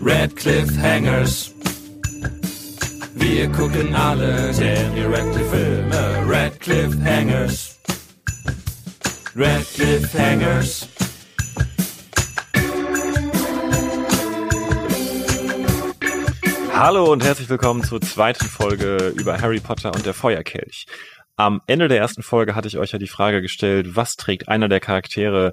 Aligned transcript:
Red 0.00 0.78
Hangers. 0.80 1.52
Wir 3.14 3.48
gucken 3.50 3.94
alle 3.94 4.52
Daniel 4.52 5.14
Radcliffe 5.14 5.50
Filme. 5.50 6.24
Red 6.28 7.04
Hangers. 7.04 7.78
Red 9.34 10.14
Hangers. 10.14 10.88
Hallo 16.72 17.12
und 17.12 17.24
herzlich 17.24 17.48
willkommen 17.48 17.82
zur 17.82 18.00
zweiten 18.00 18.46
Folge 18.46 19.12
über 19.16 19.40
Harry 19.40 19.60
Potter 19.60 19.92
und 19.92 20.06
der 20.06 20.14
Feuerkelch. 20.14 20.86
Am 21.36 21.60
Ende 21.66 21.88
der 21.88 21.98
ersten 21.98 22.22
Folge 22.22 22.54
hatte 22.54 22.68
ich 22.68 22.78
euch 22.78 22.92
ja 22.92 22.98
die 22.98 23.08
Frage 23.08 23.42
gestellt, 23.42 23.96
was 23.96 24.16
trägt 24.16 24.48
einer 24.48 24.68
der 24.68 24.80
Charaktere 24.80 25.52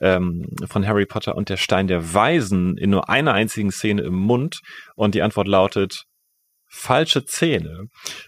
ähm, 0.00 0.46
von 0.66 0.86
Harry 0.86 1.06
Potter 1.06 1.36
und 1.36 1.48
der 1.48 1.56
Stein 1.56 1.86
der 1.86 2.14
Weisen 2.14 2.76
in 2.76 2.90
nur 2.90 3.08
einer 3.08 3.32
einzigen 3.32 3.70
Szene 3.70 4.02
im 4.02 4.14
Mund? 4.14 4.60
Und 4.94 5.14
die 5.14 5.22
Antwort 5.22 5.48
lautet 5.48 6.04
falsche 6.68 7.24
Zähne. 7.24 7.86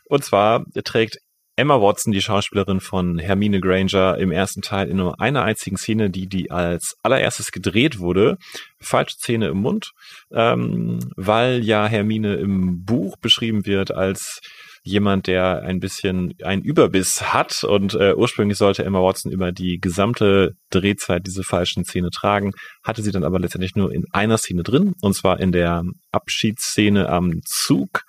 Und 0.08 0.24
zwar 0.24 0.64
trägt 0.84 1.18
Emma 1.58 1.80
Watson, 1.80 2.12
die 2.12 2.20
Schauspielerin 2.20 2.80
von 2.80 3.18
Hermine 3.18 3.60
Granger, 3.60 4.18
im 4.18 4.30
ersten 4.30 4.60
Teil 4.60 4.88
in 4.88 4.98
nur 4.98 5.20
einer 5.20 5.42
einzigen 5.42 5.78
Szene, 5.78 6.10
die 6.10 6.26
die 6.26 6.50
als 6.50 6.96
allererstes 7.02 7.50
gedreht 7.50 7.98
wurde, 7.98 8.36
falsche 8.78 9.16
Zähne 9.16 9.48
im 9.48 9.58
Mund, 9.58 9.92
ähm, 10.30 10.98
weil 11.16 11.64
ja 11.64 11.86
Hermine 11.86 12.34
im 12.34 12.84
Buch 12.84 13.16
beschrieben 13.16 13.64
wird 13.64 13.90
als 13.90 14.40
jemand, 14.86 15.26
der 15.26 15.62
ein 15.62 15.80
bisschen 15.80 16.34
einen 16.42 16.62
Überbiss 16.62 17.32
hat 17.32 17.64
und 17.64 17.94
äh, 17.94 18.14
ursprünglich 18.14 18.56
sollte 18.56 18.84
Emma 18.84 19.00
Watson 19.00 19.32
über 19.32 19.50
die 19.50 19.78
gesamte 19.80 20.54
Drehzeit 20.70 21.26
diese 21.26 21.42
falschen 21.42 21.84
Szene 21.84 22.10
tragen, 22.10 22.52
hatte 22.84 23.02
sie 23.02 23.10
dann 23.10 23.24
aber 23.24 23.40
letztendlich 23.40 23.74
nur 23.74 23.92
in 23.92 24.04
einer 24.12 24.38
Szene 24.38 24.62
drin 24.62 24.94
und 25.02 25.14
zwar 25.14 25.40
in 25.40 25.52
der 25.52 25.82
Abschiedsszene 26.12 27.08
am 27.08 27.40
Zug. 27.44 28.02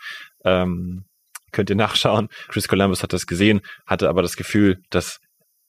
Ähm, 0.45 1.05
könnt 1.51 1.69
ihr 1.71 1.75
nachschauen. 1.75 2.29
Chris 2.47 2.67
Columbus 2.67 3.01
hat 3.01 3.11
das 3.11 3.25
gesehen, 3.25 3.61
hatte 3.85 4.07
aber 4.07 4.21
das 4.21 4.35
Gefühl, 4.35 4.79
dass 4.91 5.19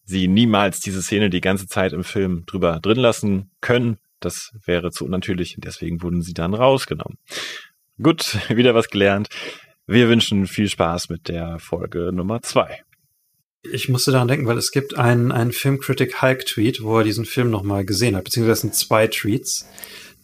sie 0.05 0.28
niemals 0.28 0.80
diese 0.80 1.02
Szene 1.02 1.30
die 1.30 1.40
ganze 1.40 1.66
Zeit 1.66 1.92
im 1.92 2.05
Film 2.05 2.44
drüber 2.46 2.80
drin 2.80 2.98
lassen 2.98 3.50
können. 3.61 3.96
Das 4.20 4.50
wäre 4.64 4.90
zu 4.90 5.06
unnatürlich 5.06 5.56
und 5.56 5.64
deswegen 5.64 6.02
wurden 6.02 6.20
sie 6.20 6.34
dann 6.34 6.52
rausgenommen. 6.52 7.18
Gut, 8.02 8.38
wieder 8.55 8.74
was 8.74 8.88
gelernt. 8.88 9.28
Wir 9.91 10.08
wünschen 10.11 10.47
viel 10.47 10.69
Spaß 10.69 11.08
mit 11.08 11.28
der 11.28 11.58
Folge 11.58 12.12
Nummer 12.12 12.42
zwei. 12.42 12.83
Ich 13.62 13.89
musste 13.89 14.12
daran 14.12 14.28
denken, 14.28 14.47
weil 14.47 14.58
es 14.58 14.70
gibt 14.70 14.98
einen, 14.98 15.33
einen 15.33 15.50
Filmcritic 15.50 16.20
Hulk 16.20 16.45
Tweet, 16.45 16.83
wo 16.83 16.98
er 16.98 17.05
diesen 17.05 17.25
Film 17.25 17.48
nochmal 17.48 17.86
gesehen 17.86 18.14
hat, 18.14 18.25
beziehungsweise 18.25 18.61
sind 18.61 18.75
zwei 18.75 19.06
Tweets. 19.06 19.67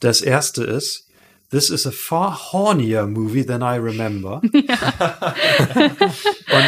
Das 0.01 0.21
erste 0.21 0.65
ist, 0.65 1.09
This 1.51 1.71
is 1.71 1.87
a 1.87 1.91
far 1.93 2.53
hornier 2.53 3.07
movie 3.07 3.43
than 3.47 3.63
I 3.63 3.77
remember. 3.77 4.43
Und 4.53 4.53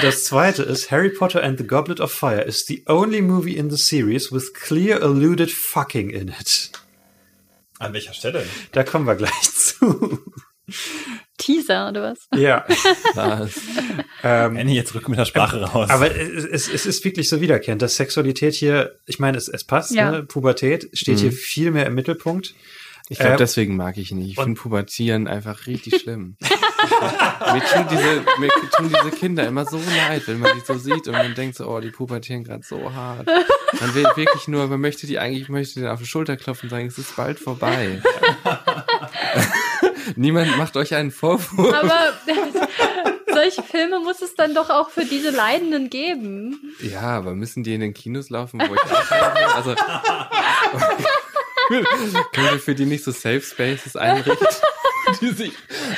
das 0.03 0.25
zweite 0.25 0.63
ist, 0.63 0.91
Harry 0.91 1.11
Potter 1.11 1.43
and 1.43 1.59
the 1.59 1.67
Goblet 1.67 2.01
of 2.01 2.11
Fire 2.11 2.41
is 2.41 2.65
the 2.65 2.83
only 2.87 3.21
movie 3.21 3.59
in 3.59 3.69
the 3.69 3.77
series 3.77 4.33
with 4.33 4.55
clear 4.55 5.03
alluded 5.03 5.51
fucking 5.51 6.09
in 6.09 6.29
it. 6.29 6.71
An 7.79 7.93
welcher 7.93 8.15
Stelle? 8.15 8.47
Da 8.73 8.85
kommen 8.85 9.07
wir 9.07 9.17
gleich 9.17 9.43
zu. 9.53 10.19
Teaser 11.39 11.89
oder 11.91 12.03
was? 12.03 12.19
Ja. 12.35 12.65
Was? 13.15 13.53
ähm, 14.23 14.57
Annie, 14.57 14.75
jetzt 14.75 14.95
rück 14.95 15.09
mit 15.09 15.19
der 15.19 15.25
Sprache 15.27 15.61
raus. 15.63 15.91
Aber 15.91 16.15
es, 16.15 16.69
es 16.69 16.87
ist 16.87 17.05
wirklich 17.05 17.29
so 17.29 17.41
wiederkehrend, 17.41 17.83
dass 17.83 17.97
Sexualität 17.97 18.55
hier, 18.55 18.99
ich 19.07 19.19
meine, 19.19 19.37
es, 19.39 19.49
es 19.49 19.65
passt, 19.65 19.93
Ja. 19.93 20.11
ne? 20.11 20.23
Pubertät 20.23 20.89
steht 20.95 21.17
Mhm. 21.17 21.21
hier 21.21 21.33
viel 21.33 21.71
mehr 21.71 21.87
im 21.87 21.95
Mittelpunkt. 21.95 22.55
Ich 23.09 23.19
glaube, 23.19 23.33
Ähm, 23.35 23.39
deswegen 23.39 23.77
mag 23.77 23.97
ich 23.99 24.11
ihn 24.11 24.19
nicht. 24.19 24.31
Ich 24.37 24.43
finde 24.43 24.61
Pubertieren 24.61 25.29
einfach 25.29 25.67
richtig 25.69 26.01
schlimm. 26.03 26.37
mir, 26.41 27.61
tun 27.65 27.87
diese, 27.89 28.23
mir 28.41 28.49
tun 28.77 28.89
diese 28.89 29.11
Kinder 29.17 29.47
immer 29.47 29.65
so 29.65 29.77
leid, 30.09 30.23
wenn 30.27 30.41
man 30.41 30.51
die 30.57 30.65
so 30.67 30.77
sieht 30.77 31.07
und 31.07 31.13
man 31.13 31.33
denkt 31.37 31.57
so, 31.57 31.69
oh, 31.69 31.79
die 31.79 31.91
pubertieren 31.91 32.43
gerade 32.43 32.65
so 32.65 32.93
hart. 32.93 33.29
Man 33.81 33.95
will 33.95 34.05
wirklich 34.17 34.49
nur, 34.49 34.67
man 34.67 34.81
möchte 34.81 35.07
die 35.07 35.21
eigentlich, 35.21 35.49
möchte 35.49 35.75
denen 35.81 35.87
auf 35.93 36.01
die 36.01 36.07
Schulter 36.07 36.37
klopfen 36.37 36.67
und 36.67 36.71
sagen, 36.71 36.87
es 36.87 36.99
ist 36.99 37.15
bald 37.15 37.39
vorbei. 37.39 38.03
Niemand 40.15 40.57
macht 40.57 40.77
euch 40.77 40.95
einen 40.95 41.11
Vorwurf. 41.11 41.73
Aber 41.75 42.13
solche 43.33 43.63
Filme 43.63 44.01
muss 44.01 44.23
es 44.23 44.35
dann 44.35 44.55
doch 44.55 44.71
auch 44.71 44.91
für 44.91 45.05
diese 45.05 45.31
Leidenden 45.31 45.91
geben. 45.91 46.75
Ja, 46.81 47.03
aber 47.03 47.35
müssen 47.35 47.65
die 47.65 47.75
in 47.75 47.81
den 47.81 47.95
Kinos 47.95 48.31
laufen, 48.31 48.61
wo 48.61 48.75
ich 48.75 48.81
auch? 48.81 49.57
Also 49.57 49.75
können 51.69 52.51
wir 52.51 52.59
für 52.59 52.75
die 52.75 52.87
nicht 52.87 53.05
so 53.05 53.11
Safe 53.11 53.41
Spaces 53.41 53.97
einrichten, 53.97 54.47
die 55.21 55.31
sich 55.31 55.53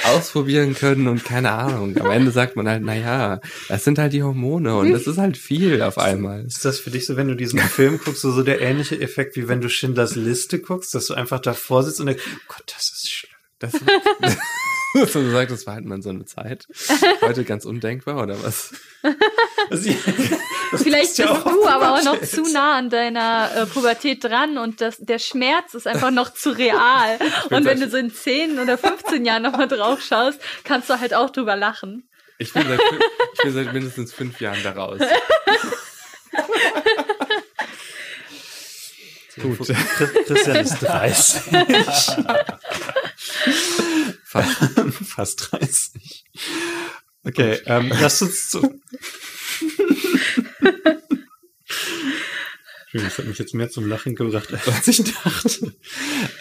ausprobieren 0.05 0.75
können 0.75 1.09
und 1.09 1.25
keine 1.25 1.53
Ahnung. 1.53 1.97
Am 1.99 2.11
Ende 2.11 2.31
sagt 2.31 2.57
man 2.57 2.69
halt, 2.69 2.83
na 2.83 2.95
ja, 2.95 3.41
das 3.69 3.85
sind 3.85 3.99
halt 3.99 4.13
die 4.13 4.23
Hormone 4.23 4.77
und 4.77 4.93
das 4.93 5.07
ist 5.07 5.19
halt 5.19 5.37
viel 5.37 5.83
auf 5.83 5.99
einmal. 5.99 6.45
Ist 6.45 6.65
das 6.65 6.81
für 6.81 6.91
dich 6.91 7.07
so, 7.07 7.17
wenn 7.17 7.29
du 7.29 7.35
diesen 7.35 7.59
Film 7.59 7.99
guckst, 7.99 8.23
so, 8.23 8.33
so 8.33 8.43
der 8.43 8.61
ähnliche 8.61 9.01
Effekt, 9.01 9.37
wie 9.37 9.49
wenn 9.49 9.61
du 9.61 9.69
Schindlers 9.69 10.17
Liste 10.17 10.59
guckst, 10.59 10.95
dass 10.95 11.07
du 11.07 11.15
einfach 11.15 11.41
davor 11.41 11.83
sitzt 11.83 12.01
und 12.01 12.07
denkst, 12.07 12.25
oh 12.27 12.41
Gott, 12.49 12.65
das 12.67 12.91
ist 12.91 12.98
Das, 13.59 13.73
so 15.13 15.21
gesagt, 15.21 15.51
das 15.51 15.67
war 15.67 15.75
halt 15.75 15.85
mal 15.85 16.01
so 16.01 16.11
eine 16.11 16.25
Zeit. 16.25 16.67
Heute 17.21 17.45
ganz 17.45 17.65
undenkbar 17.65 18.23
oder 18.23 18.43
was? 18.43 18.75
Also, 19.71 19.91
das 20.71 20.83
Vielleicht 20.83 21.19
ja 21.19 21.33
bist 21.33 21.47
auch 21.47 21.53
du 21.53 21.67
aber 21.67 21.95
auch 21.95 22.05
noch 22.05 22.21
zu 22.23 22.43
nah 22.53 22.79
an 22.79 22.91
deiner 22.91 23.51
äh, 23.55 23.67
Pubertät 23.67 24.23
dran 24.23 24.59
und 24.59 24.81
das, 24.81 24.99
der 24.99 25.19
Schmerz 25.19 25.75
ist 25.75 25.87
einfach 25.87 26.11
noch 26.11 26.33
zu 26.33 26.51
real. 26.51 27.19
Und 27.51 27.65
wenn 27.65 27.81
du 27.81 27.89
so 27.89 27.97
in 27.97 28.13
10 28.13 28.59
oder 28.59 28.79
15 28.79 29.25
Jahren 29.25 29.43
nochmal 29.43 29.69
drauf 29.69 30.01
schaust, 30.03 30.41
kannst 30.65 30.89
du 30.91 31.01
halt 31.01 31.15
auch 31.15 31.31
drüber 31.31 31.57
lachen. 31.57 32.09
Ich 32.39 32.53
bin 32.53 32.67
seit, 32.69 32.81
ich 33.35 33.43
bin 33.43 33.53
seit 33.53 33.73
mindestens 33.73 34.13
fünf 34.13 34.41
Jahren 34.41 34.63
da 34.63 34.73
raus. 34.73 35.01
Gut. 39.41 39.59
Christian 40.27 40.57
ist 40.57 40.79
30. 40.81 41.43
Fast. 44.25 44.51
Fast 45.07 45.53
30. 45.53 46.25
Okay, 47.25 47.61
ähm, 47.67 47.93
lasst 48.01 48.23
uns 48.23 48.51
zu. 48.51 48.61
Entschuldigung, 52.91 53.09
Das 53.11 53.19
hat 53.19 53.27
mich 53.27 53.39
jetzt 53.39 53.55
mehr 53.55 53.69
zum 53.69 53.87
Lachen 53.89 54.15
gebracht, 54.15 54.49
als 54.67 54.89
ich 54.89 55.03
dachte. 55.05 55.75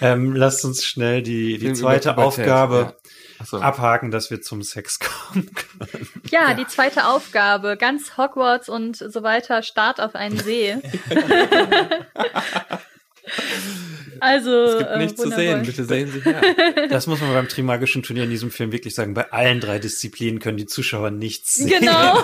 Ähm, 0.02 0.34
lasst 0.36 0.64
uns 0.64 0.86
schnell 0.86 1.22
die, 1.22 1.58
die 1.58 1.74
zweite 1.74 2.18
Aufgabe 2.18 2.96
ja. 3.40 3.46
So. 3.46 3.58
abhaken, 3.60 4.12
dass 4.12 4.32
wir 4.32 4.42
zum 4.42 4.62
Sex 4.62 5.00
kommen 5.00 5.50
können. 5.54 6.08
Ja, 6.32 6.54
die 6.54 6.66
zweite 6.68 7.08
Aufgabe, 7.08 7.76
ganz 7.78 8.18
Hogwarts 8.18 8.70
und 8.70 8.96
so 8.96 9.24
weiter, 9.24 9.62
Start 9.62 10.00
auf 10.00 10.16
einen 10.16 10.40
See. 10.40 10.78
Also, 14.20 14.66
Es 14.66 14.78
gibt 14.80 14.90
äh, 14.90 14.98
nichts 14.98 15.16
zu 15.16 15.24
wundervoll. 15.24 15.46
sehen, 15.46 15.62
bitte 15.64 15.86
sehen 15.86 16.12
Sie 16.12 16.22
her. 16.22 16.42
Das 16.90 17.08
muss 17.08 17.22
man 17.22 17.34
beim 17.34 17.48
Trimagischen 17.48 18.04
Turnier 18.04 18.24
in 18.24 18.30
diesem 18.30 18.52
Film 18.52 18.72
wirklich 18.72 18.96
sagen. 18.96 19.14
Bei 19.14 19.32
allen 19.32 19.60
drei 19.60 19.80
Disziplinen 19.80 20.40
können 20.40 20.58
die 20.58 20.66
Zuschauer 20.66 21.12
nichts 21.12 21.56
sehen. 21.56 21.80
Genau. 21.80 22.24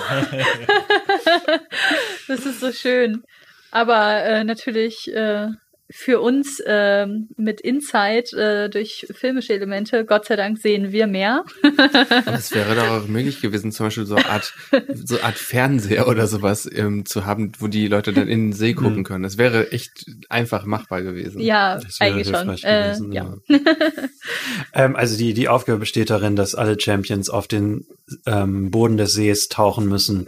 das 2.28 2.46
ist 2.46 2.60
so 2.60 2.72
schön. 2.72 3.22
Aber 3.70 4.22
äh, 4.22 4.44
natürlich 4.44 5.12
äh, 5.12 5.48
für 5.96 6.20
uns 6.20 6.60
ähm, 6.66 7.28
mit 7.36 7.60
Insight 7.60 8.32
äh, 8.32 8.68
durch 8.68 9.06
filmische 9.14 9.52
Elemente, 9.54 10.04
Gott 10.04 10.26
sei 10.26 10.34
Dank 10.34 10.58
sehen 10.58 10.90
wir 10.90 11.06
mehr. 11.06 11.44
Aber 12.26 12.34
es 12.36 12.52
wäre 12.52 12.74
doch 12.74 12.88
auch 12.90 13.06
möglich 13.06 13.40
gewesen, 13.40 13.70
zum 13.70 13.86
Beispiel 13.86 14.04
so 14.04 14.16
eine 14.16 14.28
Art, 14.28 14.52
so 14.92 15.14
eine 15.14 15.24
Art 15.24 15.38
Fernseher 15.38 16.08
oder 16.08 16.26
sowas 16.26 16.68
ähm, 16.74 17.06
zu 17.06 17.26
haben, 17.26 17.52
wo 17.60 17.68
die 17.68 17.86
Leute 17.86 18.12
dann 18.12 18.26
in 18.26 18.46
den 18.50 18.52
See 18.52 18.74
gucken 18.74 18.98
Mhm. 18.98 19.04
können. 19.04 19.22
Das 19.22 19.38
wäre 19.38 19.70
echt 19.72 20.04
einfach 20.28 20.66
machbar 20.66 21.02
gewesen. 21.02 21.40
Ja, 21.40 21.76
Das 21.78 22.00
wäre 22.00 22.12
eigentlich 22.12 22.26
schon. 22.26 22.36
hilfreich 22.36 22.64
Äh, 22.64 22.82
gewesen, 22.82 23.12
ja. 23.12 23.34
Ähm, 24.72 24.96
also 24.96 25.16
die, 25.16 25.34
die 25.34 25.48
Aufgabe 25.48 25.78
besteht 25.78 26.10
darin, 26.10 26.36
dass 26.36 26.54
alle 26.54 26.78
Champions 26.80 27.30
auf 27.30 27.46
den 27.46 27.86
ähm, 28.26 28.70
Boden 28.70 28.96
des 28.96 29.12
Sees 29.14 29.48
tauchen 29.48 29.86
müssen 29.86 30.26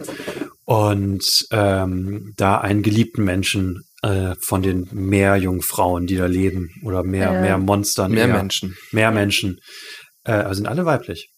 und 0.65 1.47
ähm, 1.51 2.33
da 2.37 2.57
einen 2.59 2.83
geliebten 2.83 3.23
Menschen 3.23 3.83
äh, 4.03 4.35
von 4.39 4.61
den 4.61 4.87
Meerjungfrauen, 4.91 6.05
die 6.07 6.15
da 6.17 6.25
leben, 6.27 6.69
oder 6.83 7.03
mehr, 7.03 7.31
Äh, 7.31 7.41
mehr 7.41 7.57
Monstern. 7.57 8.11
Mehr 8.11 8.27
eher. 8.27 8.33
Menschen. 8.35 8.75
Mehr 8.91 9.11
Menschen. 9.11 9.59
Äh, 10.23 10.31
also 10.33 10.55
sind 10.55 10.67
alle 10.67 10.85
weiblich. 10.85 11.31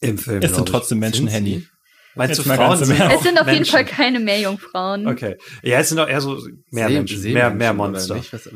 Im 0.00 0.18
Film. 0.18 0.42
Es 0.42 0.54
sind 0.54 0.68
trotzdem 0.68 0.98
Menschen, 0.98 1.26
Sind 1.28 1.34
Handy. 1.34 1.66
Meinst 2.14 2.38
du 2.38 2.42
Jetzt 2.42 2.56
Frauen 2.56 2.76
sind 2.76 2.90
Es 3.00 3.22
sind 3.22 3.40
auf 3.40 3.46
jeden 3.46 3.58
Menschen? 3.58 3.72
Fall 3.72 3.84
keine 3.84 4.20
Meerjungfrauen. 4.20 5.06
Okay. 5.06 5.36
Ja, 5.62 5.78
es 5.78 5.88
sind 5.88 5.98
auch 5.98 6.08
eher 6.08 6.20
so 6.20 6.38
mehr 6.70 6.88
See- 6.88 6.94
Menschen, 6.94 7.20
Seemenschen 7.20 7.32
mehr, 7.32 7.50
mehr 7.54 7.72
Monster. 7.72 8.16
nicht? 8.16 8.32
Was? 8.32 8.48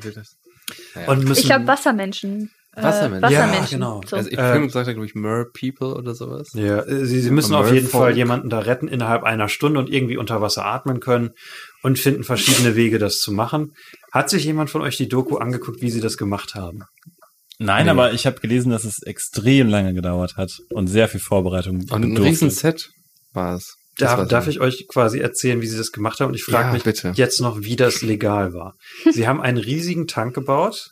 Naja. 0.95 1.09
Und 1.09 1.25
müssen, 1.25 1.41
Ich 1.41 1.47
glaube 1.47 1.67
Wassermenschen. 1.67 2.51
Äh, 2.75 2.83
Wassermenschen. 2.83 3.31
Ja, 3.33 3.39
Wassermenschen. 3.45 3.79
genau. 3.79 4.01
So. 4.07 4.17
also 4.17 4.29
ich 4.29 4.37
äh, 4.37 4.53
Film 4.53 4.69
sagt 4.69 4.89
ja, 4.89 4.93
glaube 4.93 5.07
ich, 5.07 5.15
Mer 5.15 5.47
People 5.59 5.95
oder 5.95 6.15
sowas. 6.15 6.51
Ja, 6.53 6.81
äh, 6.83 7.07
sie, 7.07 7.21
sie 7.21 7.31
müssen 7.31 7.55
auf 7.55 7.73
jeden. 7.73 7.87
Fall 7.89 8.15
jemanden 8.17 8.51
da 8.51 8.59
retten 8.59 8.89
innerhalb 8.89 9.23
einer 9.23 9.49
Stunde 9.49 9.79
und 9.79 9.89
irgendwie 9.89 10.19
unter 10.19 10.43
Wasser 10.43 10.67
atmen 10.67 11.01
können. 11.01 11.31
Und 11.87 11.99
finden 12.01 12.25
verschiedene 12.25 12.75
Wege, 12.75 12.99
das 12.99 13.21
zu 13.21 13.31
machen. 13.33 13.73
Hat 14.13 14.29
sich 14.29 14.45
jemand 14.45 14.71
von 14.71 14.83
euch 14.83 14.97
die 14.97 15.09
Doku 15.09 15.37
angeguckt, 15.37 15.81
wie 15.83 15.91
sie 15.91 16.01
das 16.01 16.17
gemacht 16.17 16.55
haben? 16.57 16.81
Nein, 17.59 17.85
Nee. 17.85 17.91
aber 17.91 18.13
ich 18.13 18.27
habe 18.27 18.41
gelesen, 18.41 18.71
dass 18.71 18.85
es 18.85 19.03
extrem 19.03 19.69
lange 19.69 19.95
gedauert 19.95 20.37
hat 20.37 20.51
und 20.71 20.89
sehr 20.89 21.09
viel 21.09 21.21
Vorbereitung 21.21 21.77
Und 21.91 22.05
ein. 22.05 22.17
Riesenset 22.17 22.91
war 23.33 23.55
es. 23.57 23.77
Darf, 23.99 24.27
darf 24.29 24.47
ich 24.49 24.61
euch 24.61 24.87
quasi 24.89 25.21
erzählen, 25.21 25.63
wie 25.63 25.67
sie 25.69 25.79
das 25.79 25.91
gemacht 25.93 26.21
haben? 26.21 26.29
Und 26.31 26.35
ich 26.35 26.43
frage 26.45 26.67
Ja, 26.69 26.73
mich 26.75 26.83
bitte. 26.83 27.13
jetzt 27.15 27.41
noch, 27.41 27.63
wie 27.63 27.77
das 27.77 28.03
legal 28.03 28.53
war. 28.53 28.75
sie 29.11 29.27
haben 29.29 29.41
einen 29.41 29.57
riesigen 29.57 30.07
Tank 30.07 30.35
gebaut 30.35 30.91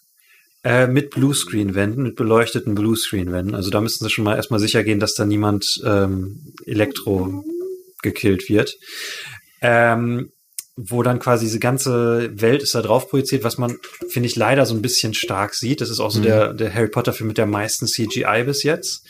äh, 0.62 0.87
mit 0.87 1.11
Bluescreen-Wänden, 1.11 2.02
mit 2.05 2.14
beleuchteten 2.17 2.75
Bluescreen-Wänden. 2.75 3.55
Also 3.55 3.69
da 3.70 3.81
müssen 3.82 4.02
sie 4.05 4.11
schon 4.11 4.25
mal 4.25 4.37
erstmal 4.37 4.61
sicher 4.61 4.82
gehen, 4.85 5.00
dass 5.00 5.12
da 5.14 5.26
niemand 5.26 5.67
ähm, 5.85 6.38
Elektro 6.64 7.44
gekillt 8.02 8.49
wird. 8.49 8.75
Ähm, 9.61 10.31
wo 10.76 11.03
dann 11.03 11.21
quasi 11.21 11.47
diese 11.47 11.61
ganze 11.61 12.31
Welt 12.41 12.62
ist 12.62 12.75
da 12.75 12.82
drauf 12.82 13.09
projiziert, 13.09 13.44
was 13.44 13.59
man, 13.59 13.79
finde 14.09 14.29
ich, 14.29 14.35
leider 14.37 14.67
so 14.67 14.75
ein 14.75 14.82
bisschen 14.82 15.15
stark 15.15 15.55
sieht. 15.55 15.81
Das 15.81 15.88
ist 15.91 16.00
auch 16.00 16.11
so 16.11 16.19
Mhm. 16.19 16.25
der, 16.25 16.53
der 16.55 16.75
Harry 16.75 16.88
Potter-Film 16.88 17.29
mit 17.29 17.38
der 17.38 17.47
meisten 17.47 17.87
CGI 17.87 18.43
bis 18.44 18.62
jetzt. 18.65 19.06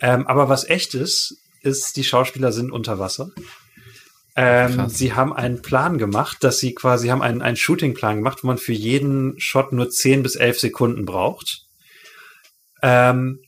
Ähm, 0.00 0.26
aber 0.26 0.48
was 0.48 0.64
echt 0.68 0.94
ist, 0.94 1.36
ist, 1.62 1.96
die 1.96 2.04
Schauspieler 2.04 2.52
sind 2.52 2.72
unter 2.72 2.98
Wasser. 2.98 3.30
Ähm, 4.36 4.88
sie 4.88 5.14
haben 5.14 5.32
einen 5.32 5.62
Plan 5.62 5.98
gemacht, 5.98 6.38
dass 6.44 6.58
sie 6.58 6.72
quasi 6.74 7.08
haben 7.08 7.22
einen, 7.22 7.42
einen 7.42 7.56
Shooting-Plan 7.56 8.16
gemacht, 8.16 8.42
wo 8.42 8.46
man 8.46 8.58
für 8.58 8.72
jeden 8.72 9.38
Shot 9.40 9.72
nur 9.72 9.90
10 9.90 10.22
bis 10.22 10.36
11 10.36 10.60
Sekunden 10.60 11.04
braucht. 11.04 11.62
Ähm, 12.82 13.40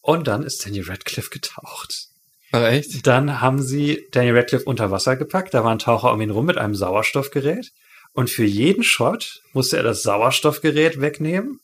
und 0.00 0.28
dann 0.28 0.42
ist 0.44 0.64
Daniel 0.64 0.84
Radcliffe 0.88 1.30
getaucht. 1.30 2.08
Ach, 2.54 2.64
echt? 2.64 3.06
Dann 3.06 3.40
haben 3.40 3.62
sie 3.62 4.06
Daniel 4.12 4.36
Radcliffe 4.36 4.66
unter 4.66 4.90
Wasser 4.90 5.16
gepackt. 5.16 5.54
Da 5.54 5.64
war 5.64 5.72
ein 5.72 5.78
Taucher 5.78 6.12
um 6.12 6.20
ihn 6.20 6.30
rum 6.30 6.44
mit 6.44 6.58
einem 6.58 6.74
Sauerstoffgerät. 6.74 7.72
Und 8.12 8.28
für 8.28 8.44
jeden 8.44 8.84
Shot 8.84 9.40
musste 9.54 9.78
er 9.78 9.82
das 9.82 10.02
Sauerstoffgerät 10.02 11.00
wegnehmen, 11.00 11.60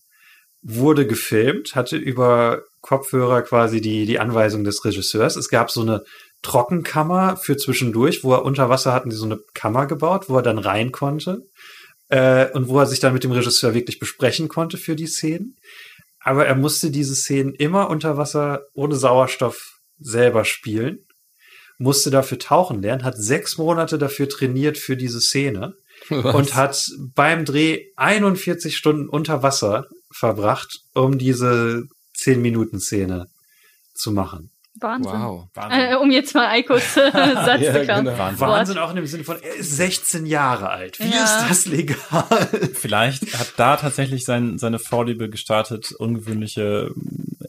wurde 0.62 1.06
gefilmt, 1.06 1.74
hatte 1.74 1.96
über 1.98 2.62
Kopfhörer 2.80 3.42
quasi 3.42 3.82
die, 3.82 4.06
die 4.06 4.18
Anweisung 4.18 4.64
des 4.64 4.82
Regisseurs. 4.82 5.36
Es 5.36 5.50
gab 5.50 5.70
so 5.70 5.82
eine 5.82 6.04
Trockenkammer 6.40 7.36
für 7.36 7.58
zwischendurch, 7.58 8.24
wo 8.24 8.32
er 8.32 8.46
unter 8.46 8.70
Wasser 8.70 8.94
hatten 8.94 9.10
die 9.10 9.16
so 9.16 9.26
eine 9.26 9.40
Kammer 9.52 9.86
gebaut, 9.86 10.30
wo 10.30 10.36
er 10.36 10.42
dann 10.42 10.58
rein 10.58 10.90
konnte. 10.90 11.42
Äh, 12.08 12.50
und 12.52 12.68
wo 12.68 12.78
er 12.78 12.86
sich 12.86 13.00
dann 13.00 13.12
mit 13.12 13.24
dem 13.24 13.32
Regisseur 13.32 13.74
wirklich 13.74 13.98
besprechen 13.98 14.48
konnte 14.48 14.78
für 14.78 14.96
die 14.96 15.06
Szenen. 15.06 15.56
Aber 16.20 16.46
er 16.46 16.54
musste 16.54 16.90
diese 16.90 17.14
Szenen 17.14 17.52
immer 17.52 17.90
unter 17.90 18.16
Wasser 18.16 18.62
ohne 18.72 18.96
Sauerstoff 18.96 19.77
selber 20.00 20.44
spielen, 20.44 21.06
musste 21.78 22.10
dafür 22.10 22.38
tauchen 22.38 22.82
lernen, 22.82 23.04
hat 23.04 23.16
sechs 23.16 23.58
Monate 23.58 23.98
dafür 23.98 24.28
trainiert 24.28 24.78
für 24.78 24.96
diese 24.96 25.20
Szene 25.20 25.74
Was? 26.08 26.34
und 26.34 26.54
hat 26.54 26.90
beim 27.14 27.44
Dreh 27.44 27.86
41 27.96 28.76
Stunden 28.76 29.08
unter 29.08 29.42
Wasser 29.42 29.86
verbracht, 30.10 30.80
um 30.94 31.18
diese 31.18 31.84
10-Minuten-Szene 32.16 33.28
zu 33.94 34.12
machen. 34.12 34.50
Wahnsinn. 34.80 35.12
Wow. 35.12 35.44
Äh, 35.70 35.94
um 35.96 36.10
jetzt 36.10 36.34
mal 36.34 36.46
Eikos 36.48 36.94
Satz 36.94 37.62
Ja, 37.62 37.72
zu 37.72 37.80
klauen. 37.84 38.04
genau. 38.04 38.18
Wahnsinn. 38.18 38.46
Wahnsinn 38.48 38.78
auch 38.78 38.90
in 38.90 38.96
dem 38.96 39.06
Sinne 39.06 39.24
von, 39.24 39.36
er 39.42 39.54
ist 39.56 39.76
16 39.76 40.26
Jahre 40.26 40.68
alt. 40.70 40.98
Wie 41.00 41.10
Ja. 41.10 41.24
ist 41.24 41.50
das 41.50 41.66
legal? 41.66 42.24
Vielleicht 42.74 43.38
hat 43.38 43.54
da 43.56 43.76
tatsächlich 43.76 44.24
sein, 44.24 44.58
seine 44.58 44.78
Vorliebe 44.78 45.28
gestartet, 45.30 45.92
ungewöhnliche 45.92 46.90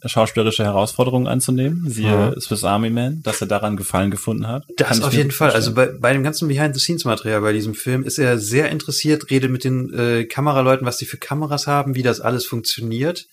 äh, 0.02 0.08
schauspielerische 0.08 0.64
Herausforderungen 0.64 1.28
anzunehmen. 1.28 1.84
Siehe 1.90 2.34
Mhm. 2.36 2.40
Swiss 2.42 2.64
Army 2.64 2.90
Man, 2.90 3.22
dass 3.24 3.42
er 3.42 3.48
daran 3.48 3.78
Gefallen 3.78 4.12
gefunden 4.12 4.48
hat. 4.48 4.66
Das 4.78 5.02
auf 5.02 5.14
jeden 5.14 5.32
Fall. 5.32 5.52
Also 5.52 5.74
vorstellen. 5.74 6.00
bei, 6.02 6.10
bei 6.10 6.14
dem 6.14 6.24
ganzen 6.24 6.48
Behind-the-Scenes-Material 6.48 7.42
bei 7.42 7.54
diesem 7.54 7.76
Film 7.76 8.04
ist 8.04 8.18
er 8.18 8.38
sehr 8.40 8.70
interessiert, 8.70 9.30
redet 9.30 9.52
mit 9.52 9.64
den 9.64 9.94
äh, 9.94 10.26
Kameraleuten, 10.26 10.86
was 10.88 10.98
die 10.98 11.06
für 11.06 11.18
Kameras 11.18 11.68
haben, 11.68 11.96
wie 11.96 12.04
das 12.04 12.22
alles 12.22 12.46
funktioniert. 12.46 13.26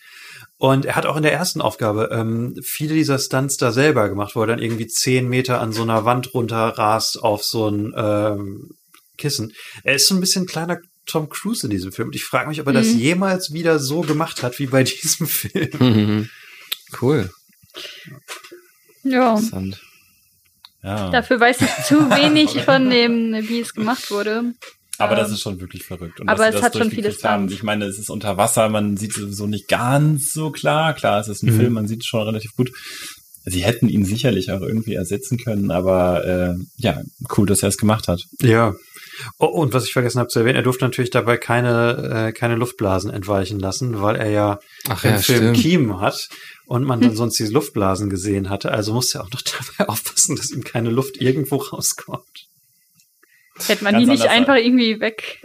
Und 0.59 0.87
er 0.87 0.97
hat 0.97 1.05
auch 1.05 1.17
in 1.17 1.23
der 1.23 1.33
ersten 1.35 1.61
Aufgabe 1.61 2.09
ähm, 2.13 2.59
viele 2.63 2.95
dieser 2.95 3.19
Stunts 3.19 3.59
da 3.59 3.73
selber 3.73 4.09
gemacht, 4.09 4.35
wo 4.35 4.41
er 4.41 4.47
dann 4.47 4.59
irgendwie 4.59 4.87
zehn 4.87 5.29
Meter 5.29 5.61
an 5.61 5.73
so 5.73 5.83
einer 5.83 6.05
Wand 6.07 6.33
runterrast 6.33 7.23
auf 7.23 7.45
so 7.45 7.69
ein 7.69 7.93
ähm, 7.97 8.71
Kissen. 9.19 9.53
Er 9.85 9.97
ist 9.97 10.07
so 10.09 10.15
ein 10.15 10.21
bisschen 10.21 10.47
kleiner 10.47 10.79
Tom 11.05 11.29
Cruise 11.29 11.67
in 11.67 11.71
diesem 11.71 11.93
Film. 11.93 12.09
Und 12.09 12.17
ich 12.17 12.25
frage 12.25 12.49
mich, 12.49 12.61
ob 12.61 12.67
er 12.69 12.73
das 12.73 12.87
Mhm. 12.89 12.99
jemals 12.99 13.53
wieder 13.53 13.79
so 13.79 14.01
gemacht 14.01 14.43
hat 14.43 14.59
wie 14.59 14.67
bei 14.67 14.83
diesem 15.03 15.27
Film. 15.27 15.71
Mhm. 15.79 16.31
Cool. 17.03 17.31
Ja. 19.03 19.31
Interessant. 19.35 19.81
ja. 20.83 21.11
Dafür 21.11 21.41
weiß 21.41 21.61
ich 21.63 21.85
zu 21.85 21.97
wenig 22.11 22.63
von 22.63 22.89
dem, 22.91 23.33
wie 23.49 23.61
es 23.61 23.75
gemacht 23.75 24.11
wurde. 24.11 24.55
Aber 24.99 25.15
das 25.17 25.29
Ähm, 25.29 25.35
ist 25.35 25.41
schon 25.43 25.61
wirklich 25.61 25.85
verrückt. 25.85 26.21
Und 26.21 26.29
aber 26.29 26.47
dass 26.47 26.57
es 26.57 26.63
hat 26.63 26.77
schon 26.77 26.91
viele 26.91 27.13
haben. 27.23 27.49
Ich 27.51 27.63
meine, 27.63 27.85
es 27.85 27.99
ist 27.99 28.11
unter 28.11 28.37
Wasser, 28.37 28.69
man 28.69 28.97
sieht 28.97 29.13
sowieso 29.13 29.47
nicht 29.47 29.69
ganz 29.69 30.33
so 30.33 30.51
klar. 30.51 30.95
Klar, 30.95 31.21
es 31.21 31.29
ist 31.29 31.43
ein 31.43 31.55
Mhm. 31.55 31.61
Film, 31.61 31.73
man 31.75 31.87
sieht 31.89 32.01
es 32.01 32.07
schon 32.07 32.23
relativ 32.23 32.55
gut. 32.57 32.71
Sie 33.45 33.63
hätten 33.65 33.89
ihn 33.89 34.05
sicherlich 34.05 34.51
auch 34.51 34.61
irgendwie 34.61 34.95
ersetzen 34.95 35.39
können, 35.39 35.71
aber 35.71 36.25
äh, 36.25 36.55
ja, 36.79 37.01
cool, 37.37 37.47
dass 37.47 37.63
er 37.63 37.69
es 37.69 37.77
gemacht 37.79 38.09
hat. 38.09 38.21
Ja. 38.41 38.75
Oh, 39.39 39.47
und 39.47 39.73
was 39.73 39.87
ich 39.87 39.93
vergessen 39.93 40.19
habe 40.19 40.29
zu 40.29 40.41
erwähnen, 40.41 40.57
er 40.57 40.63
durfte 40.63 40.85
natürlich 40.85 41.11
dabei 41.11 41.37
keine, 41.39 42.27
äh, 42.29 42.33
keine 42.33 42.57
Luftblasen 42.57 43.11
entweichen 43.11 43.59
lassen, 43.61 44.03
weil 44.03 44.17
er 44.17 44.31
ja 44.31 44.59
Ach 44.89 45.05
im 45.05 45.13
ja, 45.13 45.19
Film 45.19 45.39
stimmt. 45.55 45.57
Kiemen 45.59 46.01
hat 46.01 46.29
und 46.67 46.85
man 46.85 47.01
dann 47.01 47.15
sonst 47.17 47.39
diese 47.39 47.53
Luftblasen 47.53 48.11
gesehen 48.11 48.51
hatte. 48.51 48.73
Also 48.73 48.93
musste 48.93 49.19
er 49.19 49.25
auch 49.25 49.31
noch 49.31 49.43
dabei 49.79 49.89
aufpassen, 49.91 50.37
dass 50.37 50.51
ihm 50.51 50.65
keine 50.65 50.91
Luft 50.91 51.17
irgendwo 51.21 51.57
rauskommt. 51.57 52.47
Hätte 53.67 53.85
man 53.85 53.99
die 53.99 54.07
nicht 54.07 54.27
einfach 54.27 54.57
irgendwie 54.57 55.01
weg. 55.01 55.45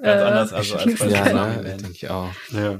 Ganz 0.00 0.20
äh, 0.20 0.24
anders 0.24 0.52
also 0.52 0.76
als 0.76 0.98
bei 0.98 1.06
Ja, 1.06 1.24
ne? 1.24 1.34
Man. 1.34 1.64
denke 1.64 1.90
ich 1.92 2.08
auch. 2.08 2.30
Ja. 2.50 2.78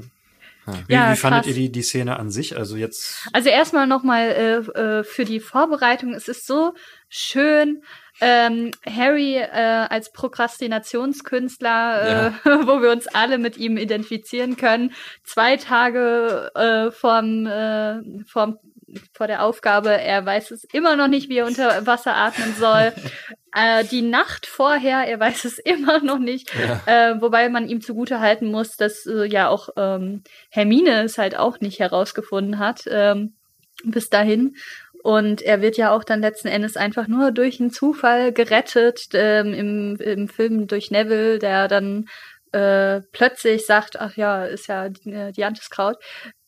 Wie, 0.87 0.93
Ja, 0.93 1.11
wie 1.11 1.15
fandet 1.15 1.47
ihr 1.47 1.53
die, 1.53 1.71
die 1.71 1.81
Szene 1.81 2.19
an 2.19 2.29
sich? 2.29 2.55
Also 2.55 2.75
jetzt. 2.75 3.27
Also 3.33 3.49
erstmal 3.49 3.87
nochmal 3.87 4.63
äh, 4.75 4.79
äh, 4.79 5.03
für 5.03 5.25
die 5.25 5.39
Vorbereitung. 5.39 6.13
Es 6.13 6.27
ist 6.27 6.45
so 6.45 6.73
schön, 7.09 7.81
ähm, 8.21 8.71
Harry 8.85 9.37
äh, 9.37 9.87
als 9.89 10.11
Prokrastinationskünstler, 10.11 12.27
äh, 12.27 12.31
wo 12.67 12.81
wir 12.81 12.91
uns 12.91 13.07
alle 13.07 13.37
mit 13.37 13.57
ihm 13.57 13.77
identifizieren 13.77 14.57
können, 14.57 14.91
zwei 15.23 15.57
Tage 15.57 16.51
äh, 16.55 16.91
vorm, 16.91 17.45
äh, 17.45 18.01
vorm, 18.25 18.57
vor 19.13 19.27
der 19.27 19.43
Aufgabe, 19.43 19.89
er 19.89 20.25
weiß 20.25 20.51
es 20.51 20.63
immer 20.63 20.95
noch 20.95 21.07
nicht, 21.07 21.29
wie 21.29 21.37
er 21.37 21.45
unter 21.45 21.85
Wasser 21.85 22.15
atmen 22.15 22.53
soll. 22.55 22.93
äh, 23.55 23.83
die 23.85 24.01
Nacht 24.01 24.45
vorher, 24.45 25.07
er 25.07 25.19
weiß 25.19 25.45
es 25.45 25.59
immer 25.59 26.03
noch 26.03 26.19
nicht. 26.19 26.51
Äh, 26.85 27.15
wobei 27.19 27.49
man 27.49 27.67
ihm 27.67 27.81
zugute 27.81 28.19
halten 28.19 28.47
muss, 28.47 28.77
dass 28.77 29.05
äh, 29.05 29.25
ja 29.25 29.49
auch 29.49 29.69
ähm, 29.77 30.23
Hermine 30.49 31.03
es 31.03 31.17
halt 31.17 31.37
auch 31.37 31.59
nicht 31.59 31.79
herausgefunden 31.79 32.59
hat 32.59 32.83
ähm, 32.89 33.33
bis 33.83 34.09
dahin. 34.09 34.55
Und 35.01 35.41
er 35.41 35.61
wird 35.61 35.77
ja 35.77 35.91
auch 35.91 36.03
dann 36.03 36.19
letzten 36.19 36.49
Endes 36.49 36.75
einfach 36.75 37.07
nur 37.07 37.31
durch 37.31 37.59
einen 37.59 37.71
Zufall 37.71 38.33
gerettet 38.33 39.07
ähm, 39.13 39.53
im, 39.53 39.95
im 39.95 40.27
Film 40.27 40.67
durch 40.67 40.91
Neville, 40.91 41.39
der 41.39 41.69
dann 41.69 42.05
äh, 42.51 43.01
plötzlich 43.11 43.65
sagt, 43.65 43.99
ach 43.99 44.17
ja, 44.17 44.45
ist 44.45 44.67
ja 44.67 44.89
die, 44.89 45.11
äh, 45.11 45.31
die 45.31 45.45
Antiskraut. 45.45 45.97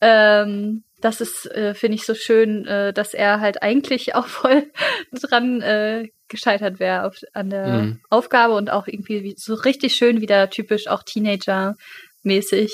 Ähm, 0.01 0.83
das 1.01 1.19
ist, 1.21 1.45
äh, 1.51 1.73
finde 1.73 1.95
ich, 1.95 2.05
so 2.05 2.13
schön, 2.15 2.65
äh, 2.65 2.93
dass 2.93 3.13
er 3.13 3.39
halt 3.39 3.61
eigentlich 3.63 4.15
auch 4.15 4.27
voll 4.27 4.71
dran 5.11 5.61
äh, 5.61 6.09
gescheitert 6.27 6.79
wäre 6.79 7.11
an 7.33 7.49
der 7.49 7.67
Mhm. 7.67 7.99
Aufgabe 8.09 8.53
und 8.55 8.69
auch 8.69 8.87
irgendwie 8.87 9.23
wie- 9.23 9.35
so 9.37 9.53
richtig 9.55 9.95
schön 9.95 10.21
wieder 10.21 10.49
typisch 10.49 10.87
auch 10.87 11.03
Teenager-mäßig. 11.03 12.71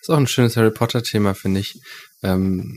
Ist 0.00 0.08
auch 0.10 0.16
ein 0.16 0.26
schönes 0.26 0.56
Harry 0.56 0.70
Potter-Thema, 0.72 1.34
finde 1.34 1.60
ich. 1.60 1.80
Ähm, 2.20 2.76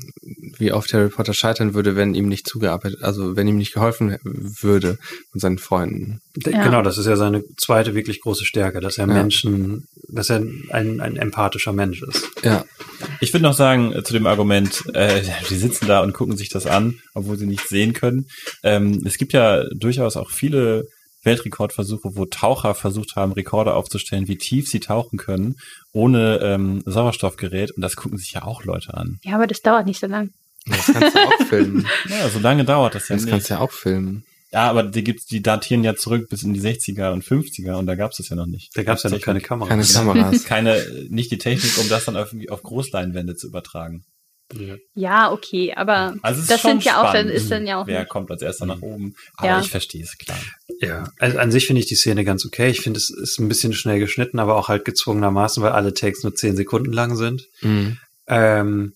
wie 0.59 0.71
oft 0.71 0.93
Harry 0.93 1.09
Potter 1.09 1.33
scheitern 1.33 1.73
würde, 1.73 1.95
wenn 1.95 2.13
ihm 2.13 2.27
nicht 2.27 2.47
zugearbeitet, 2.47 3.01
also 3.01 3.35
wenn 3.35 3.47
ihm 3.47 3.57
nicht 3.57 3.73
geholfen 3.73 4.17
würde 4.23 4.99
und 5.33 5.39
seinen 5.39 5.57
Freunden. 5.57 6.21
Ja. 6.45 6.63
Genau, 6.63 6.83
das 6.83 6.99
ist 6.99 7.07
ja 7.07 7.15
seine 7.15 7.43
zweite 7.57 7.95
wirklich 7.95 8.21
große 8.21 8.45
Stärke, 8.45 8.81
dass 8.81 8.99
er 8.99 9.07
Ja. 9.07 9.13
Menschen, 9.13 9.87
dass 10.09 10.29
er 10.29 10.43
ein, 10.69 11.01
ein 11.01 11.15
empathischer 11.15 11.73
Mensch 11.73 12.03
ist. 12.03 12.23
Ja, 12.43 12.65
Ich 13.19 13.33
will 13.33 13.41
noch 13.41 13.55
sagen 13.55 13.93
äh, 13.93 14.03
zu 14.03 14.13
dem 14.13 14.27
Argument, 14.27 14.83
äh, 14.93 15.23
die 15.49 15.55
sitzen 15.57 15.87
da 15.87 16.01
und 16.01 16.13
gucken 16.13 16.37
sich 16.37 16.49
das 16.49 16.67
an, 16.67 16.99
obwohl 17.15 17.37
sie 17.37 17.47
nichts 17.47 17.69
sehen 17.69 17.93
können. 17.93 18.27
Ähm, 18.61 19.01
es 19.05 19.17
gibt 19.17 19.33
ja 19.33 19.63
durchaus 19.73 20.17
auch 20.17 20.29
viele 20.29 20.85
Weltrekordversuche, 21.23 22.15
wo 22.15 22.25
Taucher 22.25 22.73
versucht 22.75 23.15
haben, 23.15 23.31
Rekorde 23.33 23.73
aufzustellen, 23.73 24.27
wie 24.27 24.37
tief 24.37 24.67
sie 24.69 24.79
tauchen 24.79 25.17
können, 25.17 25.55
ohne 25.91 26.39
ähm, 26.41 26.81
Sauerstoffgerät. 26.85 27.71
Und 27.71 27.81
das 27.81 27.95
gucken 27.95 28.17
sich 28.17 28.31
ja 28.33 28.43
auch 28.43 28.63
Leute 28.63 28.93
an. 28.95 29.19
Ja, 29.23 29.35
aber 29.35 29.47
das 29.47 29.61
dauert 29.61 29.85
nicht 29.85 29.99
so 29.99 30.07
lang. 30.07 30.31
das 30.65 30.85
kannst 30.87 31.15
du 31.15 31.19
auch 31.19 31.45
filmen. 31.49 31.87
Ja, 32.09 32.29
so 32.29 32.39
lange 32.39 32.65
dauert 32.65 32.95
das 32.95 33.07
ja 33.09 33.15
Das 33.15 33.23
nicht. 33.25 33.31
kannst 33.31 33.49
du 33.49 33.53
ja 33.55 33.59
auch 33.59 33.71
filmen. 33.71 34.23
Ja, 34.53 34.69
aber 34.69 34.83
die 34.83 35.03
gibt's, 35.03 35.25
die 35.27 35.41
datieren 35.41 35.83
ja 35.85 35.95
zurück 35.95 36.27
bis 36.29 36.43
in 36.43 36.53
die 36.53 36.59
60er 36.59 37.13
und 37.13 37.23
50er 37.23 37.75
und 37.75 37.85
da 37.85 37.95
gab's 37.95 38.17
das 38.17 38.27
ja 38.27 38.35
noch 38.35 38.47
nicht. 38.47 38.69
Da 38.75 38.83
gab 38.83 38.97
es 38.97 39.03
ja 39.03 39.09
noch 39.09 39.21
keine 39.21 39.39
Technik. 39.39 39.47
Kamera. 39.47 39.69
Keine 39.69 39.85
Kameras. 39.85 40.43
Keine, 40.45 40.85
nicht 41.09 41.31
die 41.31 41.37
Technik, 41.37 41.77
um 41.77 41.87
das 41.87 42.03
dann 42.03 42.15
irgendwie 42.15 42.49
auf 42.49 42.61
Großleinwände 42.61 43.35
zu 43.37 43.47
übertragen. 43.47 44.03
Ja, 44.95 45.31
okay, 45.31 45.73
aber 45.75 46.15
Also 46.21 46.41
das 46.47 46.61
sind 46.61 46.83
ja 46.83 47.01
auch, 47.01 47.13
dann 47.13 47.29
ist 47.29 47.49
dann 47.51 47.65
ja 47.65 47.81
auch 47.81 47.87
Wer 47.87 48.01
nicht. 48.01 48.09
kommt 48.09 48.29
als 48.31 48.41
erster 48.41 48.65
nach 48.65 48.81
oben? 48.81 49.15
Aber 49.37 49.47
Ja. 49.47 49.59
ich 49.59 49.69
verstehe 49.69 50.03
es, 50.03 50.17
klar. 50.17 50.37
Ja, 50.79 51.09
also 51.19 51.37
an 51.37 51.51
sich 51.51 51.67
finde 51.67 51.79
ich 51.81 51.85
die 51.87 51.95
Szene 51.95 52.23
ganz 52.25 52.45
okay. 52.45 52.69
Ich 52.69 52.81
finde, 52.81 52.97
es 52.97 53.09
ist 53.09 53.39
ein 53.39 53.47
bisschen 53.47 53.73
schnell 53.73 53.99
geschnitten, 53.99 54.39
aber 54.39 54.55
auch 54.55 54.67
halt 54.67 54.83
gezwungenermaßen, 54.85 55.61
weil 55.63 55.71
alle 55.71 55.93
Takes 55.93 56.23
nur 56.23 56.35
zehn 56.35 56.55
Sekunden 56.55 56.91
lang 56.91 57.15
sind. 57.15 57.43
Mhm. 57.61 57.97
Ähm, 58.27 58.93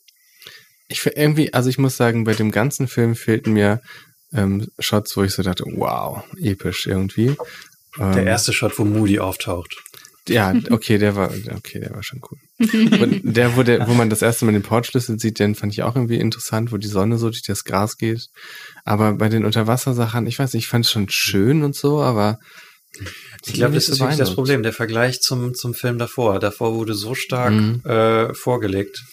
Ich 0.87 1.01
fi- 1.01 1.13
irgendwie, 1.15 1.51
also 1.53 1.69
ich 1.69 1.77
muss 1.79 1.97
sagen, 1.97 2.25
bei 2.25 2.33
dem 2.35 2.51
ganzen 2.51 2.87
Film 2.87 3.15
fehlten 3.15 3.53
mir 3.53 3.81
ähm, 4.33 4.67
Shots, 4.79 5.15
wo 5.17 5.23
ich 5.23 5.31
so 5.33 5.41
dachte, 5.43 5.63
wow, 5.67 6.23
episch 6.39 6.85
irgendwie. 6.87 7.35
Ähm, 7.99 8.11
der 8.13 8.25
erste 8.25 8.51
Shot, 8.53 8.77
wo 8.77 8.83
Moody 8.85 9.19
auftaucht. 9.19 9.77
Ja, 10.27 10.53
okay, 10.71 10.97
der 10.97 11.15
war, 11.15 11.31
okay, 11.55 11.79
der 11.79 11.91
war 11.93 12.01
schon 12.01 12.21
cool. 12.31 12.39
Und 12.99 13.21
der, 13.23 13.55
wo 13.55 13.63
der, 13.63 13.87
wo 13.87 13.93
man 13.93 14.09
das 14.09 14.21
erste 14.21 14.45
Mal 14.45 14.53
den 14.53 14.63
Portschlüssel 14.63 15.19
sieht, 15.19 15.39
den 15.39 15.55
fand 15.55 15.73
ich 15.73 15.83
auch 15.83 15.95
irgendwie 15.95 16.17
interessant, 16.17 16.71
wo 16.71 16.77
die 16.77 16.87
Sonne 16.87 17.17
so 17.17 17.29
durch 17.29 17.43
das 17.43 17.63
Gras 17.63 17.97
geht. 17.97 18.29
Aber 18.85 19.13
bei 19.13 19.29
den 19.29 19.45
Unterwassersachen, 19.45 20.25
ich 20.25 20.39
weiß 20.39 20.53
nicht, 20.53 20.63
ich 20.63 20.69
fand 20.69 20.85
es 20.85 20.91
schon 20.91 21.09
schön 21.09 21.63
und 21.63 21.75
so, 21.75 22.01
aber 22.01 22.39
Ich 23.47 23.53
glaube, 23.53 23.75
das 23.75 23.89
ist 23.89 23.99
wirklich 23.99 24.17
das. 24.17 24.33
Problem. 24.33 24.63
Der 24.63 24.73
Vergleich 24.73 25.21
zum, 25.21 25.53
zum 25.53 25.73
Film 25.73 25.97
davor. 25.97 26.39
Davor 26.39 26.73
wurde 26.75 26.93
so 26.95 27.13
stark 27.15 27.53
Mhm. 27.53 27.81
äh, 27.85 28.33
vorgelegt. 28.33 29.03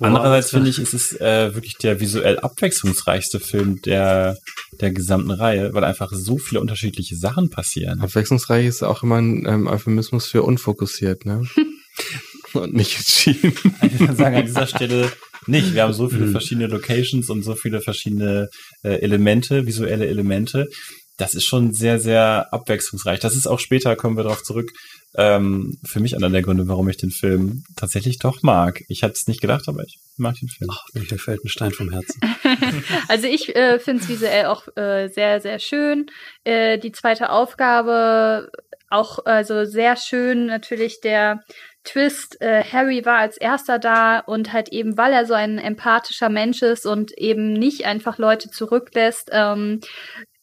Andererseits 0.00 0.50
finde 0.50 0.70
ich, 0.70 0.78
ist 0.78 0.92
es 0.92 1.12
äh, 1.20 1.54
wirklich 1.54 1.76
der 1.78 2.00
visuell 2.00 2.38
abwechslungsreichste 2.38 3.40
Film 3.40 3.80
der, 3.82 4.36
der 4.80 4.90
gesamten 4.92 5.30
Reihe, 5.30 5.72
weil 5.72 5.84
einfach 5.84 6.10
so 6.12 6.36
viele 6.38 6.60
unterschiedliche 6.60 7.16
Sachen 7.16 7.48
passieren. 7.48 8.00
abwechslungsreich 8.00 8.66
ist 8.66 8.82
auch 8.82 9.02
immer 9.02 9.16
ein 9.20 9.46
ähm, 9.46 9.66
Euphemismus 9.66 10.26
für 10.26 10.42
unfokussiert, 10.42 11.24
ne? 11.24 11.42
und 12.52 12.74
nicht 12.74 12.96
entschieden. 12.98 13.54
Ich 13.82 14.00
würde 14.00 14.14
sagen, 14.16 14.36
an 14.36 14.44
dieser 14.46 14.66
Stelle 14.66 15.10
nicht. 15.46 15.74
Wir 15.74 15.82
haben 15.82 15.92
so 15.92 16.04
Mhm. 16.04 16.10
viele 16.10 16.26
verschiedene 16.28 16.66
Locations 16.66 17.30
und 17.30 17.42
so 17.42 17.54
viele 17.54 17.80
verschiedene 17.80 18.48
äh, 18.82 18.96
Elemente, 19.00 19.66
visuelle 19.66 20.06
Elemente. 20.06 20.68
Das 21.16 21.34
ist 21.34 21.44
schon 21.44 21.72
sehr, 21.72 22.00
sehr 22.00 22.52
abwechslungsreich. 22.52 23.20
Das 23.20 23.36
ist 23.36 23.46
auch 23.46 23.60
später, 23.60 23.94
kommen 23.96 24.16
wir 24.16 24.24
darauf 24.24 24.42
zurück, 24.42 24.70
ähm, 25.16 25.78
für 25.84 26.00
mich 26.00 26.16
einer 26.16 26.30
der 26.30 26.42
Gründe, 26.42 26.66
warum 26.66 26.88
ich 26.88 26.96
den 26.96 27.12
Film 27.12 27.62
tatsächlich 27.76 28.18
doch 28.18 28.42
mag. 28.42 28.80
Ich 28.88 29.02
hatte 29.02 29.14
es 29.14 29.28
nicht 29.28 29.40
gedacht, 29.40 29.68
aber 29.68 29.84
ich 29.84 29.98
mag 30.16 30.34
den 30.36 30.48
Film. 30.48 30.70
Ach, 30.72 30.84
mir 30.92 31.18
fällt 31.18 31.44
ein 31.44 31.48
Stein 31.48 31.70
vom 31.70 31.90
Herzen. 31.90 32.20
Also 33.08 33.26
ich 33.26 33.54
äh, 33.54 33.78
finde 33.78 34.02
es 34.02 34.08
visuell 34.08 34.46
auch 34.46 34.66
äh, 34.76 35.08
sehr, 35.08 35.40
sehr 35.40 35.58
schön. 35.58 36.06
Äh, 36.44 36.78
die 36.78 36.92
zweite 36.92 37.30
Aufgabe 37.30 38.50
auch 38.90 39.24
also 39.24 39.64
sehr 39.64 39.96
schön 39.96 40.46
natürlich 40.46 41.00
der 41.00 41.42
Twist. 41.84 42.40
Äh, 42.40 42.64
Harry 42.64 43.04
war 43.04 43.18
als 43.18 43.36
erster 43.36 43.78
da 43.78 44.20
und 44.20 44.52
halt 44.52 44.70
eben, 44.70 44.96
weil 44.96 45.12
er 45.12 45.26
so 45.26 45.34
ein 45.34 45.58
empathischer 45.58 46.28
Mensch 46.28 46.62
ist 46.62 46.86
und 46.86 47.12
eben 47.18 47.52
nicht 47.52 47.84
einfach 47.84 48.18
Leute 48.18 48.50
zurücklässt, 48.50 49.30
ähm, 49.32 49.80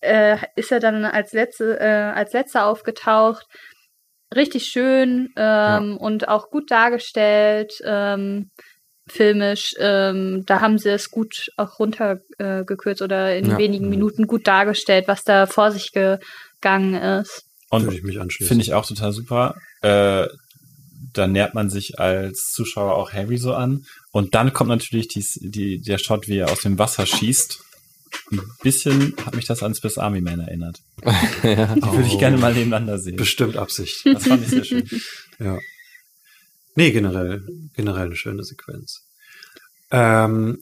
äh, 0.01 0.37
ist 0.55 0.71
er 0.71 0.79
dann 0.79 1.05
als 1.05 1.33
letzte 1.33 1.79
äh, 1.79 2.11
als 2.13 2.33
letzter 2.33 2.65
aufgetaucht. 2.65 3.45
Richtig 4.33 4.65
schön 4.65 5.29
ähm, 5.35 5.97
und 5.97 6.27
auch 6.27 6.49
gut 6.49 6.71
dargestellt. 6.71 7.81
Ähm, 7.83 8.49
filmisch, 9.07 9.75
ähm, 9.79 10.43
da 10.45 10.61
haben 10.61 10.77
sie 10.77 10.89
es 10.89 11.11
gut 11.11 11.49
auch 11.57 11.79
runtergekürzt 11.79 12.39
äh, 12.39 12.63
gekürzt 12.63 13.01
oder 13.01 13.35
in 13.35 13.45
Ja. 13.49 13.57
wenigen 13.57 13.89
Minuten 13.89 14.27
gut 14.27 14.47
dargestellt, 14.47 15.07
was 15.07 15.23
da 15.23 15.47
vor 15.47 15.71
sich 15.71 15.91
gegangen 15.91 16.93
ist. 16.95 17.43
Und 17.69 17.83
Würde 17.83 17.97
ich 17.97 18.03
mich 18.03 18.19
anschließen. 18.19 18.47
Finde 18.47 18.63
ich 18.63 18.73
auch 18.73 18.85
total 18.85 19.11
super. 19.11 19.55
Äh, 19.81 20.27
da 21.13 21.27
nähert 21.27 21.53
man 21.53 21.69
sich 21.69 21.99
als 21.99 22.51
Zuschauer 22.53 22.95
auch 22.95 23.11
Harry 23.11 23.37
so 23.37 23.53
an. 23.53 23.85
Und 24.11 24.35
dann 24.35 24.53
kommt 24.53 24.69
natürlich 24.69 25.07
dies, 25.07 25.39
die, 25.41 25.81
der 25.81 25.97
Shot, 25.97 26.27
wie 26.27 26.37
er 26.37 26.51
aus 26.51 26.61
dem 26.61 26.77
Wasser 26.79 27.05
schießt. 27.05 27.63
Ein 28.31 28.41
bisschen 28.63 29.13
hat 29.25 29.35
mich 29.35 29.45
das 29.45 29.61
an 29.63 29.73
Swiss 29.73 29.97
Army 29.97 30.21
Man 30.21 30.39
erinnert. 30.39 30.79
ja. 31.43 31.75
Die 31.75 31.81
würde 31.81 32.07
ich 32.07 32.17
gerne 32.17 32.37
mal 32.37 32.53
nebeneinander 32.53 32.97
sehen. 32.97 33.17
Bestimmt 33.17 33.57
Absicht. 33.57 34.05
Das 34.05 34.25
fand 34.27 34.43
ich 34.43 34.49
sehr 34.49 34.63
schön. 34.63 34.89
Ja. 35.39 35.57
Nee, 36.75 36.91
generell, 36.91 37.43
generell 37.75 38.05
eine 38.05 38.15
schöne 38.15 38.43
Sequenz. 38.43 39.01
Ähm, 39.89 40.59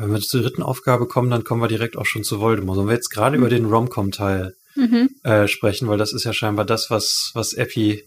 wenn 0.00 0.12
wir 0.12 0.20
zur 0.20 0.42
dritten 0.42 0.62
Aufgabe 0.62 1.06
kommen, 1.06 1.30
dann 1.30 1.44
kommen 1.44 1.62
wir 1.62 1.68
direkt 1.68 1.96
auch 1.96 2.04
schon 2.06 2.24
zu 2.24 2.40
Voldemort. 2.40 2.76
Sollen 2.76 2.88
wir 2.88 2.94
jetzt 2.94 3.10
gerade 3.10 3.36
über 3.36 3.48
den 3.48 3.66
Rom-Com-Teil 3.66 4.54
Mhm. 4.76 5.08
äh, 5.22 5.46
sprechen, 5.46 5.86
weil 5.86 5.98
das 5.98 6.12
ist 6.12 6.24
ja 6.24 6.32
scheinbar 6.32 6.64
das, 6.64 6.90
was, 6.90 7.30
was 7.34 7.52
Epi 7.52 8.02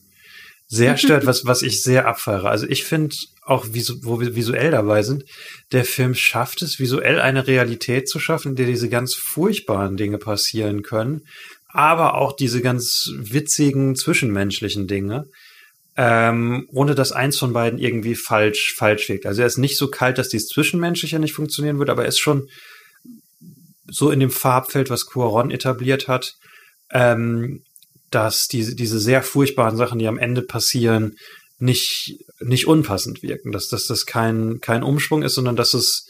sehr 0.67 0.97
stört, 0.97 1.25
was, 1.25 1.45
was 1.45 1.61
ich 1.61 1.81
sehr 1.81 2.07
abfeiere. 2.07 2.49
Also 2.49 2.67
ich 2.67 2.83
finde 2.83 3.15
auch, 3.41 3.67
visu 3.71 3.95
wo 4.01 4.19
wir 4.19 4.35
visuell 4.35 4.71
dabei 4.71 5.03
sind, 5.03 5.23
der 5.71 5.85
Film 5.85 6.13
schafft 6.13 6.61
es, 6.61 6.79
visuell 6.79 7.19
eine 7.19 7.47
Realität 7.47 8.09
zu 8.09 8.19
schaffen, 8.19 8.49
in 8.49 8.55
der 8.55 8.65
diese 8.65 8.89
ganz 8.89 9.15
furchtbaren 9.15 9.97
Dinge 9.97 10.17
passieren 10.17 10.83
können, 10.83 11.21
aber 11.69 12.15
auch 12.15 12.35
diese 12.35 12.61
ganz 12.61 13.11
witzigen 13.15 13.95
zwischenmenschlichen 13.95 14.87
Dinge, 14.87 15.25
ähm, 15.95 16.67
ohne 16.71 16.93
dass 16.93 17.11
eins 17.11 17.37
von 17.37 17.53
beiden 17.53 17.79
irgendwie 17.79 18.15
falsch, 18.15 18.75
falsch 18.75 19.09
wirkt. 19.09 19.25
Also 19.25 19.41
er 19.41 19.47
ist 19.47 19.57
nicht 19.57 19.77
so 19.77 19.87
kalt, 19.89 20.17
dass 20.17 20.29
dieses 20.29 20.49
Zwischenmenschliche 20.49 21.19
nicht 21.19 21.33
funktionieren 21.33 21.79
würde, 21.79 21.91
aber 21.91 22.03
er 22.03 22.09
ist 22.09 22.19
schon 22.19 22.49
so 23.89 24.11
in 24.11 24.19
dem 24.19 24.31
Farbfeld, 24.31 24.89
was 24.89 25.05
Cuaron 25.05 25.49
etabliert 25.49 26.07
hat, 26.07 26.35
ähm, 26.91 27.63
dass 28.11 28.47
diese, 28.47 28.75
diese 28.75 28.99
sehr 28.99 29.21
furchtbaren 29.21 29.77
Sachen, 29.77 29.99
die 29.99 30.07
am 30.07 30.17
Ende 30.17 30.41
passieren, 30.41 31.17
nicht, 31.59 32.15
nicht 32.39 32.67
unpassend 32.67 33.23
wirken, 33.23 33.51
dass, 33.51 33.67
dass 33.67 33.87
das 33.87 34.05
kein, 34.05 34.59
kein 34.61 34.83
Umschwung 34.83 35.23
ist, 35.23 35.35
sondern 35.35 35.55
dass 35.55 35.73
es, 35.73 36.07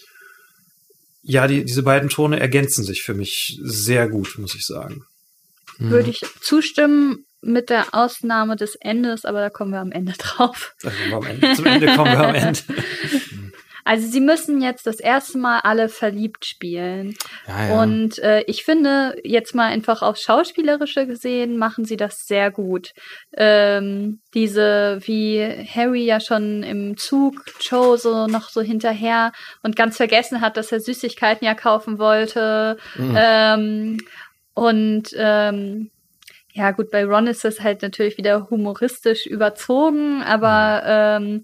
ja, 1.23 1.47
die, 1.47 1.63
diese 1.63 1.83
beiden 1.83 2.09
Tone 2.09 2.39
ergänzen 2.39 2.83
sich 2.83 3.03
für 3.03 3.13
mich 3.13 3.59
sehr 3.63 4.09
gut, 4.09 4.37
muss 4.37 4.55
ich 4.55 4.65
sagen. 4.65 5.05
Mhm. 5.77 5.91
Würde 5.91 6.09
ich 6.09 6.21
zustimmen 6.41 7.25
mit 7.41 7.69
der 7.69 7.93
Ausnahme 7.93 8.55
des 8.55 8.75
Endes, 8.75 9.23
aber 9.23 9.39
da 9.39 9.49
kommen 9.49 9.71
wir 9.71 9.79
am 9.79 9.91
Ende 9.91 10.13
drauf. 10.17 10.75
Also 10.83 11.15
am 11.15 11.25
Ende, 11.25 11.53
zum 11.53 11.65
Ende 11.65 11.95
kommen 11.95 12.11
wir 12.11 12.27
am 12.27 12.35
Ende. 12.35 12.59
Also 13.87 14.05
sie 14.05 14.19
müssen 14.19 14.61
jetzt 14.61 14.85
das 14.85 14.99
erste 14.99 15.37
Mal 15.37 15.61
alle 15.63 15.87
verliebt 15.87 16.45
spielen. 16.45 17.15
ja, 17.47 17.69
ja. 17.69 17.81
Und 17.81 18.19
äh, 18.19 18.41
ich 18.41 18.65
finde, 18.65 19.15
jetzt 19.23 19.55
mal 19.55 19.67
einfach 19.67 20.01
auf 20.01 20.17
Schauspielerische 20.17 21.07
gesehen, 21.07 21.57
machen 21.57 21.85
sie 21.85 21.95
das 21.95 22.27
sehr 22.27 22.51
gut. 22.51 22.91
Ähm, 23.37 24.19
diese, 24.33 24.99
wie 25.03 25.41
Harry 25.73 26.03
ja 26.03 26.19
schon 26.19 26.63
im 26.63 26.97
Zug 26.97 27.35
Joe 27.61 27.97
so 27.97 28.27
noch 28.27 28.49
so 28.49 28.59
hinterher 28.59 29.31
und 29.63 29.77
ganz 29.77 29.95
vergessen 29.95 30.41
hat, 30.41 30.57
dass 30.57 30.73
er 30.73 30.81
Süßigkeiten 30.81 31.47
ja 31.47 31.55
kaufen 31.55 31.97
wollte. 31.97 32.75
Mhm. 32.97 33.15
Ähm, 33.17 33.97
und 34.53 35.11
ähm, 35.15 35.91
ja, 36.51 36.71
gut, 36.71 36.91
bei 36.91 37.05
Ron 37.05 37.27
ist 37.27 37.45
das 37.45 37.61
halt 37.61 37.83
natürlich 37.83 38.17
wieder 38.17 38.49
humoristisch 38.49 39.27
überzogen, 39.27 40.23
aber 40.23 40.81
ähm, 40.85 41.43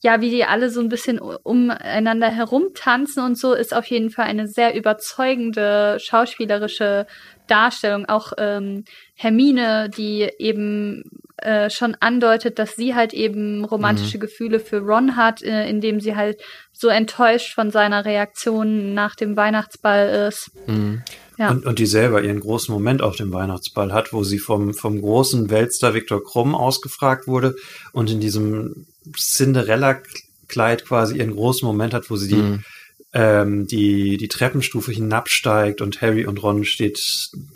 ja, 0.00 0.20
wie 0.20 0.30
die 0.30 0.44
alle 0.44 0.70
so 0.70 0.80
ein 0.80 0.88
bisschen 0.88 1.18
umeinander 1.18 2.28
herumtanzen 2.28 3.22
und 3.24 3.36
so, 3.36 3.52
ist 3.52 3.74
auf 3.74 3.86
jeden 3.86 4.10
Fall 4.10 4.26
eine 4.26 4.46
sehr 4.46 4.76
überzeugende 4.76 5.98
schauspielerische 6.00 7.06
Darstellung. 7.48 8.06
Auch 8.06 8.32
ähm, 8.38 8.84
Hermine, 9.14 9.90
die 9.90 10.30
eben 10.38 11.02
äh, 11.42 11.70
schon 11.70 11.96
andeutet, 12.00 12.58
dass 12.58 12.76
sie 12.76 12.94
halt 12.94 13.14
eben 13.14 13.64
romantische 13.64 14.18
Gefühle 14.18 14.60
für 14.60 14.78
Ron 14.80 15.16
hat, 15.16 15.42
äh, 15.42 15.68
indem 15.68 16.00
sie 16.00 16.16
halt 16.16 16.40
so 16.72 16.88
enttäuscht 16.88 17.54
von 17.54 17.70
seiner 17.70 18.04
Reaktion 18.04 18.94
nach 18.94 19.14
dem 19.14 19.36
Weihnachtsball 19.36 20.28
ist. 20.28 20.50
Mhm. 20.66 21.02
Ja. 21.38 21.50
Und, 21.50 21.66
und 21.66 21.78
die 21.78 21.86
selber 21.86 22.22
ihren 22.22 22.40
großen 22.40 22.72
Moment 22.72 23.00
auf 23.00 23.14
dem 23.14 23.32
Weihnachtsball 23.32 23.92
hat, 23.92 24.12
wo 24.12 24.24
sie 24.24 24.40
vom, 24.40 24.74
vom 24.74 25.00
großen 25.00 25.50
Weltstar 25.50 25.94
Viktor 25.94 26.22
Krumm 26.24 26.56
ausgefragt 26.56 27.28
wurde 27.28 27.54
und 27.92 28.10
in 28.10 28.18
diesem 28.18 28.86
Cinderella-Kleid 29.16 30.84
quasi 30.84 31.18
ihren 31.18 31.34
großen 31.34 31.66
Moment 31.66 31.94
hat, 31.94 32.10
wo 32.10 32.16
sie 32.16 32.28
die, 32.28 32.34
Mhm. 32.34 32.64
ähm, 33.12 33.66
die, 33.68 34.16
die 34.16 34.28
Treppenstufe 34.28 34.90
hinabsteigt 34.90 35.80
und 35.80 36.02
Harry 36.02 36.26
und 36.26 36.42
Ron 36.42 36.64
steht 36.64 37.00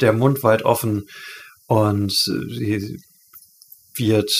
der 0.01 0.13
Mund 0.13 0.43
weit 0.45 0.65
offen 0.65 1.09
und 1.67 2.13
sie 2.13 3.01
wird 3.95 4.33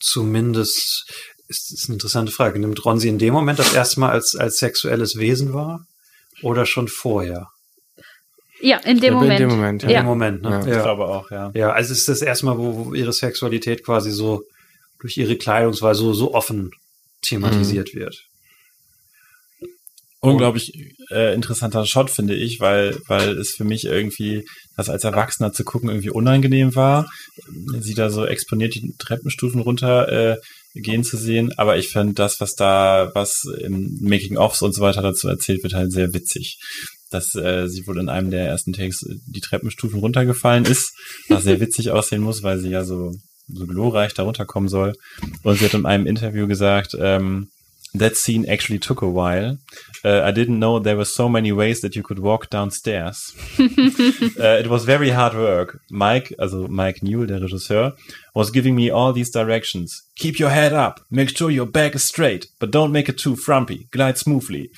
zumindest, 0.00 1.10
ist, 1.48 1.72
ist 1.72 1.86
eine 1.86 1.94
interessante 1.94 2.32
Frage, 2.32 2.58
nimmt 2.58 2.84
Ron 2.84 2.98
sie 2.98 3.08
in 3.08 3.18
dem 3.18 3.32
Moment 3.34 3.58
das 3.58 3.72
erste 3.72 4.00
Mal 4.00 4.10
als, 4.10 4.34
als 4.34 4.58
sexuelles 4.58 5.16
Wesen 5.16 5.52
wahr 5.54 5.86
oder 6.42 6.66
schon 6.66 6.88
vorher? 6.88 7.48
Ja, 8.60 8.78
in 8.78 9.00
dem 9.00 9.14
Ja, 9.14 9.20
Moment. 9.20 9.40
In 9.40 9.48
dem 9.48 9.56
Moment, 9.56 9.82
In 9.82 9.90
ja. 9.90 10.00
dem 10.00 10.06
Moment, 10.06 10.42
ne? 10.42 10.50
Ja. 10.66 10.76
Ich 10.76 10.82
glaube 10.82 11.06
auch, 11.06 11.30
ja. 11.30 11.50
Ja, 11.54 11.72
also 11.72 11.92
es 11.92 12.00
ist 12.00 12.08
das 12.08 12.22
erste 12.22 12.46
Mal, 12.46 12.58
wo, 12.58 12.86
wo 12.86 12.94
ihre 12.94 13.12
Sexualität 13.12 13.84
quasi 13.84 14.10
so 14.10 14.42
durch 15.00 15.16
ihre 15.16 15.36
Kleidungsweise 15.36 16.00
so, 16.00 16.14
so 16.14 16.34
offen 16.34 16.70
thematisiert 17.22 17.94
wird. 17.94 18.16
Unglaublich 20.20 20.72
äh, 21.10 21.34
interessanter 21.34 21.84
Shot, 21.84 22.10
finde 22.10 22.34
ich, 22.34 22.60
weil, 22.60 22.98
weil 23.06 23.36
es 23.36 23.50
für 23.50 23.64
mich 23.64 23.84
irgendwie, 23.84 24.46
das 24.76 24.88
als 24.88 25.04
Erwachsener 25.04 25.52
zu 25.52 25.64
gucken, 25.64 25.88
irgendwie 25.88 26.10
unangenehm 26.10 26.74
war. 26.74 27.08
Sie 27.80 27.94
da 27.94 28.10
so 28.10 28.26
exponiert 28.26 28.74
die 28.74 28.94
Treppenstufen 28.98 29.60
runter 29.60 30.08
äh, 30.08 30.36
gehen 30.74 31.04
zu 31.04 31.16
sehen. 31.16 31.52
Aber 31.56 31.76
ich 31.76 31.90
fand 31.90 32.18
das, 32.18 32.40
was 32.40 32.54
da, 32.54 33.10
was 33.14 33.44
im 33.60 33.98
Making-ofs 34.00 34.62
und 34.62 34.74
so 34.74 34.82
weiter 34.82 35.02
dazu 35.02 35.28
erzählt 35.28 35.62
wird, 35.62 35.74
halt 35.74 35.92
sehr 35.92 36.12
witzig. 36.12 36.58
Dass 37.10 37.34
äh, 37.34 37.68
sie 37.68 37.86
wohl 37.86 37.98
in 37.98 38.08
einem 38.08 38.30
der 38.30 38.46
ersten 38.46 38.72
Takes 38.72 39.04
die 39.26 39.40
Treppenstufen 39.40 40.00
runtergefallen 40.00 40.64
ist, 40.64 40.92
was 41.28 41.44
sehr 41.44 41.60
witzig 41.60 41.90
aussehen 41.90 42.22
muss, 42.22 42.42
weil 42.42 42.58
sie 42.58 42.70
ja 42.70 42.84
so, 42.84 43.12
so 43.46 43.66
glorreich 43.66 44.14
da 44.14 44.24
runterkommen 44.24 44.68
soll. 44.68 44.94
Und 45.42 45.58
sie 45.58 45.66
hat 45.66 45.74
in 45.74 45.86
einem 45.86 46.06
Interview 46.06 46.48
gesagt, 46.48 46.96
ähm, 46.98 47.48
That 47.94 48.16
scene 48.16 48.44
actually 48.48 48.80
took 48.80 49.02
a 49.02 49.08
while. 49.08 49.58
Uh, 50.04 50.22
I 50.22 50.32
didn't 50.32 50.58
know 50.58 50.78
there 50.78 50.96
were 50.96 51.04
so 51.04 51.28
many 51.28 51.52
ways 51.52 51.80
that 51.80 51.94
you 51.94 52.02
could 52.02 52.18
walk 52.18 52.50
downstairs. 52.50 53.32
uh, 53.58 54.58
it 54.58 54.66
was 54.66 54.84
very 54.84 55.10
hard 55.10 55.34
work. 55.34 55.80
Mike, 55.90 56.34
also 56.38 56.66
Mike 56.66 57.02
Newell, 57.02 57.26
der 57.26 57.40
Regisseur, 57.40 57.92
was 58.34 58.50
giving 58.50 58.74
me 58.74 58.90
all 58.90 59.12
these 59.12 59.30
directions. 59.30 60.02
Keep 60.16 60.40
your 60.40 60.50
head 60.50 60.72
up. 60.72 61.00
Make 61.10 61.36
sure 61.36 61.50
your 61.50 61.66
back 61.66 61.94
is 61.94 62.04
straight, 62.04 62.48
but 62.58 62.72
don't 62.72 62.92
make 62.92 63.08
it 63.08 63.16
too 63.16 63.36
frumpy. 63.36 63.86
Glide 63.92 64.18
smoothly. 64.18 64.70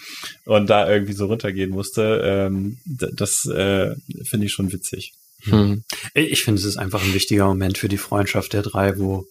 Und 0.46 0.68
da 0.68 0.88
irgendwie 0.88 1.14
so 1.14 1.26
runtergehen 1.26 1.70
musste, 1.70 2.20
ähm, 2.22 2.76
das 2.84 3.46
äh, 3.46 3.94
finde 4.24 4.46
ich 4.46 4.52
schon 4.52 4.72
witzig. 4.72 5.14
Hm. 5.42 5.84
Ich 6.14 6.42
finde, 6.42 6.60
es 6.60 6.66
ist 6.66 6.76
einfach 6.76 7.02
ein 7.02 7.14
wichtiger 7.14 7.46
Moment 7.46 7.78
für 7.78 7.88
die 7.88 7.98
Freundschaft 7.98 8.52
der 8.52 8.62
drei, 8.62 8.98
wo 8.98 9.26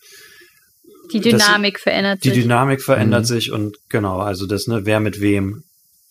Die 1.11 1.19
Das- 1.21 1.31
Dynamik 1.43 1.79
verändert 1.79 2.23
die 2.23 2.29
sich. 2.29 2.43
Dynamik 2.43 2.81
verändert 2.81 3.21
Mhm. 3.21 3.25
sich 3.25 3.51
und 3.51 3.77
genau, 3.89 4.19
also 4.19 4.45
das, 4.45 4.67
ne, 4.67 4.85
wer 4.85 4.99
mit 4.99 5.21
wem 5.21 5.63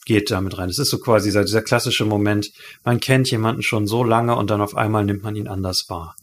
geht 0.07 0.31
damit 0.31 0.59
rein. 0.59 0.69
Es 0.69 0.79
ist 0.79 0.91
so 0.91 0.99
quasi 0.99 1.29
dieser, 1.29 1.45
dieser 1.45 1.63
klassische 1.63 2.05
Moment, 2.05 2.51
man 2.85 3.01
kennt 3.01 3.31
jemanden 3.31 3.63
schon 3.63 3.87
so 3.87 4.05
lange 4.05 4.37
und 4.37 4.51
dann 4.51 4.61
auf 4.61 4.77
einmal 4.77 5.05
nimmt 5.05 5.23
man 5.23 5.35
ihn 5.37 5.49
anders 5.49 5.89
wahr. 5.89 6.15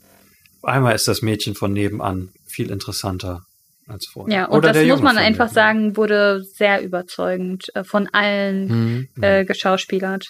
Auf 0.61 0.69
einmal 0.69 0.93
ist 0.93 1.07
das 1.07 1.21
Mädchen 1.23 1.55
von 1.55 1.73
nebenan 1.73 2.29
viel 2.45 2.69
interessanter 2.69 3.41
als 3.87 4.05
vorher. 4.05 4.35
ja, 4.35 4.45
und 4.45 4.57
Oder 4.59 4.67
das 4.69 4.73
der 4.77 4.83
muss 4.83 4.89
Junge 4.99 5.01
man 5.03 5.17
einfach 5.17 5.47
nebenan. 5.47 5.53
sagen, 5.53 5.97
wurde 5.97 6.43
sehr 6.43 6.83
überzeugend 6.83 7.65
äh, 7.75 7.83
von 7.83 8.07
allen 8.13 8.69
Hm. 8.69 9.07
äh, 9.23 9.45
geschauspielert. 9.45 10.27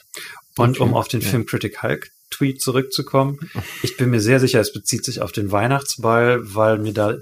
Und 0.57 0.79
um 0.79 0.93
auf 0.93 1.07
den 1.09 1.19
ja. 1.21 1.27
Film 1.27 1.45
Critic 1.45 1.83
Hulk 1.83 2.09
Tweet 2.29 2.61
zurückzukommen, 2.61 3.39
ich 3.83 3.97
bin 3.97 4.09
mir 4.09 4.21
sehr 4.21 4.39
sicher, 4.39 4.61
es 4.61 4.71
bezieht 4.71 5.03
sich 5.03 5.21
auf 5.21 5.33
den 5.33 5.51
Weihnachtsball, 5.51 6.39
weil 6.55 6.77
mir 6.79 6.93
da 6.93 7.17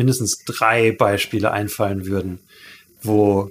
mindestens 0.00 0.38
drei 0.44 0.92
Beispiele 0.92 1.50
einfallen 1.50 2.06
würden, 2.06 2.40
wo 3.02 3.50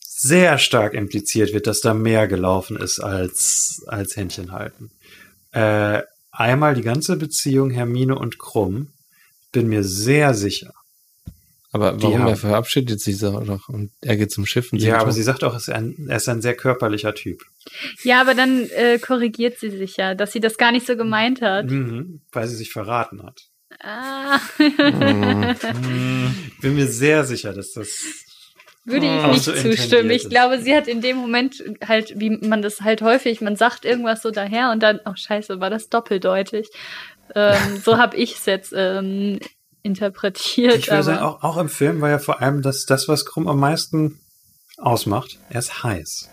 sehr 0.00 0.58
stark 0.58 0.94
impliziert 0.94 1.52
wird, 1.52 1.66
dass 1.66 1.80
da 1.80 1.94
mehr 1.94 2.28
gelaufen 2.28 2.76
ist 2.76 2.98
als, 3.00 3.82
als 3.86 4.16
Händchen 4.16 4.52
halten. 4.52 4.90
Äh, 5.52 6.02
einmal 6.30 6.74
die 6.74 6.82
ganze 6.82 7.16
Beziehung 7.16 7.70
Hermine 7.70 8.18
und 8.18 8.38
Krumm, 8.38 8.88
bin 9.52 9.68
mir 9.68 9.82
sehr 9.82 10.34
sicher. 10.34 10.72
Aber 11.72 12.02
warum 12.02 12.18
haben- 12.22 12.28
er 12.30 12.36
verabschiedet 12.36 13.00
sich 13.00 13.18
so 13.18 13.38
doch 13.40 13.68
und 13.68 13.92
er 14.00 14.16
geht 14.16 14.32
zum 14.32 14.44
Schiff 14.44 14.72
und 14.72 14.80
Ja, 14.82 14.98
aber 14.98 15.12
sie 15.12 15.22
sagt 15.22 15.44
auch, 15.44 15.52
er 15.54 15.58
ist 15.58 15.70
ein, 15.70 15.94
er 16.08 16.16
ist 16.16 16.28
ein 16.28 16.42
sehr 16.42 16.54
körperlicher 16.56 17.14
Typ. 17.14 17.44
Ja, 18.02 18.20
aber 18.20 18.34
dann 18.34 18.68
äh, 18.70 18.98
korrigiert 18.98 19.58
sie 19.60 19.70
sich 19.70 19.96
ja, 19.96 20.14
dass 20.16 20.32
sie 20.32 20.40
das 20.40 20.58
gar 20.58 20.72
nicht 20.72 20.86
so 20.86 20.96
gemeint 20.96 21.40
hat. 21.40 21.66
Mhm, 21.70 22.20
weil 22.32 22.48
sie 22.48 22.56
sich 22.56 22.72
verraten 22.72 23.22
hat. 23.22 23.42
Ah, 23.82 24.40
Hm. 24.58 26.34
Ich 26.48 26.58
bin 26.60 26.74
mir 26.74 26.86
sehr 26.86 27.24
sicher, 27.24 27.52
dass 27.52 27.72
das 27.72 27.88
würde 28.84 29.06
ich 29.06 29.12
Auch 29.12 29.32
nicht 29.32 29.44
so 29.44 29.52
zustimmen. 29.52 30.10
Ich 30.10 30.24
ist. 30.24 30.30
glaube, 30.30 30.60
sie 30.60 30.74
hat 30.74 30.88
in 30.88 31.00
dem 31.00 31.16
Moment 31.18 31.62
halt, 31.86 32.18
wie 32.18 32.30
man 32.30 32.62
das 32.62 32.80
halt 32.80 33.02
häufig, 33.02 33.40
man 33.40 33.56
sagt 33.56 33.84
irgendwas 33.84 34.22
so 34.22 34.30
daher 34.30 34.70
und 34.72 34.82
dann, 34.82 35.00
oh 35.04 35.12
scheiße, 35.14 35.60
war 35.60 35.70
das 35.70 35.88
doppeldeutig. 35.90 36.68
Ähm, 37.34 37.80
so 37.84 37.98
habe 37.98 38.16
ich 38.16 38.36
es 38.36 38.46
jetzt 38.46 38.72
ähm, 38.74 39.38
interpretiert. 39.82 40.76
Ich 40.76 40.90
würde 40.90 41.02
sagen, 41.02 41.18
auch, 41.20 41.42
auch 41.42 41.56
im 41.58 41.68
Film 41.68 42.00
war 42.00 42.08
ja 42.10 42.18
vor 42.18 42.40
allem 42.40 42.62
das, 42.62 42.86
das, 42.86 43.06
was 43.06 43.26
Krumm 43.26 43.48
am 43.48 43.60
meisten 43.60 44.18
ausmacht. 44.78 45.38
Er 45.50 45.60
ist 45.60 45.82
heiß. 45.82 46.28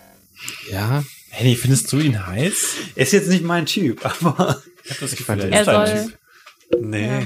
Ja, 0.70 1.04
Henny, 1.30 1.54
findest 1.56 1.92
du 1.92 1.98
ihn 1.98 2.26
heiß? 2.26 2.76
Er 2.94 3.02
ist 3.02 3.12
jetzt 3.12 3.28
nicht 3.28 3.44
mein 3.44 3.66
Typ, 3.66 4.04
aber 4.04 4.62
Ich 4.84 4.90
habe 4.90 5.00
das 5.00 5.16
Gefühl, 5.16 5.40
er 5.40 5.60
ist 5.60 5.66
dein 5.68 5.86
soll, 5.86 6.04
Typ. 6.04 6.18
Nee. 6.80 7.06
Ja. 7.06 7.22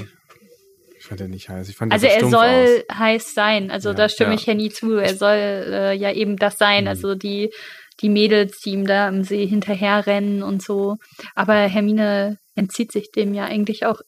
ich 0.97 1.05
fand 1.05 1.21
er 1.21 1.27
nicht 1.27 1.49
heiß. 1.49 1.69
Ich 1.69 1.75
fand 1.75 1.91
also 1.91 2.05
er 2.07 2.29
soll 2.29 2.83
aus. 2.89 2.97
heiß 2.97 3.33
sein. 3.33 3.71
Also 3.71 3.89
Ja, 3.89 3.95
da 3.95 4.09
stimme 4.09 4.31
ja. 4.31 4.35
ich 4.39 4.47
Henny 4.47 4.69
zu. 4.69 4.95
Er 4.97 5.15
soll 5.15 5.35
äh, 5.35 5.93
ja 5.93 6.11
eben 6.11 6.37
das 6.37 6.57
sein. 6.57 6.83
Mhm. 6.83 6.87
Also 6.89 7.15
die 7.15 7.51
die 7.99 8.09
Mädels, 8.09 8.59
die 8.61 8.71
ihm 8.71 8.87
da 8.87 9.07
im 9.07 9.23
See 9.23 9.45
hinterherrennen 9.45 10.41
und 10.41 10.63
so. 10.63 10.97
Aber 11.35 11.53
Hermine 11.53 12.37
entzieht 12.55 12.91
sich 12.91 13.11
dem 13.11 13.33
ja 13.35 13.45
eigentlich 13.45 13.85
auch 13.85 14.01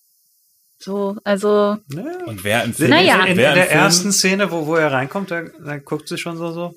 so. 0.79 1.17
Also. 1.23 1.77
Und 2.25 2.43
wer 2.43 2.63
im 2.63 2.69
In, 2.69 2.73
Film, 2.73 2.89
Naja. 2.89 3.23
in, 3.25 3.31
in 3.31 3.37
der 3.37 3.71
ersten 3.71 4.11
Szene, 4.11 4.51
wo, 4.51 4.65
wo 4.65 4.75
er 4.75 4.91
reinkommt, 4.91 5.29
da, 5.31 5.43
da 5.63 5.77
guckt 5.77 6.07
sie 6.07 6.17
schon 6.17 6.37
so 6.37 6.51
so. 6.51 6.73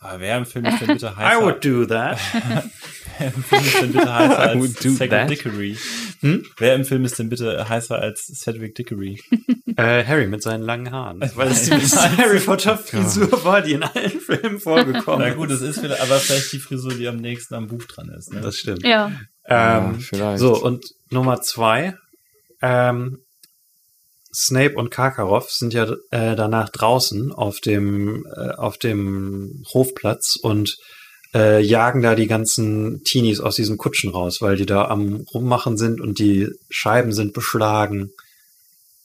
Aber 0.00 0.18
wer 0.20 0.38
im 0.38 0.46
Film 0.46 0.64
ist 0.64 0.80
denn 0.80 0.88
bitte 0.88 1.06
I 1.18 1.20
heißer? 1.24 1.42
would 1.42 1.62
do 1.64 1.84
that. 1.84 2.18
wer 3.20 3.34
im 3.34 3.44
Film 3.44 3.64
ist 3.64 3.78
denn 3.78 4.00
bitte 4.08 4.08
heißer 4.08 4.38
als 4.38 4.96
Cedric 4.96 5.10
that. 5.10 5.30
Dickory? 5.30 5.78
Hm? 6.20 6.46
Wer 6.58 6.74
im 6.74 6.84
Film 6.84 7.04
ist 7.04 7.18
denn 7.18 7.28
bitte 7.28 7.68
heißer 7.68 7.98
als 7.98 8.26
Cedric 8.26 8.74
Dickory? 8.74 9.20
äh, 9.76 10.04
Harry 10.04 10.26
mit 10.26 10.42
seinen 10.42 10.62
langen 10.62 10.90
Haaren. 10.90 11.20
Weil 11.34 11.48
es 11.48 11.64
die 11.64 11.70
Harry 12.18 12.40
Potter 12.40 12.76
Frisur 12.78 13.44
war, 13.44 13.62
die 13.62 13.72
in 13.72 13.82
allen 13.82 14.20
Filmen 14.20 14.58
vorgekommen 14.58 15.26
Na 15.26 15.34
gut, 15.34 15.50
es 15.50 15.60
ist 15.62 15.82
wieder, 15.82 16.00
aber 16.00 16.18
vielleicht 16.18 16.52
die 16.52 16.58
Frisur, 16.58 16.94
die 16.94 17.06
am 17.08 17.16
nächsten 17.16 17.54
am 17.54 17.68
Buch 17.68 17.84
dran 17.84 18.08
ist. 18.10 18.32
Ne? 18.32 18.40
Das 18.40 18.56
stimmt. 18.56 18.84
ja. 18.84 19.12
Ja, 19.48 19.78
Ähm, 19.88 20.00
vielleicht. 20.00 20.38
So, 20.38 20.62
und 20.62 20.84
Nummer 21.10 21.40
zwei, 21.42 21.94
ähm, 22.62 23.18
Snape 24.32 24.74
und 24.76 24.90
Karkaroff 24.90 25.50
sind 25.50 25.74
ja 25.74 25.84
äh, 26.10 26.36
danach 26.36 26.68
draußen 26.68 27.32
auf 27.32 27.60
dem, 27.60 28.26
äh, 28.26 28.50
auf 28.50 28.78
dem 28.78 29.64
Hofplatz 29.74 30.36
und 30.40 30.76
äh, 31.34 31.60
jagen 31.62 32.02
da 32.02 32.14
die 32.14 32.26
ganzen 32.26 33.02
Teenies 33.04 33.40
aus 33.40 33.56
diesen 33.56 33.78
Kutschen 33.78 34.10
raus, 34.10 34.40
weil 34.40 34.56
die 34.56 34.66
da 34.66 34.86
am 34.88 35.24
Rummachen 35.32 35.76
sind 35.76 36.00
und 36.00 36.18
die 36.18 36.48
Scheiben 36.68 37.12
sind 37.12 37.32
beschlagen 37.32 38.10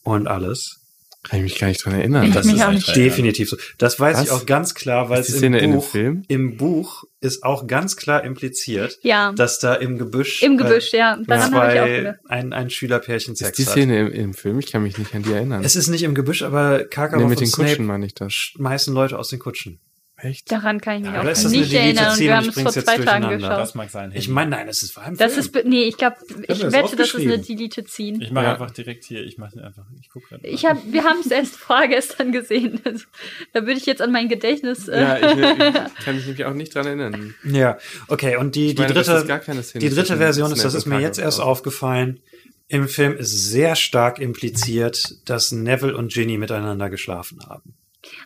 und 0.04 0.28
alles. 0.28 0.82
Kann 1.24 1.40
ich 1.40 1.44
mich 1.44 1.60
gar 1.60 1.68
nicht 1.70 1.84
dran 1.84 1.96
erinnern. 1.96 2.26
Ich 2.26 2.34
Das 2.36 2.46
mich 2.46 2.56
ist 2.62 2.68
nicht. 2.70 2.96
Definitiv 2.96 3.50
so. 3.50 3.58
Das 3.80 4.00
weiß 4.00 4.22
ich 4.22 4.30
Was? 4.30 4.42
auch 4.42 4.46
ganz 4.46 4.76
klar, 4.76 5.10
weil 5.10 5.22
Ist 5.22 5.30
es 5.30 5.40
die 5.40 5.48
im 5.48 5.72
Buch, 5.74 5.84
Film? 5.84 6.24
im 6.28 6.56
Buch 6.58 7.04
ist 7.20 7.44
auch 7.44 7.66
ganz 7.66 7.96
klar 7.96 8.24
impliziert, 8.24 9.00
Ja. 9.02 9.32
dass 9.36 9.58
da 9.58 9.74
im 9.74 9.98
Gebüsch, 9.98 10.44
Im 10.44 10.56
Gebüsch, 10.58 10.94
ja. 10.94 11.16
äh, 11.20 11.24
Daran 11.26 11.50
ich 11.52 11.58
auch 11.58 11.86
zwei, 11.86 12.16
ein, 12.30 12.54
ein 12.54 12.70
Schülerpärchen 12.70 13.34
ist 13.34 13.40
Sex 13.40 13.58
die 13.58 13.66
hat. 13.66 13.72
Szene 13.72 14.02
im, 14.02 14.12
im 14.12 14.34
Film? 14.36 14.60
Ich 14.60 14.72
kann 14.72 14.84
mich 14.84 15.00
nicht 15.00 15.16
an 15.16 15.24
die 15.24 15.32
erinnern. 15.34 15.64
Es 15.64 15.76
ist 15.76 15.88
nicht 15.88 16.04
im 16.04 16.14
Gebüsch, 16.14 16.44
aber 16.44 16.84
Karkaroff 16.84 17.24
nee, 17.24 17.30
mit 17.30 17.40
und 17.40 17.46
den 17.48 17.52
Snape 17.52 17.70
Kutschen 17.70 17.86
meine 17.88 18.06
ich 18.06 18.14
das. 18.14 18.32
schmeißen 18.32 18.94
Leute 18.94 19.18
aus 19.18 19.30
den 19.30 19.40
Kutschen. 19.40 19.80
Echt? 20.26 20.52
Daran 20.52 20.82
kann 20.82 20.96
ich 20.98 21.02
mich 21.04 21.12
Ja, 21.14 21.20
auch 21.22 21.24
nicht 21.52 21.74
erinnern. 21.74 22.12
Szene 22.16 22.20
Wir 22.20 22.32
und 22.32 22.38
haben 22.38 22.50
es 22.50 22.62
vor 22.62 22.72
zwei 22.72 22.98
Tagen 22.98 23.30
geschaut. 23.30 23.52
Das 23.60 23.76
mag 23.76 23.90
sein. 23.90 24.12
Ich 24.16 24.28
meine, 24.28 24.50
nein, 24.52 24.68
es 24.68 24.82
ist 24.82 24.96
war 24.96 25.08
im 25.08 25.18
Das 25.18 25.34
Film. 25.34 25.46
ist, 25.46 25.66
nee, 25.66 25.84
ich 25.84 25.98
glaube, 25.98 26.16
ich 26.48 26.60
das 26.60 26.74
wette, 26.74 26.96
das 26.96 27.14
ist 27.14 27.22
eine. 27.22 27.38
Deleted 27.40 27.90
Scene. 27.90 28.24
Ich 28.24 28.32
mache 28.32 28.46
Ja. 28.46 28.54
einfach 28.54 28.72
direkt 28.72 29.04
hier, 29.04 29.24
ich 29.24 29.38
mache 29.38 29.64
einfach, 29.64 29.86
ich 30.02 30.10
gucke 30.10 30.28
gerade. 30.30 30.48
Ich 30.48 30.66
hab, 30.66 30.78
wir 30.92 31.04
haben 31.04 31.20
es 31.20 31.32
erst 31.32 31.56
vorgestern 31.56 32.32
gesehen. 32.32 32.82
Also, 32.86 33.06
da 33.54 33.62
würde 33.62 33.74
ich 33.80 33.86
jetzt 33.86 34.02
an 34.02 34.12
mein 34.12 34.28
Gedächtnis. 34.30 34.88
Äh, 34.88 35.00
Ja, 35.02 35.18
ich, 35.18 35.24
ich 35.38 35.96
kann 36.06 36.16
mich 36.16 36.26
nämlich 36.26 36.46
auch 36.46 36.54
nicht 36.54 36.74
dran 36.74 36.86
erinnern. 36.88 37.36
ja, 37.44 37.78
okay, 38.08 38.38
und 38.38 38.56
die, 38.56 38.74
die 38.74 38.82
meine, 38.82 38.94
das 38.94 39.08
dritte, 39.08 39.20
ist 39.22 39.28
gar 39.28 39.40
keine 39.40 39.64
Szene 39.64 39.84
die 39.88 39.94
dritte 39.94 40.18
Version 40.18 40.52
ist, 40.52 40.64
das 40.66 40.74
ist 40.74 40.86
und 40.86 40.94
mir 40.94 41.00
jetzt 41.02 41.20
erst 41.20 41.40
aufgefallen, 41.40 42.20
im 42.68 42.88
Film 42.88 43.16
ist 43.16 43.30
sehr 43.52 43.76
stark 43.76 44.18
impliziert, 44.20 45.18
dass 45.30 45.52
Neville 45.52 45.96
und 45.96 46.12
Ginny 46.12 46.38
miteinander 46.40 46.90
geschlafen 46.90 47.40
haben. 47.48 47.76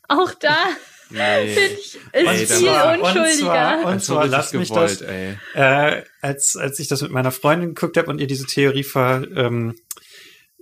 auch 0.08 0.34
da 0.34 0.56
Nee. 1.10 1.48
finde 1.54 1.80
ich, 1.82 2.00
Ey, 2.12 2.44
ist 2.44 2.54
viel 2.54 2.68
war- 2.68 2.94
und 2.94 3.00
zwar- 3.00 3.16
unschuldiger. 3.24 3.86
und 3.88 4.04
zwar 4.04 4.16
war 4.18 4.24
richtig 4.24 4.38
lass 4.38 4.54
mich 4.54 4.70
gewollt, 4.70 5.02
das, 5.02 5.08
äh, 5.56 6.04
als, 6.22 6.56
als 6.56 6.80
ich 6.80 6.88
das 6.88 7.02
mit 7.02 7.12
meiner 7.12 7.32
Freundin 7.32 7.74
geguckt 7.74 7.98
habe 7.98 8.10
und 8.10 8.20
ihr 8.22 8.28
diese 8.28 8.46
Theorie 8.46 8.84
ver, 8.84 9.26
ähm, 9.36 9.76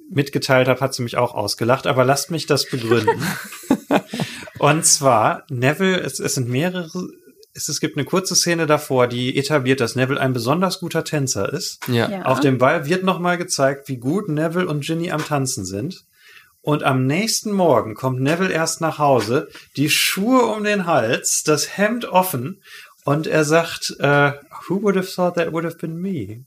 mitgeteilt 0.09 0.67
habe, 0.67 0.79
hat 0.79 0.93
sie 0.93 1.03
mich 1.03 1.17
auch 1.17 1.33
ausgelacht, 1.33 1.85
aber 1.85 2.05
lasst 2.05 2.31
mich 2.31 2.45
das 2.45 2.65
begründen. 2.69 3.21
und 4.59 4.85
zwar, 4.85 5.43
Neville, 5.49 5.99
es, 5.99 6.19
es 6.19 6.35
sind 6.35 6.47
mehrere, 6.47 7.09
es, 7.53 7.67
es 7.67 7.79
gibt 7.81 7.97
eine 7.97 8.05
kurze 8.05 8.35
Szene 8.35 8.67
davor, 8.67 9.07
die 9.07 9.37
etabliert, 9.37 9.81
dass 9.81 9.95
Neville 9.95 10.19
ein 10.19 10.31
besonders 10.31 10.79
guter 10.79 11.03
Tänzer 11.03 11.51
ist. 11.51 11.85
Ja. 11.89 12.09
Ja. 12.09 12.21
Auf 12.25 12.39
dem 12.39 12.57
Ball 12.57 12.85
wird 12.87 13.03
nochmal 13.03 13.37
gezeigt, 13.37 13.89
wie 13.89 13.97
gut 13.97 14.29
Neville 14.29 14.67
und 14.67 14.85
Ginny 14.85 15.11
am 15.11 15.25
Tanzen 15.25 15.65
sind. 15.65 16.05
Und 16.67 16.83
am 16.83 17.05
nächsten 17.05 17.53
Morgen 17.53 17.95
kommt 17.95 18.19
Neville 18.19 18.51
erst 18.51 18.81
nach 18.81 18.99
Hause, 18.99 19.47
die 19.77 19.89
Schuhe 19.89 20.47
um 20.47 20.65
den 20.65 20.85
Hals, 20.85 21.43
das 21.45 21.77
Hemd 21.77 22.03
offen 22.03 22.61
und 23.05 23.25
er 23.25 23.45
sagt, 23.45 23.95
äh, 23.99 24.33
who 24.67 24.81
would 24.81 24.97
have 24.97 25.07
thought 25.09 25.35
that 25.35 25.53
would 25.53 25.63
have 25.63 25.77
been 25.77 25.95
me? 25.95 26.43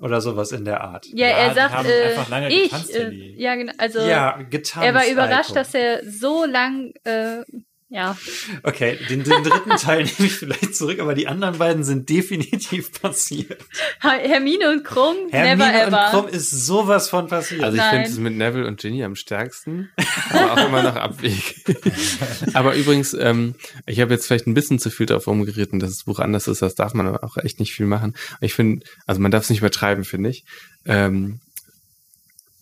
Oder 0.00 0.20
sowas 0.20 0.50
in 0.50 0.64
der 0.64 0.80
Art. 0.80 1.06
Ja, 1.12 1.28
Ja, 1.28 1.36
er 1.36 1.54
sagt, 1.54 1.74
haben 1.74 1.88
äh, 1.88 2.02
einfach 2.08 2.28
lange 2.28 2.52
ich, 2.52 2.64
getanzt, 2.64 2.92
äh, 2.92 3.10
ja, 3.36 3.54
genau, 3.54 3.72
also 3.78 4.00
ja, 4.00 4.32
getanzt. 4.42 4.84
er 4.84 4.94
war 4.94 5.06
überrascht, 5.06 5.50
Alko. 5.50 5.60
dass 5.60 5.74
er 5.74 6.10
so 6.10 6.44
lang 6.44 6.92
äh, 7.04 7.44
Ja. 7.92 8.16
Okay, 8.62 8.98
den, 9.08 9.24
den 9.24 9.42
dritten 9.42 9.70
Teil 9.76 10.04
nehme 10.04 10.26
ich 10.28 10.34
vielleicht 10.34 10.76
zurück, 10.76 11.00
aber 11.00 11.14
die 11.14 11.26
anderen 11.26 11.58
beiden 11.58 11.82
sind 11.82 12.08
definitiv 12.08 12.92
passiert. 13.02 13.60
Hermine 13.98 14.70
und 14.70 14.84
Krumm, 14.84 15.16
Hermine 15.30 15.56
never 15.56 15.86
und 15.86 15.88
ever. 15.88 16.06
Krumm 16.10 16.28
ist 16.28 16.50
sowas 16.50 17.08
von 17.08 17.26
passiert. 17.26 17.64
Also 17.64 17.78
ich 17.78 17.82
finde 17.82 18.08
es 18.08 18.16
mit 18.18 18.36
Neville 18.36 18.68
und 18.68 18.80
Ginny 18.80 19.02
am 19.02 19.16
stärksten, 19.16 19.90
aber 20.30 20.52
auch 20.52 20.68
immer 20.68 20.82
noch 20.84 20.94
Abweg. 20.94 21.64
aber 22.54 22.76
übrigens, 22.76 23.12
ähm, 23.12 23.56
ich 23.86 24.00
habe 24.00 24.14
jetzt 24.14 24.26
vielleicht 24.26 24.46
ein 24.46 24.54
bisschen 24.54 24.78
zu 24.78 24.90
viel 24.90 25.06
darauf 25.06 25.26
rumgeritten, 25.26 25.80
dass 25.80 25.90
das 25.90 26.04
Buch 26.04 26.20
anders 26.20 26.46
ist. 26.46 26.62
Das 26.62 26.76
darf 26.76 26.94
man 26.94 27.08
aber 27.08 27.24
auch 27.24 27.38
echt 27.38 27.58
nicht 27.58 27.74
viel 27.74 27.86
machen. 27.86 28.14
Ich 28.40 28.54
finde, 28.54 28.86
also 29.06 29.20
man 29.20 29.32
darf 29.32 29.42
es 29.42 29.50
nicht 29.50 29.60
übertreiben, 29.60 30.04
finde 30.04 30.30
ich. 30.30 30.44
Ähm, 30.86 31.40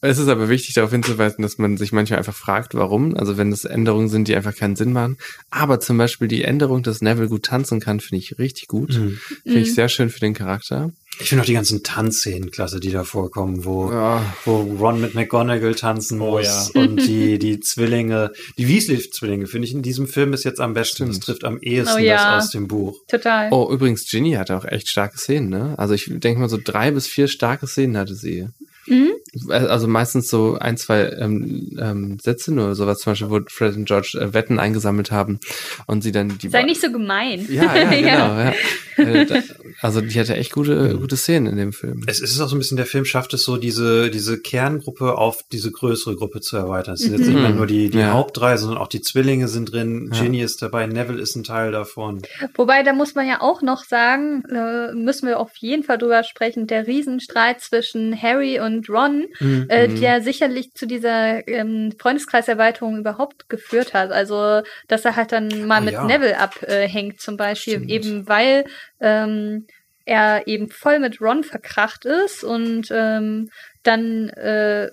es 0.01 0.19
ist 0.19 0.29
aber 0.29 0.49
wichtig, 0.49 0.75
darauf 0.75 0.91
hinzuweisen, 0.93 1.43
dass 1.43 1.59
man 1.59 1.77
sich 1.77 1.93
manchmal 1.93 2.19
einfach 2.19 2.35
fragt, 2.35 2.75
warum. 2.75 3.17
Also 3.17 3.37
wenn 3.37 3.51
es 3.53 3.65
Änderungen 3.65 4.09
sind, 4.09 4.29
die 4.29 4.37
einfach 4.37 4.55
keinen 4.55 4.77
Sinn 4.77 4.93
machen. 4.93 5.17
Aber 5.51 5.81
zum 5.81 5.99
Beispiel 5.99 6.29
die 6.29 6.45
Änderung, 6.45 6.83
dass 6.83 7.01
Neville 7.03 7.29
gut 7.29 7.45
tanzen 7.47 7.81
kann, 7.81 8.01
finde 8.01 8.23
ich 8.23 8.39
richtig 8.39 8.69
gut. 8.69 8.91
Mhm. 8.97 9.19
Finde 9.43 9.61
ich 9.61 9.75
sehr 9.75 9.89
schön 9.89 10.11
für 10.11 10.21
den 10.21 10.35
Charakter. 10.35 10.93
Ich 11.21 11.31
finde 11.31 11.43
auch 11.43 11.47
die 11.47 11.55
ganzen 11.55 11.83
Tanzszenen 11.83 12.53
klasse, 12.53 12.79
die 12.79 12.93
da 12.93 13.03
vorkommen, 13.03 13.65
wo, 13.65 13.91
Ja. 13.91 14.23
wo 14.45 14.59
Ron 14.61 15.01
mit 15.01 15.17
McGonagall 15.17 15.75
tanzen 15.75 16.21
Oh, 16.21 16.39
muss 16.39 16.71
und 16.71 16.97
die, 17.09 17.39
die 17.41 17.59
Zwillinge, 17.59 18.31
die 18.57 18.69
Weasley-Zwillinge 18.69 19.49
finde 19.49 19.67
ich 19.67 19.75
in 19.75 19.83
diesem 19.83 20.07
Film 20.07 20.31
bis 20.31 20.45
jetzt 20.45 20.61
am 20.61 20.75
besten. 20.75 21.07
Das 21.07 21.17
Stimmt. 21.17 21.25
trifft 21.25 21.45
am 21.45 21.59
ehesten 21.61 21.97
Oh, 21.97 21.99
ja. 21.99 22.37
das 22.37 22.45
aus 22.45 22.51
dem 22.53 22.69
Buch. 22.69 23.01
Total. 23.09 23.49
Oh, 23.51 23.69
übrigens, 23.73 24.09
Ginny 24.09 24.35
hatte 24.35 24.57
auch 24.57 24.65
echt 24.65 24.89
starke 24.89 25.19
Szenen, 25.19 25.49
ne? 25.49 25.75
Also 25.77 25.95
ich 25.95 26.05
denke 26.09 26.39
mal, 26.39 26.49
so 26.49 26.59
drei 26.63 26.93
bis 26.93 27.09
vier 27.09 27.27
starke 27.27 27.67
Szenen 27.67 27.97
hatte 27.97 28.15
sie. 28.15 28.47
Mhm. 28.88 29.51
Also 29.51 29.87
meistens 29.88 30.29
so 30.29 30.57
ein, 30.59 30.77
zwei 30.77 31.05
ähm, 31.18 31.77
ähm, 31.81 32.18
Sätze 32.20 32.53
nur, 32.53 32.74
sowas 32.74 32.98
zum 33.01 33.12
Beispiel, 33.12 33.31
wo 33.31 33.40
Fred 33.48 33.77
und 33.77 33.85
George 33.87 34.18
äh, 34.20 34.33
Wetten 34.35 34.59
eingesammelt 34.59 35.11
haben 35.11 35.38
und 35.87 36.03
sie 36.03 36.12
dann 36.12 36.38
die 36.38 36.48
Sei 36.48 36.61
Ba- 36.61 36.66
nicht 36.66 36.81
so 36.81 36.90
gemein. 36.90 37.46
ja, 37.51 37.77
ja, 37.77 37.90
genau. 37.90 38.09
ja. 38.09 38.53
Äh, 38.96 39.27
da, 39.27 39.37
also 39.81 40.01
die 40.01 40.18
hatte 40.18 40.35
echt 40.37 40.53
gute, 40.53 40.96
gute 40.98 41.16
Szenen 41.16 41.46
in 41.46 41.57
dem 41.57 41.72
Film. 41.72 42.03
Es 42.07 42.20
ist 42.20 42.40
auch 42.40 42.48
so 42.48 42.57
ein 42.57 42.59
bisschen, 42.59 42.77
der 42.77 42.87
Film 42.87 43.05
schafft 43.05 43.33
es 43.35 43.44
so, 43.44 43.57
diese, 43.57 44.11
diese 44.11 44.40
Kerngruppe 44.40 45.16
auf 45.16 45.44
diese 45.53 45.70
größere 45.70 46.16
Gruppe 46.16 46.40
zu 46.40 46.57
erweitern. 46.57 46.94
Es 46.94 47.01
sind 47.01 47.12
jetzt 47.16 47.29
nicht 47.29 47.38
mehr 47.38 47.51
nur 47.51 47.66
die, 47.66 47.90
die 47.90 47.98
Ja. 47.98 48.12
Hauptdrei, 48.14 48.57
sondern 48.57 48.79
auch 48.79 48.88
die 48.88 49.01
Zwillinge 49.03 49.46
sind 49.48 49.72
drin, 49.72 50.11
Ja. 50.12 50.20
Ginny 50.22 50.40
ist 50.40 50.62
dabei, 50.62 50.87
Neville 50.87 51.20
ist 51.20 51.37
ein 51.37 51.44
Teil 51.44 51.70
davon. 51.70 52.22
Wobei, 52.57 52.83
da 52.83 52.92
muss 52.92 53.14
man 53.14 53.29
ja 53.29 53.40
auch 53.40 53.62
noch 53.62 53.85
sagen, 53.85 54.42
äh, 54.51 54.92
müssen 54.94 55.29
wir 55.29 55.38
auf 55.38 55.57
jeden 55.59 55.85
Fall 55.85 55.98
drüber 55.98 56.24
sprechen, 56.24 56.66
der 56.66 56.87
Riesenstreit 56.87 57.61
zwischen 57.61 58.20
Harry 58.20 58.59
und 58.61 58.78
Ron, 58.88 59.27
äh, 59.69 59.88
Mhm. 59.88 60.01
der 60.01 60.23
sicherlich 60.23 60.73
zu 60.75 60.87
dieser 60.87 61.47
ähm, 61.49 61.93
Freundeskreiserweiterung 61.99 62.99
überhaupt 62.99 63.49
geführt 63.49 63.95
hat. 63.95 64.11
Also, 64.12 64.62
dass 64.88 65.05
er 65.05 65.17
halt 65.17 65.33
dann 65.33 65.67
mal 65.67 65.81
Oh, 65.81 65.85
mit 65.85 65.95
ja. 65.95 66.05
Neville 66.05 66.38
abhängt, 66.38 67.21
zum 67.21 67.37
Beispiel, 67.37 67.75
Stimmt. 67.75 67.91
eben 67.91 68.29
weil 68.29 68.64
ähm, 69.01 69.67
er 70.05 70.47
eben 70.47 70.71
voll 70.71 70.99
mit 71.01 71.21
Ron 71.21 71.45
verkracht 71.45 72.05
ist 72.07 72.43
und 72.45 72.88
ähm, 72.91 73.51
dann 73.83 74.29
äh, 74.31 74.88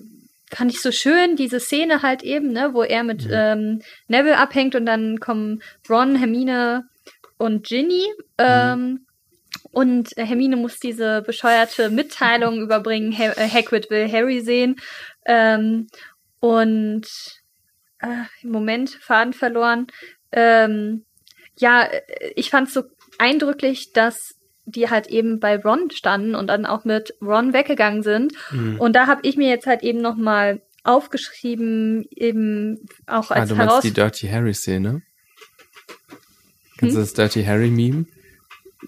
fand 0.52 0.70
ich 0.72 0.80
so 0.80 0.92
schön, 0.92 1.36
diese 1.36 1.58
Szene 1.58 2.02
halt 2.02 2.22
eben, 2.22 2.52
ne, 2.52 2.70
wo 2.72 2.82
er 2.82 3.02
mit 3.02 3.24
Mhm. 3.24 3.30
ähm, 3.32 3.82
Neville 4.08 4.38
abhängt 4.38 4.74
und 4.74 4.86
dann 4.86 5.18
kommen 5.18 5.62
Ron, 5.88 6.16
Hermine 6.16 6.84
und 7.38 7.66
Ginny. 7.66 8.04
Ähm, 8.38 9.05
und 9.76 10.12
Hermine 10.16 10.56
muss 10.56 10.80
diese 10.80 11.20
bescheuerte 11.20 11.90
Mitteilung 11.90 12.60
überbringen, 12.62 13.12
ha 13.12 13.32
äh, 13.32 13.46
Hagrid 13.46 13.90
will 13.90 14.10
Harry 14.10 14.40
sehen. 14.40 14.76
Ähm, 15.26 15.88
und 16.40 17.06
äh, 17.98 18.24
im 18.42 18.52
Moment, 18.52 18.88
Faden 18.88 19.34
verloren. 19.34 19.88
Ähm, 20.32 21.04
ja, 21.58 21.82
äh, 21.82 22.00
ich 22.36 22.48
fand 22.48 22.68
es 22.68 22.74
so 22.74 22.84
eindrücklich, 23.18 23.92
dass 23.92 24.36
die 24.64 24.88
halt 24.88 25.08
eben 25.08 25.40
bei 25.40 25.58
Ron 25.58 25.90
standen 25.90 26.34
und 26.36 26.46
dann 26.46 26.64
auch 26.64 26.86
mit 26.86 27.12
Ron 27.20 27.52
weggegangen 27.52 28.02
sind. 28.02 28.32
Mhm. 28.52 28.80
Und 28.80 28.96
da 28.96 29.06
habe 29.06 29.20
ich 29.24 29.36
mir 29.36 29.50
jetzt 29.50 29.66
halt 29.66 29.82
eben 29.82 30.00
noch 30.00 30.16
mal 30.16 30.62
aufgeschrieben, 30.84 32.06
eben 32.12 32.88
auch 33.06 33.30
Ah, 33.30 33.34
als 33.34 33.50
du 33.50 33.56
meinst 33.56 33.72
Heraus... 33.72 33.82
die 33.82 33.92
Dirty 33.92 34.28
Harry 34.28 34.54
Szene? 34.54 35.02
Kennst 36.78 36.94
Hm? 36.94 36.94
du 36.94 37.00
das 37.00 37.12
Dirty 37.12 37.44
Harry 37.44 37.68
Meme? 37.68 38.06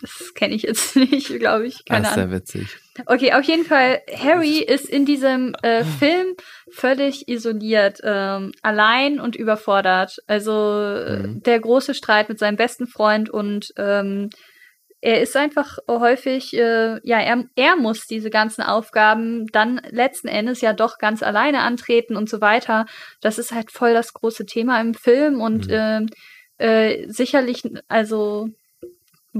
Das 0.01 0.35
kenne 0.35 0.55
ich 0.55 0.63
jetzt 0.63 0.97
nicht, 0.97 1.29
glaube 1.39 1.67
ich. 1.67 1.85
Keine 1.85 2.03
das 2.03 2.13
ist 2.13 2.19
Ahnung. 2.19 2.31
sehr 2.31 2.39
witzig. 2.39 2.77
Okay, 3.07 3.33
auf 3.33 3.45
jeden 3.45 3.65
Fall, 3.65 4.01
Harry 4.13 4.59
ist 4.59 4.89
in 4.89 5.05
diesem 5.05 5.55
äh, 5.63 5.85
Film 5.85 6.35
völlig 6.73 7.29
isoliert, 7.29 8.01
ähm, 8.03 8.53
allein 8.63 9.21
und 9.21 9.37
überfordert. 9.37 10.17
Also 10.27 10.53
äh, 10.53 11.27
Mhm. 11.29 11.43
der 11.43 11.61
große 11.61 11.95
Streit 11.95 12.29
mit 12.29 12.39
seinem 12.39 12.57
besten 12.57 12.87
Freund 12.87 13.31
und 13.31 13.73
ähm, 13.77 14.31
er 15.01 15.21
ist 15.23 15.37
einfach 15.37 15.79
häufig, 15.89 16.55
äh, 16.55 16.99
ja, 17.05 17.21
er, 17.21 17.45
er 17.55 17.77
muss 17.77 18.07
diese 18.09 18.31
ganzen 18.31 18.63
Aufgaben 18.63 19.47
dann 19.53 19.81
letzten 19.91 20.27
Endes 20.27 20.61
ja 20.61 20.73
doch 20.73 20.99
ganz 20.99 21.23
alleine 21.23 21.61
antreten 21.61 22.17
und 22.17 22.29
so 22.29 22.41
weiter. 22.41 22.85
Das 23.21 23.39
ist 23.39 23.53
halt 23.53 23.71
voll 23.71 23.93
das 23.95 24.13
große 24.13 24.45
Thema 24.45 24.81
im 24.81 24.95
Film 24.95 25.41
und 25.41 25.69
Mhm. 25.69 25.73
ähm, 25.73 26.07
äh, 26.59 27.09
sicherlich, 27.09 27.63
also 27.87 28.49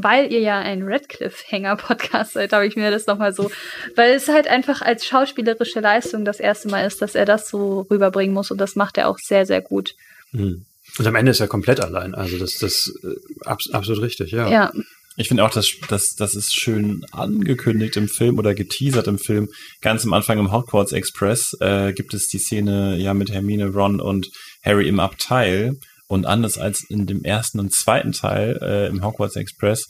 weil 0.03 0.33
ihr 0.33 0.41
ja 0.41 0.59
ein 0.59 0.83
Radcliffe-Hänger-Podcast 0.83 2.35
seid, 2.35 2.53
habe 2.53 2.67
ich 2.67 2.77
mir 2.77 2.91
das 2.91 3.07
nochmal 3.07 3.33
so, 3.33 3.51
weil 3.97 4.15
es 4.15 4.29
halt 4.29 4.49
einfach 4.49 4.81
als 4.83 5.05
schauspielerische 5.05 5.81
Leistung 5.81 6.25
das 6.25 6.41
erste 6.41 6.69
Mal 6.69 6.87
ist, 6.87 7.03
dass 7.03 7.15
er 7.15 7.25
das 7.25 7.49
so 7.49 7.87
rüberbringen 7.91 8.35
muss 8.35 8.51
und 8.51 8.59
das 8.59 8.77
macht 8.77 8.99
er 8.99 9.09
auch 9.09 9.19
sehr, 9.19 9.47
sehr 9.47 9.61
gut. 9.61 9.95
Mhm. 10.33 10.65
Und 10.99 11.07
am 11.07 11.15
Ende 11.17 11.33
ist 11.33 11.41
er 11.41 11.49
komplett 11.49 11.81
allein. 11.81 12.15
Also 12.15 12.39
das, 12.39 12.59
das 12.59 12.93
äh, 13.03 13.15
abs 13.45 13.71
absolut 13.71 14.03
richtig, 14.03 14.31
ja. 14.31 14.49
Ja, 14.49 14.73
Ich 15.17 15.29
finde 15.29 15.45
auch, 15.45 15.51
dass 15.51 15.71
das, 15.89 16.15
das 16.17 16.35
ist 16.35 16.55
schön 16.55 17.05
angekündigt 17.11 17.97
im 17.97 18.09
Film 18.09 18.39
oder 18.39 18.55
geteasert 18.55 19.09
im 19.09 19.19
Film. 19.19 19.49
Ganz 19.81 20.05
am 20.05 20.13
Anfang 20.13 20.39
im 20.39 20.53
Hogwarts 20.53 20.93
Express 20.93 21.57
äh, 21.61 21.93
gibt 21.93 22.15
es 22.15 22.29
die 22.29 22.39
Szene 22.39 22.97
ja 22.97 23.15
mit 23.15 23.31
Hermine, 23.31 23.67
Ron 23.69 24.01
und 24.01 24.29
Harry 24.65 24.89
im 24.89 25.01
Abteil. 25.01 25.75
Und 26.09 26.27
anders 26.27 26.59
als 26.59 26.83
in 26.89 27.07
dem 27.07 27.23
ersten 27.23 27.61
und 27.61 27.73
zweiten 27.73 28.13
Teil 28.13 28.59
äh, 28.63 28.89
im 28.89 29.05
Hogwarts 29.05 29.37
Express, 29.37 29.87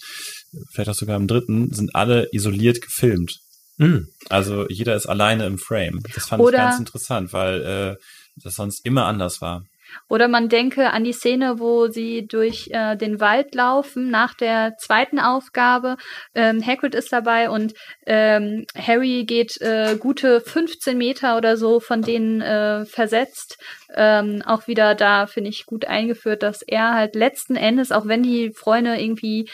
vielleicht 0.73 0.91
auch 0.91 0.95
sogar 0.95 1.17
im 1.17 1.29
dritten, 1.29 1.73
sind 1.73 1.95
alle 1.95 2.29
isoliert 2.33 2.81
gefilmt. 2.83 3.39
Mhm. 3.77 4.09
Also 4.29 4.67
jeder 4.69 4.97
ist 4.97 5.07
alleine 5.07 5.47
im 5.47 5.59
Frame. 5.59 6.01
Das 6.15 6.27
fand 6.27 6.43
Oder- 6.43 6.59
ich 6.59 6.65
ganz 6.65 6.79
interessant, 6.81 7.33
weil 7.33 7.63
äh, 7.63 7.97
das 8.43 8.57
sonst 8.57 8.85
immer 8.85 9.07
anders 9.07 9.41
war. 9.41 9.63
Oder 10.09 10.29
man 10.29 10.49
denke 10.49 10.91
an 10.91 11.05
die 11.05 11.13
Szene, 11.13 11.59
wo 11.59 11.89
sie 11.89 12.27
durch 12.27 12.69
äh, 12.71 12.97
den 12.97 13.21
Wald 13.21 13.55
laufen 13.55 14.11
nach 14.11 14.35
der 14.35 14.77
zweiten 14.79 15.19
Aufgabe. 15.19 15.97
Ähm, 16.35 16.65
Hagrid 16.65 16.95
ist 16.95 17.13
dabei 17.13 17.51
und 17.51 17.75
ähm, 18.07 18.65
Harry 18.77 19.25
geht 19.25 19.61
äh, 19.61 19.97
gute 19.99 20.41
15 20.41 20.97
Meter 20.97 21.37
oder 21.37 21.57
so 21.57 21.81
von 21.81 22.03
denen 22.03 22.41
äh, 22.41 22.85
versetzt. 22.87 23.59
Ähm, 23.95 24.43
auch 24.45 24.67
wieder 24.67 24.95
da 24.95 25.27
finde 25.27 25.51
ich 25.51 25.67
gut 25.67 25.85
eingeführt, 25.85 26.43
dass 26.43 26.63
er 26.63 26.95
halt 26.95 27.15
letzten 27.15 27.57
Endes, 27.57 27.93
auch 27.93 28.07
wenn 28.07 28.23
die 28.23 28.53
Freunde 28.53 29.01
irgendwie 29.01 29.49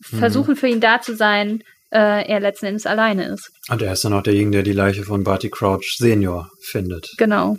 versuchen 0.00 0.56
für 0.56 0.68
ihn 0.68 0.80
da 0.80 1.00
zu 1.00 1.16
sein, 1.16 1.62
äh, 1.90 2.28
er 2.28 2.40
letzten 2.40 2.66
Endes 2.66 2.86
alleine 2.86 3.26
ist. 3.28 3.52
Und 3.70 3.80
er 3.80 3.92
ist 3.92 4.04
dann 4.04 4.12
auch 4.12 4.22
derjenige, 4.22 4.58
der 4.58 4.62
die 4.62 4.72
Leiche 4.72 5.04
von 5.04 5.24
Barty 5.24 5.48
Crouch 5.48 5.96
Senior 5.96 6.50
findet. 6.60 7.08
Genau. 7.16 7.56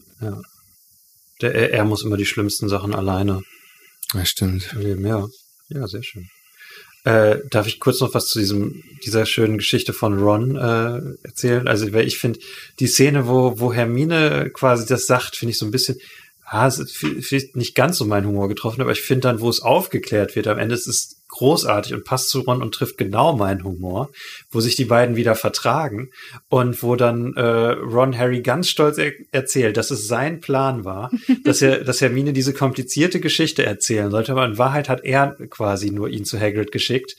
Der, 1.41 1.71
er, 1.71 1.86
muss 1.86 2.04
immer 2.04 2.17
die 2.17 2.26
schlimmsten 2.26 2.69
Sachen 2.69 2.95
alleine 2.95 3.41
Ja, 4.13 4.26
stimmt. 4.26 4.76
ja. 4.80 5.28
Ja, 5.69 5.88
sehr 5.88 6.04
schön. 6.04 6.30
Äh, 7.06 7.39
darf 7.50 7.67
ich 7.67 7.80
kurz 7.80 8.02
noch 8.02 8.13
was 8.13 8.28
zu 8.28 8.39
diesem, 8.39 8.84
dieser 9.04 9.26
schönen 9.26 9.58
Geschichte 9.58 9.93
von 9.93 10.17
Ron 10.17 10.56
äh, 10.56 11.02
erzählen? 11.24 11.67
Also, 11.67 11.91
weil 11.93 12.08
ich 12.08 12.17
finde, 12.17 12.39
die 12.80 12.88
Szene, 12.88 13.28
wo, 13.28 13.60
wo 13.60 13.71
Hermine 13.74 14.50
quasi 14.52 14.88
das 14.88 15.06
sagt, 15.06 15.36
finde 15.36 15.52
ich 15.52 15.60
so 15.60 15.65
ein 15.65 15.71
bisschen, 15.71 15.98
ah, 16.45 16.67
es 16.67 16.80
ist 16.80 17.56
nicht 17.56 17.76
ganz 17.76 17.98
so 17.98 18.06
mein 18.06 18.26
Humor 18.26 18.48
getroffen, 18.48 18.82
aber 18.82 18.91
ich 18.91 19.02
finde 19.02 19.21
dann, 19.21 19.39
wo 19.39 19.50
es 19.50 19.62
aufgeklärt 19.62 20.36
wird, 20.36 20.48
am 20.48 20.58
Ende 20.58 20.74
ist 20.74 20.88
es 20.88 21.17
großartig 21.36 21.93
und 21.93 22.06
passt 22.06 22.30
zu 22.30 22.41
Ron 22.41 22.62
und 22.62 22.74
trifft 22.74 22.98
genau 22.98 23.36
meinen 23.36 23.63
Humor, 23.63 24.10
wo 24.50 24.62
sich 24.62 24.76
die 24.76 24.86
beiden 24.86 25.15
wieder 25.15 25.36
vertragen 25.36 26.10
und 26.50 26.82
wo 26.82 26.95
dann 26.95 27.34
äh, 27.34 27.41
Ron 27.41 28.17
Harry 28.17 28.41
ganz 28.41 28.69
stolz 28.69 28.98
er 28.98 29.12
erzählt, 29.32 29.76
dass 29.78 29.91
es 29.91 30.08
sein 30.08 30.39
Plan 30.39 30.86
war, 30.86 31.12
dass 31.43 31.62
er, 31.62 31.84
dass 31.84 32.02
Hermine 32.02 32.32
diese 32.32 32.54
komplizierte 32.54 33.19
Geschichte 33.19 33.65
erzählen 33.65 34.12
sollte, 34.12 34.32
aber 34.32 34.45
in 34.45 34.58
Wahrheit 34.58 34.88
hat 34.88 35.04
er 35.04 35.36
quasi 35.50 35.91
nur 35.91 36.10
ihn 36.10 36.24
zu 36.24 36.39
Hagrid 36.39 36.71
geschickt 36.71 37.15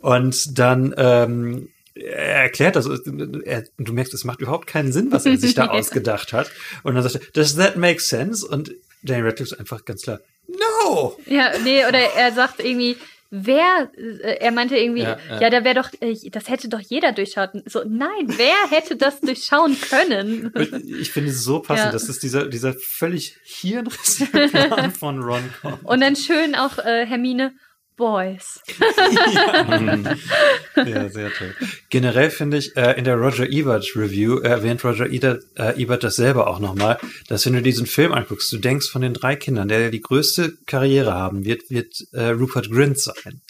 und 0.00 0.58
dann 0.58 0.94
ähm, 0.96 1.68
er 1.94 2.42
erklärt 2.44 2.76
das, 2.76 2.86
er, 2.86 3.64
du 3.76 3.92
merkst, 3.92 4.14
es 4.14 4.24
macht 4.24 4.40
überhaupt 4.40 4.66
keinen 4.66 4.92
Sinn, 4.92 5.10
was 5.10 5.26
er 5.26 5.36
sich 5.36 5.54
da 5.54 5.66
ausgedacht 5.68 6.32
hat. 6.32 6.48
Und 6.84 6.94
dann 6.94 7.02
sagt 7.02 7.16
er, 7.16 7.32
does 7.32 7.56
that 7.56 7.76
make 7.76 8.00
sense? 8.00 8.46
Und 8.46 8.72
Daniel 9.02 9.26
Radcliffe 9.26 9.54
ist 9.54 9.58
einfach 9.58 9.84
ganz 9.84 10.02
klar, 10.02 10.20
no! 10.46 11.16
Ja, 11.26 11.52
nee, 11.64 11.84
oder 11.86 11.98
er 11.98 12.32
sagt 12.32 12.60
irgendwie, 12.60 12.96
wer, 13.30 13.90
äh, 13.96 14.38
er 14.40 14.50
meinte 14.52 14.76
irgendwie, 14.76 15.02
ja, 15.02 15.18
Ja, 15.30 15.40
ja. 15.42 15.50
da 15.50 15.64
wäre 15.64 15.74
doch, 15.74 15.90
äh, 16.00 16.14
das 16.30 16.48
hätte 16.48 16.68
doch 16.68 16.80
jeder 16.80 17.12
durchschaut. 17.12 17.50
So, 17.66 17.82
nein, 17.86 18.26
wer 18.26 18.70
hätte 18.70 18.96
das 18.96 19.20
durchschauen 19.20 19.76
können? 19.80 20.52
Ich 21.00 21.12
finde 21.12 21.30
es 21.30 21.42
so 21.44 21.60
passend, 21.62 21.86
Ja. 21.86 21.92
dass 21.92 22.08
es 22.08 22.18
dieser, 22.18 22.46
dieser 22.48 22.74
völlig 22.74 23.36
hirnrissige 23.44 24.48
Plan 24.48 24.90
von 24.92 25.22
Ron 25.22 25.42
kommt. 25.60 25.84
Und 25.84 26.00
dann 26.00 26.16
schön 26.16 26.54
auch 26.54 26.78
äh, 26.78 27.06
Hermine, 27.06 27.52
Boys. 27.98 28.60
Ja, 30.76 31.08
sehr 31.08 31.32
toll. 31.32 31.54
Generell 31.90 32.30
finde 32.30 32.56
ich, 32.58 32.76
äh, 32.76 32.92
in 32.96 33.04
der 33.04 33.16
Roger 33.16 33.50
Ebert 33.50 33.84
Review 33.96 34.38
äh, 34.38 34.48
erwähnt 34.48 34.84
Roger 34.84 35.10
Ebert, 35.10 35.42
äh, 35.56 35.76
Ebert 35.76 36.04
das 36.04 36.16
selber 36.16 36.46
auch 36.46 36.60
nochmal, 36.60 36.98
dass 37.28 37.44
wenn 37.44 37.54
du 37.54 37.62
diesen 37.62 37.86
Film 37.86 38.12
anguckst, 38.12 38.52
du 38.52 38.58
denkst 38.58 38.88
von 38.88 39.02
den 39.02 39.12
drei 39.12 39.34
Kindern, 39.34 39.66
der 39.68 39.90
die 39.90 40.00
größte 40.00 40.56
Karriere 40.66 41.12
haben 41.12 41.44
wird, 41.44 41.68
wird 41.70 41.92
äh, 42.12 42.28
Rupert 42.28 42.70
Grint 42.70 42.98
sein. 43.00 43.42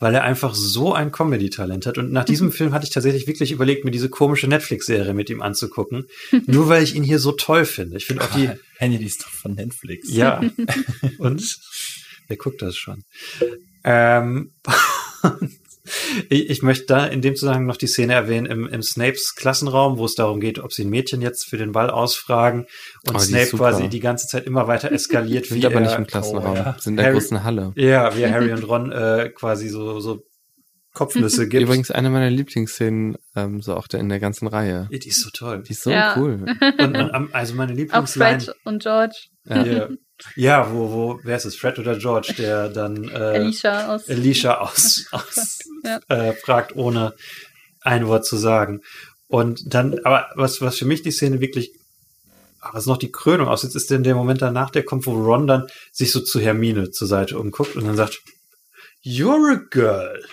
Weil 0.00 0.16
er 0.16 0.24
einfach 0.24 0.54
so 0.56 0.92
ein 0.92 1.12
Comedy-Talent 1.12 1.86
hat. 1.86 1.96
Und 1.98 2.10
nach 2.10 2.24
diesem 2.24 2.50
Film 2.50 2.72
hatte 2.72 2.84
ich 2.84 2.90
tatsächlich 2.92 3.28
wirklich 3.28 3.52
überlegt, 3.52 3.84
mir 3.84 3.92
diese 3.92 4.08
komische 4.10 4.48
Netflix-Serie 4.48 5.14
mit 5.14 5.30
ihm 5.30 5.40
anzugucken. 5.40 6.08
nur 6.46 6.68
weil 6.68 6.82
ich 6.82 6.96
ihn 6.96 7.04
hier 7.04 7.20
so 7.20 7.30
toll 7.30 7.64
finde. 7.64 7.96
Ich 7.96 8.06
finde 8.06 8.24
auch 8.24 8.34
die, 8.34 8.50
Henny, 8.78 8.98
die 8.98 9.06
ist 9.06 9.22
doch 9.22 9.30
von 9.30 9.54
Netflix. 9.54 10.12
ja. 10.12 10.40
Und 11.18 11.58
wer 12.26 12.36
guckt 12.36 12.60
das 12.60 12.76
schon? 12.76 13.04
Ähm, 13.84 14.52
ich, 16.30 16.48
ich 16.50 16.62
möchte 16.62 16.86
da 16.86 17.06
in 17.06 17.20
dem 17.20 17.36
Zusammenhang 17.36 17.66
noch 17.66 17.76
die 17.76 17.86
Szene 17.86 18.14
erwähnen 18.14 18.46
im, 18.46 18.66
im 18.66 18.82
Snapes 18.82 19.34
Klassenraum, 19.34 19.98
wo 19.98 20.06
es 20.06 20.14
darum 20.14 20.40
geht, 20.40 20.58
ob 20.58 20.72
sie 20.72 20.84
ein 20.84 20.90
Mädchen 20.90 21.20
jetzt 21.20 21.44
für 21.48 21.58
den 21.58 21.72
Ball 21.72 21.90
ausfragen 21.90 22.66
und 23.06 23.16
Oh, 23.16 23.18
Snape 23.18 23.50
quasi 23.50 23.88
die 23.88 24.00
ganze 24.00 24.26
Zeit 24.26 24.46
immer 24.46 24.66
weiter 24.66 24.90
eskaliert, 24.92 25.46
Sind 25.48 25.60
wie 25.62 25.66
aber 25.66 25.76
er, 25.76 25.80
nicht 25.82 25.98
im 25.98 26.06
Klassenraum, 26.06 26.52
oh, 26.52 26.56
ja. 26.56 26.76
sind 26.80 26.92
in 26.92 26.96
der 26.96 27.06
Harry- 27.06 27.14
großen 27.18 27.44
Halle. 27.44 27.72
ja, 27.76 28.16
wie 28.16 28.26
Harry 28.26 28.52
und 28.54 28.62
Ron 28.66 28.92
äh, 28.92 29.30
quasi 29.34 29.68
so, 29.68 30.00
so 30.00 30.22
Kopfnüsse 30.94 31.48
gibt. 31.48 31.62
Übrigens 31.64 31.90
eine 31.90 32.08
meiner 32.08 32.30
Lieblingsszenen, 32.30 33.16
ähm, 33.34 33.60
so 33.60 33.74
auch 33.76 33.88
der, 33.88 33.98
in 34.00 34.08
der 34.08 34.20
ganzen 34.20 34.46
Reihe. 34.46 34.88
die 34.92 35.08
ist 35.08 35.22
so 35.22 35.30
toll. 35.30 35.62
Die 35.66 35.72
ist 35.72 35.82
so 35.82 35.90
Ja. 35.90 36.14
cool. 36.16 36.46
Und, 36.78 36.96
und 36.96 37.34
also 37.34 37.54
meine 37.56 37.72
Auch 37.72 37.76
Lieblingsline. 37.76 38.40
Fred 38.40 38.54
und 38.64 38.80
George, 38.82 39.16
Ja. 39.44 39.64
Ja, 39.66 39.88
ja, 40.36 40.72
wo, 40.72 40.90
wo, 40.92 41.20
wer 41.22 41.36
ist 41.36 41.44
es? 41.44 41.56
Fred 41.56 41.78
oder 41.78 41.96
George, 41.98 42.34
der 42.38 42.68
dann 42.68 43.08
äh, 43.08 43.14
Alicia 43.14 43.94
aus. 43.94 44.08
Alicia 44.08 44.58
aus, 44.60 45.06
aus 45.12 45.58
Ja. 45.84 46.00
äh, 46.08 46.32
fragt, 46.32 46.74
ohne 46.76 47.14
ein 47.80 48.06
Wort 48.06 48.24
zu 48.26 48.36
sagen. 48.36 48.80
Und 49.28 49.74
dann, 49.74 49.98
aber 50.04 50.28
was, 50.36 50.60
was 50.60 50.78
für 50.78 50.84
mich 50.86 51.02
die 51.02 51.10
Szene 51.10 51.40
wirklich, 51.40 51.72
was 52.72 52.86
noch 52.86 52.96
die 52.96 53.12
Krönung 53.12 53.48
aussetzt, 53.48 53.76
ist 53.76 53.90
denn 53.90 54.02
der 54.04 54.14
Moment 54.14 54.40
danach, 54.42 54.70
der 54.70 54.84
kommt, 54.84 55.06
wo 55.06 55.12
Ron 55.12 55.46
dann 55.46 55.66
sich 55.92 56.12
so 56.12 56.20
zu 56.20 56.40
Hermine 56.40 56.90
zur 56.90 57.08
Seite 57.08 57.38
umguckt 57.38 57.76
und 57.76 57.84
dann 57.84 57.96
sagt, 57.96 58.22
You're 59.04 59.52
a 59.52 59.60
girl. 59.70 60.24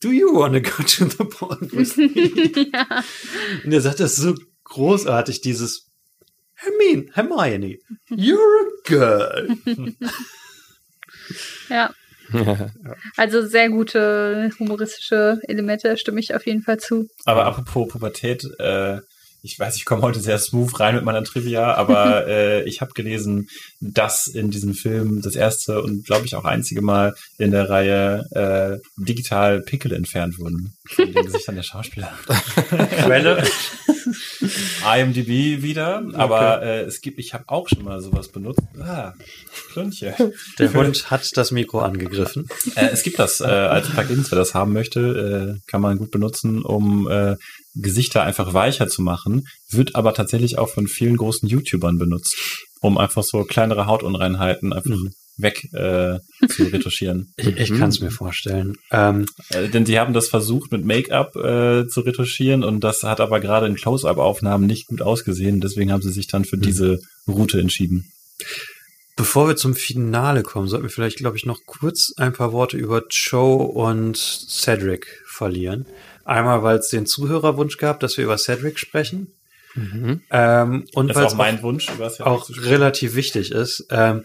Do 0.00 0.10
you 0.10 0.32
want 0.34 0.54
to 0.54 0.60
go 0.62 0.82
to 0.82 1.04
the 1.06 1.24
ball 1.24 1.58
with 1.72 1.96
me? 1.96 2.70
ja. 2.72 3.02
Und 3.64 3.72
er 3.72 3.80
sagt 3.80 4.00
das 4.00 4.16
so 4.16 4.34
großartig, 4.64 5.40
dieses 5.40 5.87
Hermine, 6.60 7.10
Hermione, 7.14 7.78
you're 8.10 8.36
a 8.36 8.88
girl. 8.88 9.48
ja. 11.68 11.94
Also 13.16 13.46
sehr 13.46 13.70
gute 13.70 14.50
humoristische 14.58 15.40
Elemente, 15.46 15.96
stimme 15.96 16.20
ich 16.20 16.34
auf 16.34 16.46
jeden 16.46 16.62
Fall 16.62 16.78
zu. 16.78 17.08
Aber 17.24 17.46
apropos 17.46 17.88
Pubertät, 17.88 18.44
äh, 18.58 18.98
ich 19.42 19.58
weiß, 19.58 19.76
ich 19.76 19.84
komme 19.84 20.02
heute 20.02 20.20
sehr 20.20 20.38
smooth 20.38 20.80
rein 20.80 20.96
mit 20.96 21.04
meiner 21.04 21.22
Trivia, 21.22 21.74
aber 21.74 22.26
äh, 22.28 22.64
ich 22.64 22.80
habe 22.80 22.92
gelesen, 22.92 23.48
dass 23.80 24.26
in 24.26 24.50
diesem 24.50 24.74
Film 24.74 25.22
das 25.22 25.36
erste 25.36 25.80
und 25.80 26.04
glaube 26.04 26.26
ich 26.26 26.34
auch 26.34 26.44
einzige 26.44 26.82
Mal 26.82 27.14
in 27.38 27.52
der 27.52 27.70
Reihe 27.70 28.24
äh, 28.32 28.78
digital 28.96 29.62
Pickel 29.62 29.92
entfernt 29.92 30.38
wurden 30.38 30.74
von 30.88 31.12
den 31.12 31.24
Gesichtern 31.24 31.54
der 31.54 31.62
Schauspieler. 31.62 32.12
Quelle. 33.04 33.44
IMDb 34.84 35.62
wieder, 35.62 36.02
aber 36.14 36.62
äh, 36.62 36.80
es 36.82 37.00
gibt, 37.00 37.18
ich 37.18 37.34
habe 37.34 37.44
auch 37.48 37.68
schon 37.68 37.84
mal 37.84 38.00
sowas 38.00 38.28
benutzt. 38.28 38.60
Ah, 38.80 39.12
Klönche. 39.72 40.14
Der 40.58 40.72
Hund 40.72 41.10
hat 41.10 41.36
das 41.36 41.50
Mikro 41.50 41.80
angegriffen. 41.80 42.46
Äh, 42.74 42.88
es 42.88 43.02
gibt 43.02 43.18
das 43.18 43.40
äh, 43.40 43.44
als 43.44 43.88
Plugin, 43.88 44.24
wer 44.28 44.38
das 44.38 44.54
haben 44.54 44.72
möchte, 44.72 45.56
äh, 45.58 45.70
kann 45.70 45.80
man 45.80 45.98
gut 45.98 46.10
benutzen, 46.10 46.62
um 46.62 47.08
äh, 47.08 47.36
Gesichter 47.74 48.22
einfach 48.22 48.54
weicher 48.54 48.88
zu 48.88 49.02
machen, 49.02 49.46
wird 49.70 49.94
aber 49.94 50.14
tatsächlich 50.14 50.58
auch 50.58 50.68
von 50.68 50.88
vielen 50.88 51.16
großen 51.16 51.48
YouTubern 51.48 51.98
benutzt, 51.98 52.36
um 52.80 52.98
einfach 52.98 53.22
so 53.22 53.44
kleinere 53.44 53.86
Hautunreinheiten 53.86 54.72
einfach 54.72 54.90
Mhm. 54.90 55.10
Weg 55.38 55.64
äh, 55.72 56.18
zu 56.48 56.64
retuschieren. 56.64 57.32
Ich, 57.38 57.46
ich 57.56 57.78
kann 57.78 57.88
es 57.90 58.00
mir 58.00 58.10
vorstellen. 58.10 58.74
Ähm, 58.90 59.26
Äh, 59.50 59.68
denn 59.68 59.86
sie 59.86 59.98
haben 59.98 60.12
das 60.12 60.28
versucht 60.28 60.72
mit 60.72 60.84
Make-up 60.84 61.34
äh, 61.36 61.86
zu 61.88 62.00
retuschieren 62.00 62.64
und 62.64 62.82
das 62.84 63.02
hat 63.04 63.20
aber 63.20 63.40
gerade 63.40 63.66
in 63.66 63.76
Close-Up-Aufnahmen 63.76 64.66
nicht 64.66 64.86
gut 64.88 65.00
ausgesehen. 65.00 65.60
Deswegen 65.60 65.92
haben 65.92 66.02
sie 66.02 66.12
sich 66.12 66.26
dann 66.26 66.44
für 66.44 66.56
Mhm. 66.56 66.62
diese 66.62 66.98
Route 67.26 67.60
entschieden. 67.60 68.04
bevor 69.16 69.48
wir 69.48 69.56
zum 69.56 69.74
Finale 69.74 70.42
kommen, 70.44 70.68
sollten 70.68 70.84
wir 70.84 70.90
vielleicht, 70.90 71.16
glaube 71.18 71.36
ich, 71.36 71.44
noch 71.44 71.60
kurz 71.66 72.12
ein 72.18 72.32
paar 72.32 72.52
Worte 72.52 72.76
über 72.76 73.02
Joe 73.10 73.66
und 73.66 74.16
Cedric 74.16 75.22
verlieren. 75.26 75.86
Einmal, 76.24 76.62
weil 76.62 76.78
es 76.78 76.88
den 76.90 77.04
Zuhörerwunsch 77.06 77.78
gab, 77.78 77.98
dass 78.00 78.16
wir 78.16 78.24
über 78.24 78.38
Cedric 78.38 78.78
sprechen. 78.78 79.32
Mhm. 79.74 80.20
Ähm, 80.30 80.84
und 80.94 81.08
Das 81.08 81.16
weil 81.16 81.24
es 81.26 81.32
auch 81.32 81.34
auch, 81.34 81.38
mein 81.38 81.62
Wunsch, 81.62 81.88
auch 82.20 82.48
relativ 82.50 83.14
wichtig 83.16 83.50
ist. 83.50 83.86
Ähm, 83.90 84.24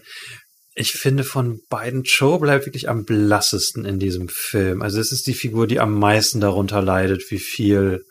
ich 0.74 0.92
finde 0.92 1.24
von 1.24 1.60
beiden 1.68 2.02
Joe 2.02 2.40
bleibt 2.40 2.66
wirklich 2.66 2.88
am 2.88 3.04
blassesten 3.04 3.84
in 3.84 3.98
diesem 3.98 4.28
Film. 4.28 4.82
Also 4.82 5.00
es 5.00 5.12
ist 5.12 5.26
die 5.26 5.34
Figur, 5.34 5.66
die 5.66 5.78
am 5.78 5.98
meisten 5.98 6.40
darunter 6.40 6.82
leidet, 6.82 7.30
wie 7.30 7.38
viel 7.38 8.04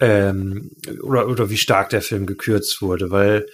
ähm, 0.00 0.70
oder, 1.02 1.26
oder 1.28 1.50
wie 1.50 1.56
stark 1.56 1.90
der 1.90 2.02
Film 2.02 2.26
gekürzt 2.26 2.80
wurde, 2.80 3.10
weil 3.10 3.46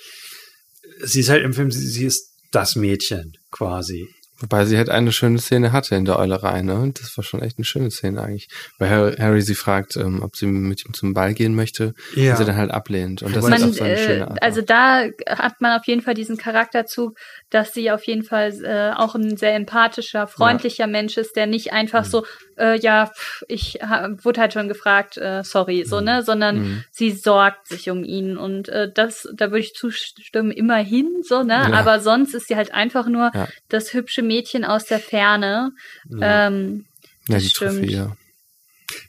sie 1.00 1.20
ist 1.20 1.30
halt 1.30 1.42
im 1.42 1.54
Film, 1.54 1.70
sie, 1.70 1.86
sie 1.86 2.04
ist 2.04 2.34
das 2.52 2.76
Mädchen 2.76 3.32
quasi. 3.50 4.08
Wobei 4.44 4.66
sie 4.66 4.76
halt 4.76 4.90
eine 4.90 5.10
schöne 5.10 5.38
Szene 5.38 5.72
hatte 5.72 5.94
in 5.96 6.04
der 6.04 6.18
Eulerei, 6.18 6.60
ne? 6.60 6.74
Und 6.74 7.00
das 7.00 7.16
war 7.16 7.24
schon 7.24 7.40
echt 7.40 7.56
eine 7.56 7.64
schöne 7.64 7.90
Szene 7.90 8.22
eigentlich. 8.22 8.48
Weil 8.78 9.16
Harry, 9.18 9.40
sie 9.40 9.54
fragt, 9.54 9.96
ähm, 9.96 10.22
ob 10.22 10.36
sie 10.36 10.44
mit 10.46 10.84
ihm 10.84 10.92
zum 10.92 11.14
Ball 11.14 11.32
gehen 11.32 11.54
möchte, 11.54 11.94
Ja. 12.14 12.32
und 12.32 12.36
sie 12.38 12.44
dann 12.44 12.56
halt 12.56 12.70
ablehnt. 12.70 13.22
Und 13.22 13.34
das 13.34 13.42
Wobei 13.42 13.56
ist 13.56 13.60
Man, 13.62 13.70
auch 13.70 13.74
so 13.74 13.84
eine 13.84 13.94
äh, 13.94 14.06
schöne 14.06 14.28
Art. 14.30 14.42
also 14.42 14.60
da 14.60 15.04
hat 15.26 15.60
man 15.60 15.78
auf 15.80 15.86
jeden 15.86 16.02
Fall 16.02 16.12
diesen 16.14 16.36
Charakterzug, 16.36 17.16
dass 17.48 17.72
sie 17.72 17.90
auf 17.90 18.04
jeden 18.04 18.22
Fall 18.22 18.52
äh, 18.62 18.92
auch 18.94 19.14
ein 19.14 19.36
sehr 19.38 19.54
empathischer, 19.54 20.26
freundlicher 20.26 20.86
Mensch 20.86 21.16
ist, 21.16 21.36
der 21.36 21.46
nicht 21.46 21.72
einfach 21.72 22.04
Mhm. 22.04 22.10
so, 22.10 22.26
äh, 22.58 22.78
ja, 22.78 23.06
pff, 23.06 23.42
ich 23.48 23.78
ha, 23.82 24.10
wurde 24.22 24.40
halt 24.40 24.52
schon 24.52 24.68
gefragt, 24.68 25.16
äh, 25.16 25.42
sorry, 25.44 25.84
so, 25.84 26.00
ne, 26.00 26.22
sondern 26.22 26.58
Mhm. 26.58 26.84
sie 26.90 27.10
sorgt 27.12 27.68
sich 27.68 27.90
um 27.90 28.04
ihn 28.04 28.36
und 28.36 28.68
äh, 28.68 28.90
das, 28.92 29.28
da 29.34 29.46
würde 29.50 29.60
ich 29.60 29.74
zustimmen, 29.74 30.50
immerhin 30.50 31.22
so, 31.22 31.42
ne, 31.42 31.54
Ja. 31.54 31.72
aber 31.72 32.00
sonst 32.00 32.34
ist 32.34 32.48
sie 32.48 32.56
halt 32.56 32.72
einfach 32.74 33.06
nur 33.08 33.30
Ja. 33.34 33.48
das 33.68 33.92
hübsche 33.94 34.22
Mädchen 34.22 34.64
aus 34.64 34.84
der 34.84 34.98
Ferne. 35.00 35.70
Ja. 36.08 36.46
Ähm, 36.48 36.84
ja, 37.28 37.38
die 37.38 37.48
stimmt. 37.48 37.78
Trophäe. 37.80 38.16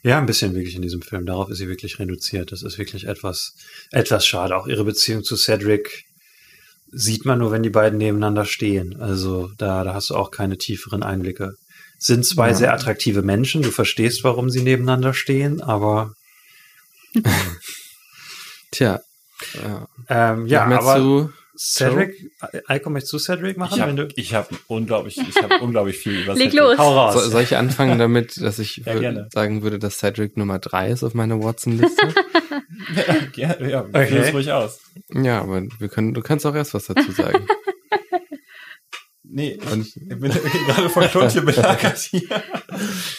ja, 0.02 0.18
ein 0.18 0.26
bisschen 0.26 0.54
wirklich 0.54 0.74
in 0.74 0.82
diesem 0.82 1.02
Film. 1.02 1.26
Darauf 1.26 1.50
ist 1.50 1.58
sie 1.58 1.68
wirklich 1.68 1.98
reduziert. 1.98 2.50
Das 2.52 2.62
ist 2.62 2.78
wirklich 2.78 3.06
etwas, 3.06 3.54
etwas 3.92 4.26
schade. 4.26 4.56
Auch 4.56 4.66
ihre 4.66 4.84
Beziehung 4.84 5.22
zu 5.22 5.36
Cedric 5.36 6.04
sieht 6.92 7.24
man 7.26 7.38
nur, 7.40 7.50
wenn 7.52 7.62
die 7.62 7.70
beiden 7.70 7.98
nebeneinander 7.98 8.44
stehen. 8.46 8.96
Also 9.00 9.50
da, 9.58 9.84
da 9.84 9.92
hast 9.92 10.10
du 10.10 10.14
auch 10.14 10.30
keine 10.30 10.56
tieferen 10.56 11.02
Einblicke. 11.02 11.54
Sind 11.98 12.24
zwei 12.26 12.48
Ja. 12.50 12.54
sehr 12.54 12.72
attraktive 12.74 13.22
Menschen. 13.22 13.62
Du 13.62 13.70
verstehst, 13.70 14.22
warum 14.24 14.50
sie 14.50 14.62
nebeneinander 14.62 15.14
stehen, 15.14 15.60
aber 15.62 16.12
Tja. 18.70 19.00
Ja, 19.54 19.86
ähm, 20.08 20.46
ja, 20.46 20.64
aber 20.64 20.96
zu 20.96 21.30
Cedric, 21.58 22.14
Eiko, 22.66 22.90
möchtest 22.90 23.12
du 23.14 23.18
Cedric 23.18 23.56
machen? 23.56 23.74
Ich 23.76 23.80
habe 23.82 24.08
ich 24.16 24.34
hab 24.34 24.50
unglaublich, 24.66 25.16
ich 25.18 25.42
habe 25.42 25.58
unglaublich 25.60 25.96
viel 25.98 26.20
über 26.22 26.34
Leg 26.34 26.50
Cedric- 26.52 26.56
los. 26.60 26.78
Hau 26.78 26.94
raus. 26.94 27.14
So, 27.14 27.30
soll 27.30 27.42
ich 27.42 27.56
anfangen 27.56 27.98
damit, 27.98 28.40
dass 28.42 28.58
ich 28.58 28.78
Ja, 28.78 28.92
wür- 28.94 29.00
gerne. 29.00 29.28
sagen 29.32 29.62
würde, 29.62 29.78
dass 29.78 29.98
Cedric 29.98 30.36
Nummer 30.36 30.58
drei 30.58 30.90
ist 30.90 31.02
auf 31.02 31.14
meiner 31.14 31.42
Watson-Liste? 31.42 32.14
ja, 33.36 33.58
ja, 33.66 33.80
Okay. 33.84 34.06
führ 34.06 34.20
es 34.24 34.34
ruhig 34.34 34.52
aus. 34.52 34.80
ja, 35.12 35.40
aber 35.40 35.62
wir 35.78 35.88
können, 35.88 36.12
du 36.14 36.20
kannst 36.22 36.44
auch 36.46 36.54
erst 36.54 36.74
was 36.74 36.86
dazu 36.86 37.10
sagen. 37.12 37.46
Nee, 39.28 39.58
Und- 39.72 39.86
ich 39.86 39.94
bin 40.08 40.20
gerade 40.66 40.88
von 40.88 41.04
Klonchen 41.08 41.44
belagert 41.44 41.98
hier. 41.98 42.22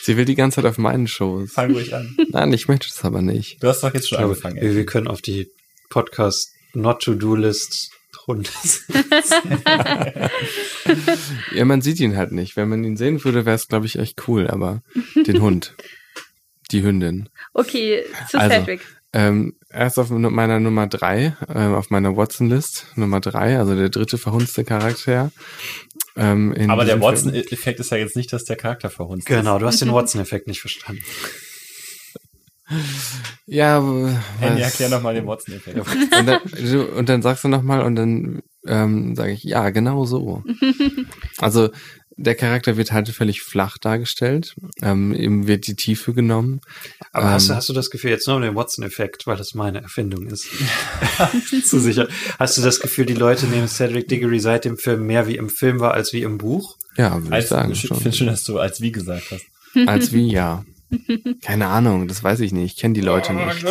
Sie 0.01 0.15
will 0.17 0.25
die 0.25 0.35
ganze 0.35 0.55
Zeit 0.61 0.65
auf 0.65 0.77
meinen 0.77 1.07
Shows. 1.07 1.51
Fang 1.51 1.71
ruhig 1.73 1.93
an. 1.93 2.15
Nein, 2.29 2.53
ich 2.53 2.67
möchte 2.67 2.87
es 2.87 3.03
aber 3.03 3.21
nicht. 3.21 3.61
Du 3.61 3.67
hast 3.67 3.83
doch 3.83 3.93
jetzt 3.93 4.07
schon 4.09 4.15
Ich 4.17 4.19
glaube, 4.19 4.33
angefangen. 4.35 4.61
wir, 4.61 4.75
wir 4.75 4.85
können 4.85 5.07
auf 5.07 5.21
die 5.21 5.49
Podcast 5.89 6.51
Not 6.73 7.01
to 7.01 7.13
Do 7.15 7.35
List 7.35 7.91
runter. 8.27 8.51
Ja, 11.53 11.65
man 11.65 11.81
sieht 11.81 11.99
ihn 11.99 12.15
halt 12.15 12.31
nicht. 12.31 12.55
Wenn 12.55 12.69
man 12.69 12.83
ihn 12.83 12.97
sehen 12.97 13.23
würde, 13.23 13.45
wäre 13.45 13.55
es, 13.55 13.67
glaube 13.67 13.85
ich, 13.85 13.97
echt 13.99 14.27
cool, 14.27 14.47
aber 14.47 14.81
den 15.15 15.41
Hund. 15.41 15.75
Die 16.71 16.83
Hündin. 16.83 17.29
okay, 17.53 18.03
zu 18.29 18.37
Also, 18.39 18.55
Cedric. 18.57 18.81
Ähm, 19.13 19.55
erst 19.69 19.97
auf 19.99 20.09
meiner 20.09 20.59
Nummer 20.59 20.85
drei, 20.87 21.35
ähm, 21.53 21.73
auf 21.75 21.89
meiner 21.89 22.17
Watson-List, 22.17 22.87
Nummer 22.95 23.21
drei, 23.21 23.57
also 23.57 23.73
der 23.75 23.87
dritte 23.89 24.17
verhunzte 24.17 24.65
Charakter, 24.65 25.31
Ähm, 26.17 26.51
in 26.53 26.69
Aber 26.71 26.83
der. 26.83 26.99
Watson-Effekt 27.01 27.79
ist 27.79 27.91
ja 27.91 27.97
jetzt 27.97 28.15
nicht, 28.15 28.33
dass 28.33 28.43
der 28.43 28.55
Charakter 28.55 28.89
verhunzt 28.89 29.27
Genau, 29.27 29.59
du 29.59 29.65
hast 29.67 29.81
den 29.81 29.93
Watson-Effekt 29.93 30.47
nicht 30.47 30.59
verstanden. 30.61 31.03
Ja, 33.45 33.77
ist. 33.77 34.17
Andy, 34.41 34.61
was- 34.61 34.71
erklär 34.73 34.89
nochmal 34.89 35.13
den 35.13 35.25
Watson-Effekt. 35.25 35.77
und, 35.79 36.25
dann, 36.27 36.87
und 36.97 37.09
dann 37.09 37.21
sagst 37.21 37.43
du 37.43 37.47
nochmal 37.47 37.81
und 37.81 37.95
dann 37.95 38.41
ähm, 38.65 39.15
sage 39.15 39.31
ich, 39.31 39.43
ja, 39.43 39.69
genau 39.69 40.05
so. 40.05 40.43
also 41.37 41.69
der 42.17 42.35
Charakter 42.35 42.77
wird 42.77 42.91
halt 42.91 43.09
völlig 43.09 43.41
flach 43.41 43.77
dargestellt. 43.77 44.55
Ähm, 44.81 45.13
ihm 45.13 45.47
wird 45.47 45.67
die 45.67 45.75
Tiefe 45.75 46.13
genommen. 46.13 46.61
Aber 47.11 47.29
hast, 47.29 47.47
du, 47.47 47.53
Ähm, 47.53 47.57
hast 47.57 47.69
du 47.69 47.73
das 47.73 47.89
Gefühl, 47.89 48.09
jetzt 48.09 48.27
nur 48.27 48.37
um 48.37 48.41
den 48.41 48.55
Watson-Effekt, 48.55 49.27
weil 49.27 49.37
das 49.37 49.53
meine 49.53 49.81
Erfindung 49.81 50.25
ist, 50.27 50.47
zu 51.65 51.79
sicher, 51.79 52.07
hast 52.39 52.57
du 52.57 52.61
das 52.61 52.79
Gefühl, 52.79 53.05
die 53.05 53.13
Leute 53.13 53.45
nehmen 53.45 53.67
Cedric 53.67 54.07
Diggory 54.07 54.39
seit 54.39 54.65
dem 54.65 54.77
Film 54.77 55.05
mehr 55.05 55.27
wie 55.27 55.37
im 55.37 55.49
Film 55.49 55.79
war, 55.79 55.93
als 55.93 56.11
wie 56.11 56.23
im 56.23 56.37
Buch? 56.37 56.75
Ja, 56.97 57.21
würde 57.23 57.37
ich 57.37 57.45
sagen 57.45 57.71
ich 57.71 57.81
schon. 57.81 57.97
finde 57.97 58.17
schön, 58.17 58.27
dass 58.27 58.43
du 58.43 58.57
als 58.57 58.81
wie 58.81 58.91
gesagt 58.91 59.31
hast. 59.31 59.45
Als 59.87 60.11
wie, 60.11 60.31
ja. 60.31 60.65
Keine 61.41 61.67
Ahnung, 61.67 62.07
das 62.07 62.23
weiß 62.23 62.39
ich 62.39 62.51
nicht. 62.51 62.73
Ich 62.73 62.81
kenne 62.81 62.95
die 62.95 63.01
Leute 63.01 63.33
nicht. 63.33 63.65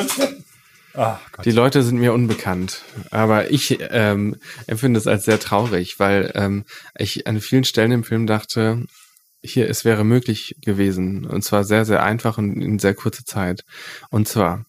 Gott. 1.33 1.45
Die 1.45 1.51
Leute 1.51 1.83
sind 1.83 1.99
mir 1.99 2.13
unbekannt. 2.13 2.83
Aber 3.11 3.51
ich 3.51 3.79
ähm, 3.91 4.37
empfinde 4.67 4.99
es 4.99 5.07
als 5.07 5.25
sehr 5.25 5.39
traurig, 5.39 5.99
weil 5.99 6.33
ähm, 6.35 6.65
ich 6.99 7.27
an 7.27 7.41
vielen 7.41 7.65
Stellen 7.65 7.93
im 7.93 8.05
Film 8.05 8.27
dachte, 8.27 8.85
hier, 9.43 9.69
es 9.69 9.85
wäre 9.85 10.05
möglich 10.05 10.57
gewesen. 10.61 11.25
Und 11.25 11.43
zwar 11.43 11.65
sehr, 11.65 11.85
sehr 11.85 12.03
einfach 12.03 12.39
und 12.39 12.61
in 12.61 12.79
sehr 12.79 12.95
kurzer 12.95 13.25
Zeit. 13.25 13.65
Und 14.11 14.27
zwar, 14.27 14.65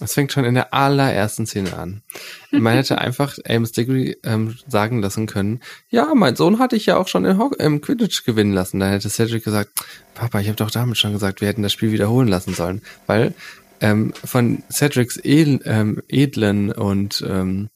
es 0.00 0.14
fängt 0.14 0.32
schon 0.32 0.44
in 0.44 0.54
der 0.54 0.74
allerersten 0.74 1.46
Szene 1.46 1.76
an. 1.76 2.02
Man 2.50 2.74
hätte 2.74 2.98
einfach 2.98 3.36
Amos 3.46 3.72
Diggory 3.72 4.16
ähm, 4.24 4.56
sagen 4.66 5.00
lassen 5.00 5.26
können, 5.26 5.60
ja, 5.90 6.12
mein 6.14 6.36
Sohn 6.36 6.58
hatte 6.58 6.76
ich 6.76 6.86
ja 6.86 6.96
auch 6.96 7.08
schon 7.08 7.24
in 7.24 7.38
Ho 7.38 7.52
im 7.58 7.80
Quidditch 7.80 8.24
gewinnen 8.24 8.52
lassen. 8.52 8.80
Da 8.80 8.88
hätte 8.88 9.08
Cedric 9.08 9.44
gesagt, 9.44 9.70
Papa, 10.14 10.40
ich 10.40 10.48
habe 10.48 10.56
doch 10.56 10.70
damit 10.70 10.98
schon 10.98 11.12
gesagt, 11.12 11.40
wir 11.40 11.48
hätten 11.48 11.62
das 11.62 11.72
Spiel 11.72 11.92
wiederholen 11.92 12.28
lassen 12.28 12.54
sollen. 12.54 12.82
Weil 13.06 13.34
ähm, 13.82 14.12
von 14.24 14.62
Cedrics 14.70 15.18
edl, 15.18 15.60
ähm, 15.64 16.02
edlen 16.08 16.72
und 16.72 17.22
ähm, 17.28 17.68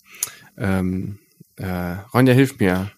ähm, 0.57 1.19
äh, 1.57 1.97
Ronja 2.14 2.33
hilft 2.33 2.61
mir. 2.61 2.90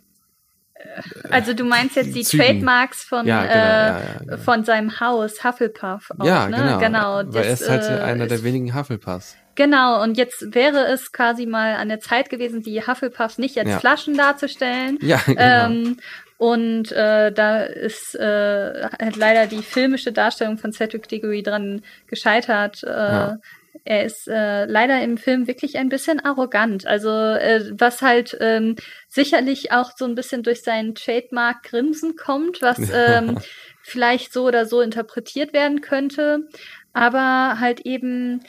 Also 1.31 1.55
du 1.55 1.64
meinst 1.64 1.97
jetzt 1.97 2.14
die 2.14 2.23
Zügen. 2.23 2.44
Trademarks 2.44 3.03
von, 3.03 3.27
Ja, 3.27 3.42
genau, 3.42 3.55
äh, 3.55 3.57
ja, 3.57 4.18
genau. 4.21 4.37
von 4.38 4.64
seinem 4.64 5.01
Haus, 5.01 5.42
Hufflepuff 5.42 6.11
auch, 6.18 6.25
ja, 6.25 6.49
ne? 6.49 6.57
genau. 6.57 6.79
genau. 6.79 7.35
Weil 7.35 7.44
er 7.44 7.51
das, 7.51 7.62
ist 7.62 7.68
halt 7.71 7.85
äh, 7.85 8.03
einer 8.03 8.27
der 8.27 8.42
wenigen 8.44 8.75
Hufflepuffs. 8.75 9.37
Genau, 9.55 10.03
und 10.03 10.16
jetzt 10.16 10.55
wäre 10.55 10.87
es 10.87 11.11
quasi 11.11 11.47
mal 11.47 11.75
an 11.75 11.88
der 11.88 11.99
Zeit 11.99 12.31
gewesen, 12.31 12.62
die 12.62 12.81
Hufflepuffs 12.87 13.38
nicht 13.38 13.59
als 13.59 13.68
Ja. 13.68 13.81
Flaschen 13.81 14.16
darzustellen. 14.16 14.99
Ja, 15.01 15.21
genau. 15.27 15.40
Ähm, 15.40 15.97
und 16.38 16.92
äh, 16.92 17.33
da 17.33 17.64
ist 17.64 18.14
äh, 18.14 18.88
halt 19.01 19.16
leider 19.16 19.46
die 19.46 19.62
filmische 19.62 20.12
Darstellung 20.12 20.57
von 20.57 20.72
Cedric 20.72 21.09
Diggory 21.09 21.42
dran 21.42 21.83
gescheitert. 22.07 22.83
Äh, 22.85 22.88
Ja. 22.88 23.38
Er 23.85 24.05
ist 24.05 24.27
äh, 24.29 24.64
leider 24.64 25.01
im 25.03 25.18
Film 25.18 25.46
wirklich 25.46 25.79
ein 25.79 25.88
bisschen 25.88 26.20
arrogant. 26.20 26.87
Also 26.87 27.11
äh, 27.11 27.70
was 27.72 28.03
halt 28.03 28.37
ähm, 28.40 28.77
sicherlich 29.09 29.72
auch 29.72 29.92
so 29.96 30.05
ein 30.05 30.14
bisschen 30.14 30.42
durch 30.42 30.62
seinen 30.62 30.94
Trademark 30.94 31.62
Grinsen 31.62 32.16
kommt, 32.16 32.61
was 32.61 32.79
ähm, 32.92 33.38
vielleicht 33.83 34.33
so 34.33 34.46
oder 34.46 34.66
so 34.66 34.81
interpretiert 34.81 35.53
werden 35.53 35.81
könnte. 35.81 36.48
Aber 36.92 37.61
halt 37.61 37.81
eben, 37.81 38.42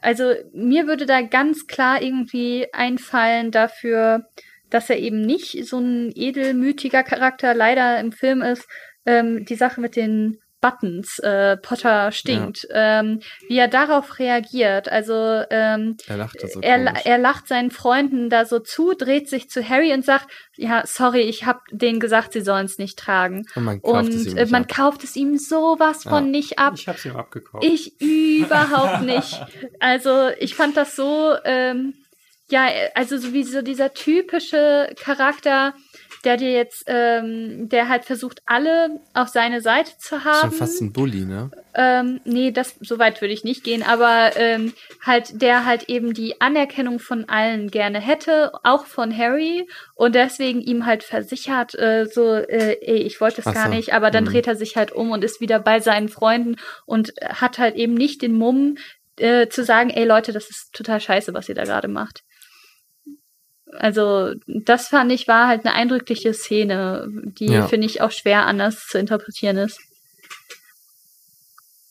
also 0.00 0.32
mir 0.52 0.86
würde 0.86 1.04
da 1.06 1.20
ganz 1.22 1.66
klar 1.66 2.00
irgendwie 2.02 2.66
einfallen 2.72 3.50
dafür, 3.50 4.28
dass 4.70 4.90
er 4.90 4.98
eben 4.98 5.20
nicht 5.22 5.66
so 5.66 5.78
ein 5.78 6.12
edelmütiger 6.14 7.02
Charakter 7.02 7.54
leider 7.54 7.98
im 8.00 8.12
Film 8.12 8.42
ist. 8.42 8.66
Ähm, 9.06 9.44
die 9.44 9.54
Sache 9.54 9.80
mit 9.80 9.96
den 9.96 10.38
Buttons, 10.60 11.20
äh, 11.20 11.56
Potter 11.56 12.10
stinkt, 12.10 12.66
ähm, 12.72 13.20
wie 13.48 13.58
er 13.58 13.68
darauf 13.68 14.18
reagiert. 14.18 14.88
Also 14.88 15.42
ähm, 15.50 15.96
er 16.08 16.16
lacht 16.16 16.40
so 16.40 16.60
er, 16.60 17.06
er 17.06 17.18
lacht 17.18 17.46
seinen 17.46 17.70
Freunden 17.70 18.28
da 18.28 18.44
so 18.44 18.58
zu, 18.58 18.94
dreht 18.94 19.28
sich 19.28 19.48
zu 19.48 19.66
Harry 19.66 19.92
und 19.92 20.04
sagt, 20.04 20.26
ja, 20.56 20.82
sorry, 20.84 21.20
ich 21.20 21.46
habe 21.46 21.60
denen 21.70 22.00
gesagt, 22.00 22.32
sie 22.32 22.40
sollen 22.40 22.66
es 22.66 22.78
nicht 22.78 22.98
tragen. 22.98 23.46
und 23.54 23.64
man 23.64 23.80
kauft 23.80 24.08
Und 24.08 24.14
es 24.14 24.26
ihm 24.26 24.36
äh, 24.36 24.46
man 24.46 24.66
kauft 24.66 25.04
es 25.04 25.14
ihm 25.14 25.38
sowas 25.38 26.02
von 26.02 26.24
Ja. 26.24 26.30
nicht 26.30 26.58
ab. 26.58 26.74
Ich 26.76 26.88
hab's 26.88 27.04
ihm 27.04 27.14
abgekauft. 27.16 27.64
Ich 27.64 28.00
überhaupt 28.00 29.02
nicht. 29.02 29.40
Also 29.80 30.28
ich 30.40 30.54
fand 30.56 30.76
das 30.76 30.96
so, 30.96 31.34
ähm, 31.44 31.94
ja, 32.50 32.68
also 32.94 33.18
so 33.18 33.32
wie 33.32 33.44
so 33.44 33.62
dieser 33.62 33.92
typische 33.94 34.90
Charakter, 35.00 35.74
der 36.24 36.36
dir 36.36 36.50
jetzt, 36.52 36.84
ähm, 36.86 37.68
der 37.68 37.88
halt 37.88 38.04
versucht, 38.04 38.42
alle 38.46 39.00
auf 39.14 39.28
seine 39.28 39.60
Seite 39.60 39.92
zu 39.98 40.24
haben. 40.24 40.50
Schon 40.50 40.58
fast 40.58 40.80
ein 40.80 40.92
Bully, 40.92 41.24
ne? 41.24 41.50
Ähm, 41.74 42.20
nee, 42.24 42.50
das 42.50 42.74
so 42.80 42.98
weit 42.98 43.20
würde 43.20 43.32
ich 43.32 43.44
nicht 43.44 43.62
gehen, 43.62 43.82
aber 43.84 44.32
ähm, 44.36 44.72
halt 45.04 45.40
der 45.40 45.64
halt 45.64 45.84
eben 45.88 46.12
die 46.12 46.40
Anerkennung 46.40 46.98
von 46.98 47.28
allen 47.28 47.70
gerne 47.70 48.00
hätte, 48.00 48.50
auch 48.64 48.86
von 48.86 49.16
Harry 49.16 49.68
und 49.94 50.14
deswegen 50.16 50.60
ihm 50.60 50.86
halt 50.86 51.04
versichert, 51.04 51.74
äh, 51.76 52.06
so, 52.06 52.34
äh, 52.34 52.78
ey, 52.80 52.96
ich 53.02 53.20
wollte 53.20 53.40
es 53.40 53.46
Ach 53.46 53.54
gar 53.54 53.68
nicht, 53.68 53.94
aber 53.94 54.10
dann 54.10 54.24
Mhm. 54.24 54.28
dreht 54.30 54.46
er 54.48 54.56
sich 54.56 54.76
halt 54.76 54.90
um 54.90 55.12
und 55.12 55.22
ist 55.22 55.40
wieder 55.40 55.60
bei 55.60 55.78
seinen 55.78 56.08
Freunden 56.08 56.56
und 56.84 57.12
hat 57.22 57.58
halt 57.58 57.76
eben 57.76 57.94
nicht 57.94 58.22
den 58.22 58.32
Mumm 58.34 58.76
äh, 59.18 59.48
zu 59.48 59.62
sagen, 59.64 59.90
ey 59.90 60.04
Leute, 60.04 60.32
das 60.32 60.50
ist 60.50 60.72
total 60.72 61.00
scheiße, 61.00 61.32
was 61.32 61.48
ihr 61.48 61.54
da 61.54 61.64
gerade 61.64 61.88
macht. 61.88 62.22
Also, 63.72 64.34
das 64.46 64.88
fand 64.88 65.12
ich 65.12 65.28
war 65.28 65.48
halt 65.48 65.64
eine 65.64 65.74
eindrückliche 65.74 66.32
Szene, 66.34 67.06
die 67.38 67.46
Ja. 67.46 67.68
finde 67.68 67.86
ich 67.86 68.00
auch 68.00 68.10
schwer 68.12 68.46
anders 68.46 68.86
zu 68.86 68.98
interpretieren 68.98 69.56
ist. 69.58 69.78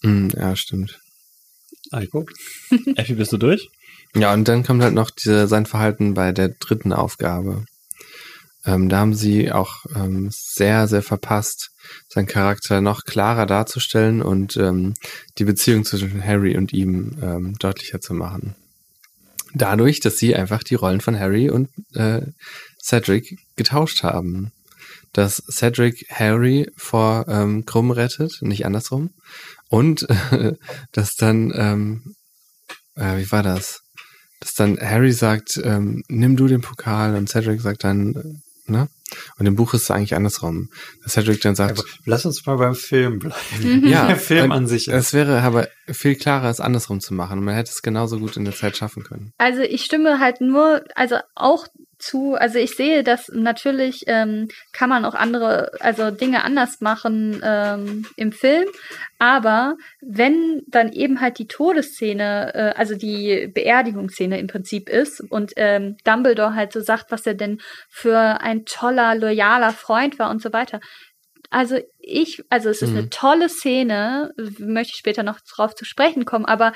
Mm, 0.01 0.29
ja, 0.35 0.55
stimmt. 0.55 0.99
Eiko? 1.91 2.25
Effi, 2.95 3.13
bist 3.15 3.31
du 3.33 3.37
durch? 3.37 3.69
Ja, 4.15 4.33
und 4.33 4.47
dann 4.47 4.63
kommt 4.63 4.83
halt 4.83 4.93
noch 4.93 5.11
diese, 5.11 5.47
sein 5.47 5.65
Verhalten 5.65 6.13
bei 6.13 6.31
der 6.31 6.49
dritten 6.49 6.93
Aufgabe. 6.93 7.65
Ähm, 8.65 8.89
da 8.89 8.97
haben 8.99 9.13
sie 9.13 9.51
auch 9.51 9.85
ähm, 9.95 10.29
sehr, 10.31 10.87
sehr 10.87 11.01
verpasst, 11.01 11.69
seinen 12.09 12.27
Charakter 12.27 12.81
noch 12.81 13.03
klarer 13.05 13.45
darzustellen 13.45 14.21
und 14.21 14.57
ähm, 14.57 14.93
die 15.37 15.45
Beziehung 15.45 15.85
zwischen 15.85 16.23
Harry 16.23 16.57
und 16.57 16.73
ihm 16.73 17.17
ähm, 17.21 17.55
deutlicher 17.59 18.01
zu 18.01 18.13
machen. 18.13 18.55
Dadurch, 19.57 19.99
dass 19.99 20.17
sie 20.17 20.35
einfach 20.35 20.63
die 20.63 20.75
Rollen 20.75 21.01
von 21.01 21.19
Harry 21.19 21.49
und 21.49 21.69
äh, 21.93 22.21
Cedric 22.81 23.37
getauscht 23.55 24.03
haben. 24.03 24.51
Dass 25.13 25.41
Cedric 25.49 26.05
Harry 26.09 26.69
vor 26.75 27.25
ähm, 27.27 27.65
Krumm 27.65 27.91
rettet, 27.91 28.41
nicht 28.41 28.65
andersrum. 28.65 29.11
Und 29.69 30.07
äh, 30.09 30.53
dass 30.91 31.15
dann, 31.15 31.51
ähm, 31.55 32.15
äh, 32.95 33.17
wie 33.17 33.31
war 33.31 33.43
das? 33.43 33.81
Dass 34.39 34.53
dann 34.53 34.77
Harry 34.79 35.11
sagt, 35.11 35.59
ähm, 35.63 36.03
nimm 36.07 36.35
du 36.35 36.47
den 36.47 36.61
Pokal 36.61 37.15
und 37.15 37.27
Cedric 37.27 37.61
sagt 37.61 37.83
dann, 37.83 38.41
ne? 38.69 38.89
Und 39.37 39.45
im 39.45 39.55
Buch 39.55 39.73
ist 39.73 39.83
es 39.83 39.91
eigentlich 39.91 40.15
andersrum. 40.15 40.69
Dass 41.03 41.13
Cedric 41.13 41.41
dann 41.41 41.55
sagt, 41.55 41.79
Aber 41.79 41.87
lass 42.05 42.25
uns 42.25 42.45
mal 42.45 42.57
beim 42.57 42.75
Film 42.75 43.19
bleiben. 43.19 43.87
ja, 43.87 44.07
Der 44.07 44.17
Film 44.17 44.51
an 44.51 44.67
sich. 44.67 44.89
Es 44.89 45.13
wäre 45.13 45.41
aber 45.41 45.69
viel 45.87 46.15
klarer, 46.15 46.49
es 46.49 46.59
andersrum 46.59 46.99
zu 46.99 47.13
machen. 47.13 47.43
Man 47.43 47.55
hätte 47.55 47.71
es 47.71 47.81
genauso 47.81 48.19
gut 48.19 48.35
in 48.37 48.45
der 48.45 48.53
Zeit 48.53 48.75
schaffen 48.75 49.03
können. 49.03 49.31
Also 49.37 49.61
ich 49.61 49.83
stimme 49.85 50.19
halt 50.19 50.41
nur, 50.41 50.83
also 50.95 51.17
auch 51.35 51.67
zu, 51.99 52.35
also 52.35 52.59
ich 52.59 52.75
sehe, 52.75 53.03
dass 53.03 53.29
natürlich 53.29 54.03
ähm, 54.07 54.47
kann 54.71 54.89
man 54.89 55.05
auch 55.05 55.15
andere, 55.15 55.71
also 55.79 56.11
Dinge 56.11 56.43
anders 56.43 56.81
machen 56.81 57.41
ähm, 57.43 58.05
im 58.15 58.31
Film, 58.31 58.65
aber 59.19 59.75
wenn 60.01 60.63
dann 60.67 60.91
eben 60.91 61.21
halt 61.21 61.39
die 61.39 61.47
Todesszene, 61.47 62.53
äh, 62.53 62.77
also 62.77 62.95
die 62.95 63.47
Beerdigungsszene 63.53 64.39
im 64.39 64.47
Prinzip 64.47 64.89
ist 64.89 65.21
und 65.21 65.53
ähm, 65.55 65.97
Dumbledore 66.03 66.55
halt 66.55 66.73
so 66.73 66.81
sagt, 66.81 67.11
was 67.11 67.25
er 67.25 67.33
denn 67.33 67.59
für 67.89 68.41
ein 68.41 68.65
toller, 68.65 69.15
loyaler 69.15 69.73
Freund 69.73 70.19
war 70.19 70.29
und 70.29 70.41
so 70.41 70.53
weiter. 70.53 70.79
Also 71.49 71.79
ich, 71.99 72.43
also 72.49 72.69
es 72.69 72.81
ist 72.81 72.91
Mhm. 72.91 72.97
eine 72.97 73.09
tolle 73.09 73.49
Szene, 73.49 74.33
möchte 74.59 74.91
ich 74.93 74.99
später 74.99 75.23
noch 75.23 75.39
drauf 75.39 75.75
zu 75.75 75.85
sprechen 75.85 76.25
kommen, 76.25 76.45
aber 76.45 76.73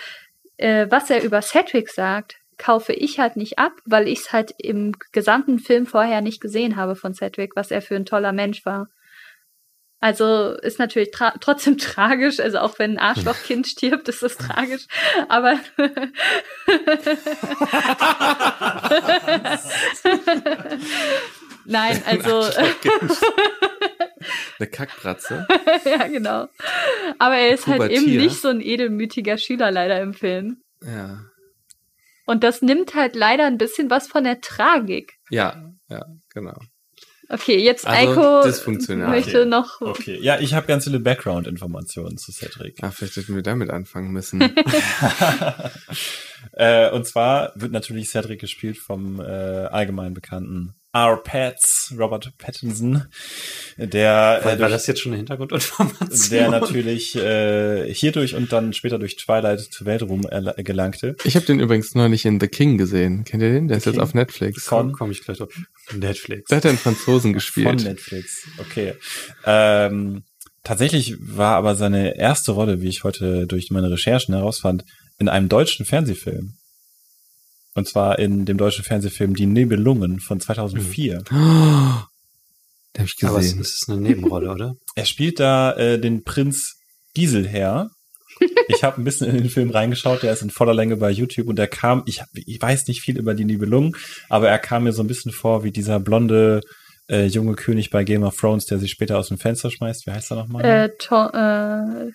äh, 0.57 0.87
was 0.89 1.09
er 1.09 1.23
über 1.23 1.41
Cedric 1.41 1.89
sagt, 1.89 2.40
kaufe 2.61 2.93
ich 2.93 3.19
halt 3.19 3.37
nicht 3.37 3.57
ab, 3.57 3.73
weil 3.85 4.07
ich 4.07 4.19
es 4.19 4.31
halt 4.31 4.53
im 4.59 4.93
gesamten 5.11 5.57
Film 5.57 5.87
vorher 5.87 6.21
nicht 6.21 6.41
gesehen 6.41 6.75
habe 6.75 6.95
von 6.95 7.15
Cedric, 7.15 7.55
was 7.55 7.71
er 7.71 7.81
für 7.81 7.95
ein 7.95 8.05
toller 8.05 8.33
Mensch 8.33 8.65
war. 8.67 8.87
Also 9.99 10.53
ist 10.61 10.77
natürlich 10.77 11.09
tra 11.09 11.33
trotzdem 11.41 11.77
tragisch, 11.79 12.39
also 12.39 12.59
auch 12.59 12.77
wenn 12.77 12.91
ein 12.91 12.99
Arschlochkind 12.99 13.67
stirbt, 13.73 14.07
ist 14.09 14.21
das 14.21 14.37
tragisch, 14.37 14.85
aber 15.27 15.59
Nein, 21.65 22.01
also 22.05 22.43
Eine 24.59 24.67
Kackbratze. 24.67 25.47
ja, 25.85 26.07
genau. 26.07 26.47
Aber 27.17 27.37
er 27.37 27.53
ist 27.53 27.65
halt 27.67 27.81
eben 27.83 28.03
Pubertier. 28.03 28.21
nicht 28.21 28.41
so 28.41 28.49
ein 28.49 28.61
edelmütiger 28.61 29.37
Schüler 29.37 29.71
leider 29.71 29.99
im 30.01 30.13
Film. 30.13 30.61
Ja. 30.83 31.30
Und 32.31 32.45
das 32.45 32.61
nimmt 32.61 32.95
halt 32.95 33.17
leider 33.17 33.45
ein 33.45 33.57
bisschen 33.57 33.89
was 33.89 34.07
von 34.07 34.23
der 34.23 34.39
Tragik. 34.39 35.17
Ja, 35.29 35.73
ja, 35.89 36.05
genau. 36.29 36.57
Okay, 37.27 37.57
jetzt 37.57 37.85
Also, 37.85 38.11
Eiko 38.11 39.09
möchte 39.09 39.45
noch. 39.45 39.81
Okay, 39.81 40.17
ja, 40.21 40.39
ich 40.39 40.53
habe 40.53 40.65
ganz 40.65 40.85
viele 40.85 41.01
Background-Informationen 41.01 42.17
zu 42.17 42.31
Cedric. 42.31 42.81
Ah, 42.81 42.91
vielleicht 42.91 43.17
hätten 43.17 43.35
wir 43.35 43.41
damit 43.41 43.69
anfangen 43.69 44.13
müssen. 44.13 44.39
äh, 46.53 46.89
und 46.91 47.05
zwar 47.05 47.51
wird 47.55 47.73
natürlich 47.73 48.09
Cedric 48.09 48.39
gespielt 48.39 48.77
vom 48.77 49.19
äh, 49.19 49.23
allgemein 49.23 50.13
bekannten 50.13 50.73
R. 50.93 51.17
Pats, 51.23 51.93
Robert 51.97 52.33
Pattinson, 52.37 53.05
der, 53.77 54.39
äh, 54.41 54.45
War, 54.45 54.51
war 54.51 54.55
durch, 54.57 54.71
das 54.71 54.87
jetzt 54.87 54.99
schon 54.99 55.11
eine 55.13 55.17
Hintergrundinformation? 55.17 56.29
der 56.31 56.49
natürlich 56.49 57.15
äh, 57.15 57.93
hierdurch 57.93 58.35
und 58.35 58.51
dann 58.51 58.73
später 58.73 58.99
durch 58.99 59.15
Twilight 59.15 59.61
zur 59.61 59.87
Weltruhm 59.87 60.21
gelangte. 60.57 61.15
Ich 61.23 61.35
habe 61.35 61.45
den 61.45 61.59
übrigens 61.61 61.95
neulich 61.95 62.25
in 62.25 62.39
The 62.41 62.47
King 62.47 62.77
gesehen. 62.77 63.23
Kennt 63.23 63.41
ihr 63.41 63.51
den? 63.51 63.67
Der 63.69 63.77
ist 63.77 63.83
King? 63.83 63.93
jetzt 63.93 64.01
auf 64.01 64.13
Netflix. 64.13 64.63
Von- 64.65 64.91
Komme 64.91 65.13
ich 65.13 65.23
gleich 65.23 65.37
drauf. 65.37 65.53
Netflix. 65.93 66.49
Da 66.49 66.57
hat 66.57 66.65
er 66.65 66.69
einen 66.71 66.77
Franzosen 66.77 67.29
Von 67.31 67.33
gespielt. 67.33 67.83
Netflix. 67.83 68.47
Okay. 68.57 68.93
Ähm, 69.45 70.23
tatsächlich 70.63 71.15
war 71.21 71.55
aber 71.55 71.75
seine 71.75 72.17
erste 72.17 72.51
Rolle, 72.51 72.81
wie 72.81 72.89
ich 72.89 73.03
heute 73.05 73.47
durch 73.47 73.71
meine 73.71 73.89
Recherchen 73.89 74.35
herausfand, 74.35 74.83
in 75.19 75.29
einem 75.29 75.47
deutschen 75.49 75.85
Fernsehfilm. 75.85 76.53
Und 77.73 77.87
zwar 77.87 78.19
in 78.19 78.45
dem 78.45 78.57
deutschen 78.57 78.83
Fernsehfilm 78.83 79.35
Die 79.35 79.45
Nebelungen 79.45 80.19
von 80.19 80.39
2004. 80.39 81.23
Den 81.29 81.37
habe 81.37 83.05
ich 83.05 83.15
Aber 83.23 83.39
es, 83.39 83.45
gesehen. 83.45 83.61
ist 83.61 83.85
eine 83.89 84.01
Nebenrolle, 84.01 84.51
oder? 84.51 84.75
Er 84.95 85.05
spielt 85.05 85.39
da 85.39 85.73
äh, 85.73 85.99
den 85.99 86.23
Prinz 86.23 86.75
Giselher. 87.13 87.89
Ich 88.67 88.83
habe 88.83 88.99
ein 88.99 89.03
bisschen 89.03 89.27
in 89.27 89.37
den 89.37 89.49
Film 89.49 89.69
reingeschaut, 89.69 90.23
der 90.23 90.31
ist 90.31 90.41
in 90.41 90.49
voller 90.49 90.73
Länge 90.73 90.95
bei 90.95 91.11
YouTube 91.11 91.47
und 91.47 91.57
der 91.57 91.67
kam, 91.67 92.03
ich, 92.05 92.21
hab, 92.21 92.29
ich 92.33 92.59
weiß 92.59 92.87
nicht 92.87 93.01
viel 93.01 93.17
über 93.17 93.33
die 93.33 93.43
Nibelungen, 93.43 93.93
aber 94.29 94.47
er 94.49 94.59
kam 94.59 94.85
mir 94.85 94.93
so 94.93 95.03
ein 95.03 95.07
bisschen 95.07 95.31
vor 95.31 95.63
wie 95.63 95.71
dieser 95.71 95.99
blonde 95.99 96.61
äh, 97.09 97.25
junge 97.25 97.55
König 97.55 97.89
bei 97.89 98.03
Game 98.03 98.23
of 98.23 98.37
Thrones, 98.37 98.65
der 98.65 98.79
sich 98.79 98.91
später 98.91 99.19
aus 99.19 99.27
dem 99.27 99.37
Fenster 99.37 99.69
schmeißt. 99.69 100.07
Wie 100.07 100.11
heißt 100.11 100.31
er 100.31 100.37
nochmal? 100.37 100.63
Äh, 100.63 100.89
to, 100.97 101.27
äh, 101.27 102.11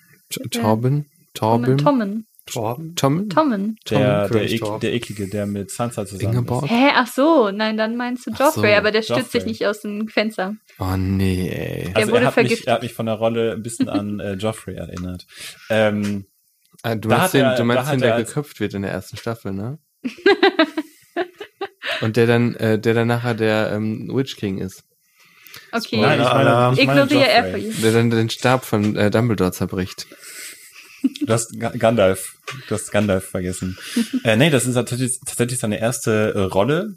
Torben? 0.50 1.07
Torben? 1.34 1.78
Tommen. 1.78 2.26
Torben? 2.47 2.94
Tommen? 2.94 3.28
Tommen. 3.28 3.76
der, 3.90 4.28
der, 4.28 4.42
ek, 4.51 4.62
der 4.80 4.94
eklige, 4.94 5.28
der 5.28 5.47
mit 5.47 5.70
Sansa 5.70 6.07
zusammen 6.07 6.32
Ingeborg? 6.34 6.64
ist. 6.64 6.70
Hä, 6.70 6.90
ach 6.94 7.07
so, 7.09 7.51
nein, 7.51 7.76
dann 7.76 7.97
meinst 7.97 8.24
du 8.26 8.30
Joffrey, 8.30 8.70
so, 8.72 8.76
aber 8.78 8.92
der 8.92 9.03
stützt 9.03 9.32
sich 9.32 9.44
nicht 9.47 9.66
aus 9.66 9.80
dem 9.80 10.07
Fenster. 10.09 10.55
Oh 10.78 10.97
nee, 10.97 11.49
ey. 11.49 11.84
Der 11.88 11.97
Also 11.97 12.12
wurde 12.12 12.20
er 12.22 12.26
hat, 12.28 12.36
mich, 12.36 12.44
vergiftet. 12.47 12.66
er 12.68 12.74
hat 12.74 12.82
mich 12.82 12.94
von 12.94 13.07
der 13.07 13.16
Rolle 13.16 13.53
ein 13.55 13.62
bisschen 13.62 13.88
an 13.88 14.20
äh, 14.20 14.34
Joffrey 14.34 14.74
erinnert. 14.76 15.26
Ähm, 15.70 16.26
Ah, 16.82 16.94
du 16.94 17.09
meinst 17.09 17.34
den, 17.34 17.42
er- 17.42 17.53
du 17.53 17.59
da 17.59 17.64
meinst 17.64 17.90
den, 17.90 18.01
der 18.01 18.11
er 18.11 18.14
als- 18.16 18.28
geköpft 18.28 18.61
wird 18.61 18.74
in 18.74 18.82
der 18.82 18.90
ersten 18.92 19.16
Staffel, 19.16 19.53
ne? 19.53 19.78
Und 22.01 22.16
der 22.16 22.26
dann, 22.26 22.55
äh, 22.57 22.78
der 22.78 22.94
dann 22.94 23.09
nachher 23.09 23.34
der 23.34 23.72
ähm, 23.72 24.11
Witch 24.12 24.36
King 24.36 24.59
ist. 24.59 24.84
Okay, 25.72 25.99
Nein, 26.01 26.20
ich 26.20 26.26
meine, 26.26 26.74
ich 26.78 26.86
meine 26.86 27.03
ignoriere 27.03 27.28
er 27.28 27.44
für 27.44 27.51
Joffrey. 27.59 27.70
ihn. 27.76 27.82
Der 27.82 27.92
dann 27.92 28.11
den 28.11 28.30
Stab 28.30 28.64
von 28.64 28.94
äh, 28.97 29.11
Dumbledore 29.11 29.53
zerbricht. 29.53 30.07
Du 31.24 31.32
hast 31.32 31.59
Ga- 31.59 31.70
Gandalf, 31.76 32.34
du 32.68 32.74
hast 32.74 32.90
Gandalf 32.92 33.24
vergessen. 33.28 33.76
äh, 34.24 34.36
nee, 34.36 34.50
das 34.50 34.66
ist 34.66 34.74
tatsächlich, 34.74 35.18
tatsächlich 35.26 35.59
seine 35.59 35.78
erste 35.80 36.34
äh, 36.34 36.40
Rolle. 36.40 36.94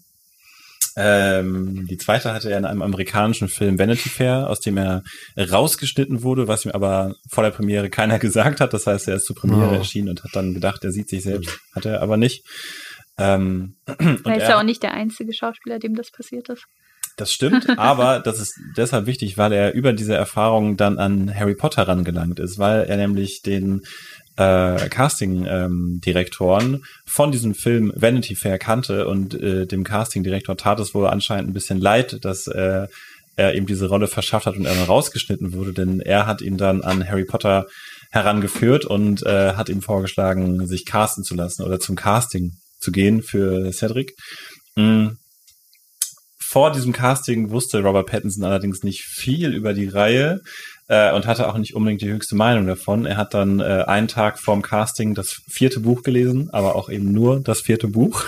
Ähm, 0.96 1.88
die 1.88 1.98
zweite 1.98 2.34
hatte 2.34 2.50
er 2.52 2.58
in 2.58 2.66
einem 2.66 2.82
amerikanischen 2.82 3.48
Film 3.48 3.78
Vanity 3.80 4.10
Fair, 4.10 4.50
aus 4.50 4.60
dem 4.60 4.78
er 4.78 5.04
rausgeschnitten 5.38 6.24
wurde, 6.24 6.48
was 6.48 6.66
ihm 6.66 6.72
aber 6.72 7.16
vor 7.30 7.44
der 7.44 7.52
Premiere 7.52 7.90
keiner 7.90 8.20
gesagt 8.20 8.60
hat. 8.60 8.74
Das 8.74 8.88
heißt, 8.88 9.08
er 9.08 9.16
ist 9.16 9.26
zur 9.26 9.36
Premiere 9.36 9.70
Oh. 9.70 9.76
erschienen 9.76 10.10
und 10.10 10.24
hat 10.24 10.32
dann 10.34 10.54
gedacht, 10.54 10.84
er 10.84 10.92
sieht 10.92 11.10
sich 11.10 11.24
selbst. 11.24 11.58
Hat 11.74 11.86
er 11.86 12.02
aber 12.02 12.18
nicht. 12.18 12.44
Ähm, 13.18 13.76
und 14.00 14.26
Er 14.26 14.38
ist 14.38 14.44
er- 14.44 14.50
ja 14.50 14.60
auch 14.60 14.64
nicht 14.64 14.84
der 14.84 14.94
einzige 14.94 15.34
Schauspieler, 15.34 15.80
dem 15.80 15.96
das 15.96 16.12
passiert 16.12 16.50
ist. 16.50 16.66
Das 17.20 17.32
stimmt, 17.32 17.68
aber 17.78 18.20
das 18.20 18.40
ist 18.40 18.60
deshalb 18.78 19.06
wichtig, 19.06 19.38
weil 19.38 19.52
er 19.52 19.74
über 19.74 19.94
diese 19.94 20.16
Erfahrung 20.16 20.78
dann 20.78 20.98
an 20.98 21.34
Harry 21.34 21.56
Potter 21.56 21.88
rangelangt 21.88 22.40
ist, 22.40 22.60
weil 22.60 22.84
er 22.84 22.98
nämlich 22.98 23.42
den 23.42 23.82
äh, 24.38 24.90
Casting-Direktoren 24.90 26.84
von 27.06 27.32
diesem 27.32 27.54
Film 27.54 27.92
Vanity 27.96 28.36
Fair 28.36 28.58
kannte 28.58 29.08
und 29.08 29.34
äh, 29.34 29.66
dem 29.68 29.84
Casting-Direktor 29.84 30.56
tat 30.56 30.80
es 30.80 30.94
wohl 30.94 31.08
anscheinend 31.08 31.50
ein 31.50 31.54
bisschen 31.54 31.80
leid, 31.80 32.24
dass 32.24 32.48
äh, 32.48 32.88
er 33.36 33.56
ihm 33.56 33.66
diese 33.66 33.88
Rolle 33.88 34.08
verschafft 34.08 34.46
hat 34.46 34.56
und 34.56 34.66
er 34.66 34.76
dann 34.76 34.86
rausgeschnitten 34.86 35.54
wurde, 35.54 35.74
denn 35.74 36.00
er 36.00 36.26
hat 36.26 36.42
ihn 36.42 36.58
dann 36.58 36.82
an 36.82 37.08
Harry 37.08 37.26
Potter 37.26 37.68
herangeführt 38.12 38.86
und 38.86 39.26
äh, 39.26 39.54
hat 39.54 39.70
ihm 39.70 39.82
vorgeschlagen, 39.82 40.66
sich 40.68 40.86
casten 40.86 41.24
zu 41.24 41.36
lassen 41.36 41.64
oder 41.64 41.80
zum 41.80 41.96
Casting 41.96 42.54
zu 42.80 42.92
gehen 42.92 43.22
für 43.22 43.72
Cedric. 43.72 44.14
Mm 44.76 45.10
vor 46.52 46.72
diesem 46.72 46.94
Casting 46.94 47.52
wusste 47.52 47.84
Robert 47.84 48.08
Pattinson 48.08 48.44
allerdings 48.44 48.82
nicht 48.82 49.04
viel 49.04 49.54
über 49.54 49.74
die 49.74 49.88
Reihe 49.88 50.42
äh, 50.88 51.14
und 51.14 51.28
hatte 51.28 51.48
auch 51.48 51.60
nicht 51.60 51.76
unbedingt 51.76 52.02
die 52.02 52.10
höchste 52.10 52.36
Meinung 52.36 52.66
davon. 52.66 53.06
Er 53.06 53.18
hat 53.18 53.36
dann 53.36 53.60
äh, 53.60 53.84
einen 53.86 54.08
Tag 54.08 54.40
vorm 54.40 54.64
Casting 54.64 55.14
das 55.14 55.44
vierte 55.48 55.80
Buch 55.80 56.02
gelesen, 56.02 56.50
aber 56.52 56.76
auch 56.76 56.90
eben 56.90 57.12
nur 57.12 57.40
das 57.40 57.62
vierte 57.62 57.88
Buch. 57.88 58.26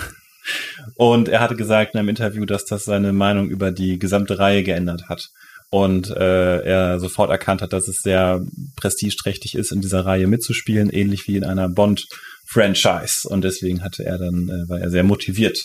Und 0.94 1.28
er 1.30 1.40
hatte 1.40 1.56
gesagt 1.56 1.94
in 1.94 1.98
einem 1.98 2.10
Interview, 2.10 2.44
dass 2.44 2.64
das 2.64 2.84
seine 2.84 3.12
Meinung 3.12 3.48
über 3.48 3.72
die 3.72 3.98
gesamte 3.98 4.38
Reihe 4.38 4.62
geändert 4.62 5.08
hat. 5.08 5.30
Und 5.70 6.10
äh, 6.10 6.60
er 6.60 7.00
sofort 7.00 7.30
erkannt 7.30 7.60
hat, 7.60 7.72
dass 7.72 7.88
es 7.88 8.02
sehr 8.02 8.40
prestigeträchtig 8.76 9.56
ist, 9.56 9.72
in 9.72 9.80
dieser 9.80 10.06
Reihe 10.06 10.28
mitzuspielen, 10.28 10.90
ähnlich 10.90 11.26
wie 11.26 11.38
in 11.38 11.44
einer 11.44 11.68
Bond-Franchise. 11.68 13.28
Und 13.28 13.42
deswegen 13.42 13.82
hatte 13.82 14.04
er 14.04 14.18
dann, 14.18 14.48
äh, 14.48 14.68
war 14.68 14.78
er 14.78 14.90
sehr 14.90 15.02
motiviert 15.02 15.58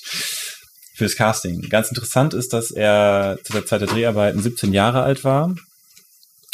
fürs 0.98 1.16
Casting. 1.16 1.62
Ganz 1.70 1.90
interessant 1.90 2.34
ist, 2.34 2.54
dass 2.54 2.72
er 2.72 3.38
zu 3.44 3.54
der 3.54 3.68
Zeit 3.68 3.82
der 3.82 3.88
Dreharbeiten 3.88 4.42
17 4.42 4.74
Jahre 4.74 5.04
alt 5.04 5.24
war 5.24 5.54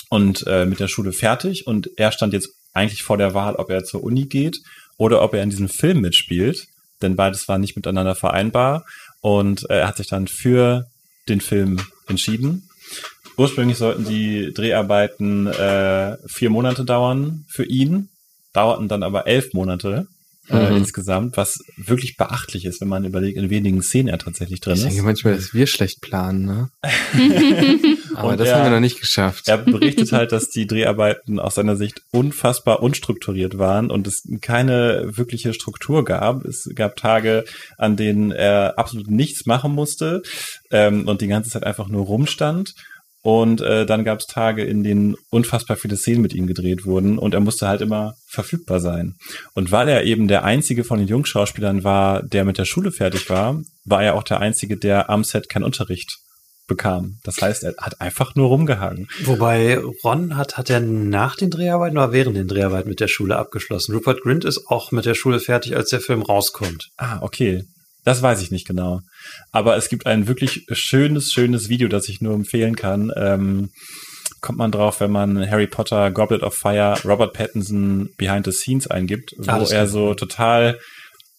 und 0.10 0.46
äh, 0.48 0.66
mit 0.66 0.82
der 0.82 0.90
Schule 0.90 1.14
fertig 1.14 1.66
und 1.66 1.90
er 1.96 2.12
stand 2.12 2.34
jetzt 2.34 2.50
eigentlich 2.74 3.04
vor 3.04 3.18
der 3.18 3.34
Wahl, 3.34 3.56
ob 3.56 3.70
er 3.70 3.86
zur 3.86 4.04
Uni 4.04 4.26
geht 4.26 4.60
oder 4.98 5.22
ob 5.22 5.34
er 5.34 5.44
in 5.44 5.50
diesem 5.50 5.70
Film 5.70 6.02
mitspielt, 6.02 6.68
denn 7.02 7.16
beides 7.16 7.48
war 7.48 7.58
nicht 7.58 7.78
miteinander 7.78 8.16
vereinbar 8.16 8.86
und 9.22 9.70
äh, 9.70 9.80
er 9.80 9.88
hat 9.88 9.96
sich 9.96 10.08
dann 10.08 10.28
für 10.28 10.88
den 11.30 11.40
Film 11.40 11.80
entschieden. 12.08 12.68
Ursprünglich 13.38 13.78
sollten 13.78 14.04
die 14.04 14.54
Dreharbeiten 14.54 15.48
äh, 15.48 16.18
vier 16.28 16.50
Monate 16.50 16.84
dauern 16.84 17.46
für 17.48 17.64
ihn, 17.64 18.10
dauerten 18.52 18.90
dann 18.90 19.04
aber 19.04 19.26
elf 19.26 19.54
Monate 19.54 20.08
äh, 20.50 20.70
Mhm. 20.72 20.78
insgesamt, 20.78 21.38
was 21.38 21.60
wirklich 21.78 22.18
beachtlich 22.18 22.66
ist, 22.66 22.82
wenn 22.82 22.90
man 22.90 23.06
überlegt, 23.06 23.38
in 23.38 23.50
wenigen 23.50 23.82
Szenen 23.82 24.10
er 24.10 24.18
tatsächlich 24.20 24.60
drin 24.60 24.74
Ich 24.74 24.80
ist. 24.82 24.90
denke 24.90 25.04
manchmal, 25.04 25.36
dass 25.36 25.54
wir 25.54 25.68
schlecht 25.68 26.02
planen, 26.02 26.46
ne? 26.46 26.70
Aber 28.16 28.30
Und 28.30 28.40
das 28.40 28.50
er- 28.50 28.56
haben 28.58 28.64
wir 28.66 28.72
noch 28.72 28.80
nicht 28.80 29.00
geschafft. 29.00 29.48
Er 29.48 29.58
berichtet 29.58 30.12
halt, 30.12 30.32
dass 30.32 30.50
die 30.50 30.68
Dreharbeiten 30.68 31.40
aus 31.40 31.56
seiner 31.56 31.76
Sicht 31.76 32.02
unfassbar 32.12 32.82
unstrukturiert 32.84 33.58
waren 33.58 33.90
und 33.90 34.06
es 34.08 34.24
keine 34.42 35.04
wirkliche 35.18 35.54
Struktur 35.54 36.04
gab. 36.06 36.46
Es 36.46 36.70
gab 36.76 36.96
Tage, 36.96 37.46
an 37.78 37.96
denen 37.96 38.32
er 38.32 38.78
absolut 38.78 39.10
nichts 39.10 39.46
machen 39.46 39.72
musste 39.74 40.22
ähm, 40.72 41.08
und 41.08 41.22
die 41.22 41.28
ganze 41.28 41.50
Zeit 41.50 41.64
einfach 41.64 41.88
nur 41.88 42.06
rumstand. 42.06 42.74
Und 43.24 43.62
äh, 43.62 43.86
dann 43.86 44.04
gab 44.04 44.20
es 44.20 44.28
Tage, 44.28 44.66
in 44.66 44.84
denen 44.84 45.16
unfassbar 45.30 45.78
viele 45.78 45.96
Szenen 45.96 46.22
mit 46.22 46.34
ihm 46.34 46.46
gedreht 46.46 46.86
wurden 46.86 47.18
und 47.18 47.34
er 47.34 47.40
musste 47.40 47.70
halt 47.70 47.80
immer 47.80 48.16
verfügbar 48.28 48.82
sein. 48.82 49.16
Und 49.54 49.72
weil 49.72 49.88
er 49.88 50.04
eben 50.04 50.28
der 50.28 50.44
einzige 50.44 50.84
von 50.84 51.00
den 51.00 51.08
Jungschauspielern 51.08 51.86
war, 51.86 52.22
der 52.22 52.44
mit 52.44 52.58
der 52.58 52.66
Schule 52.66 52.92
fertig 52.92 53.30
war, 53.30 53.62
war 53.86 54.04
er 54.04 54.16
auch 54.16 54.24
der 54.24 54.42
einzige, 54.42 54.76
der 54.76 55.10
am 55.10 55.24
Set 55.24 55.48
keinen 55.48 55.64
Unterricht 55.64 56.18
bekam. 56.68 57.20
Das 57.24 57.42
heißt, 57.42 57.64
er 57.64 57.76
hat 57.78 58.02
einfach 58.02 58.36
nur 58.36 58.48
rumgehangen. 58.48 59.08
Wobei 59.24 59.80
Ron 60.04 60.36
hat, 60.36 60.58
hat 60.58 60.70
er 60.70 60.82
nach 60.82 61.38
den 61.38 61.50
Dreharbeiten 61.50 61.98
oder 61.98 62.12
während 62.12 62.36
den 62.36 62.50
Dreharbeiten 62.50 62.90
mit 62.90 63.00
der 63.00 63.08
Schule 63.08 63.38
abgeschlossen. 63.38 63.96
Rupert 63.96 64.22
Grint 64.22 64.44
ist 64.44 64.68
auch 64.68 64.92
mit 64.92 65.06
der 65.06 65.16
Schule 65.16 65.40
fertig, 65.40 65.78
als 65.78 65.90
der 65.90 66.02
Film 66.02 66.22
rauskommt. 66.24 66.90
Ah, 66.98 67.20
okay. 67.22 67.64
Das 68.04 68.22
weiß 68.22 68.42
ich 68.42 68.52
nicht 68.52 68.68
genau. 68.68 69.00
Aber 69.52 69.76
es 69.78 69.90
gibt 69.90 70.06
ein 70.06 70.28
wirklich 70.28 70.66
schönes, 70.72 71.32
schönes 71.32 71.70
Video, 71.70 71.88
das 71.88 72.10
ich 72.10 72.22
nur 72.22 72.34
empfehlen 72.34 72.76
kann. 72.76 73.12
Ähm, 73.16 73.70
kommt 74.42 74.58
man 74.58 74.72
drauf, 74.72 75.00
wenn 75.00 75.12
man 75.12 75.50
Harry 75.50 75.68
Potter, 75.68 76.12
Goblet 76.12 76.44
of 76.44 76.54
Fire, 76.54 76.96
Robert 77.06 77.34
Pattinson 77.34 78.10
Behind 78.18 78.46
the 78.46 78.52
Scenes 78.52 78.88
eingibt, 78.88 79.34
wo 79.38 79.44
das 79.44 79.72
er 79.72 79.88
so 79.88 80.14
total 80.14 80.80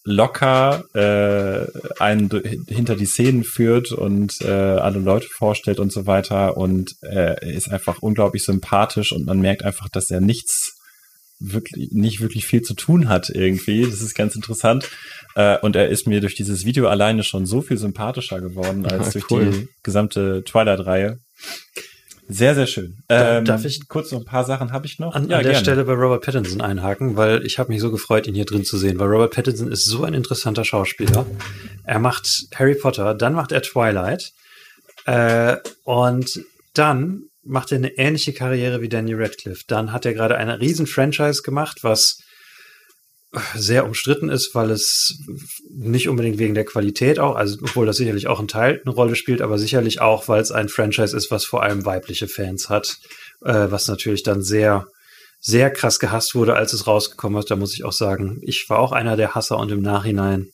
locker 0.05 0.83
äh, 0.93 1.65
einen 1.99 2.29
hinter 2.67 2.95
die 2.95 3.07
Szenen 3.07 3.43
führt 3.43 3.91
und 3.91 4.39
äh, 4.41 4.51
alle 4.51 4.99
Leute 4.99 5.27
vorstellt 5.27 5.79
und 5.79 5.91
so 5.91 6.05
weiter. 6.05 6.57
Und 6.57 6.95
äh, 7.01 7.55
ist 7.55 7.71
einfach 7.71 8.01
unglaublich 8.01 8.43
sympathisch 8.43 9.11
und 9.11 9.25
man 9.25 9.39
merkt 9.39 9.63
einfach, 9.63 9.89
dass 9.89 10.11
er 10.11 10.21
nichts 10.21 10.74
wirklich 11.53 11.91
nicht 11.91 12.21
wirklich 12.21 12.45
viel 12.45 12.61
zu 12.61 12.73
tun 12.73 13.09
hat 13.09 13.29
irgendwie. 13.29 13.83
Das 13.85 14.01
ist 14.01 14.15
ganz 14.15 14.35
interessant. 14.35 14.89
Äh, 15.35 15.57
und 15.59 15.75
er 15.75 15.89
ist 15.89 16.07
mir 16.07 16.21
durch 16.21 16.35
dieses 16.35 16.65
Video 16.65 16.87
alleine 16.87 17.23
schon 17.23 17.45
so 17.45 17.61
viel 17.61 17.77
sympathischer 17.77 18.41
geworden 18.41 18.85
als 18.85 19.07
Ah, 19.07 19.11
durch 19.11 19.31
cool. 19.31 19.51
die 19.51 19.67
gesamte 19.83 20.43
Twilight-Reihe. 20.45 21.19
Sehr, 22.27 22.55
sehr 22.55 22.65
schön. 22.65 22.97
Ähm, 23.07 23.45
darf 23.45 23.65
ich 23.65 23.87
kurz 23.87 24.11
noch 24.11 24.19
ein 24.19 24.25
paar 24.25 24.45
Sachen 24.45 24.71
habe 24.71 24.87
ich 24.87 24.97
noch? 24.97 25.13
An, 25.13 25.31
an 25.31 25.43
der 25.43 25.53
Stelle 25.55 25.83
bei 25.85 25.93
Robert 25.93 26.23
Pattinson 26.23 26.59
einhaken, 26.59 27.17
weil 27.17 27.45
ich 27.45 27.59
habe 27.59 27.71
mich 27.71 27.81
so 27.81 27.91
gefreut, 27.91 28.25
ihn 28.25 28.33
hier 28.33 28.45
drin 28.45 28.65
zu 28.65 28.77
sehen, 28.79 28.97
weil 28.97 29.09
Robert 29.09 29.33
Pattinson 29.35 29.71
ist 29.71 29.85
so 29.85 30.03
ein 30.03 30.15
interessanter 30.15 30.65
Schauspieler. 30.65 31.27
Er 31.83 31.99
macht 31.99 32.27
Harry 32.55 32.73
Potter, 32.73 33.13
dann 33.13 33.33
macht 33.33 33.51
er 33.51 33.61
Twilight. 33.61 34.31
Äh, 35.05 35.57
und 35.83 36.41
dann 36.73 37.23
macht 37.45 37.71
er 37.71 37.77
eine 37.77 37.97
ähnliche 37.97 38.33
Karriere 38.33 38.81
wie 38.81 38.89
Danny 38.89 39.13
Radcliffe. 39.13 39.63
Dann 39.67 39.91
hat 39.91 40.05
er 40.05 40.13
gerade 40.13 40.37
eine 40.37 40.59
riesen 40.59 40.87
Franchise 40.87 41.41
gemacht, 41.43 41.79
was 41.83 42.19
sehr 43.53 43.85
umstritten 43.85 44.29
ist, 44.29 44.55
weil 44.55 44.71
es 44.71 45.19
nicht 45.69 46.07
unbedingt 46.09 46.39
wegen 46.39 46.53
der 46.53 46.65
Qualität 46.65 47.19
auch, 47.19 47.35
also 47.35 47.57
obwohl 47.61 47.85
das 47.85 47.97
sicherlich 47.97 48.27
auch 48.27 48.39
ein 48.39 48.47
Teil 48.47 48.81
eine 48.83 48.93
Rolle 48.93 49.15
spielt, 49.15 49.41
aber 49.41 49.57
sicherlich 49.57 50.01
auch, 50.01 50.27
weil 50.27 50.41
es 50.41 50.51
ein 50.51 50.69
Franchise 50.69 51.15
ist, 51.15 51.31
was 51.31 51.45
vor 51.45 51.63
allem 51.63 51.85
weibliche 51.85 52.27
Fans 52.27 52.69
hat, 52.69 52.97
äh, 53.43 53.67
was 53.69 53.87
natürlich 53.87 54.23
dann 54.23 54.41
sehr, 54.41 54.87
sehr 55.39 55.69
krass 55.69 55.99
gehasst 55.99 56.35
wurde, 56.35 56.55
als 56.55 56.73
es 56.73 56.87
rausgekommen 56.87 57.39
ist. 57.39 57.51
Da 57.51 57.55
muss 57.55 57.73
ich 57.73 57.83
auch 57.83 57.91
sagen, 57.91 58.39
ich 58.41 58.65
war 58.69 58.79
auch 58.79 58.91
einer 58.91 59.17
der 59.17 59.35
Hasser 59.35 59.57
und 59.57 59.71
im 59.71 59.81
Nachhinein 59.81 60.49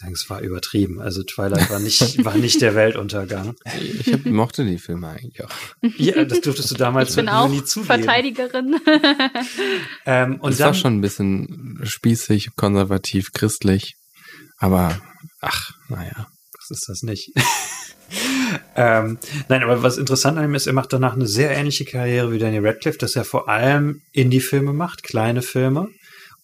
sagen, 0.00 0.12
es 0.12 0.28
war 0.30 0.40
übertrieben. 0.40 1.00
Also 1.00 1.22
Twilight 1.22 1.70
war 1.70 1.78
nicht, 1.78 2.24
war 2.24 2.36
nicht 2.36 2.60
der 2.60 2.74
Weltuntergang. 2.74 3.54
Ich 4.00 4.12
hab, 4.12 4.24
mochte 4.26 4.64
die 4.64 4.78
Filme 4.78 5.08
eigentlich 5.08 5.44
auch. 5.44 5.50
Ja, 5.96 6.24
das 6.24 6.40
durftest 6.40 6.70
du 6.70 6.74
damals 6.74 7.10
Ich 7.10 7.16
bin 7.16 7.26
nur 7.26 7.38
auch 7.38 7.48
nie 7.48 7.64
zugeben. 7.64 7.86
Verteidigerin. 7.86 8.80
Ähm, 10.06 10.40
und 10.40 10.52
es 10.52 10.58
dann, 10.58 10.68
war 10.68 10.74
schon 10.74 10.96
ein 10.96 11.00
bisschen 11.00 11.80
spießig, 11.82 12.56
konservativ, 12.56 13.32
christlich. 13.32 13.96
Aber, 14.58 15.00
ach, 15.40 15.70
naja. 15.88 16.28
Das 16.52 16.78
ist 16.78 16.88
das 16.88 17.02
nicht. 17.02 17.32
ähm, 18.76 19.18
nein, 19.48 19.62
aber 19.62 19.82
was 19.82 19.98
interessant 19.98 20.38
an 20.38 20.44
ihm 20.44 20.54
ist, 20.54 20.66
er 20.66 20.72
macht 20.72 20.92
danach 20.92 21.14
eine 21.14 21.26
sehr 21.26 21.50
ähnliche 21.50 21.84
Karriere 21.84 22.32
wie 22.32 22.38
Daniel 22.38 22.66
Radcliffe, 22.66 22.98
dass 22.98 23.16
er 23.16 23.24
vor 23.24 23.48
allem 23.48 24.02
Indie-Filme 24.12 24.72
macht, 24.72 25.02
kleine 25.02 25.42
Filme 25.42 25.88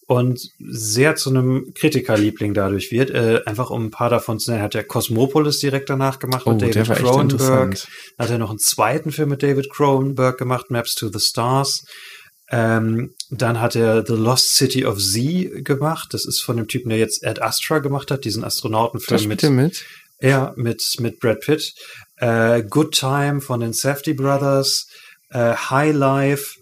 und 0.07 0.41
sehr 0.61 1.17
zu 1.17 1.31
einem 1.31 1.73
Kritikerliebling 1.75 2.55
dadurch 2.55 2.93
wird. 2.93 3.11
Äh, 3.11 3.43
einfach 3.45 3.71
um 3.71 3.87
ein 3.87 3.91
paar 3.91 4.09
davon 4.09 4.39
zu 4.39 4.51
nennen, 4.53 4.63
hat 4.63 4.75
er 4.77 4.85
Cosmopolis 4.85 5.59
direkt 5.59 5.91
danach 5.91 6.19
gemacht 6.21 6.43
Oh, 6.47 6.53
mit 6.53 6.63
David 6.63 6.97
Cronenberg. 6.97 7.77
hat 8.19 8.31
er 8.31 8.39
noch 8.39 8.51
einen 8.51 8.61
zweiten 8.61 9.11
Film 9.11 9.31
mit 9.31 9.43
David 9.43 9.69
Cronenberg 9.71 10.39
gemacht, 10.39 10.71
Maps 10.71 10.95
to 10.95 11.09
the 11.09 11.19
Stars. 11.19 11.85
Ähm, 12.49 13.15
dann 13.31 13.61
hat 13.61 13.75
er 13.75 14.07
The 14.07 14.13
Lost 14.13 14.55
City 14.55 14.85
of 14.87 14.99
Z 14.99 15.65
gemacht. 15.65 16.11
Das 16.13 16.25
ist 16.25 16.41
von 16.41 16.57
dem 16.57 16.69
Typen, 16.69 16.91
der 16.91 16.99
jetzt 16.99 17.27
Ad 17.27 17.41
Astra 17.43 17.81
gemacht 17.81 18.13
hat, 18.13 18.25
diesen 18.25 18.45
Astronautenfilm 18.45 19.27
mit, 19.27 19.43
mit. 19.43 19.85
ja, 20.21 20.53
mit, 20.57 20.85
mit 21.01 21.19
Brad 21.19 21.41
Pitt. 21.41 21.75
Äh, 22.19 22.63
Good 22.63 22.93
Time 22.95 23.41
von 23.41 23.59
den 23.59 23.73
Safety 23.73 24.15
Brothers. 24.15 24.87
Äh, 25.31 25.55
High 25.55 25.97
Life. 25.97 26.55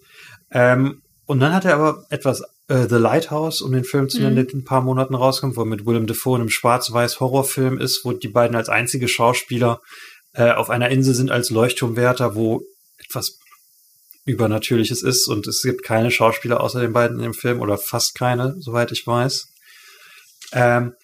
Ähm, 0.51 1.03
und 1.27 1.39
dann 1.39 1.53
hat 1.53 1.65
er 1.65 1.75
aber 1.75 2.03
etwas 2.09 2.41
äh, 2.67 2.87
The 2.87 2.95
Lighthouse, 2.95 3.61
um 3.61 3.71
den 3.71 3.83
Film 3.83 4.09
zu 4.09 4.19
nennen, 4.19 4.35
der 4.35 4.49
in 4.49 4.59
ein 4.59 4.63
paar 4.65 4.81
Monaten 4.81 5.15
rauskommt, 5.15 5.55
wo 5.55 5.61
er 5.61 5.67
mit 5.67 5.85
Willem 5.85 6.07
Dafoe 6.07 6.35
in 6.37 6.41
einem 6.41 6.49
schwarz-weiß 6.49 7.19
Horrorfilm 7.19 7.79
ist, 7.79 8.03
wo 8.03 8.11
die 8.11 8.27
beiden 8.27 8.55
als 8.55 8.69
einzige 8.69 9.07
Schauspieler 9.07 9.81
äh, 10.33 10.51
auf 10.51 10.69
einer 10.69 10.89
Insel 10.89 11.13
sind 11.13 11.31
als 11.31 11.49
Leuchtturmwärter, 11.49 12.35
wo 12.35 12.63
etwas 12.97 13.39
Übernatürliches 14.25 15.03
ist 15.03 15.27
und 15.27 15.45
es 15.47 15.61
gibt 15.61 15.83
keine 15.83 16.09
Schauspieler 16.09 16.61
außer 16.61 16.81
den 16.81 16.93
beiden 16.93 17.17
in 17.17 17.23
dem 17.23 17.33
Film 17.35 17.61
oder 17.61 17.77
fast 17.77 18.15
keine, 18.15 18.55
soweit 18.59 18.91
ich 18.91 19.05
weiß. 19.05 19.47
Ähm, 20.53 20.95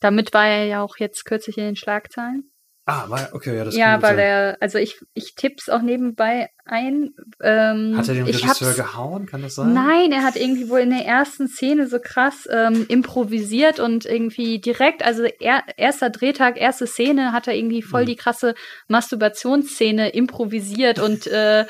Damit 0.00 0.32
war 0.32 0.46
er 0.46 0.64
ja 0.64 0.82
auch 0.82 0.96
jetzt 0.96 1.26
kürzlich 1.26 1.58
in 1.58 1.64
den 1.64 1.76
Schlagzeilen. 1.76 2.50
Ah, 2.86 3.28
okay, 3.32 3.56
ja, 3.56 3.64
das 3.64 3.76
ja, 3.76 4.02
weil 4.02 4.16
sein. 4.16 4.18
er, 4.18 4.56
also 4.60 4.78
ich, 4.78 4.98
ich 5.14 5.34
tipp's 5.34 5.68
auch 5.68 5.82
nebenbei 5.82 6.48
ein. 6.64 7.10
Ähm, 7.42 7.94
Hat 7.96 8.08
er 8.08 8.14
den 8.14 8.24
Regisseur 8.24 8.74
gehauen, 8.74 9.26
kann 9.26 9.42
das 9.42 9.56
sein? 9.56 9.72
Nein, 9.72 10.12
er 10.12 10.22
hat 10.22 10.36
irgendwie 10.36 10.68
wohl 10.68 10.80
in 10.80 10.90
der 10.90 11.04
ersten 11.04 11.48
Szene 11.48 11.86
so 11.86 11.98
krass 12.00 12.48
ähm, 12.50 12.86
improvisiert 12.88 13.80
und 13.80 14.06
irgendwie 14.06 14.60
direkt, 14.60 15.04
also 15.04 15.24
er, 15.24 15.62
erster 15.76 16.10
Drehtag, 16.10 16.56
erste 16.60 16.86
Szene, 16.86 17.32
hat 17.32 17.48
er 17.48 17.54
irgendwie 17.54 17.82
voll 17.82 18.02
Mhm. 18.02 18.06
die 18.06 18.16
krasse 18.16 18.54
Masturbationsszene 18.88 20.10
improvisiert 20.10 20.98
und 20.98 21.26
äh, 21.26 21.66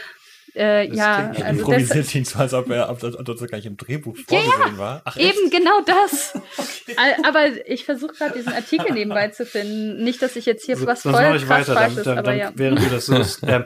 äh, 0.54 0.88
Das 0.88 0.96
ja, 0.96 1.22
klingt- 1.30 1.44
also 1.46 1.58
Improvisiert 1.60 1.98
das, 1.98 2.08
klingt 2.08 2.26
so, 2.26 2.38
als 2.38 2.54
ob 2.54 2.70
er 2.70 2.90
ob, 2.90 3.02
ob, 3.02 3.24
das 3.24 3.38
gar 3.48 3.56
nicht 3.56 3.66
im 3.66 3.76
Drehbuch 3.76 4.16
Ja, 4.30 4.38
ja. 4.38 4.42
vorgesehen 4.44 4.78
war. 4.78 5.02
Ach, 5.04 5.16
echt? 5.16 5.36
eben 5.38 5.50
genau 5.50 5.80
das. 5.86 6.34
Al- 6.96 7.16
Aber 7.26 7.46
ich 7.66 7.84
versuche 7.84 8.12
gerade 8.14 8.34
diesen 8.36 8.52
Artikel 8.52 8.92
nebenbei 8.92 9.28
zu 9.28 9.44
finden. 9.46 10.02
Nicht, 10.02 10.20
dass 10.22 10.36
ich 10.36 10.46
jetzt 10.46 10.64
hier 10.66 10.76
So- 10.76 10.86
was 10.86 11.02
voll 11.02 11.12
mache 11.12 11.36
ich 11.36 11.48
weiter, 11.48 11.74
dann, 11.74 11.94
dann, 11.96 12.18
aber 12.18 12.22
dann, 12.30 12.38
ja. 12.38 12.52
während 12.54 12.80
du 12.84 12.90
das 12.90 13.06
suchst. 13.06 13.40
ähm, 13.46 13.64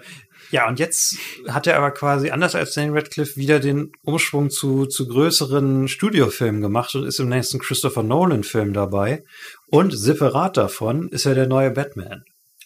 ja, 0.50 0.68
und 0.68 0.78
jetzt 0.78 1.16
hat 1.48 1.66
er 1.66 1.76
aber 1.78 1.90
quasi, 1.90 2.30
anders 2.30 2.54
als 2.54 2.74
Daniel 2.74 2.94
Radcliffe, 2.98 3.36
wieder 3.36 3.58
den 3.60 3.90
Umschwung 4.02 4.50
zu, 4.50 4.86
zu 4.86 5.08
größeren 5.08 5.88
Studiofilmen 5.88 6.60
gemacht 6.60 6.94
und 6.94 7.04
ist 7.06 7.18
im 7.18 7.28
nächsten 7.28 7.58
Christopher 7.58 8.02
Nolan-Film 8.04 8.72
dabei. 8.72 9.24
Und 9.66 9.90
separat 9.98 10.56
davon 10.56 11.08
ist 11.08 11.26
er 11.26 11.34
der 11.34 11.46
neue 11.48 11.70
Batman. 11.70 12.24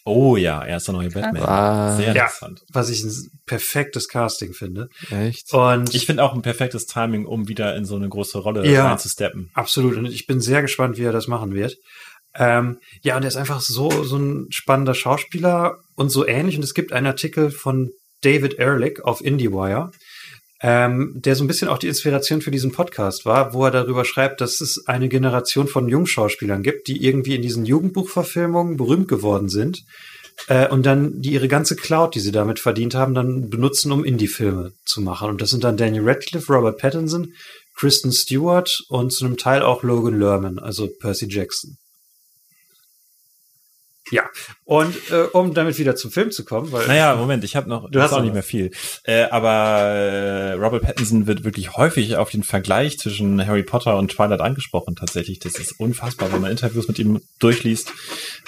Oh 0.09 0.35
ja, 0.37 0.63
er 0.63 0.77
ist 0.77 0.87
der 0.87 0.93
neue 0.95 1.09
Batman. 1.09 1.43
Was? 1.43 1.97
Sehr 1.97 2.13
Ja. 2.15 2.23
interessant. 2.23 2.61
Was 2.73 2.89
ich 2.89 3.03
ein 3.03 3.13
perfektes 3.45 4.07
Casting 4.09 4.53
finde. 4.53 4.89
Echt? 5.11 5.53
Und 5.53 5.93
Ich 5.93 6.05
finde 6.05 6.23
auch 6.23 6.33
ein 6.33 6.41
perfektes 6.41 6.85
Timing, 6.85 7.25
um 7.25 7.47
wieder 7.47 7.75
in 7.75 7.85
so 7.85 7.95
eine 7.95 8.09
große 8.09 8.37
Rolle 8.39 8.65
Ja. 8.69 8.87
reinzusteppen. 8.87 9.49
Absolut. 9.53 9.95
Und 9.97 10.05
ich 10.07 10.25
bin 10.27 10.41
sehr 10.41 10.61
gespannt, 10.61 10.97
wie 10.97 11.03
er 11.03 11.11
das 11.11 11.27
machen 11.27 11.53
wird. 11.53 11.77
Ähm, 12.35 12.79
ja, 13.01 13.17
und 13.17 13.23
er 13.23 13.27
ist 13.27 13.37
einfach 13.37 13.59
so, 13.61 14.03
so 14.03 14.17
ein 14.17 14.47
spannender 14.51 14.93
Schauspieler 14.93 15.77
und 15.95 16.09
so 16.09 16.27
ähnlich. 16.27 16.55
Und 16.57 16.63
es 16.63 16.73
gibt 16.73 16.93
einen 16.93 17.07
Artikel 17.07 17.49
von 17.51 17.89
David 18.21 18.55
Ehrlich 18.55 19.03
auf 19.03 19.21
IndieWire, 19.23 19.91
ähm, 20.61 21.13
der 21.15 21.35
so 21.35 21.43
ein 21.43 21.47
bisschen 21.47 21.69
auch 21.69 21.77
die 21.77 21.87
Inspiration 21.87 22.41
für 22.41 22.51
diesen 22.51 22.71
Podcast 22.71 23.25
war, 23.25 23.53
wo 23.53 23.63
er 23.65 23.71
darüber 23.71 24.03
schreibt, 24.03 24.41
dass 24.41 24.59
es 24.59 24.87
eine 24.87 25.07
Generation 25.07 25.67
von 25.67 25.87
Jungschauspielern 25.87 26.63
gibt, 26.63 26.87
die 26.87 27.03
irgendwie 27.05 27.35
in 27.35 27.41
diesen 27.41 27.65
Jugendbuchverfilmungen 27.65 28.75
berühmt 28.75 29.07
geworden 29.07 29.47
sind 29.47 29.83
äh, 30.47 30.67
und 30.67 30.85
dann 30.85 31.21
die 31.21 31.33
ihre 31.33 31.47
ganze 31.47 31.75
Cloud, 31.75 32.15
die 32.15 32.19
sie 32.19 32.31
damit 32.31 32.59
verdient 32.59 32.93
haben, 32.93 33.13
dann 33.13 33.49
benutzen, 33.49 33.91
um 33.91 34.03
Indie-Filme 34.03 34.73
zu 34.85 35.01
machen. 35.01 35.29
Und 35.29 35.41
das 35.41 35.49
sind 35.49 35.63
dann 35.63 35.77
Daniel 35.77 36.03
Radcliffe, 36.07 36.51
Robert 36.51 36.77
Pattinson, 36.77 37.33
Kristen 37.75 38.11
Stewart 38.11 38.83
und 38.89 39.13
zu 39.13 39.25
einem 39.25 39.37
Teil 39.37 39.61
auch 39.61 39.83
Logan 39.83 40.19
Lerman, 40.19 40.59
also 40.59 40.87
Percy 40.87 41.27
Jackson. 41.29 41.77
Ja, 44.11 44.23
und 44.65 44.95
äh, 45.11 45.23
um 45.33 45.53
damit 45.53 45.77
wieder 45.77 45.95
zum 45.95 46.11
Film 46.11 46.31
zu 46.31 46.45
kommen, 46.45 46.71
weil 46.71 46.87
Naja, 46.87 47.15
Moment, 47.15 47.43
ich 47.43 47.55
habe 47.55 47.69
noch, 47.69 47.89
Du 47.89 48.01
hast 48.01 48.11
auch 48.11 48.17
noch 48.17 48.23
nicht 48.23 48.33
mehr 48.33 48.43
viel. 48.43 48.71
Äh, 49.03 49.23
aber 49.25 49.49
äh, 49.49 50.51
Robert 50.53 50.83
Pattinson 50.83 51.27
wird 51.27 51.43
wirklich 51.43 51.75
häufig 51.75 52.15
auf 52.15 52.29
den 52.29 52.43
Vergleich 52.43 52.97
zwischen 52.99 53.45
Harry 53.45 53.63
Potter 53.63 53.97
und 53.97 54.11
Twilight 54.11 54.41
angesprochen 54.41 54.95
tatsächlich. 54.95 55.39
Das 55.39 55.55
ist 55.55 55.79
unfassbar, 55.79 56.31
wenn 56.31 56.41
man 56.41 56.51
Interviews 56.51 56.87
mit 56.87 56.99
ihm 56.99 57.21
durchliest. 57.39 57.91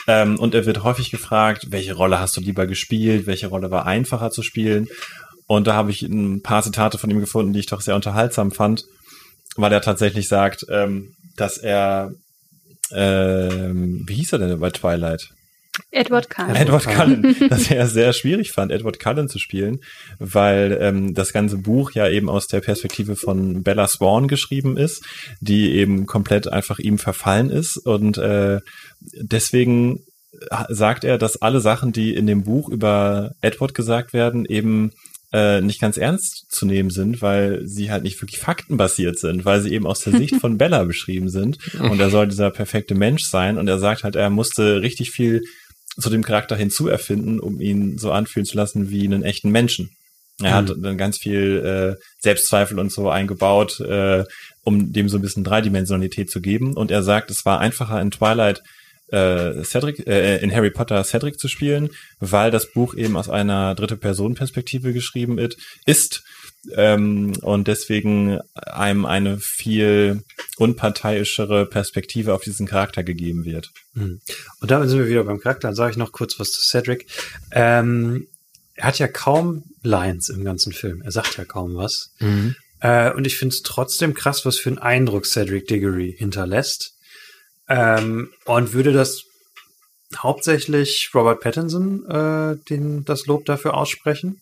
Ähm, 0.08 0.40
und 0.40 0.56
er 0.56 0.66
wird 0.66 0.84
häufig 0.84 1.12
gefragt, 1.12 1.68
welche 1.70 1.94
Rolle 1.94 2.20
hast 2.20 2.36
du 2.38 2.42
lieber 2.42 2.66
gespielt, 2.68 3.28
welche 3.28 3.48
Rolle 3.48 3.72
war 3.72 3.86
einfacher 3.86 4.32
zu 4.32 4.42
spielen. 4.42 4.88
Und 5.48 5.68
da 5.68 5.74
habe 5.74 5.92
ich 5.92 6.02
ein 6.04 6.42
paar 6.42 6.64
Zitate 6.64 6.98
von 6.98 7.10
ihm 7.10 7.20
gefunden, 7.20 7.54
die 7.54 7.60
ich 7.60 7.66
doch 7.66 7.82
sehr 7.82 7.96
unterhaltsam 7.96 8.52
fand, 8.52 8.86
weil 9.58 9.74
er 9.74 9.82
tatsächlich 9.82 10.28
sagt, 10.28 10.66
ähm, 10.70 11.14
dass 11.36 11.58
er, 11.58 12.14
ähm, 12.94 14.04
wie 14.08 14.16
hieß 14.16 14.34
er 14.34 14.40
denn 14.40 14.60
bei 14.60 14.70
Twilight? 14.70 15.30
Edward 15.92 16.30
Cullen. 16.30 16.56
Edward 16.56 16.86
Cullen, 16.86 17.36
dass 17.50 17.72
er 17.72 17.86
es 17.86 17.94
sehr 17.94 18.14
schwierig 18.14 18.52
fand, 18.52 18.72
Edward 18.72 19.00
Cullen 19.00 19.30
zu 19.30 19.40
spielen, 19.40 19.80
weil 20.20 20.78
ähm, 20.82 21.14
das 21.14 21.32
ganze 21.32 21.58
Buch 21.58 21.92
ja 21.92 22.10
eben 22.10 22.30
aus 22.30 22.48
der 22.48 22.60
Perspektive 22.60 23.16
von 23.16 23.64
Bella 23.64 23.88
Swan 23.88 24.28
geschrieben 24.28 24.78
ist, 24.78 25.04
die 25.40 25.72
eben 25.72 26.06
komplett 26.08 26.48
einfach 26.48 26.80
ihm 26.80 26.98
verfallen 26.98 27.50
ist 27.50 27.78
und 27.78 28.18
äh, 28.18 28.60
deswegen 29.00 30.04
sagt 30.70 31.04
er, 31.04 31.18
dass 31.18 31.42
alle 31.42 31.60
Sachen, 31.60 31.92
die 31.92 32.16
in 32.16 32.26
dem 32.26 32.44
Buch 32.44 32.70
über 32.70 33.32
Edward 33.42 33.74
gesagt 33.74 34.14
werden, 34.14 34.46
eben 34.46 34.92
äh, 35.34 35.62
nicht 35.62 35.80
ganz 35.80 35.98
ernst 35.98 36.48
zu 36.50 36.66
nehmen 36.66 36.90
sind, 36.90 37.22
weil 37.22 37.66
sie 37.66 37.92
halt 37.92 38.04
nicht 38.04 38.22
wirklich 38.22 38.40
faktenbasiert 38.40 39.18
sind, 39.18 39.46
weil 39.46 39.62
sie 39.62 39.72
eben 39.74 39.88
aus 39.88 40.02
der 40.02 40.18
Sicht 40.18 40.36
von 40.36 40.58
Bella 40.58 40.84
beschrieben 40.84 41.30
sind. 41.30 41.58
Und 41.80 42.00
er 42.00 42.10
soll 42.10 42.28
dieser 42.28 42.52
perfekte 42.52 42.96
Mensch 42.96 43.24
sein. 43.24 43.58
Und 43.58 43.68
er 43.68 43.80
sagt 43.80 44.04
halt, 44.04 44.16
er 44.16 44.30
musste 44.30 44.82
richtig 44.82 45.12
viel 45.12 45.42
zu 46.00 46.10
dem 46.10 46.24
Charakter 46.24 46.56
hinzuerfinden, 46.56 47.40
um 47.40 47.60
ihn 47.60 47.98
so 47.98 48.12
anfühlen 48.12 48.46
zu 48.46 48.56
lassen 48.56 48.90
wie 48.90 49.06
einen 49.06 49.24
echten 49.24 49.52
Menschen. 49.52 49.92
Er 50.42 50.56
hat 50.56 50.74
dann 50.76 50.98
ganz 50.98 51.18
viel 51.20 51.98
äh, 51.98 52.02
Selbstzweifel 52.20 52.80
und 52.80 52.92
so 52.92 53.10
eingebaut, 53.10 53.80
äh, 53.80 54.24
um 54.64 54.92
dem 54.92 55.08
so 55.08 55.18
ein 55.18 55.22
bisschen 55.22 55.44
Dreidimensionalität 55.44 56.32
zu 56.32 56.42
geben. 56.42 56.76
Und 56.76 56.90
er 56.90 57.04
sagt, 57.04 57.30
es 57.30 57.46
war 57.46 57.60
einfacher 57.60 58.02
in 58.02 58.12
Twilight 58.12 58.64
äh, 59.12 59.64
Cedric, 59.64 60.08
äh, 60.08 60.38
in 60.38 60.52
Harry 60.52 60.72
Potter 60.72 61.04
Cedric 61.04 61.40
zu 61.40 61.48
spielen, 61.48 61.90
weil 62.20 62.50
das 62.50 62.72
Buch 62.72 62.96
eben 62.96 63.18
aus 63.18 63.30
einer 63.30 63.76
dritte 63.76 63.98
Person 63.98 64.36
Perspektive 64.36 64.94
geschrieben 64.94 65.38
ist 65.86 66.24
ähm, 66.76 67.34
und 67.42 67.68
deswegen 67.68 68.40
einem 68.54 69.06
eine 69.06 69.40
viel 69.40 70.24
unparteiischere 70.58 71.66
Perspektive 71.66 72.34
auf 72.34 72.44
diesen 72.44 72.68
Charakter 72.68 73.04
gegeben 73.04 73.46
wird. 73.46 73.72
Und 74.60 74.72
damit 74.72 74.90
sind 74.90 75.00
wir 75.00 75.08
wieder 75.08 75.24
beim 75.24 75.40
Charakter. 75.40 75.68
Dann 75.68 75.76
sage 75.76 75.92
ich 75.92 75.98
noch 75.98 76.12
kurz 76.12 76.40
was 76.40 76.52
zu 76.52 76.62
Cedric. 76.62 77.08
Ähm, 77.52 78.28
er 78.76 78.86
hat 78.86 79.00
ja 79.00 79.08
kaum 79.08 79.64
Lines 79.84 80.30
im 80.30 80.44
ganzen 80.44 80.72
Film. 80.72 81.02
Er 81.02 81.12
sagt 81.12 81.38
ja 81.38 81.46
kaum 81.46 81.76
was. 81.76 82.14
Mhm. 82.20 82.56
Äh, 82.80 83.12
und 83.12 83.28
ich 83.28 83.38
finde 83.38 83.54
es 83.54 83.62
trotzdem 83.62 84.14
krass, 84.14 84.46
was 84.46 84.58
für 84.58 84.70
einen 84.70 84.80
Eindruck 84.80 85.26
Cedric 85.26 85.68
Diggory 85.68 86.16
hinterlässt. 86.18 86.96
Ähm, 87.70 88.32
und 88.46 88.74
würde 88.74 88.92
das 88.92 89.24
hauptsächlich 90.18 91.10
Robert 91.14 91.42
Pattinson 91.42 92.06
äh, 92.10 92.58
den 92.70 93.06
das 93.06 93.28
Lob 93.28 93.46
dafür 93.46 93.76
aussprechen. 93.76 94.42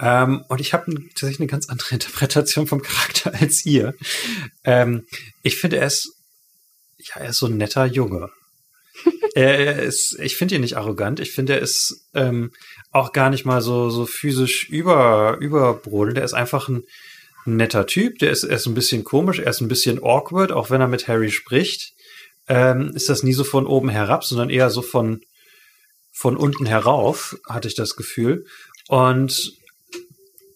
Ähm, 0.00 0.44
und 0.48 0.60
ich 0.60 0.72
habe 0.72 0.92
tatsächlich 1.08 1.40
eine 1.40 1.48
ganz 1.48 1.68
andere 1.68 1.88
Interpretation 1.94 2.66
vom 2.66 2.82
Charakter 2.82 3.34
als 3.34 3.64
ihr. 3.66 3.94
Ähm, 4.64 5.06
ich 5.42 5.56
finde, 5.56 5.78
er 5.78 5.86
ist, 5.86 6.14
ja, 6.98 7.16
er 7.16 7.30
ist 7.30 7.38
so 7.38 7.46
ein 7.46 7.56
netter 7.56 7.84
Junge. 7.86 8.30
er 9.34 9.82
ist, 9.82 10.18
ich 10.20 10.36
finde 10.36 10.56
ihn 10.56 10.60
nicht 10.60 10.76
arrogant. 10.76 11.20
Ich 11.20 11.32
finde, 11.32 11.54
er 11.54 11.60
ist 11.60 12.08
ähm, 12.14 12.52
auch 12.90 13.12
gar 13.12 13.30
nicht 13.30 13.44
mal 13.44 13.60
so, 13.60 13.90
so 13.90 14.06
physisch 14.06 14.68
über, 14.68 15.36
überbrodelnd. 15.40 16.18
Er 16.18 16.24
ist 16.24 16.34
einfach 16.34 16.68
ein 16.68 16.84
netter 17.44 17.86
Typ. 17.86 18.18
Der 18.18 18.30
ist, 18.30 18.44
er 18.44 18.56
ist 18.56 18.66
ein 18.66 18.74
bisschen 18.74 19.04
komisch. 19.04 19.38
Er 19.38 19.50
ist 19.50 19.60
ein 19.60 19.68
bisschen 19.68 20.02
awkward, 20.02 20.52
auch 20.52 20.70
wenn 20.70 20.80
er 20.80 20.88
mit 20.88 21.08
Harry 21.08 21.30
spricht. 21.30 21.92
Ähm, 22.48 22.92
ist 22.94 23.08
das 23.08 23.22
nie 23.22 23.34
so 23.34 23.44
von 23.44 23.66
oben 23.66 23.88
herab, 23.88 24.24
sondern 24.24 24.48
eher 24.48 24.70
so 24.70 24.80
von, 24.80 25.20
von 26.12 26.36
unten 26.36 26.66
herauf, 26.66 27.36
hatte 27.48 27.68
ich 27.68 27.74
das 27.74 27.94
Gefühl. 27.94 28.46
Und 28.88 29.52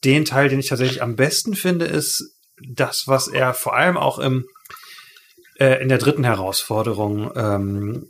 den 0.04 0.24
Teil, 0.24 0.48
den 0.48 0.58
ich 0.58 0.68
tatsächlich 0.68 1.02
am 1.02 1.16
besten 1.16 1.54
finde, 1.54 1.86
ist 1.86 2.34
das, 2.68 3.04
was 3.06 3.28
er 3.28 3.54
vor 3.54 3.74
allem 3.76 3.96
auch 3.96 4.18
im, 4.18 4.46
äh, 5.58 5.82
in 5.82 5.88
der 5.88 5.98
dritten 5.98 6.24
Herausforderung, 6.24 7.30
ähm, 7.36 8.06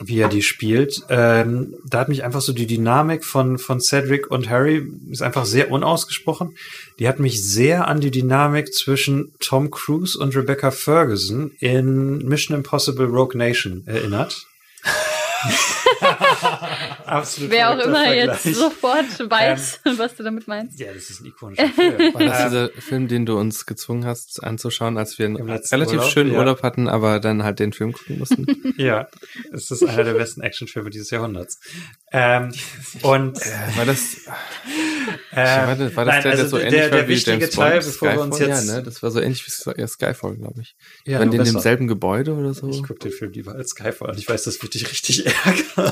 wie 0.00 0.18
er 0.18 0.28
die 0.28 0.42
spielt. 0.42 1.02
Ähm, 1.08 1.76
da 1.86 2.00
hat 2.00 2.08
mich 2.08 2.24
einfach 2.24 2.40
so 2.40 2.52
die 2.52 2.66
Dynamik 2.66 3.24
von, 3.24 3.58
von 3.58 3.80
Cedric 3.80 4.28
und 4.28 4.48
Harry 4.48 4.84
ist 5.10 5.22
einfach 5.22 5.44
sehr 5.44 5.70
unausgesprochen. 5.70 6.56
Die 6.98 7.06
hat 7.06 7.20
mich 7.20 7.42
sehr 7.44 7.86
an 7.86 8.00
die 8.00 8.10
Dynamik 8.10 8.74
zwischen 8.74 9.34
Tom 9.38 9.70
Cruise 9.70 10.18
und 10.18 10.34
Rebecca 10.34 10.72
Ferguson 10.72 11.52
in 11.60 12.18
Mission 12.26 12.56
Impossible 12.56 13.06
Rogue 13.06 13.38
Nation 13.38 13.84
erinnert. 13.86 14.46
Absolut. 17.06 17.50
Wer 17.50 17.70
auch 17.70 17.78
immer 17.78 18.04
Vergleich. 18.04 18.44
jetzt 18.44 18.54
sofort 18.54 19.30
weiß, 19.30 19.80
ähm, 19.84 19.94
was 19.98 20.14
du 20.16 20.22
damit 20.22 20.48
meinst. 20.48 20.78
Ja, 20.78 20.92
das 20.92 21.10
ist 21.10 21.20
ein 21.20 21.26
ikonischer 21.26 21.68
Film. 21.74 22.14
War 22.14 22.22
das 22.22 22.44
dieser 22.44 22.68
Film, 22.70 23.08
den 23.08 23.26
du 23.26 23.38
uns 23.38 23.66
gezwungen 23.66 24.04
hast 24.04 24.42
anzuschauen, 24.42 24.98
als 24.98 25.18
wir 25.18 25.26
einen 25.26 25.36
relativ 25.36 25.98
Urlaub, 25.98 26.10
schönen 26.10 26.32
ja. 26.32 26.38
Urlaub 26.38 26.62
hatten, 26.62 26.88
aber 26.88 27.20
dann 27.20 27.42
halt 27.44 27.58
den 27.58 27.72
Film 27.72 27.92
gucken 27.92 28.18
mussten? 28.18 28.46
ja, 28.76 29.08
es 29.52 29.70
ist 29.70 29.82
einer 29.82 30.04
der 30.04 30.14
besten 30.14 30.40
Actionfilme 30.40 30.90
dieses 30.90 31.10
Jahrhunderts. 31.10 31.60
Ähm, 32.12 32.52
und 33.02 33.38
äh, 33.38 33.76
war 33.76 33.86
das 33.86 34.26
äh, 35.32 35.66
war 35.66 35.76
das, 35.76 35.96
war 35.96 36.04
das 36.04 36.14
nein, 36.14 36.22
der, 36.22 36.30
also 36.32 36.42
der 36.42 36.48
so 36.48 36.58
ähnlich 36.58 36.74
der, 36.74 36.90
der 36.90 37.00
war 37.00 37.08
wie 37.08 37.14
James 37.14 37.50
Teil, 37.50 37.72
Bond, 37.72 37.84
bevor 37.84 38.12
wir 38.12 38.20
uns 38.20 38.38
jetzt 38.38 38.68
ja, 38.68 38.74
ne? 38.76 38.82
Das 38.82 39.02
war 39.02 39.10
so 39.10 39.20
ähnlich 39.20 39.44
wie 39.46 39.86
Skyfall, 39.86 40.36
glaube 40.36 40.60
ich. 40.60 40.76
Ja, 41.04 41.18
Waren 41.18 41.30
die 41.30 41.36
in 41.38 41.44
demselben 41.44 41.88
Gebäude 41.88 42.34
oder 42.34 42.54
so? 42.54 42.68
Ich 42.68 42.82
gucke 42.82 43.00
den 43.00 43.12
Film 43.12 43.32
lieber 43.32 43.54
als 43.54 43.70
Skyfall 43.70 44.10
und 44.10 44.18
ich 44.18 44.28
weiß, 44.28 44.44
das 44.44 44.62
wird 44.62 44.74
dich 44.74 44.90
richtig 44.90 45.26
ärgern. 45.26 45.83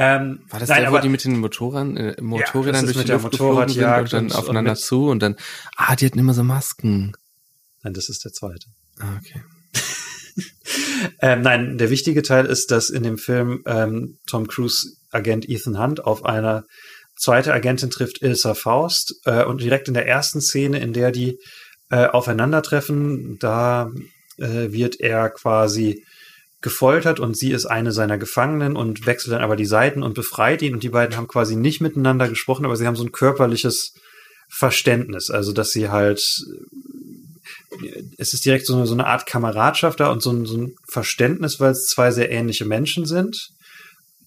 Ähm, 0.00 0.44
War 0.48 0.60
das 0.60 0.68
nein, 0.68 0.82
der, 0.82 0.92
wo 0.92 0.98
die 0.98 1.08
mit 1.08 1.24
den 1.24 1.40
Motorrädern, 1.40 1.96
äh, 1.96 2.22
Motorrädern 2.22 2.86
ja, 2.86 2.92
durch 2.92 3.04
die 3.04 3.10
Luft 3.10 3.30
geflogen 3.32 3.68
sind 3.68 3.84
und 3.84 4.12
dann 4.12 4.32
aufeinander 4.32 4.70
und 4.70 4.78
zu 4.78 5.08
und 5.08 5.20
dann, 5.20 5.34
ah, 5.76 5.96
die 5.96 6.06
hatten 6.06 6.20
immer 6.20 6.34
so 6.34 6.44
Masken. 6.44 7.16
Nein, 7.82 7.94
das 7.94 8.08
ist 8.08 8.24
der 8.24 8.32
zweite. 8.32 8.68
Ah, 9.00 9.18
okay. 9.18 9.42
ähm, 11.20 11.42
nein, 11.42 11.78
der 11.78 11.90
wichtige 11.90 12.22
Teil 12.22 12.46
ist, 12.46 12.70
dass 12.70 12.90
in 12.90 13.02
dem 13.02 13.18
Film 13.18 13.64
ähm, 13.66 14.18
Tom 14.28 14.46
Cruise 14.46 14.92
Agent 15.10 15.48
Ethan 15.48 15.80
Hunt 15.80 16.04
auf 16.04 16.24
eine 16.24 16.64
zweite 17.16 17.52
Agentin 17.52 17.90
trifft, 17.90 18.22
Ilsa 18.22 18.54
Faust. 18.54 19.16
Äh, 19.24 19.44
und 19.44 19.60
direkt 19.60 19.88
in 19.88 19.94
der 19.94 20.06
ersten 20.06 20.40
Szene, 20.40 20.78
in 20.78 20.92
der 20.92 21.10
die 21.10 21.38
äh, 21.90 22.06
aufeinandertreffen, 22.06 23.38
da 23.40 23.90
äh, 24.36 24.70
wird 24.70 25.00
er 25.00 25.30
quasi 25.30 26.04
gefoltert 26.60 27.20
und 27.20 27.36
sie 27.36 27.52
ist 27.52 27.66
eine 27.66 27.92
seiner 27.92 28.18
Gefangenen 28.18 28.76
und 28.76 29.06
wechselt 29.06 29.32
dann 29.32 29.42
aber 29.42 29.56
die 29.56 29.66
Seiten 29.66 30.02
und 30.02 30.14
befreit 30.14 30.62
ihn. 30.62 30.74
Und 30.74 30.82
die 30.82 30.88
beiden 30.88 31.16
haben 31.16 31.28
quasi 31.28 31.54
nicht 31.54 31.80
miteinander 31.80 32.28
gesprochen, 32.28 32.64
aber 32.64 32.76
sie 32.76 32.86
haben 32.86 32.96
so 32.96 33.04
ein 33.04 33.12
körperliches 33.12 33.94
Verständnis, 34.48 35.30
also 35.30 35.52
dass 35.52 35.70
sie 35.70 35.88
halt 35.90 36.20
es 38.16 38.34
ist 38.34 38.44
direkt 38.44 38.66
so 38.66 38.74
eine, 38.74 38.86
so 38.86 38.94
eine 38.94 39.06
Art 39.06 39.26
Kameradschaft 39.26 40.00
da 40.00 40.10
und 40.10 40.22
so 40.22 40.32
ein, 40.32 40.46
so 40.46 40.56
ein 40.56 40.74
Verständnis, 40.88 41.60
weil 41.60 41.72
es 41.72 41.86
zwei 41.86 42.10
sehr 42.10 42.30
ähnliche 42.30 42.64
Menschen 42.64 43.06
sind, 43.06 43.50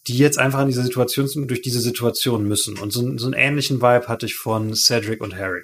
die 0.08 0.18
jetzt 0.18 0.38
einfach 0.38 0.62
in 0.62 0.68
dieser 0.68 0.84
Situation 0.84 1.48
durch 1.48 1.62
diese 1.62 1.82
Situation 1.82 2.48
müssen. 2.48 2.78
Und 2.78 2.92
so, 2.92 3.18
so 3.18 3.26
einen 3.26 3.34
ähnlichen 3.34 3.82
Vibe 3.82 4.08
hatte 4.08 4.26
ich 4.26 4.36
von 4.36 4.74
Cedric 4.76 5.22
und 5.22 5.36
Harry 5.36 5.64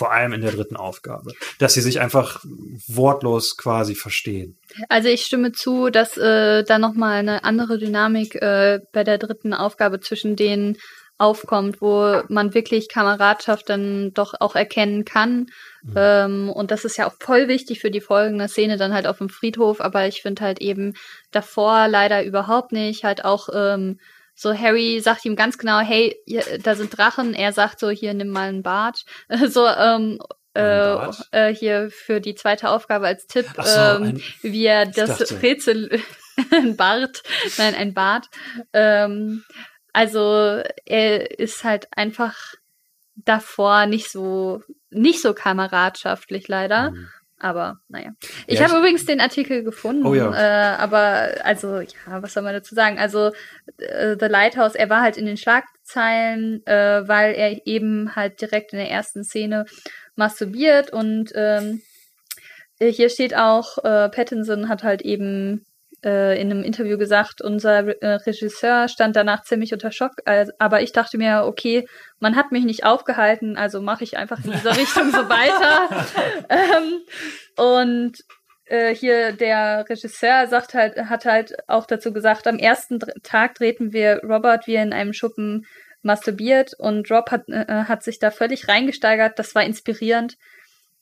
vor 0.00 0.12
allem 0.12 0.32
in 0.32 0.40
der 0.40 0.52
dritten 0.52 0.76
Aufgabe, 0.76 1.32
dass 1.58 1.74
sie 1.74 1.82
sich 1.82 2.00
einfach 2.00 2.42
wortlos 2.88 3.58
quasi 3.58 3.94
verstehen. 3.94 4.56
Also 4.88 5.10
ich 5.10 5.26
stimme 5.26 5.52
zu, 5.52 5.90
dass 5.90 6.16
äh, 6.16 6.64
da 6.64 6.78
nochmal 6.78 7.18
eine 7.18 7.44
andere 7.44 7.76
Dynamik 7.76 8.34
äh, 8.36 8.80
bei 8.94 9.04
der 9.04 9.18
dritten 9.18 9.52
Aufgabe 9.52 10.00
zwischen 10.00 10.36
denen 10.36 10.78
aufkommt, 11.18 11.82
wo 11.82 12.22
man 12.28 12.54
wirklich 12.54 12.88
Kameradschaft 12.88 13.68
dann 13.68 14.14
doch 14.14 14.32
auch 14.40 14.56
erkennen 14.56 15.04
kann. 15.04 15.48
Mhm. 15.82 15.94
Ähm, 15.94 16.48
und 16.48 16.70
das 16.70 16.86
ist 16.86 16.96
ja 16.96 17.06
auch 17.06 17.14
voll 17.20 17.46
wichtig 17.46 17.80
für 17.80 17.90
die 17.90 18.00
folgende 18.00 18.48
Szene 18.48 18.78
dann 18.78 18.94
halt 18.94 19.06
auf 19.06 19.18
dem 19.18 19.28
Friedhof, 19.28 19.82
aber 19.82 20.06
ich 20.06 20.22
finde 20.22 20.40
halt 20.40 20.62
eben 20.62 20.94
davor 21.30 21.88
leider 21.88 22.24
überhaupt 22.24 22.72
nicht, 22.72 23.04
halt 23.04 23.26
auch 23.26 23.50
ähm, 23.52 23.98
so 24.40 24.54
Harry 24.54 25.00
sagt 25.00 25.26
ihm 25.26 25.36
ganz 25.36 25.58
genau, 25.58 25.80
hey, 25.80 26.16
hier, 26.24 26.42
da 26.62 26.74
sind 26.74 26.96
Drachen. 26.96 27.34
Er 27.34 27.52
sagt 27.52 27.78
so, 27.78 27.90
hier 27.90 28.14
nimm 28.14 28.30
mal 28.30 28.48
einen 28.48 28.62
Bart. 28.62 29.04
so 29.48 29.66
ähm, 29.66 30.18
äh, 30.54 31.10
äh, 31.32 31.54
hier 31.54 31.90
für 31.90 32.22
die 32.22 32.34
zweite 32.34 32.70
Aufgabe 32.70 33.06
als 33.06 33.26
Tipp, 33.26 33.44
so, 33.62 33.78
ähm, 33.78 34.22
wie 34.40 34.64
er 34.64 34.86
das 34.86 35.18
dachte. 35.18 35.42
Rätsel 35.42 36.00
ein 36.52 36.74
Bart, 36.74 37.22
nein, 37.58 37.74
ein 37.74 37.92
Bart. 37.92 38.30
Ähm, 38.72 39.44
also 39.92 40.62
er 40.86 41.38
ist 41.38 41.62
halt 41.62 41.88
einfach 41.94 42.54
davor 43.16 43.84
nicht 43.84 44.10
so 44.10 44.62
nicht 44.88 45.20
so 45.20 45.34
kameradschaftlich 45.34 46.48
leider. 46.48 46.92
Mhm. 46.92 47.08
Aber 47.40 47.80
naja. 47.88 48.10
Ich 48.46 48.60
ja, 48.60 48.68
habe 48.68 48.78
übrigens 48.78 49.06
den 49.06 49.20
Artikel 49.20 49.64
gefunden. 49.64 50.06
Oh 50.06 50.14
ja. 50.14 50.32
Äh, 50.32 50.76
aber 50.76 51.30
also, 51.42 51.80
ja, 51.80 52.22
was 52.22 52.34
soll 52.34 52.42
man 52.42 52.52
dazu 52.52 52.74
sagen? 52.74 52.98
Also, 52.98 53.32
äh, 53.78 54.16
The 54.20 54.26
Lighthouse, 54.26 54.74
er 54.74 54.90
war 54.90 55.00
halt 55.00 55.16
in 55.16 55.24
den 55.24 55.38
Schlagzeilen, 55.38 56.64
äh, 56.66 57.08
weil 57.08 57.32
er 57.34 57.66
eben 57.66 58.14
halt 58.14 58.40
direkt 58.40 58.72
in 58.72 58.78
der 58.78 58.90
ersten 58.90 59.24
Szene 59.24 59.64
masturbiert 60.16 60.92
und 60.92 61.32
ähm, 61.34 61.80
hier 62.78 63.10
steht 63.10 63.34
auch, 63.36 63.78
äh, 63.84 64.08
Pattinson 64.08 64.68
hat 64.68 64.82
halt 64.82 65.02
eben 65.02 65.66
äh, 66.04 66.40
in 66.40 66.50
einem 66.50 66.62
Interview 66.62 66.98
gesagt, 66.98 67.42
unser 67.42 68.02
äh, 68.02 68.14
Regisseur 68.14 68.88
stand 68.88 69.16
danach 69.16 69.42
ziemlich 69.42 69.72
unter 69.72 69.92
Schock, 69.92 70.12
aber 70.58 70.82
ich 70.82 70.92
dachte 70.92 71.18
mir, 71.18 71.44
okay, 71.44 71.86
man 72.18 72.36
hat 72.36 72.52
mich 72.52 72.64
nicht 72.64 72.84
aufgehalten, 72.84 73.56
also 73.56 73.80
mache 73.80 74.04
ich 74.04 74.16
einfach 74.16 74.44
in 74.44 74.52
dieser 74.52 74.76
Richtung 74.76 75.10
so 75.10 75.28
weiter. 75.28 76.06
ähm, 76.48 77.00
und 77.56 78.18
äh, 78.66 78.94
hier 78.94 79.32
der 79.32 79.84
Regisseur 79.88 80.46
sagt 80.46 80.74
halt, 80.74 80.96
hat 80.96 81.24
halt 81.24 81.54
auch 81.68 81.86
dazu 81.86 82.12
gesagt, 82.12 82.46
am 82.46 82.58
ersten 82.58 83.00
Tag 83.22 83.56
drehten 83.56 83.92
wir 83.92 84.20
Robert, 84.22 84.66
wie 84.66 84.76
in 84.76 84.92
einem 84.92 85.12
Schuppen 85.12 85.66
masturbiert 86.02 86.74
und 86.78 87.10
Rob 87.10 87.30
hat, 87.30 87.48
äh, 87.48 87.66
hat 87.66 88.02
sich 88.02 88.18
da 88.18 88.30
völlig 88.30 88.68
reingesteigert. 88.68 89.38
Das 89.38 89.54
war 89.54 89.64
inspirierend. 89.64 90.36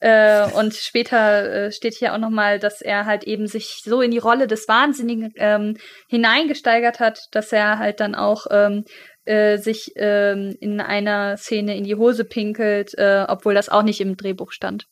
Äh, 0.00 0.50
und 0.52 0.74
später 0.74 1.66
äh, 1.66 1.72
steht 1.72 1.94
hier 1.94 2.14
auch 2.14 2.18
nochmal, 2.18 2.58
dass 2.58 2.80
er 2.80 3.04
halt 3.04 3.24
eben 3.24 3.46
sich 3.48 3.82
so 3.84 4.00
in 4.00 4.10
die 4.10 4.18
Rolle 4.18 4.46
des 4.46 4.68
Wahnsinnigen 4.68 5.32
ähm, 5.36 5.76
hineingesteigert 6.08 7.00
hat, 7.00 7.26
dass 7.32 7.52
er 7.52 7.78
halt 7.78 8.00
dann 8.00 8.14
auch 8.14 8.46
ähm, 8.50 8.84
äh, 9.24 9.58
sich 9.58 9.92
ähm, 9.96 10.56
in 10.60 10.80
einer 10.80 11.36
Szene 11.36 11.76
in 11.76 11.84
die 11.84 11.96
Hose 11.96 12.24
pinkelt, 12.24 12.96
äh, 12.96 13.24
obwohl 13.28 13.54
das 13.54 13.68
auch 13.68 13.82
nicht 13.82 14.00
im 14.00 14.16
Drehbuch 14.16 14.52
stand. 14.52 14.86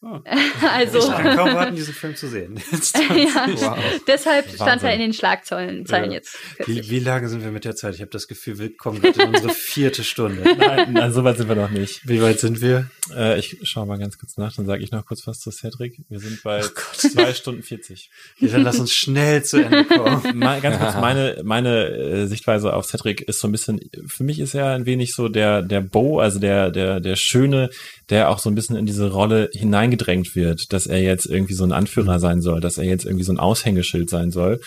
Oh. 0.10 0.20
also, 0.62 0.98
ich 0.98 1.06
kann 1.08 1.36
kaum 1.36 1.54
warten, 1.54 1.74
diesen 1.74 1.92
Film 1.92 2.14
zu 2.14 2.28
sehen. 2.28 2.54
ja, 2.94 3.46
wow. 3.56 3.78
Deshalb 4.06 4.46
Wahnsinn. 4.46 4.64
stand 4.64 4.82
er 4.84 4.92
in 4.94 5.00
den 5.00 5.12
Schlagzeilen 5.12 5.84
ja. 5.88 6.10
jetzt. 6.12 6.38
Wie, 6.66 6.88
wie, 6.88 7.00
lange 7.00 7.28
sind 7.28 7.42
wir 7.42 7.50
mit 7.50 7.64
der 7.64 7.74
Zeit? 7.74 7.96
Ich 7.96 8.00
habe 8.00 8.10
das 8.12 8.28
Gefühl, 8.28 8.58
wir 8.58 8.76
kommen 8.76 9.00
gerade 9.00 9.20
in 9.20 9.34
unsere 9.34 9.52
vierte 9.52 10.04
Stunde. 10.04 10.54
Nein, 10.56 10.92
nein, 10.92 11.12
so 11.12 11.24
weit 11.24 11.38
sind 11.38 11.48
wir 11.48 11.56
noch 11.56 11.70
nicht. 11.70 12.06
Wie 12.08 12.22
weit 12.22 12.38
sind 12.38 12.60
wir? 12.60 12.88
Äh, 13.12 13.40
ich 13.40 13.58
schaue 13.64 13.86
mal 13.86 13.98
ganz 13.98 14.18
kurz 14.18 14.36
nach, 14.36 14.54
dann 14.54 14.66
sage 14.66 14.84
ich 14.84 14.92
noch 14.92 15.04
kurz 15.04 15.26
was 15.26 15.40
zu 15.40 15.50
Cedric. 15.50 16.00
Wir 16.08 16.20
sind 16.20 16.44
bei 16.44 16.62
oh 16.64 16.68
zwei 16.94 17.34
Stunden 17.34 17.64
40. 17.64 18.08
Ja, 18.38 18.48
dann 18.50 18.62
lass 18.62 18.78
uns 18.78 18.92
schnell 18.92 19.42
zu 19.42 19.64
Ende 19.64 19.84
kommen. 19.84 20.38
Mal, 20.38 20.60
ganz 20.60 20.78
kurz, 20.78 20.94
meine, 20.94 21.40
meine 21.42 21.86
äh, 21.88 22.26
Sichtweise 22.26 22.72
auf 22.72 22.86
Cedric 22.86 23.22
ist 23.22 23.40
so 23.40 23.48
ein 23.48 23.52
bisschen, 23.52 23.80
für 24.06 24.22
mich 24.22 24.38
ist 24.38 24.54
er 24.54 24.74
ein 24.74 24.86
wenig 24.86 25.12
so 25.14 25.28
der, 25.28 25.62
der 25.62 25.80
Bo, 25.80 26.20
also 26.20 26.38
der, 26.38 26.70
der, 26.70 27.00
der 27.00 27.16
Schöne, 27.16 27.70
der 28.10 28.30
auch 28.30 28.38
so 28.38 28.48
ein 28.48 28.54
bisschen 28.54 28.76
in 28.76 28.86
diese 28.86 29.10
Rolle 29.10 29.50
hineingedrängt 29.88 30.34
wird, 30.34 30.72
dass 30.72 30.86
er 30.86 31.00
jetzt 31.00 31.26
irgendwie 31.26 31.54
so 31.54 31.64
ein 31.64 31.72
Anführer 31.72 32.16
mhm. 32.16 32.20
sein 32.20 32.40
soll, 32.40 32.60
dass 32.60 32.78
er 32.78 32.84
jetzt 32.84 33.04
irgendwie 33.04 33.24
so 33.24 33.32
ein 33.32 33.40
Aushängeschild 33.40 34.10
sein 34.10 34.30
soll. 34.30 34.60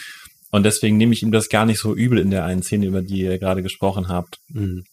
Und 0.51 0.63
deswegen 0.63 0.97
nehme 0.97 1.13
ich 1.13 1.23
ihm 1.23 1.31
das 1.31 1.49
gar 1.49 1.65
nicht 1.65 1.79
so 1.79 1.95
übel 1.95 2.19
in 2.19 2.31
der 2.31 2.43
einen 2.43 2.61
Szene, 2.61 2.85
über 2.85 3.01
die 3.01 3.21
ihr 3.21 3.37
gerade 3.37 3.63
gesprochen 3.63 4.07
habt. 4.07 4.37
Mhm 4.49 4.83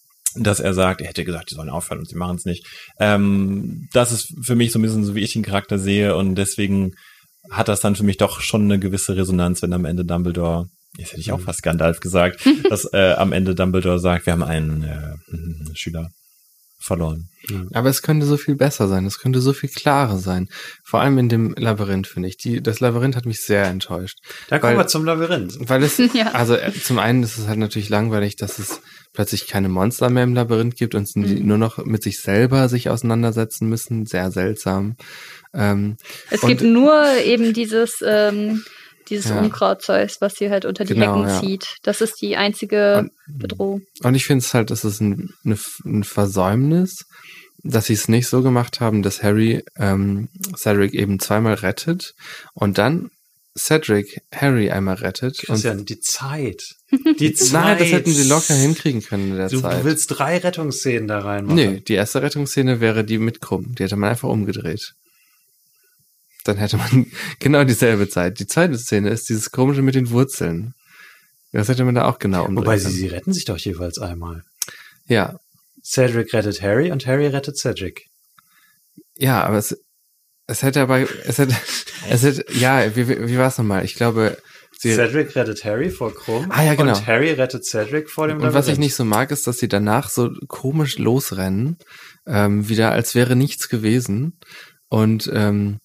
dass 0.41 0.61
er 0.61 0.75
sagt, 0.75 1.01
er 1.01 1.09
hätte 1.09 1.25
gesagt, 1.25 1.51
die 1.51 1.55
sollen 1.55 1.71
aufhören 1.71 2.01
und 2.01 2.09
sie 2.09 2.15
machen 2.15 2.37
es 2.37 2.45
nicht. 2.45 2.65
Ähm, 3.01 3.89
das 3.93 4.13
ist 4.13 4.35
für 4.43 4.55
mich 4.55 4.71
so 4.71 4.79
ein 4.79 4.83
bisschen 4.83 5.03
so, 5.03 5.15
wie 5.15 5.23
ich 5.23 5.33
den 5.33 5.43
Charakter 5.43 5.79
sehe 5.79 6.15
und 6.15 6.35
deswegen 6.37 6.93
hat 7.51 7.67
das 7.67 7.81
dann 7.81 7.97
für 7.97 8.05
mich 8.05 8.19
doch 8.19 8.41
schon 8.41 8.65
eine 8.65 8.79
gewisse 8.79 9.17
Resonanz, 9.17 9.63
wenn 9.63 9.73
am 9.73 9.87
Ende 9.87 10.05
Dumbledore 10.05 10.67
Jetzt 10.97 11.13
hätte 11.13 11.21
ich 11.21 11.33
auch 11.33 11.41
fast 11.41 11.63
Gandalf 11.63 12.01
gesagt, 12.01 12.47
dass 12.69 12.93
äh, 12.93 13.15
am 13.15 13.33
Ende 13.33 13.55
Dumbledore 13.55 13.99
sagt, 13.99 14.27
wir 14.27 14.35
haben 14.35 14.43
einen 14.43 14.85
äh, 14.85 15.75
Schüler 15.75 16.11
verloren. 16.81 17.29
Aber 17.73 17.89
es 17.89 18.03
könnte 18.03 18.27
so 18.27 18.37
viel 18.37 18.57
besser 18.57 18.89
sein, 18.89 19.07
es 19.07 19.19
könnte 19.19 19.41
so 19.41 19.53
viel 19.53 19.71
klarer 19.71 20.19
sein. 20.19 20.49
Vor 20.85 21.01
allem 21.01 21.17
in 21.19 21.29
dem 21.29 21.55
Labyrinth, 21.57 22.07
finde 22.07 22.29
ich. 22.29 22.37
Die, 22.37 22.63
das 22.63 22.81
Labyrinth 22.81 23.17
hat 23.17 23.25
mich 23.27 23.41
sehr 23.41 23.65
enttäuscht. 23.67 24.19
Da 24.49 24.59
kommen 24.59 24.73
Weil- 24.77 24.85
wir 24.85 24.87
zum 24.87 25.05
Labyrinth. 25.05 25.57
Weil 25.69 25.83
es, 25.83 25.97
Ja. 26.15 26.33
also 26.33 26.55
äh, 26.55 26.73
zum 26.73 26.99
einen 26.99 27.23
ist 27.23 27.39
es 27.39 27.47
halt 27.49 27.59
natürlich 27.59 27.89
langweilig, 27.89 28.37
dass 28.37 28.59
es 28.59 28.81
plötzlich 29.15 29.47
keine 29.47 29.69
Monster 29.69 30.11
mehr 30.11 30.25
im 30.25 30.35
Labyrinth 30.35 30.77
gibt 30.77 30.95
und 30.95 31.09
sie 31.09 31.19
Mhm. 31.21 31.47
nur 31.47 31.59
noch 31.59 31.79
mit 31.85 32.03
sich 32.03 32.21
selber 32.21 32.69
sich 32.69 32.91
auseinandersetzen 32.91 33.69
müssen. 33.69 34.05
Sehr 34.07 34.31
seltsam. 34.31 34.97
Ähm, 35.55 35.97
Es 36.31 36.43
gibt 36.43 36.61
nur 36.61 37.03
eben 37.25 37.55
dieses, 37.55 38.05
ähm, 38.07 38.63
dieses 39.11 39.31
Ja. 39.31 39.41
Unkrautzeug, 39.41 40.11
was 40.21 40.35
sie 40.35 40.51
halt 40.51 40.65
unter 40.65 40.85
die 40.85 40.95
Genau, 40.95 41.17
Hecken 41.25 41.29
ja. 41.29 41.41
zieht. 41.41 41.77
Das 41.83 42.01
ist 42.01 42.21
die 42.21 42.37
einzige 42.37 42.99
Und- 42.99 43.13
Bedrohung. 43.39 43.83
Und 44.03 44.15
ich 44.15 44.25
finde 44.27 44.45
es 44.45 44.55
halt, 44.55 44.71
das 44.71 44.85
ist 44.85 45.01
ein, 45.01 45.31
eine, 45.45 45.59
ein 45.85 46.05
Versäumnis, 46.05 47.05
dass 47.65 47.87
sie 47.87 47.95
es 47.95 48.09
nicht 48.09 48.29
so 48.29 48.43
gemacht 48.43 48.81
haben, 48.81 49.03
dass 49.03 49.23
Harry 49.23 49.63
ähm, 49.77 50.29
Cedric 50.57 50.95
eben 50.95 51.19
zweimal 51.19 51.55
rettet 51.55 52.13
und 52.55 52.79
dann 52.79 53.11
Cedric 53.59 54.21
Harry 54.33 54.71
einmal 54.71 54.95
rettet. 54.97 55.41
Und 55.41 55.47
Christian, 55.55 55.85
die 55.85 55.99
Zeit. 55.99 56.63
Die 57.19 57.35
Zeit. 57.35 57.53
nein, 57.53 57.79
das 57.81 57.91
hätten 57.91 58.13
sie 58.13 58.29
locker 58.29 58.55
hinkriegen 58.55 59.03
können 59.03 59.33
in 59.33 59.37
der 59.37 59.49
Du, 59.49 59.61
Zeit. 59.61 59.81
du 59.81 59.85
willst 59.85 60.07
drei 60.17 60.39
Rettungsszenen 60.39 61.09
da 61.09 61.19
reinmachen. 61.19 61.57
nee, 61.57 61.81
die 61.81 61.95
erste 61.95 62.23
Rettungsszene 62.23 62.81
wäre 62.81 63.05
die 63.05 63.19
mit 63.19 63.41
Krumm. 63.41 63.75
Die 63.75 63.83
hätte 63.83 63.97
man 63.97 64.11
einfach 64.11 64.29
umgedreht. 64.29 64.93
Dann 66.49 66.57
hätte 66.57 66.77
man 66.79 67.07
genau 67.39 67.65
dieselbe 67.65 68.09
Zeit. 68.09 68.41
Die 68.41 68.47
zweite 68.47 68.79
Szene 68.79 69.11
ist 69.11 69.29
dieses 69.29 69.51
komische 69.51 69.83
mit 69.83 69.95
den 69.95 70.11
Wurzeln. 70.11 70.75
Das 71.53 71.69
hätte 71.69 71.85
man 71.85 71.95
da 71.95 72.07
auch 72.07 72.19
genau 72.19 72.45
umdrehen 72.45 72.67
Wobei 72.67 72.79
sie, 72.79 72.91
sie 72.91 73.07
retten 73.07 73.33
sich 73.33 73.45
doch 73.45 73.57
jeweils 73.57 73.99
einmal. 73.99 74.43
Ja, 75.07 75.39
Cedric 75.89 76.33
rettet 76.35 76.61
Harry 76.63 76.91
und 76.91 77.07
Harry 77.07 77.27
rettet 77.27 77.57
Cedric. 77.57 78.07
Ja, 79.17 79.43
aber 79.43 79.57
es, 79.57 79.77
es 80.47 80.63
hätte 80.63 80.83
aber, 80.83 81.01
es 81.25 81.39
hätte, 81.39 81.57
es 82.11 82.23
hätte, 82.23 82.45
ja, 82.53 82.95
wie, 82.95 83.09
wie 83.09 83.29
wie 83.29 83.39
war 83.39 83.49
es 83.49 83.59
nochmal? 83.59 83.85
Ich 83.85 83.95
glaube, 83.95 84.37
sie, 84.79 84.95
Cedric 84.95 85.35
rettet 85.35 85.65
Harry 85.65 85.91
vor 85.91 86.15
Krumm. 86.15 86.51
Ah, 86.51 86.63
ja, 86.63 86.75
genau. 86.75 86.97
Und 86.97 87.07
Harry 87.07 87.33
rettet 87.33 87.65
Cedric 87.65 88.11
vor 88.11 88.29
dem 88.29 88.41
und 88.41 88.53
was 88.53 88.69
ich 88.69 88.79
nicht 88.79 88.95
so 88.95 89.05
mag, 89.05 89.31
ist, 89.31 89.47
dass 89.47 89.59
sie 89.59 89.69
danach 89.69 90.11
so 90.11 90.31
komisch 90.47 90.99
losrennen, 90.99 91.79
ähm, 92.27 92.69
wieder 92.69 92.93
als 92.93 93.15
wäre 93.15 93.35
nichts 93.35 93.69
gewesen. 93.69 94.39
Und 94.91 95.31
ähm, 95.33 95.79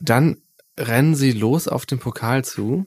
dann 0.00 0.38
rennen 0.78 1.14
sie 1.14 1.32
los 1.32 1.68
auf 1.68 1.86
den 1.86 1.98
Pokal 1.98 2.44
zu. 2.44 2.86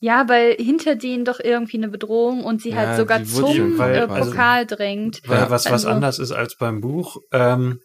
Ja, 0.00 0.28
weil 0.28 0.54
hinter 0.56 0.94
denen 0.94 1.24
doch 1.24 1.40
irgendwie 1.40 1.78
eine 1.78 1.88
Bedrohung 1.88 2.44
und 2.44 2.60
sie 2.62 2.70
Ja, 2.70 2.76
halt 2.76 2.96
sogar 2.98 3.24
zum 3.24 3.54
schon- 3.54 3.78
weil- 3.78 3.94
äh, 3.96 4.00
also- 4.00 4.30
Pokal 4.30 4.66
drängt. 4.66 5.22
Weil 5.26 5.38
Ja. 5.40 5.50
was, 5.50 5.64
was 5.66 5.72
Also- 5.72 5.88
anders 5.88 6.18
ist 6.18 6.32
als 6.32 6.56
beim 6.56 6.80
Buch, 6.82 7.16
ähm, 7.32 7.80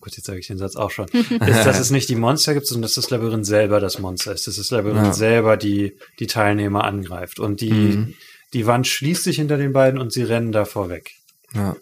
gut, 0.00 0.16
jetzt 0.16 0.24
sage 0.26 0.38
ich 0.38 0.46
den 0.46 0.56
Satz 0.56 0.76
auch 0.76 0.90
schon, 0.90 1.06
ist, 1.08 1.66
dass 1.66 1.78
es 1.78 1.90
nicht 1.90 2.08
die 2.08 2.16
Monster 2.16 2.54
gibt, 2.54 2.66
sondern 2.66 2.82
dass 2.82 2.94
das 2.94 3.10
Labyrinth 3.10 3.44
selber 3.44 3.78
das 3.80 3.98
Monster 3.98 4.32
ist. 4.32 4.46
Dass 4.46 4.56
das 4.56 4.70
Labyrinth 4.70 5.04
Ja. 5.08 5.12
selber 5.12 5.56
die, 5.58 5.98
die 6.18 6.26
Teilnehmer 6.26 6.84
angreift. 6.84 7.38
Und 7.40 7.60
die, 7.60 7.72
Mhm. 7.72 8.14
die 8.54 8.66
Wand 8.66 8.86
schließt 8.86 9.24
sich 9.24 9.36
hinter 9.36 9.58
den 9.58 9.72
beiden 9.74 10.00
und 10.00 10.12
sie 10.12 10.22
rennen 10.22 10.52
davor 10.52 10.88
weg. 10.88 11.10
Ja. 11.54 11.76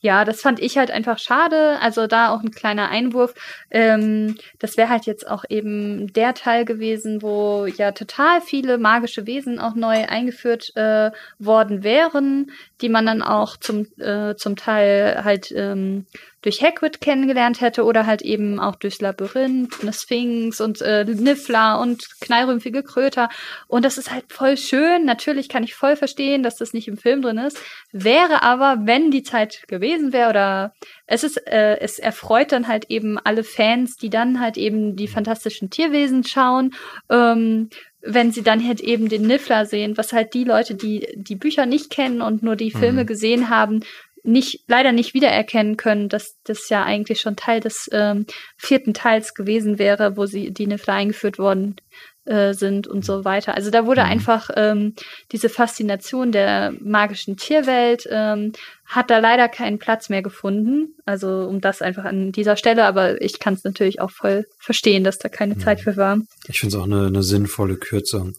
Ja, 0.00 0.24
das 0.24 0.40
fand 0.40 0.60
ich 0.60 0.78
halt 0.78 0.90
einfach 0.90 1.18
schade. 1.18 1.78
Also 1.80 2.06
da 2.06 2.30
auch 2.30 2.42
ein 2.42 2.50
kleiner 2.50 2.88
Einwurf. 2.88 3.34
Ähm, 3.70 4.36
das 4.58 4.76
wäre 4.76 4.88
halt 4.88 5.06
jetzt 5.06 5.28
auch 5.28 5.44
eben 5.48 6.12
der 6.12 6.34
Teil 6.34 6.64
gewesen, 6.64 7.22
wo 7.22 7.66
ja 7.66 7.92
total 7.92 8.40
viele 8.40 8.78
magische 8.78 9.26
Wesen 9.26 9.58
auch 9.58 9.74
neu 9.74 10.06
eingeführt 10.06 10.72
äh, 10.76 11.10
worden 11.38 11.82
wären, 11.82 12.50
die 12.80 12.88
man 12.88 13.06
dann 13.06 13.22
auch 13.22 13.56
zum, 13.56 13.86
äh, 13.98 14.34
zum 14.36 14.56
Teil 14.56 15.22
halt 15.24 15.52
ähm, 15.52 16.06
durch 16.42 16.62
Hagrid 16.62 17.00
kennengelernt 17.00 17.60
hätte 17.60 17.84
oder 17.84 18.06
halt 18.06 18.22
eben 18.22 18.60
auch 18.60 18.76
durchs 18.76 19.00
Labyrinth, 19.00 19.80
eine 19.82 19.92
Sphinx 19.92 20.60
und 20.60 20.80
äh, 20.82 21.04
Niffler 21.04 21.80
und 21.80 22.20
knallrümpfige 22.20 22.84
Kröter. 22.84 23.28
Und 23.66 23.84
das 23.84 23.98
ist 23.98 24.12
halt 24.12 24.32
voll 24.32 24.56
schön. 24.56 25.04
Natürlich 25.04 25.48
kann 25.48 25.64
ich 25.64 25.74
voll 25.74 25.96
verstehen, 25.96 26.44
dass 26.44 26.56
das 26.56 26.72
nicht 26.72 26.86
im 26.86 26.96
Film 26.96 27.22
drin 27.22 27.38
ist. 27.38 27.58
Wäre 27.90 28.42
aber, 28.42 28.86
wenn 28.86 29.10
die 29.10 29.24
Zeit 29.24 29.66
gewesen 29.66 30.12
wäre 30.12 30.30
oder 30.30 30.72
es 31.06 31.24
ist, 31.24 31.38
äh, 31.48 31.78
es 31.80 31.98
erfreut 31.98 32.52
dann 32.52 32.68
halt 32.68 32.86
eben 32.88 33.18
alle 33.18 33.42
Fans, 33.42 33.96
die 33.96 34.10
dann 34.10 34.40
halt 34.40 34.56
eben 34.56 34.94
die 34.94 35.08
fantastischen 35.08 35.70
Tierwesen 35.70 36.22
schauen, 36.22 36.72
ähm, 37.10 37.68
wenn 38.00 38.30
sie 38.32 38.42
dann 38.42 38.66
halt 38.66 38.80
eben 38.80 39.08
den 39.08 39.22
Niffler 39.22 39.66
sehen, 39.66 39.96
was 39.96 40.12
halt 40.12 40.34
die 40.34 40.44
Leute, 40.44 40.74
die 40.74 41.08
die 41.16 41.36
Bücher 41.36 41.66
nicht 41.66 41.90
kennen 41.90 42.22
und 42.22 42.42
nur 42.42 42.56
die 42.56 42.70
Filme 42.70 43.02
Mhm. 43.02 43.06
gesehen 43.06 43.50
haben, 43.50 43.80
nicht 44.24 44.64
leider 44.68 44.92
nicht 44.92 45.14
wiedererkennen 45.14 45.76
können, 45.76 46.08
dass 46.08 46.36
das 46.44 46.68
ja 46.68 46.84
eigentlich 46.84 47.20
schon 47.20 47.36
Teil 47.36 47.60
des 47.60 47.88
ähm, 47.92 48.26
vierten 48.56 48.92
Teils 48.94 49.34
gewesen 49.34 49.78
wäre, 49.78 50.16
wo 50.16 50.26
sie 50.26 50.50
die 50.52 50.66
Niffler 50.66 50.94
eingeführt 50.94 51.38
worden 51.38 51.76
äh, 52.24 52.52
sind 52.52 52.86
und 52.86 53.04
so 53.04 53.24
weiter. 53.24 53.54
Also 53.54 53.70
da 53.70 53.86
wurde 53.86 54.02
Mhm. 54.02 54.10
einfach 54.10 54.50
ähm, 54.56 54.94
diese 55.32 55.48
Faszination 55.48 56.30
der 56.32 56.74
magischen 56.80 57.36
Tierwelt 57.36 58.06
ähm, 58.10 58.52
hat 58.88 59.10
da 59.10 59.18
leider 59.18 59.48
keinen 59.48 59.78
Platz 59.78 60.08
mehr 60.08 60.22
gefunden. 60.22 60.94
Also 61.04 61.28
um 61.46 61.60
das 61.60 61.82
einfach 61.82 62.04
an 62.04 62.32
dieser 62.32 62.56
Stelle, 62.56 62.84
aber 62.86 63.20
ich 63.20 63.38
kann 63.38 63.54
es 63.54 63.62
natürlich 63.64 64.00
auch 64.00 64.10
voll 64.10 64.46
verstehen, 64.58 65.04
dass 65.04 65.18
da 65.18 65.28
keine 65.28 65.58
Zeit 65.58 65.80
für 65.82 65.96
war. 65.96 66.18
Ich 66.48 66.60
finde 66.60 66.74
es 66.76 66.80
auch 66.80 66.86
eine, 66.86 67.06
eine 67.06 67.22
sinnvolle 67.22 67.76
Kürzung. 67.76 68.32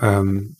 Ähm, 0.00 0.56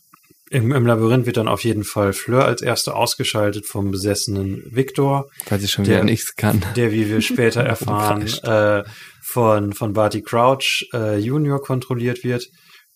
im, 0.51 0.71
Im 0.71 0.85
Labyrinth 0.85 1.25
wird 1.25 1.37
dann 1.37 1.47
auf 1.47 1.63
jeden 1.63 1.83
Fall 1.83 2.13
Fleur 2.13 2.45
als 2.45 2.61
erste 2.61 2.93
ausgeschaltet 2.93 3.65
vom 3.65 3.89
besessenen 3.89 4.63
Victor, 4.69 5.27
Weil 5.49 5.59
sie 5.59 5.67
schon 5.67 5.85
Der- 5.85 5.95
wieder 5.95 6.03
nichts 6.05 6.35
kann. 6.35 6.63
der, 6.75 6.91
wie 6.91 7.09
wir 7.09 7.21
später 7.21 7.63
erfahren, 7.63 8.27
äh, 8.43 8.83
von, 9.23 9.73
von 9.73 9.93
Barty 9.93 10.21
Crouch 10.21 10.87
äh, 10.93 11.17
Junior 11.17 11.61
kontrolliert 11.61 12.23
wird. 12.23 12.47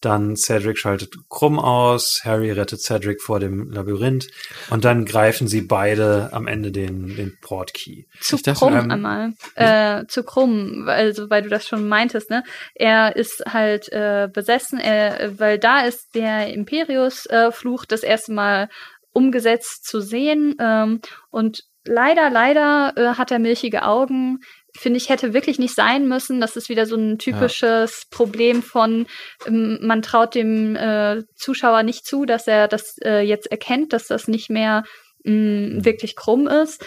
Dann 0.01 0.35
Cedric 0.37 0.77
schaltet 0.77 1.13
Krumm 1.29 1.59
aus, 1.59 2.21
Harry 2.23 2.51
rettet 2.51 2.81
Cedric 2.81 3.21
vor 3.21 3.39
dem 3.39 3.69
Labyrinth 3.69 4.27
und 4.69 4.85
dann 4.85 5.05
greifen 5.05 5.47
sie 5.47 5.61
beide 5.61 6.29
am 6.31 6.47
Ende 6.47 6.71
den, 6.71 7.15
den 7.15 7.37
Portkey. 7.41 8.07
Zu 8.21 8.37
Ich 8.37 8.43
dachte, 8.43 8.59
krumm 8.59 8.75
ähm, 8.75 8.91
einmal. 8.91 9.33
Äh, 9.55 10.05
zu 10.07 10.23
krumm, 10.23 10.85
also 10.87 11.29
weil 11.29 11.41
du 11.41 11.49
das 11.49 11.67
schon 11.67 11.87
meintest, 11.87 12.29
ne? 12.29 12.43
Er 12.75 13.15
ist 13.15 13.43
halt 13.47 13.91
äh, 13.91 14.29
besessen, 14.31 14.79
er, 14.79 15.37
weil 15.37 15.59
da 15.59 15.81
ist 15.81 16.15
der 16.15 16.53
Imperius-Fluch 16.53 17.85
das 17.85 18.03
erste 18.03 18.31
Mal 18.31 18.69
umgesetzt 19.11 19.85
zu 19.85 20.01
sehen. 20.01 20.55
Ähm, 20.59 21.01
und 21.29 21.63
leider, 21.85 22.29
leider 22.29 22.93
äh, 22.95 23.15
hat 23.15 23.31
er 23.31 23.39
milchige 23.39 23.83
Augen. 23.83 24.39
Finde 24.79 24.97
ich, 24.97 25.09
hätte 25.09 25.33
wirklich 25.33 25.59
nicht 25.59 25.75
sein 25.75 26.07
müssen. 26.07 26.39
Das 26.39 26.55
ist 26.55 26.69
wieder 26.69 26.85
so 26.85 26.95
ein 26.95 27.17
typisches 27.17 28.05
Problem 28.09 28.63
von, 28.63 29.07
ähm, 29.45 29.79
man 29.81 30.01
traut 30.01 30.35
dem 30.35 30.75
äh, 30.75 31.23
Zuschauer 31.35 31.83
nicht 31.83 32.05
zu, 32.05 32.25
dass 32.25 32.47
er 32.47 32.67
das 32.67 32.95
äh, 33.03 33.19
jetzt 33.21 33.51
erkennt, 33.51 33.91
dass 33.91 34.07
das 34.07 34.27
nicht 34.29 34.49
mehr 34.49 34.83
mh, 35.25 35.83
wirklich 35.83 36.15
krumm 36.15 36.47
ist, 36.47 36.81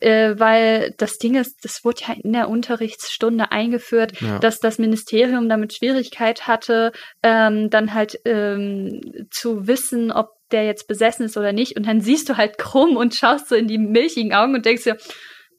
äh, 0.00 0.34
weil 0.38 0.94
das 0.96 1.18
Ding 1.18 1.34
ist, 1.34 1.64
das 1.64 1.84
wurde 1.84 2.00
ja 2.08 2.14
in 2.22 2.32
der 2.32 2.48
Unterrichtsstunde 2.48 3.52
eingeführt, 3.52 4.20
Ja. 4.22 4.38
dass 4.38 4.58
das 4.58 4.78
Ministerium 4.78 5.48
damit 5.50 5.74
Schwierigkeit 5.74 6.46
hatte, 6.46 6.92
ähm, 7.22 7.68
dann 7.68 7.92
halt 7.92 8.18
ähm, 8.24 9.00
zu 9.30 9.66
wissen, 9.66 10.10
ob 10.12 10.30
der 10.50 10.64
jetzt 10.64 10.88
besessen 10.88 11.26
ist 11.26 11.36
oder 11.36 11.52
nicht. 11.52 11.76
Und 11.76 11.86
dann 11.86 12.00
siehst 12.00 12.28
du 12.28 12.36
halt 12.38 12.56
krumm 12.58 12.96
und 12.96 13.14
schaust 13.14 13.48
so 13.48 13.54
in 13.54 13.68
die 13.68 13.78
milchigen 13.78 14.32
Augen 14.32 14.54
und 14.54 14.64
denkst 14.64 14.84
dir, 14.84 14.96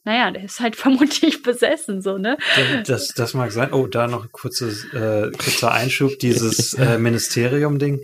naja, 0.06 0.30
der 0.30 0.44
ist 0.44 0.60
halt 0.60 0.76
vermutlich 0.86 1.42
besessen, 1.42 2.00
so, 2.00 2.16
ne? 2.16 2.38
Das, 2.86 3.08
das 3.08 3.34
mag 3.34 3.52
sein. 3.52 3.72
Oh, 3.72 3.86
da 3.86 4.06
noch 4.06 4.24
ein 4.24 4.32
kurzes, 4.32 4.84
äh, 4.94 5.30
kurzer 5.36 5.72
Einschub. 5.72 6.18
Dieses 6.20 6.72
äh, 6.78 6.96
Ministerium-Ding 6.96 8.00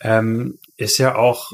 ähm, 0.00 0.58
ist 0.76 0.98
ja 0.98 1.16
auch 1.16 1.52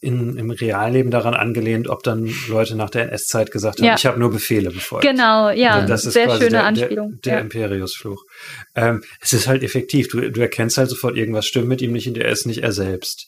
in, 0.00 0.38
im 0.38 0.50
Realleben 0.50 1.10
daran 1.10 1.34
angelehnt, 1.34 1.88
ob 1.88 2.02
dann 2.02 2.32
Leute 2.48 2.76
nach 2.76 2.88
der 2.88 3.10
NS-Zeit 3.10 3.50
gesagt 3.50 3.78
haben, 3.78 3.86
Ja. 3.86 3.94
ich 3.96 4.06
habe 4.06 4.18
nur 4.18 4.30
Befehle 4.30 4.70
befolgt. 4.70 5.06
Genau, 5.06 5.50
ja, 5.50 5.84
das 5.84 6.06
ist 6.06 6.14
sehr 6.14 6.26
quasi 6.26 6.44
schöne 6.44 6.50
der, 6.52 6.64
Anspielung. 6.64 7.10
Der, 7.10 7.20
der 7.24 7.34
ja. 7.34 7.40
Imperius-Fluch. 7.40 8.24
Ähm, 8.74 9.02
es 9.20 9.34
ist 9.34 9.48
halt 9.48 9.62
effektiv. 9.62 10.08
Du, 10.08 10.30
du 10.30 10.40
erkennst 10.40 10.78
halt 10.78 10.88
sofort, 10.88 11.16
irgendwas 11.16 11.44
stimmt 11.44 11.68
mit 11.68 11.82
ihm 11.82 11.92
nicht 11.92 12.08
und 12.08 12.16
er 12.16 12.30
ist 12.30 12.46
nicht 12.46 12.62
er 12.62 12.72
selbst. 12.72 13.26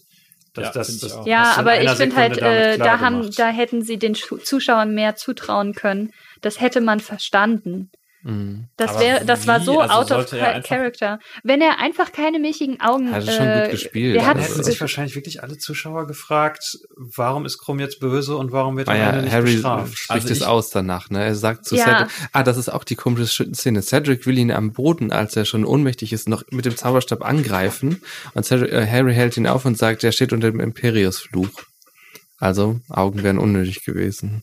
Das, 0.54 0.64
Ja, 0.66 0.72
das, 0.72 0.98
das 0.98 1.26
Ja, 1.26 1.54
aber 1.56 1.80
ich 1.80 1.90
finde 1.90 2.16
halt, 2.16 2.38
äh, 2.38 2.78
da 2.78 3.00
haben, 3.00 3.30
da 3.36 3.48
hätten 3.48 3.82
sie 3.82 3.98
den 3.98 4.14
Zuschauern 4.14 4.94
mehr 4.94 5.16
zutrauen 5.16 5.74
können. 5.74 6.12
Das 6.40 6.60
hätte 6.60 6.80
man 6.80 7.00
verstanden. 7.00 7.90
Mhm. 8.28 8.68
Das 8.76 9.00
wäre, 9.00 9.24
das 9.24 9.46
war 9.46 9.60
so 9.60 9.80
Also 9.80 9.94
out 9.94 10.10
of 10.12 10.32
er 10.34 10.60
character. 10.60 11.18
Wenn 11.44 11.62
er 11.62 11.80
einfach 11.80 12.12
keine 12.12 12.38
milchigen 12.38 12.78
Augen 12.78 13.10
Hat 13.10 13.26
er 13.26 13.32
schon 13.32 13.46
äh, 13.46 13.62
gut 13.62 13.70
gespielt, 13.70 14.16
Der 14.16 14.22
aber 14.22 14.30
hat 14.30 14.38
das 14.38 14.50
hätten 14.50 14.64
sich 14.64 14.80
wahrscheinlich 14.82 15.14
wirklich 15.14 15.42
alle 15.42 15.56
Zuschauer 15.56 16.06
gefragt, 16.06 16.78
warum 16.96 17.46
ist 17.46 17.56
Krumm 17.56 17.80
jetzt 17.80 18.00
böse 18.00 18.36
und 18.36 18.52
warum 18.52 18.76
wird 18.76 18.88
er 18.88 18.94
Ah 18.94 18.96
ja, 18.98 19.22
nicht 19.22 19.32
Harry 19.32 19.54
bestraft? 19.54 19.96
spricht 19.96 20.10
Also 20.10 20.32
es 20.34 20.42
aus 20.42 20.68
danach, 20.68 21.08
ne? 21.08 21.24
Er 21.24 21.34
sagt 21.34 21.64
zu 21.64 21.74
Ja. 21.76 21.84
Cedric, 21.84 22.08
ah, 22.32 22.42
das 22.42 22.58
ist 22.58 22.68
auch 22.68 22.84
die 22.84 22.96
komische 22.96 23.50
Szene. 23.54 23.80
Cedric 23.80 24.26
will 24.26 24.36
ihn 24.36 24.52
am 24.52 24.72
Boden, 24.72 25.10
als 25.10 25.34
er 25.34 25.46
schon 25.46 25.64
ohnmächtig 25.64 26.12
ist, 26.12 26.28
noch 26.28 26.42
mit 26.50 26.66
dem 26.66 26.76
Zauberstab 26.76 27.24
angreifen. 27.24 28.02
Und 28.34 28.44
Cedric, 28.44 28.72
äh, 28.72 28.86
Harry 28.86 29.14
hält 29.14 29.38
ihn 29.38 29.46
auf 29.46 29.64
und 29.64 29.78
sagt, 29.78 30.04
er 30.04 30.12
steht 30.12 30.34
unter 30.34 30.50
dem 30.50 30.60
Imperius-Fluch. 30.60 31.62
Also, 32.38 32.80
Augen 32.90 33.22
wären 33.22 33.38
unnötig 33.38 33.84
gewesen. 33.84 34.42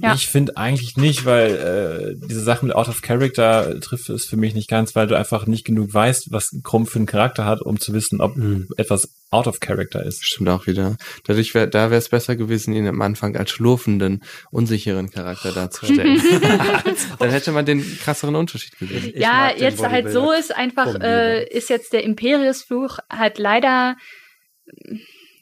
Ja. 0.00 0.14
Ich 0.14 0.28
finde 0.28 0.56
eigentlich 0.56 0.96
nicht, 0.96 1.24
weil 1.24 2.14
äh, 2.20 2.26
diese 2.28 2.40
Sache 2.42 2.64
mit 2.64 2.74
Out 2.74 2.88
of 2.88 3.02
Character 3.02 3.80
trifft 3.80 4.08
es 4.10 4.26
für 4.26 4.36
mich 4.36 4.54
nicht 4.54 4.70
ganz, 4.70 4.94
weil 4.94 5.08
du 5.08 5.16
einfach 5.16 5.46
nicht 5.46 5.64
genug 5.64 5.92
weißt, 5.92 6.30
was 6.30 6.56
Krumm 6.62 6.86
für 6.86 7.00
einen 7.00 7.06
Charakter 7.06 7.44
hat, 7.44 7.62
um 7.62 7.80
zu 7.80 7.92
wissen, 7.92 8.20
ob 8.20 8.36
Mhm. 8.36 8.68
etwas 8.76 9.08
Out 9.30 9.48
of 9.48 9.58
Character 9.58 10.04
ist. 10.04 10.24
Stimmt 10.24 10.48
auch 10.50 10.66
wieder. 10.68 10.96
Dadurch 11.26 11.52
wär, 11.52 11.66
da 11.66 11.90
wäre 11.90 11.98
es 11.98 12.08
besser 12.08 12.36
gewesen, 12.36 12.74
ihn 12.74 12.86
am 12.86 13.02
Anfang 13.02 13.36
als 13.36 13.50
schlurfenden, 13.50 14.22
unsicheren 14.52 15.10
Charakter 15.10 15.50
darzustellen. 15.52 16.22
Dann 17.18 17.30
hätte 17.30 17.50
man 17.50 17.66
den 17.66 17.82
krasseren 17.98 18.36
Unterschied 18.36 18.78
gesehen. 18.78 19.12
Ich 19.14 19.20
ja, 19.20 19.50
jetzt 19.54 19.82
halt 19.86 20.12
so 20.12 20.30
ist 20.32 20.54
einfach, 20.54 20.94
äh, 21.00 21.44
ist 21.48 21.70
jetzt 21.70 21.92
der 21.92 22.04
Imperiusfluch 22.04 22.98
halt 23.10 23.38
leider 23.38 23.96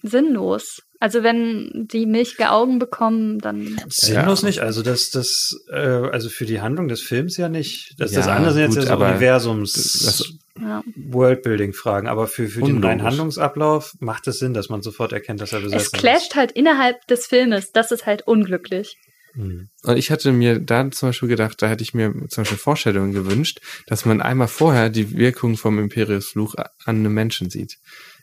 sinnlos. 0.02 0.82
Also 0.98 1.22
wenn 1.22 1.86
die 1.90 2.06
milchige 2.06 2.50
Augen 2.50 2.78
bekommen, 2.78 3.38
dann 3.38 3.78
Sinnlos 3.88 4.42
Ja. 4.42 4.46
nicht, 4.48 4.60
also 4.60 4.82
das, 4.82 5.10
das, 5.10 5.54
äh, 5.70 5.76
also 5.76 6.28
für 6.30 6.46
die 6.46 6.60
Handlung 6.60 6.88
des 6.88 7.02
Films 7.02 7.36
ja 7.36 7.48
nicht. 7.48 7.94
Das, 7.98 8.12
das 8.12 8.26
Ja, 8.26 8.34
andere 8.34 8.52
sind 8.54 8.62
jetzt 8.64 8.76
ja 8.76 8.82
so 8.82 8.92
aber 8.92 9.08
Universums 9.10 9.72
das- 9.74 10.32
ja. 10.58 10.82
Worldbuilding-Fragen, 10.96 12.08
aber 12.08 12.26
für, 12.26 12.48
für 12.48 12.62
den 12.62 12.82
reinen 12.82 13.02
Handlungsablauf 13.02 13.94
macht 14.00 14.26
es 14.26 14.38
Sinn, 14.38 14.54
dass 14.54 14.68
man 14.68 14.82
sofort 14.82 15.12
erkennt, 15.12 15.40
dass 15.40 15.52
er 15.52 15.58
es 15.58 15.64
besessen 15.64 15.98
clasht 15.98 16.34
halt 16.34 16.52
innerhalb 16.52 17.06
des 17.08 17.26
Filmes. 17.26 17.72
Das 17.72 17.90
ist 17.92 18.06
halt 18.06 18.26
unglücklich. 18.26 18.96
ist. 19.34 19.36
Mhm. 19.36 19.68
Und 19.82 19.96
ich 19.98 20.10
hatte 20.10 20.32
mir 20.32 20.58
da 20.58 20.90
zum 20.90 21.10
Beispiel 21.10 21.28
gedacht, 21.28 21.60
da 21.60 21.68
hätte 21.68 21.82
ich 21.82 21.92
mir 21.92 22.12
zum 22.28 22.42
Beispiel 22.42 22.58
Vorstellungen 22.58 23.12
gewünscht, 23.12 23.60
dass 23.86 24.04
man 24.06 24.22
einmal 24.22 24.48
vorher 24.48 24.88
die 24.88 25.16
Wirkung 25.16 25.56
vom 25.58 25.78
Imperius-Fluch 25.78 26.54
an 26.56 26.96
einem 26.96 27.12
Menschen 27.12 27.50
sieht. 27.50 27.76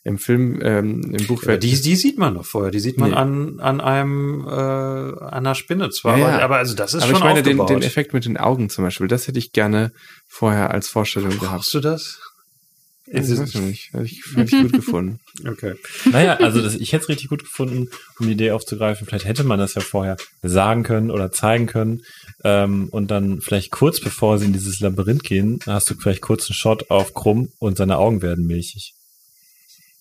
Im 0.05 0.17
Film, 0.17 0.59
ähm, 0.61 1.15
im 1.17 1.27
Buch 1.27 1.43
Aber 1.43 1.53
wird 1.53 1.63
die, 1.63 1.79
die 1.79 1.95
sieht 1.95 2.17
man 2.17 2.33
doch 2.35 2.45
vorher, 2.45 2.71
die 2.71 2.79
sieht 2.81 2.97
man 2.97 3.11
Nee. 3.11 3.15
an, 3.15 3.59
an 3.61 3.79
einem, 3.79 4.45
äh, 4.45 4.49
an 4.51 5.29
einer 5.29 5.55
Spinne 5.55 5.91
zwar, 5.91 6.17
Ja, 6.17 6.27
ja. 6.27 6.33
aber, 6.35 6.43
aber 6.43 6.57
also 6.57 6.75
das 6.75 6.93
ist 6.93 7.03
aber 7.03 7.11
schon 7.11 7.17
ich 7.19 7.23
meine 7.23 7.41
den, 7.43 7.59
aufgebaut. 7.59 7.81
den 7.81 7.87
Effekt 7.87 8.13
mit 8.13 8.25
den 8.25 8.35
Augen 8.37 8.69
zum 8.69 8.83
Beispiel, 8.83 9.07
das 9.07 9.27
hätte 9.27 9.39
ich 9.39 9.53
gerne 9.53 9.93
vorher 10.27 10.71
als 10.71 10.89
Vorstellung 10.89 11.29
gehabt. 11.31 11.51
Brauchst 11.53 11.73
du 11.73 11.79
das? 11.79 12.19
Weiß 13.11 13.29
ich 13.29 13.55
nicht. 13.55 13.93
Hätte 13.93 14.05
ich, 14.05 14.23
hätte 14.33 14.55
ich 14.55 14.61
gut 14.61 14.73
gefunden. 14.73 15.19
Okay. 15.47 15.73
Naja, 16.11 16.35
also 16.35 16.61
das, 16.61 16.75
ich 16.75 16.93
hätte 16.93 17.03
es 17.03 17.09
richtig 17.09 17.27
gut 17.29 17.43
gefunden, 17.43 17.89
um 18.19 18.27
die 18.27 18.33
Idee 18.33 18.51
aufzugreifen. 18.51 19.07
Vielleicht 19.07 19.25
hätte 19.25 19.43
man 19.43 19.57
das 19.57 19.73
ja 19.73 19.81
vorher 19.81 20.15
sagen 20.43 20.83
können 20.83 21.09
oder 21.09 21.31
zeigen 21.31 21.65
können. 21.65 22.01
Ähm, 22.43 22.87
und 22.91 23.09
dann 23.09 23.41
vielleicht 23.41 23.71
kurz 23.71 23.99
bevor 23.99 24.37
sie 24.37 24.45
in 24.45 24.53
dieses 24.53 24.79
Labyrinth 24.79 25.23
gehen, 25.23 25.59
hast 25.65 25.89
du 25.89 25.95
vielleicht 25.95 26.21
kurz 26.21 26.47
einen 26.49 26.53
Shot 26.55 26.91
auf 26.91 27.13
Krumm 27.15 27.49
und 27.57 27.77
seine 27.77 27.97
Augen 27.97 28.21
werden 28.21 28.45
milchig. 28.45 28.93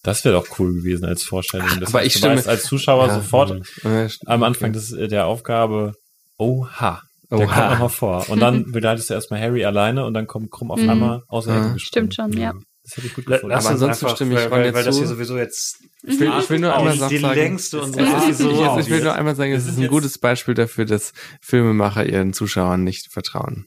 Das 0.03 0.25
wäre 0.25 0.35
doch 0.35 0.59
cool 0.59 0.75
gewesen 0.75 1.05
als 1.05 1.23
Vorstellung. 1.23 1.69
Das 1.81 1.91
aber 1.91 2.05
ich 2.05 2.15
du 2.15 2.19
stimme- 2.19 2.37
weißt 2.37 2.49
als 2.49 2.65
Zuschauer 2.65 3.07
Ja, 3.09 3.15
sofort 3.15 3.63
Äh, 3.85 4.09
am 4.27 4.43
Anfang 4.43 4.73
des, 4.73 4.93
äh, 4.93 5.07
der 5.09 5.27
Aufgabe, 5.27 5.95
oha, 6.39 7.03
der 7.31 7.39
Oha. 7.39 7.55
kommt 7.55 7.71
nochmal 7.71 7.89
vor. 7.89 8.29
Und 8.29 8.41
dann 8.41 8.65
begleitest 8.73 9.11
du 9.11 9.15
erstmal 9.15 9.41
Harry 9.41 9.65
alleine 9.65 10.05
und 10.05 10.15
dann 10.15 10.27
kommt 10.27 10.51
Krumm 10.51 10.71
auf 10.73 10.81
Mhm. 10.81 10.91
einmal 10.91 11.23
aus 11.29 11.45
der 11.47 11.55
Ja. 11.55 11.71
Ecke. 11.71 11.79
Stimmt 11.79 12.15
schon, 12.15 12.33
ja. 12.37 12.53
Das 12.85 12.97
hätte 12.97 13.07
ich 13.07 13.15
gut 13.15 13.27
gefunden. 13.27 13.49
Lass 13.51 13.65
Aber 13.67 13.75
uns 13.75 13.83
einfach, 13.85 14.17
stimme 14.17 14.35
ich 14.35 14.41
weil, 14.41 14.51
weil, 14.51 14.75
weil 14.75 14.83
das 14.85 14.97
hier 14.99 15.07
sowieso 15.07 15.39
jetzt 15.39 15.77
Ich 16.03 16.19
will, 16.19 16.33
ich 16.41 16.51
will 16.51 16.59
nur 16.59 16.75
einmal 16.77 16.95
die, 16.95 16.99
sagen, 16.99 17.57
ich, 17.57 18.91
will 18.91 19.03
nur 19.03 19.15
einmal 19.15 19.37
sagen, 19.37 19.53
es 19.53 19.69
ist 19.69 19.79
ein 19.79 19.87
gutes 19.87 20.19
Beispiel 20.19 20.55
dafür, 20.55 20.85
dass 20.85 21.13
Filmemacher 21.41 22.05
ihren 22.07 22.33
Zuschauern 22.33 22.83
nicht 22.83 23.07
vertrauen. 23.13 23.67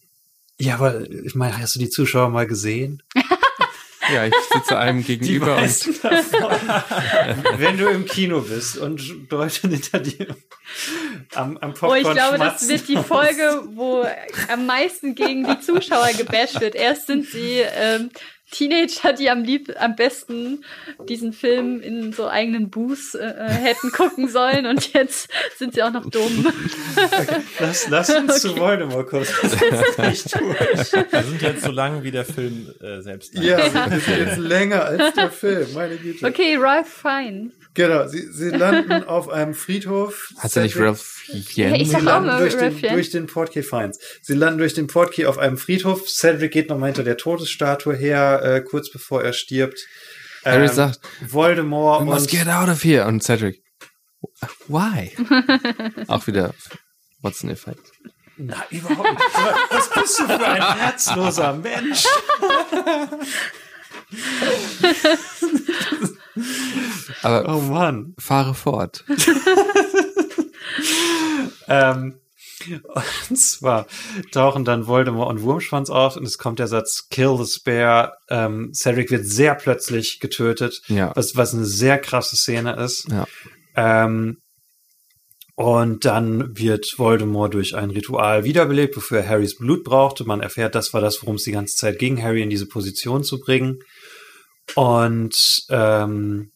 Ja, 0.60 0.76
aber 0.76 1.10
ich 1.10 1.34
meine, 1.36 1.58
hast 1.58 1.76
du 1.76 1.80
die 1.80 1.90
Zuschauer 1.90 2.30
mal 2.30 2.46
gesehen? 2.46 3.02
Ja, 4.14 4.26
ich 4.26 4.34
sitze 4.54 4.78
einem 4.78 5.04
gegenüber 5.04 5.56
und 5.56 5.62
meisten 5.62 5.96
davon. 6.02 6.52
Wenn 7.58 7.78
du 7.78 7.88
im 7.88 8.06
Kino 8.06 8.42
bist 8.42 8.78
und 8.78 9.02
Leute 9.30 9.68
hinter 9.68 10.00
dir 10.00 10.36
am, 11.34 11.58
am 11.58 11.72
Oh, 11.72 11.74
Popcorn 11.74 11.98
ich 11.98 12.12
glaube, 12.12 12.38
das 12.38 12.68
wird 12.68 12.88
die 12.88 12.98
Folge, 12.98 13.64
wo 13.74 14.06
am 14.52 14.66
meisten 14.66 15.16
gegen 15.16 15.46
die 15.46 15.60
Zuschauer 15.60 16.10
gebasht 16.18 16.60
wird. 16.60 16.76
Erst 16.76 17.08
sind 17.08 17.26
sie 17.26 17.60
ähm, 17.60 18.10
Teenager, 18.52 19.14
die 19.14 19.30
am 19.30 19.44
lieb 19.44 19.74
am 19.80 19.96
besten 19.96 20.64
diesen 21.10 21.34
Film 21.34 21.82
in 21.82 22.14
so 22.14 22.28
eigenen 22.28 22.70
Booths 22.70 23.16
äh, 23.16 23.26
äh, 23.26 23.50
hätten 23.50 23.92
gucken 23.92 24.30
sollen 24.30 24.66
und 24.66 24.94
jetzt 24.94 25.30
sind 25.58 25.74
sie 25.74 25.84
auch 25.84 25.92
noch 25.92 26.10
dumm. 26.10 26.48
Lass, 27.60 27.90
lass 27.90 28.10
uns 28.10 28.42
zu 28.42 28.56
Voldemort 28.58 29.08
kurz. 29.10 29.30
Das 29.42 29.54
ist 29.54 30.00
nicht 30.00 30.40
durch. 30.40 30.94
Wir 31.12 31.24
sind 31.24 31.42
jetzt 31.42 31.64
so 31.64 31.72
lang 31.72 32.04
wie 32.04 32.12
der 32.12 32.26
Film 32.26 32.74
äh, 32.82 33.02
selbst. 33.02 33.34
Ja, 33.34 33.58
wir 33.58 33.90
sind 33.90 34.08
jetzt 34.08 34.38
länger 34.38 34.86
als 34.86 35.14
der 35.14 35.32
Film, 35.32 35.74
meine 35.74 35.98
Güte. 35.98 36.26
Okay, 36.26 36.58
Ralph 36.58 36.88
Fine. 36.88 37.52
Genau, 37.76 38.08
sie, 38.08 38.28
sie 38.32 38.50
landen 38.50 39.04
auf 39.08 39.30
einem 39.30 39.54
Friedhof. 39.54 40.30
Hast 40.40 40.56
du 40.56 40.62
nicht 40.62 40.78
Ralph 40.80 41.24
Ja, 41.28 41.68
Yen? 41.68 41.76
ich 41.76 41.88
Sie 41.88 41.92
sag 41.92 42.02
auch 42.02 42.06
landen 42.06 42.28
mal 42.28 42.40
durch 42.40 42.54
den, 42.54 42.62
Ralph 42.64 42.76
Fiennes. 42.80 42.94
durch 42.94 43.10
den 43.12 43.28
Portkey 43.28 43.62
Fines. 43.64 44.00
Sie 44.24 44.34
landen 44.34 44.58
durch 44.60 44.74
den 44.74 44.88
Portkey 44.88 45.26
auf 45.28 45.38
einem 45.38 45.58
Friedhof. 45.58 46.10
Cedric 46.10 46.52
geht 46.52 46.70
nochmal 46.70 46.88
hinter 46.90 47.04
der 47.04 47.18
Todesstatue 47.18 47.96
her, 47.96 48.42
äh, 48.44 48.62
kurz 48.62 48.90
bevor 48.90 49.24
er 49.24 49.34
stirbt. 49.34 49.80
Harry 50.44 50.66
Ähm, 50.68 50.74
sagt, 50.74 51.00
Voldemort 51.22 52.02
we 52.02 52.06
must 52.06 52.32
und 52.34 52.40
get 52.40 52.48
out 52.48 52.70
of 52.70 52.84
here. 52.84 53.06
Und 53.06 53.22
Cedric, 53.24 53.62
why? 54.68 55.12
Auch 56.08 56.26
wieder 56.28 56.54
Watson-Effekt. 57.22 57.92
Na, 58.38 58.64
überhaupt 58.70 59.12
nicht. 59.12 59.24
Was 59.70 59.90
bist 59.90 60.20
du 60.20 60.26
für 60.28 60.46
ein 60.48 60.78
herzloser 60.78 61.54
Mensch? 61.54 62.04
Aber 67.22 67.56
Oh 67.56 67.62
Mann. 67.62 68.14
fahre 68.20 68.54
fort. 68.54 69.04
Ähm, 71.68 72.20
und 73.28 73.38
zwar 73.38 73.88
tauchen 74.32 74.66
dann 74.66 74.86
Voldemort 74.88 75.30
und 75.32 75.42
Wurmschwanz 75.42 75.90
auf 75.90 76.16
und 76.16 76.26
es 76.26 76.38
kommt 76.38 76.60
der 76.60 76.68
Satz 76.68 77.08
Kill 77.10 77.36
the 77.44 77.52
Spare. 77.52 78.14
Ähm, 78.30 78.72
Cedric 78.74 79.10
wird 79.10 79.26
sehr 79.26 79.56
plötzlich 79.56 80.20
getötet, 80.20 80.82
Ja. 80.88 81.12
was, 81.16 81.36
was 81.36 81.54
eine 81.56 81.66
sehr 81.66 81.98
krasse 81.98 82.36
Szene 82.36 82.76
ist. 82.76 83.08
Ja. 83.10 83.26
Ähm, 83.76 84.38
und 85.56 86.06
dann 86.06 86.56
wird 86.58 86.94
Voldemort 86.98 87.54
durch 87.56 87.76
ein 87.76 87.90
Ritual 87.90 88.44
wiederbelebt, 88.44 88.96
wofür 88.96 89.28
Harrys 89.28 89.58
Blut 89.58 89.84
brauchte. 89.84 90.24
Man 90.26 90.42
erfährt, 90.42 90.76
das 90.76 90.94
war 90.94 91.02
das, 91.02 91.24
worum 91.24 91.36
es 91.38 91.44
die 91.44 91.52
ganze 91.52 91.76
Zeit 91.76 91.98
ging, 91.98 92.22
Harry 92.22 92.44
in 92.44 92.50
diese 92.52 92.68
Position 92.68 93.24
zu 93.24 93.40
bringen. 93.40 93.80
Und 94.74 95.66
ähm, 95.70 96.52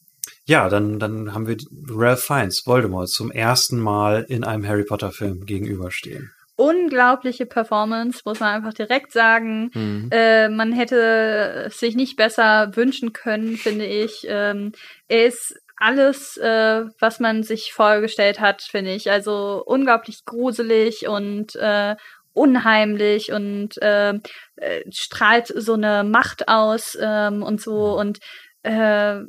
ja, 0.45 0.67
dann, 0.67 0.99
dann 0.99 1.33
haben 1.33 1.47
wir 1.47 1.57
Ralph 1.89 2.23
Fiennes, 2.23 2.65
Voldemort, 2.65 3.09
zum 3.09 3.31
ersten 3.31 3.79
Mal 3.79 4.25
in 4.27 4.43
einem 4.43 4.67
Harry 4.67 4.83
Potter 4.83 5.11
Film 5.11 5.45
gegenüberstehen. 5.45 6.31
Unglaubliche 6.55 7.45
Performance, 7.45 8.21
muss 8.25 8.39
man 8.39 8.55
einfach 8.55 8.73
direkt 8.73 9.13
sagen. 9.13 9.69
Mhm. 9.73 10.09
Äh, 10.11 10.49
man 10.49 10.73
hätte 10.73 11.65
es 11.67 11.79
sich 11.79 11.95
nicht 11.95 12.17
besser 12.17 12.75
wünschen 12.75 13.13
können, 13.13 13.57
finde 13.57 13.85
ich. 13.85 14.25
Ähm, 14.27 14.73
er 15.07 15.27
ist 15.27 15.55
alles, 15.77 16.35
äh, 16.37 16.83
was 16.99 17.19
man 17.19 17.43
sich 17.43 17.71
vorgestellt 17.71 18.39
hat, 18.39 18.61
finde 18.61 18.93
ich. 18.93 19.09
Also 19.09 19.63
unglaublich 19.65 20.25
gruselig 20.25 21.07
und 21.07 21.55
äh, 21.55 21.95
unheimlich 22.39 23.31
und 23.31 23.81
äh, 23.81 24.13
äh, 24.55 24.83
strahlt 24.91 25.47
so 25.47 25.73
eine 25.73 26.03
Macht 26.03 26.47
aus 26.47 26.97
ähm, 27.01 27.43
und 27.43 27.61
so 27.61 27.99
und 27.99 28.19
äh, 28.63 29.19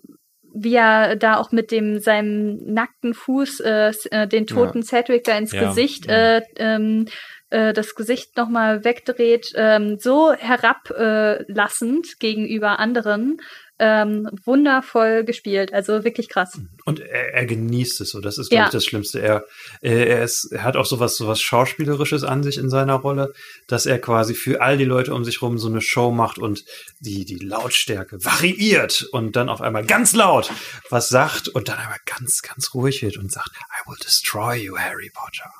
wie 0.53 0.75
er 0.75 1.17
da 1.17 1.37
auch 1.37 1.53
mit 1.53 1.71
dem 1.71 2.01
seinem 2.01 2.57
nackten 2.73 3.15
Fuß 3.15 3.61
äh, 3.61 3.93
äh, 4.11 4.27
den 4.27 4.47
toten 4.47 4.83
Cedric 4.83 5.25
da 5.25 5.39
ins 5.39 5.53
Ja. 5.53 5.69
Gesicht 5.69 6.09
äh, 6.09 6.43
ähm, 6.57 7.07
äh, 7.51 7.73
das 7.73 7.95
Gesicht 7.95 8.37
nochmal 8.37 8.85
wegdreht, 8.85 9.53
ähm, 9.55 9.99
so 9.99 10.33
herablassend 10.33 12.07
äh, 12.07 12.17
gegenüber 12.19 12.79
anderen. 12.79 13.39
Ähm, 13.83 14.29
wundervoll 14.45 15.25
gespielt, 15.25 15.73
also 15.73 16.05
wirklich 16.05 16.29
krass. 16.29 16.61
Und 16.85 17.01
er, 17.01 17.35
er 17.35 17.47
genießt 17.47 18.01
es 18.03 18.11
so. 18.11 18.21
Das 18.21 18.37
ist, 18.39 18.51
glaube 18.51 18.61
Ja. 18.61 18.67
ich, 18.67 18.73
das 18.73 18.85
Schlimmste. 18.85 19.21
Er, 19.21 19.45
er, 19.81 20.23
ist, 20.23 20.53
er 20.53 20.65
hat 20.65 20.77
auch 20.77 20.85
sowas, 20.85 21.17
sowas 21.17 21.41
Schauspielerisches 21.41 22.23
an 22.23 22.43
sich 22.43 22.59
in 22.59 22.69
seiner 22.69 22.95
Rolle, 22.95 23.33
dass 23.67 23.87
er 23.87 23.99
quasi 23.99 24.35
für 24.35 24.61
all 24.61 24.77
die 24.77 24.85
Leute 24.85 25.15
um 25.15 25.25
sich 25.25 25.41
rum 25.41 25.59
so 25.59 25.69
eine 25.69 25.81
Show 25.81 26.11
macht 26.11 26.39
und 26.39 26.65
die, 27.01 27.25
die 27.25 27.39
Lautstärke 27.39 28.23
variiert 28.25 29.09
und 29.13 29.35
dann 29.37 29.49
auf 29.49 29.61
einmal 29.61 29.85
ganz 29.87 30.13
laut 30.15 30.51
was 30.91 31.09
sagt 31.09 31.49
und 31.49 31.69
dann 31.69 31.79
aber 31.79 31.97
ganz, 32.05 32.43
ganz 32.43 32.75
ruhig 32.75 33.03
wird 33.03 33.17
und 33.17 33.33
sagt, 33.33 33.51
I 33.57 33.89
will 33.89 33.97
destroy 34.05 34.57
you, 34.57 34.77
Harry 34.79 35.11
Potter. 35.13 35.51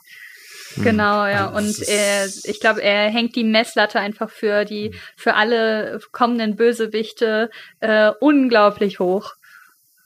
Genau, 0.77 1.27
ja. 1.27 1.51
Also 1.51 1.81
Und 1.81 1.89
er, 1.89 2.27
ich 2.45 2.61
glaube, 2.61 2.83
er 2.83 3.11
hängt 3.11 3.35
die 3.37 3.45
Messlatte 3.45 3.99
einfach 4.01 4.31
für 4.31 4.65
die, 4.65 4.95
für 5.17 5.35
alle 5.35 6.01
kommenden 6.13 6.57
Bösewichte 6.57 7.51
äh, 7.81 8.13
unglaublich 8.21 8.99
hoch, 9.01 9.33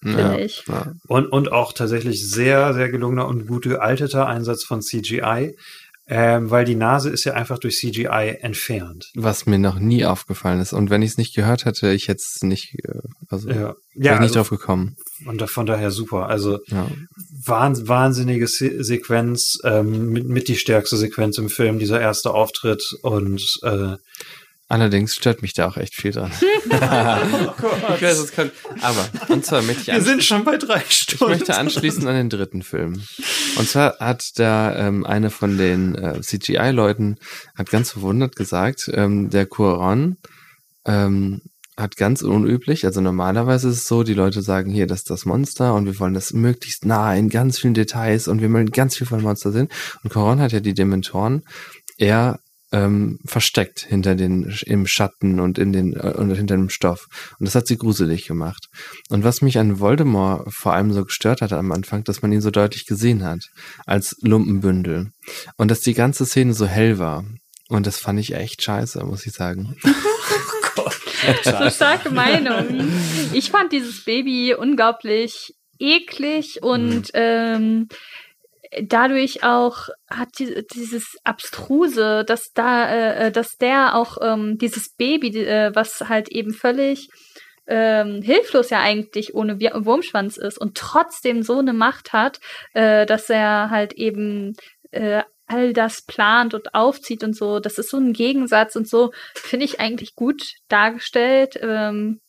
finde 0.03 0.21
Ja. 0.23 0.39
ich. 0.39 0.65
Ja. 0.69 0.93
Und, 1.07 1.27
und 1.27 1.53
auch 1.53 1.73
tatsächlich 1.73 2.29
sehr, 2.29 2.75
sehr 2.75 2.89
gelungener 2.91 3.27
und 3.27 3.47
gut 3.47 3.65
gealteter 3.65 4.27
Einsatz 4.27 4.65
von 4.65 4.81
CGI, 4.83 5.57
ähm, 6.07 6.51
weil 6.51 6.65
die 6.65 6.75
Nase 6.75 7.09
ist 7.11 7.25
ja 7.25 7.33
einfach 7.33 7.59
durch 7.59 7.77
CGI 7.79 8.37
entfernt. 8.41 9.11
Was 9.15 9.47
mir 9.47 9.59
noch 9.59 9.79
nie 9.79 10.05
aufgefallen 10.05 10.61
ist. 10.61 10.73
Und 10.75 10.91
wenn 10.91 11.01
ich 11.03 11.13
es 11.13 11.17
nicht 11.19 11.35
gehört 11.35 11.65
hätte, 11.65 11.93
ich 11.93 12.09
hätte 12.09 12.21
es 12.23 12.43
nicht, 12.43 12.75
äh, 12.85 12.99
also 13.29 13.49
Ja, 13.49 13.55
wäre 13.55 13.77
ja 13.95 14.15
ich 14.15 14.21
nicht 14.21 14.23
also 14.23 14.35
drauf 14.41 14.51
gekommen. 14.51 14.97
von, 15.25 15.39
da- 15.39 15.47
von 15.47 15.65
daher 15.67 15.91
super. 15.91 16.29
Also 16.29 16.59
Ja. 16.67 16.91
wahn, 17.47 17.89
wahnsinnige 17.89 18.47
Se 18.49 18.85
Sequenz, 18.85 19.59
ähm, 19.65 20.11
mit, 20.11 20.27
mit 20.29 20.49
die 20.49 20.57
stärkste 20.57 20.97
Sequenz 20.97 21.39
im 21.39 21.49
Film, 21.49 21.79
dieser 21.79 22.01
erste 22.01 22.33
Auftritt 22.33 22.83
und 23.03 23.43
äh, 23.63 23.97
Allerdings 24.69 25.15
stört 25.15 25.43
mich 25.43 25.53
da 25.53 25.67
auch 25.69 25.77
echt 25.77 25.95
viel 25.95 26.13
dran. 26.13 26.33
ich 26.41 28.03
weiß, 28.03 28.19
es 28.19 28.33
kann, 28.33 28.51
aber, 28.81 29.07
und 29.29 29.45
zwar 29.45 29.61
möchte 29.61 29.83
ich 29.83 29.87
wir 29.89 30.01
sind 30.01 30.25
schon 30.25 30.43
bei 30.43 30.57
drei 30.57 30.83
Ich 30.89 31.03
Stunden. 31.03 31.35
möchte 31.35 31.57
anschließen 31.57 32.07
an 32.09 32.15
den 32.15 32.31
dritten 32.31 32.63
Film. 32.63 33.03
Und 33.57 33.69
zwar 33.69 33.99
hat 33.99 34.39
da 34.39 34.75
ähm, 34.75 35.05
eine 35.05 35.29
von 35.31 35.59
den 35.59 35.95
äh, 35.97 36.21
CGI-Leuten 36.21 37.19
hat 37.57 37.69
ganz 37.71 37.91
verwundert 37.91 38.37
gesagt, 38.37 38.91
ähm, 38.95 39.29
der 39.29 39.45
Cuaron 39.47 40.17
ähm, 40.87 41.43
hat 41.77 41.97
ganz 41.97 42.23
unüblich, 42.23 42.87
also 42.87 43.01
normalerweise 43.01 43.69
ist 43.69 43.79
es 43.79 43.89
so, 43.89 44.03
die 44.03 44.15
Leute 44.15 44.43
sagen 44.43 44.71
hier, 44.71 44.87
das 44.87 45.01
ist 45.01 45.11
das 45.11 45.27
Monster 45.27 45.75
und 45.75 45.87
wir 45.87 45.99
wollen 45.99 46.15
das 46.15 46.33
möglichst 46.33 46.87
nah 46.87 47.15
in 47.15 47.29
ganz 47.29 47.59
vielen 47.59 47.75
Details 47.75 48.29
und 48.29 48.41
wir 48.41 48.51
wollen 48.53 48.71
ganz 48.71 48.97
viel 48.97 49.07
von 49.07 49.21
Monster 49.23 49.53
sehen. 49.53 49.69
Und 50.03 50.11
Cuaron 50.13 50.41
hat 50.41 50.53
ja 50.53 50.61
die 50.61 50.75
Dementoren 50.75 51.43
eher 51.99 52.41
ähm, 52.75 53.21
versteckt 53.25 53.87
hinter 53.89 54.17
den 54.17 54.53
im 54.67 54.89
Schatten 54.89 55.39
und 55.39 55.59
in 55.59 55.73
den 55.73 55.93
äh, 55.93 56.13
und 56.17 56.35
hinter 56.35 56.57
dem 56.57 56.71
Stoff. 56.71 57.07
Und 57.39 57.47
das 57.47 57.55
hat 57.55 57.69
sie 57.69 57.79
gruselig 57.79 58.27
gemacht. 58.27 58.67
Und 59.11 59.23
was 59.23 59.43
mich 59.43 59.59
an 59.59 59.79
Voldemort 59.79 60.53
vor 60.53 60.75
allem 60.75 60.93
so 60.93 61.05
gestört 61.05 61.41
hatte 61.41 61.57
am 61.57 61.71
Anfang 61.71 62.03
dass 62.03 62.21
man 62.21 62.33
ihn 62.33 62.41
so 62.41 62.51
deutlich 62.51 62.87
gesehen 62.87 63.23
hat 63.23 63.49
als 63.87 64.17
Lumpenbündel. 64.23 65.13
Und 65.57 65.71
dass 65.71 65.81
die 65.81 65.95
ganze 65.95 66.27
Szene 66.27 66.53
so 66.53 66.67
hell 66.67 66.99
war. 66.99 67.25
Und 67.69 67.87
das 67.87 67.99
fand 67.99 68.19
ich 68.19 68.35
echt 68.35 68.63
scheiße 68.63 69.05
muss 69.05 69.25
ich 69.25 69.33
sagen. 69.33 69.77
So 71.43 71.71
starke 71.71 72.11
Meinung. 72.11 72.87
Ich 73.33 73.51
fand 73.51 73.73
dieses 73.73 74.05
Baby 74.05 74.55
unglaublich 74.55 75.55
eklig 75.79 76.63
und 76.63 77.11
ähm, 77.15 77.89
dadurch 78.83 79.45
auch 79.45 79.89
hat 80.09 80.39
die, 80.39 80.65
dieses 80.73 81.17
abstruse, 81.25 82.25
dass 82.25 82.53
da, 82.55 82.89
äh, 83.27 83.33
dass 83.33 83.57
der 83.57 83.95
auch 83.95 84.19
ähm, 84.21 84.59
dieses 84.59 84.95
Baby, 84.95 85.39
äh, 85.39 85.75
was 85.75 86.01
halt 86.09 86.29
eben 86.29 86.53
völlig 86.53 87.09
ähm, 87.67 88.23
hilflos 88.23 88.71
ja 88.71 88.81
eigentlich 88.81 89.35
ohne 89.35 89.59
Wurmschwanz 89.59 90.37
ist 90.37 90.59
und 90.59 90.77
trotzdem 90.77 91.43
so 91.43 91.59
eine 91.59 91.73
Macht 91.73 92.13
hat, 92.13 92.41
äh, 92.75 93.07
dass 93.07 93.31
er 93.31 93.71
halt 93.71 93.95
eben 93.95 94.55
äh, 94.91 95.23
all 95.47 95.73
das 95.73 96.03
plant 96.03 96.55
und 96.55 96.75
aufzieht 96.75 97.23
und 97.25 97.37
so. 97.37 97.61
Das 97.61 97.79
ist 97.79 97.91
so 97.91 97.99
ein 97.99 98.13
Gegensatz 98.13 98.77
und 98.77 98.89
so 98.89 99.13
finde 99.35 99.65
ich 99.65 99.81
eigentlich 99.81 100.15
gut 100.15 100.43
dargestellt, 100.69 101.59
ähm, 101.63 102.21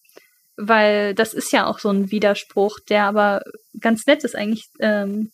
weil 0.58 1.14
das 1.16 1.34
ist 1.34 1.52
ja 1.52 1.68
auch 1.68 1.80
so 1.80 1.90
ein 1.90 2.12
Widerspruch, 2.12 2.80
der 2.90 3.06
aber 3.06 3.42
ganz 3.80 4.06
nett 4.06 4.24
ist 4.24 4.36
eigentlich 4.36 4.68
ähm, 4.80 5.32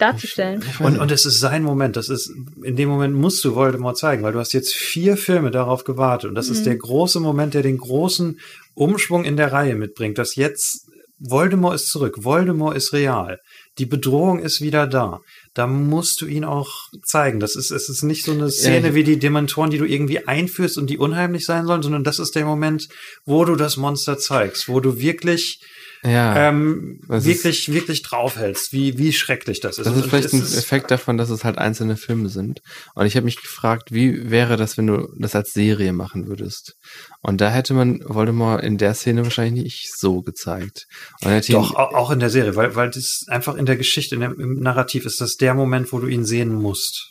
darzustellen. 0.00 0.62
Und, 0.80 0.98
und 0.98 1.10
es 1.10 1.26
ist 1.26 1.38
sein 1.40 1.62
Moment. 1.62 1.96
Das 1.96 2.08
ist, 2.08 2.30
in 2.62 2.76
dem 2.76 2.88
Moment 2.88 3.14
musst 3.14 3.44
du 3.44 3.54
Voldemort 3.54 3.98
zeigen, 3.98 4.22
weil 4.22 4.32
du 4.32 4.38
hast 4.38 4.52
jetzt 4.52 4.74
vier 4.74 5.16
Filme 5.16 5.50
darauf 5.50 5.84
gewartet. 5.84 6.28
Und 6.30 6.34
das 6.34 6.48
ist 6.48 6.60
Mhm. 6.60 6.64
der 6.64 6.76
große 6.76 7.20
Moment, 7.20 7.54
der 7.54 7.62
den 7.62 7.78
großen 7.78 8.38
Umschwung 8.74 9.24
in 9.24 9.36
der 9.36 9.52
Reihe 9.52 9.74
mitbringt, 9.76 10.18
dass 10.18 10.36
jetzt 10.36 10.86
Voldemort 11.22 11.74
ist 11.74 11.88
zurück. 11.90 12.24
Voldemort 12.24 12.74
ist 12.76 12.94
real. 12.94 13.38
Die 13.78 13.84
Bedrohung 13.84 14.38
ist 14.38 14.62
wieder 14.62 14.86
da. 14.86 15.18
Da 15.52 15.66
musst 15.66 16.22
du 16.22 16.26
ihn 16.26 16.44
auch 16.44 16.70
zeigen. 17.04 17.40
Das 17.40 17.56
ist, 17.56 17.70
es 17.70 17.90
ist 17.90 18.02
nicht 18.02 18.24
so 18.24 18.32
eine 18.32 18.50
Szene 18.50 18.88
ich- 18.88 18.94
wie 18.94 19.04
die 19.04 19.18
Dementoren, 19.18 19.68
die 19.70 19.76
du 19.76 19.84
irgendwie 19.84 20.26
einführst 20.26 20.78
und 20.78 20.88
die 20.88 20.96
unheimlich 20.96 21.44
sein 21.44 21.66
sollen, 21.66 21.82
sondern 21.82 22.04
das 22.04 22.18
ist 22.20 22.34
der 22.36 22.46
Moment, 22.46 22.88
wo 23.26 23.44
du 23.44 23.54
das 23.56 23.76
Monster 23.76 24.16
zeigst, 24.16 24.66
wo 24.68 24.80
du 24.80 24.98
wirklich, 24.98 25.60
ja 26.02 26.48
ähm, 26.48 27.00
wirklich, 27.08 27.72
wirklich 27.72 28.02
draufhältst, 28.02 28.72
wie, 28.72 28.96
wie 28.98 29.12
schrecklich 29.12 29.60
das 29.60 29.78
ist. 29.78 29.86
Das 29.86 29.96
ist 29.96 30.06
vielleicht 30.06 30.32
ein 30.32 30.40
ist- 30.42 30.56
Effekt 30.56 30.90
davon, 30.90 31.16
dass 31.18 31.30
es 31.30 31.44
halt 31.44 31.58
einzelne 31.58 31.96
Filme 31.96 32.28
sind. 32.28 32.60
Und 32.94 33.06
ich 33.06 33.16
habe 33.16 33.24
mich 33.24 33.36
gefragt, 33.40 33.92
wie 33.92 34.30
wäre 34.30 34.56
das, 34.56 34.78
wenn 34.78 34.86
du 34.86 35.08
das 35.18 35.34
als 35.34 35.52
Serie 35.52 35.92
machen 35.92 36.26
würdest? 36.26 36.76
Und 37.22 37.40
da 37.40 37.50
hätte 37.50 37.74
man 37.74 38.00
Voldemort 38.04 38.62
in 38.62 38.78
der 38.78 38.94
Szene 38.94 39.24
wahrscheinlich 39.24 39.62
nicht 39.64 39.98
so 39.98 40.22
gezeigt. 40.22 40.86
Doch, 41.22 41.30
ihn, 41.48 41.56
au- 41.56 41.94
auch 41.94 42.10
in 42.10 42.20
der 42.20 42.30
Serie, 42.30 42.56
weil, 42.56 42.74
weil 42.76 42.90
das 42.90 43.24
einfach 43.28 43.56
in 43.56 43.66
der 43.66 43.76
Geschichte, 43.76 44.14
in 44.14 44.22
dem, 44.22 44.40
im 44.40 44.54
Narrativ 44.60 45.04
ist 45.04 45.20
das 45.20 45.36
der 45.36 45.54
Moment, 45.54 45.92
wo 45.92 45.98
du 45.98 46.06
ihn 46.06 46.24
sehen 46.24 46.52
musst. 46.54 47.08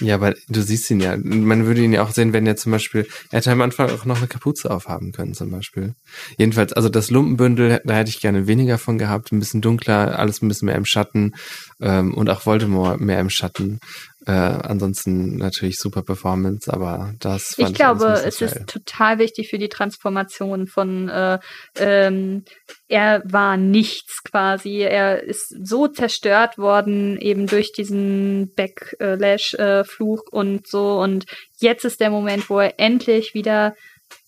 Ja, 0.00 0.14
aber 0.14 0.34
du 0.48 0.62
siehst 0.62 0.90
ihn 0.90 1.00
ja. 1.00 1.16
Man 1.16 1.66
würde 1.66 1.82
ihn 1.82 1.92
ja 1.92 2.02
auch 2.02 2.12
sehen, 2.12 2.32
wenn 2.32 2.46
er 2.46 2.56
zum 2.56 2.72
Beispiel, 2.72 3.06
er 3.30 3.38
hätte 3.38 3.52
am 3.52 3.60
Anfang 3.60 3.90
auch 3.90 4.04
noch 4.04 4.18
eine 4.18 4.26
Kapuze 4.26 4.70
aufhaben 4.70 5.12
können, 5.12 5.34
zum 5.34 5.50
Beispiel. 5.50 5.94
Jedenfalls, 6.38 6.72
also 6.72 6.88
das 6.88 7.10
Lumpenbündel, 7.10 7.80
da 7.84 7.94
hätte 7.94 8.10
ich 8.10 8.20
gerne 8.20 8.46
weniger 8.46 8.78
von 8.78 8.98
gehabt, 8.98 9.32
ein 9.32 9.38
bisschen 9.38 9.60
dunkler, 9.60 10.18
alles 10.18 10.42
ein 10.42 10.48
bisschen 10.48 10.66
mehr 10.66 10.76
im 10.76 10.86
Schatten 10.86 11.32
ähm, 11.80 12.14
und 12.14 12.30
auch 12.30 12.46
Voldemort 12.46 13.00
mehr 13.00 13.20
im 13.20 13.30
Schatten. 13.30 13.80
Äh, 14.26 14.32
ansonsten 14.32 15.36
natürlich 15.36 15.78
super 15.78 16.02
Performance, 16.02 16.72
aber 16.72 17.14
das 17.18 17.54
fand 17.56 17.70
Ich 17.70 17.74
glaube, 17.74 18.06
alles 18.06 18.22
ein 18.22 18.28
es 18.28 18.38
bisschen 18.38 18.62
ist 18.62 18.68
total 18.68 19.18
wichtig 19.18 19.50
für 19.50 19.58
die 19.58 19.68
Transformation 19.68 20.66
von 20.66 21.08
äh, 21.08 21.38
ähm, 21.76 22.44
er 22.88 23.22
war 23.24 23.56
nichts 23.56 24.22
quasi. 24.22 24.80
Er 24.80 25.22
ist 25.22 25.48
so 25.66 25.88
zerstört 25.88 26.58
worden, 26.58 27.18
eben 27.18 27.46
durch 27.46 27.72
diesen 27.72 28.52
Backlash-Fluch 28.54 30.24
und 30.30 30.66
so. 30.66 31.00
Und 31.00 31.24
jetzt 31.58 31.84
ist 31.84 32.00
der 32.00 32.10
Moment, 32.10 32.48
wo 32.50 32.60
er 32.60 32.78
endlich 32.78 33.34
wieder 33.34 33.74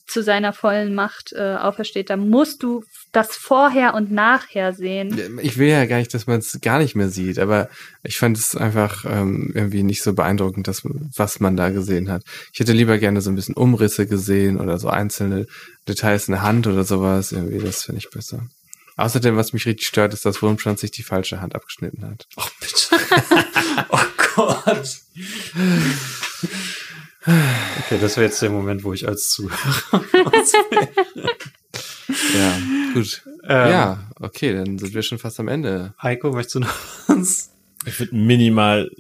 zu 0.07 0.23
seiner 0.23 0.53
vollen 0.53 0.95
Macht 0.95 1.33
äh, 1.33 1.57
aufersteht. 1.57 2.11
Da 2.11 2.17
musst 2.17 2.63
du 2.63 2.85
das 3.13 3.37
Vorher 3.37 3.95
und 3.95 4.13
Nachher 4.13 4.73
sehen. 4.73 5.39
Ich 5.43 5.57
will 5.57 5.69
ja 5.69 5.87
gar 5.87 5.99
nicht, 5.99 6.13
dass 6.13 6.27
man 6.27 6.39
es 6.39 6.59
gar 6.61 6.79
nicht 6.79 6.95
mehr 6.95 7.09
sieht, 7.09 7.39
aber 7.39 7.69
ich 8.03 8.19
fand 8.19 8.37
es 8.37 8.55
einfach 8.55 9.05
ähm, 9.07 9.53
irgendwie 9.55 9.83
nicht 9.83 10.03
so 10.03 10.13
beeindruckend, 10.13 10.69
dass, 10.69 10.83
was 10.85 11.41
man 11.41 11.57
da 11.57 11.71
gesehen 11.71 12.11
hat. 12.11 12.23
Ich 12.53 12.61
hätte 12.61 12.73
lieber 12.73 12.99
gerne 12.99 13.21
so 13.21 13.31
ein 13.31 13.37
bisschen 13.37 13.55
Umrisse 13.55 14.07
gesehen 14.07 14.61
oder 14.61 14.79
so 14.79 14.89
einzelne 14.89 15.47
Details 15.89 16.29
in 16.29 16.33
der 16.33 16.43
Hand 16.43 16.67
oder 16.67 16.85
sowas. 16.85 17.33
Irgendwie, 17.33 17.59
das 17.59 17.85
finde 17.85 18.01
ich 18.01 18.11
besser. 18.11 18.43
Außerdem, 18.97 19.37
was 19.37 19.53
mich 19.53 19.67
richtig 19.67 19.89
stört, 19.89 20.15
ist, 20.15 20.25
dass 20.25 20.41
Wurmschwanz 20.41 20.81
sich 20.81 20.93
die 20.93 21.03
falsche 21.03 21.41
Hand 21.41 21.55
abgeschnitten 21.55 22.05
hat. 22.07 22.27
Oh, 22.37 22.45
bitte. 22.61 22.97
oh 23.89 23.99
Gott. 24.37 25.01
Okay, 27.27 27.99
das 28.01 28.17
wäre 28.17 28.27
jetzt 28.27 28.43
der 28.43 28.51
Moment, 28.51 28.85
wo 28.85 28.93
ich 28.93 29.09
als 29.09 29.29
Zuhörer. 29.29 30.05
Ja, 32.35 32.59
gut. 32.93 33.23
Ähm, 33.49 33.71
ja, 33.71 34.11
okay, 34.21 34.53
dann 34.53 34.79
sind 34.79 34.95
wir 34.95 35.03
schon 35.03 35.19
fast 35.19 35.41
am 35.41 35.49
Ende. 35.49 35.95
Heiko, 36.03 36.33
möchtest 36.33 36.57
du 36.57 36.61
noch 36.61 36.75
was? 37.07 37.51
Ich 37.87 37.99
würde 37.99 38.15
minimal, 38.15 38.91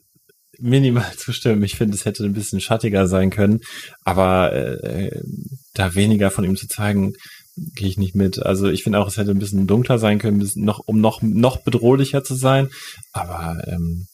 minimal 0.58 1.12
zustimmen. 1.16 1.62
Ich 1.62 1.76
finde, 1.76 1.94
es 1.94 2.04
hätte 2.04 2.24
ein 2.24 2.32
bisschen 2.32 2.60
schattiger 2.60 3.06
sein 3.06 3.30
können, 3.30 3.60
aber 4.04 4.52
äh, 4.52 5.20
da 5.74 5.94
weniger 5.94 6.30
von 6.30 6.44
ihm 6.44 6.56
zu 6.56 6.66
zeigen, 6.66 7.14
gehe 7.56 7.88
ich 7.88 7.98
nicht 7.98 8.14
mit. 8.14 8.42
Also 8.42 8.68
ich 8.68 8.82
finde 8.82 8.98
auch, 8.98 9.08
es 9.08 9.16
hätte 9.16 9.30
ein 9.30 9.38
bisschen 9.38 9.66
dunkler 9.66 9.98
sein 9.98 10.18
können, 10.18 10.48
noch, 10.56 10.80
um 10.86 11.00
noch, 11.00 11.22
noch 11.22 11.58
bedrohlicher 11.58 12.24
zu 12.24 12.34
sein. 12.34 12.68
Aber 13.12 13.62
ähm, 13.66 14.06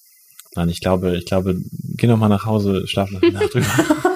nein, 0.55 0.69
ich 0.69 0.81
glaube, 0.81 1.17
ich 1.17 1.27
glaube, 1.27 1.57
geh 1.97 2.07
noch 2.07 2.19
mal 2.19 2.29
nach 2.29 2.47
Hause, 2.47 2.87
schlaf 2.87 3.11
noch 3.11 3.23
eine 3.23 3.33
Nacht 3.33 3.55
drüber. 3.55 3.67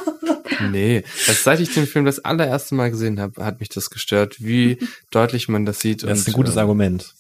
Nee, 0.71 1.03
also 1.27 1.33
seit 1.43 1.61
ich 1.61 1.75
den 1.75 1.87
Film 1.87 2.05
das 2.05 2.25
allererste 2.25 2.75
Mal 2.77 2.91
gesehen 2.91 3.21
habe, 3.21 3.45
hat 3.45 3.59
mich 3.61 3.69
das 3.69 3.91
gestört, 3.91 4.37
wie 4.39 4.79
deutlich 5.11 5.49
man 5.49 5.67
das 5.67 5.81
sieht. 5.81 6.05
Das 6.05 6.21
ist 6.21 6.29
ein 6.29 6.33
gutes 6.33 6.57
äh, 6.57 6.61
Argument. 6.61 7.13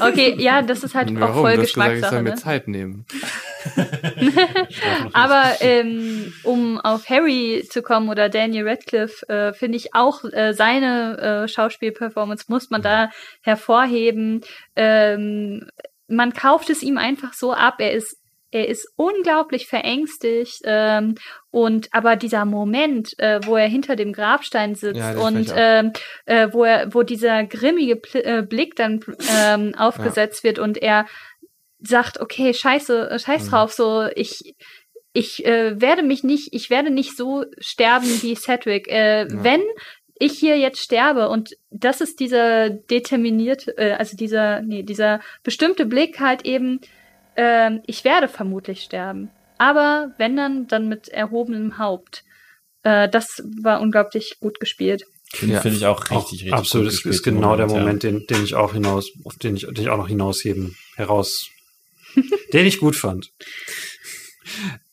Okay, 0.00 0.36
ja, 0.38 0.62
das 0.62 0.82
ist 0.82 0.94
halt 0.94 1.10
auch 1.10 1.20
Warum? 1.20 1.42
voll 1.42 1.56
Du 1.56 1.62
hast 1.62 1.74
gesagt, 1.74 1.90
ich 1.96 2.00
Geschmackssache. 2.00 2.14
soll 2.14 2.22
mir 2.22 2.30
Ne? 2.30 2.36
Zeit 2.36 2.68
nehmen. 2.68 3.04
Aber 5.12 5.44
ähm, 5.60 6.32
um 6.44 6.80
auf 6.80 7.08
Harry 7.10 7.66
zu 7.68 7.82
kommen 7.82 8.08
oder 8.08 8.28
Daniel 8.28 8.66
Radcliffe, 8.68 9.28
äh, 9.28 9.52
finde 9.52 9.76
ich 9.76 9.94
auch 9.94 10.24
äh, 10.24 10.54
seine 10.54 11.18
äh, 11.44 11.48
Schauspielperformance 11.48 12.46
muss 12.48 12.70
man 12.70 12.80
da 12.80 13.10
hervorheben. 13.42 14.42
Ähm, 14.76 15.66
man 16.08 16.32
kauft 16.32 16.70
es 16.70 16.82
ihm 16.82 16.96
einfach 16.96 17.34
so 17.34 17.52
ab. 17.52 17.76
Er 17.78 17.92
ist 17.92 18.21
er 18.52 18.68
ist 18.68 18.86
unglaublich 18.96 19.66
verängstigt 19.66 20.60
ähm, 20.64 21.16
und 21.50 21.88
aber 21.92 22.16
dieser 22.16 22.44
Moment, 22.44 23.18
äh, 23.18 23.40
wo 23.44 23.56
er 23.56 23.66
hinter 23.66 23.96
dem 23.96 24.12
Grabstein 24.12 24.74
sitzt 24.74 25.00
Ja, 25.00 25.18
und 25.18 25.52
ähm, 25.56 25.92
äh, 26.26 26.48
wo 26.52 26.64
er, 26.64 26.94
wo 26.94 27.02
dieser 27.02 27.44
grimmige 27.44 27.96
Pl 27.96 28.20
äh, 28.24 28.42
Blick 28.42 28.76
dann 28.76 29.00
ähm, 29.36 29.74
aufgesetzt 29.76 30.44
wird 30.44 30.58
und 30.58 30.78
er 30.78 31.06
sagt, 31.80 32.20
okay, 32.20 32.54
scheiße, 32.54 33.10
äh, 33.10 33.18
scheiß 33.18 33.46
Mhm. 33.46 33.50
drauf, 33.50 33.72
so 33.72 34.06
ich 34.14 34.54
ich 35.14 35.44
äh, 35.44 35.80
werde 35.80 36.02
mich 36.02 36.22
nicht, 36.24 36.48
ich 36.52 36.70
werde 36.70 36.90
nicht 36.90 37.16
so 37.16 37.44
sterben 37.58 38.06
wie 38.22 38.34
Cedric. 38.34 38.88
Äh, 38.88 39.22
Ja. 39.22 39.44
Wenn 39.44 39.62
ich 40.18 40.38
hier 40.38 40.56
jetzt 40.56 40.78
sterbe 40.80 41.28
und 41.28 41.50
das 41.70 42.00
ist 42.00 42.20
dieser 42.20 42.70
determinierte, 42.70 43.76
äh, 43.76 43.92
also 43.92 44.16
dieser, 44.16 44.62
nee, 44.62 44.82
dieser 44.84 45.20
bestimmte 45.42 45.84
Blick 45.84 46.20
halt 46.20 46.44
eben, 46.46 46.80
ähm, 47.36 47.82
ich 47.86 48.04
werde 48.04 48.28
vermutlich 48.28 48.82
sterben. 48.82 49.30
Aber 49.58 50.12
wenn 50.18 50.36
dann, 50.36 50.66
dann 50.66 50.88
mit 50.88 51.08
erhobenem 51.08 51.78
Haupt. 51.78 52.24
Äh, 52.82 53.08
das 53.08 53.42
war 53.62 53.80
unglaublich 53.80 54.38
gut 54.40 54.58
gespielt. 54.60 55.04
Finde 55.32 55.54
Ja. 55.54 55.60
finde 55.60 55.78
ich 55.78 55.86
auch 55.86 56.00
richtig, 56.02 56.16
Auch 56.16 56.32
richtig 56.32 56.52
absolut, 56.52 57.02
gut 57.02 57.06
ist, 57.06 57.22
genau 57.22 57.56
der 57.56 57.68
ja. 57.68 57.72
Moment, 57.72 58.02
den, 58.02 58.26
den 58.26 58.44
ich 58.44 58.54
auch 58.54 58.72
hinaus, 58.74 59.10
auf 59.24 59.36
den 59.36 59.56
ich, 59.56 59.66
den 59.66 59.84
ich 59.84 59.88
auch 59.88 59.96
noch 59.96 60.08
hinausheben, 60.08 60.76
heraus, 60.96 61.48
den 62.52 62.66
ich 62.66 62.80
gut 62.80 62.96
fand. 62.96 63.30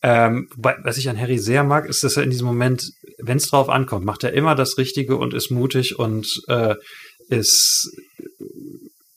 Ähm, 0.02 0.48
was 0.56 0.98
ich 0.98 1.10
an 1.10 1.20
Harry 1.20 1.40
sehr 1.40 1.64
mag, 1.64 1.90
ist, 1.90 2.04
dass 2.04 2.16
er 2.16 2.24
in 2.24 2.30
diesem 2.30 2.48
Moment, 2.48 2.94
wenn 3.18 3.38
es 3.38 3.50
drauf 3.50 3.68
ankommt, 3.68 4.06
macht 4.06 4.24
er 4.24 4.34
immer 4.34 4.56
das 4.56 4.78
Richtige 4.78 5.18
und 5.18 5.34
ist 5.34 5.50
mutig 5.50 6.00
und 6.00 6.42
äh, 6.48 6.76
ist 7.28 7.92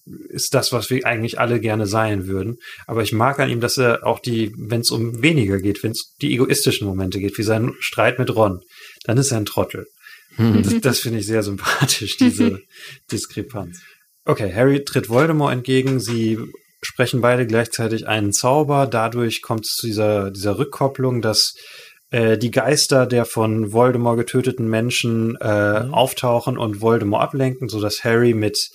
ist 0.04 0.54
das, 0.54 0.72
was 0.72 0.90
wir 0.90 1.06
eigentlich 1.06 1.38
alle 1.38 1.60
gerne 1.60 1.86
sein 1.86 2.26
würden. 2.26 2.56
Aber 2.86 3.02
ich 3.02 3.12
mag 3.12 3.38
an 3.38 3.50
ihm, 3.50 3.60
dass 3.60 3.78
er 3.78 4.06
auch 4.06 4.18
die, 4.18 4.52
wenn 4.56 4.80
es 4.80 4.90
um 4.90 5.22
weniger 5.22 5.58
geht, 5.58 5.82
wenn 5.82 5.92
es 5.92 6.14
die 6.20 6.34
egoistischen 6.34 6.86
Momente 6.86 7.20
geht, 7.20 7.38
wie 7.38 7.42
sein 7.42 7.72
Streit 7.78 8.18
mit 8.18 8.34
Ron, 8.34 8.60
dann 9.04 9.18
ist 9.18 9.30
er 9.30 9.38
ein 9.38 9.44
Trottel. 9.44 9.86
Mhm. 10.36 10.62
Das, 10.62 10.80
das 10.80 10.98
finde 11.00 11.20
ich 11.20 11.26
sehr 11.26 11.42
sympathisch, 11.42 12.16
diese 12.16 12.60
Diskrepanz. 13.12 13.80
Okay, 14.24 14.52
Harry 14.52 14.84
tritt 14.84 15.08
Voldemort 15.08 15.52
entgegen. 15.52 16.00
Sie 16.00 16.38
sprechen 16.80 17.20
beide 17.20 17.46
gleichzeitig 17.46 18.08
einen 18.08 18.32
Zauber. 18.32 18.86
Dadurch 18.86 19.42
kommt 19.42 19.66
es 19.66 19.76
zu 19.76 19.86
dieser, 19.86 20.30
dieser 20.30 20.58
Rückkopplung, 20.58 21.22
dass 21.22 21.54
äh, 22.10 22.38
die 22.38 22.50
Geister 22.50 23.06
der 23.06 23.24
von 23.24 23.72
Voldemort 23.72 24.18
getöteten 24.18 24.68
Menschen 24.68 25.36
äh, 25.40 25.84
auftauchen 25.90 26.58
und 26.58 26.80
Voldemort 26.80 27.22
ablenken, 27.22 27.68
sodass 27.68 28.04
Harry 28.04 28.34
mit 28.34 28.70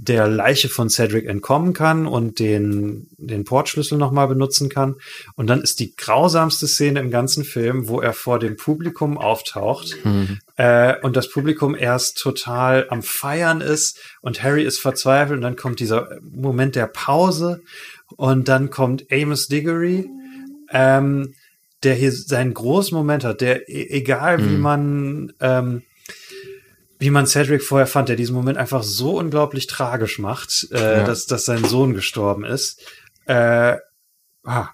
der 0.00 0.28
Leiche 0.28 0.68
von 0.68 0.88
Cedric 0.88 1.26
entkommen 1.26 1.72
kann 1.72 2.06
und 2.06 2.38
den, 2.38 3.08
den 3.18 3.44
Portschlüssel 3.44 3.98
nochmal 3.98 4.28
benutzen 4.28 4.68
kann. 4.68 4.94
Und 5.34 5.48
dann 5.48 5.60
ist 5.60 5.80
die 5.80 5.96
grausamste 5.96 6.68
Szene 6.68 7.00
im 7.00 7.10
ganzen 7.10 7.42
Film, 7.44 7.88
wo 7.88 8.00
er 8.00 8.12
vor 8.12 8.38
dem 8.38 8.56
Publikum 8.56 9.18
auftaucht 9.18 9.96
Mhm. 10.04 10.38
äh, 10.56 10.94
und 11.02 11.16
das 11.16 11.28
Publikum 11.30 11.74
erst 11.74 12.18
total 12.18 12.86
am 12.90 13.02
Feiern 13.02 13.60
ist 13.60 13.98
und 14.20 14.40
Harry 14.42 14.62
ist 14.62 14.78
verzweifelt 14.78 15.36
und 15.36 15.42
dann 15.42 15.56
kommt 15.56 15.80
dieser 15.80 16.08
Moment 16.22 16.76
der 16.76 16.86
Pause 16.86 17.60
und 18.16 18.46
dann 18.46 18.70
kommt 18.70 19.06
Amos 19.12 19.48
Diggory, 19.48 20.08
ähm, 20.70 21.34
der 21.82 21.94
hier 21.94 22.12
seinen 22.12 22.54
großen 22.54 22.96
Moment 22.96 23.24
hat, 23.24 23.40
der 23.40 23.68
e- 23.68 23.88
egal 23.90 24.38
wie 24.44 24.54
Mhm. 24.56 24.60
man 24.60 25.32
ähm, 25.40 25.82
wie 26.98 27.10
man 27.10 27.26
Cedric 27.26 27.62
vorher 27.62 27.86
fand, 27.86 28.08
der 28.08 28.16
diesen 28.16 28.34
Moment 28.34 28.58
einfach 28.58 28.82
so 28.82 29.18
unglaublich 29.18 29.66
tragisch 29.66 30.18
macht, 30.18 30.68
äh, 30.72 30.98
Ja. 30.98 31.04
dass, 31.04 31.26
dass 31.26 31.44
sein 31.44 31.64
Sohn 31.64 31.94
gestorben 31.94 32.44
ist. 32.44 32.80
Äh, 33.26 33.76
ah, 34.44 34.68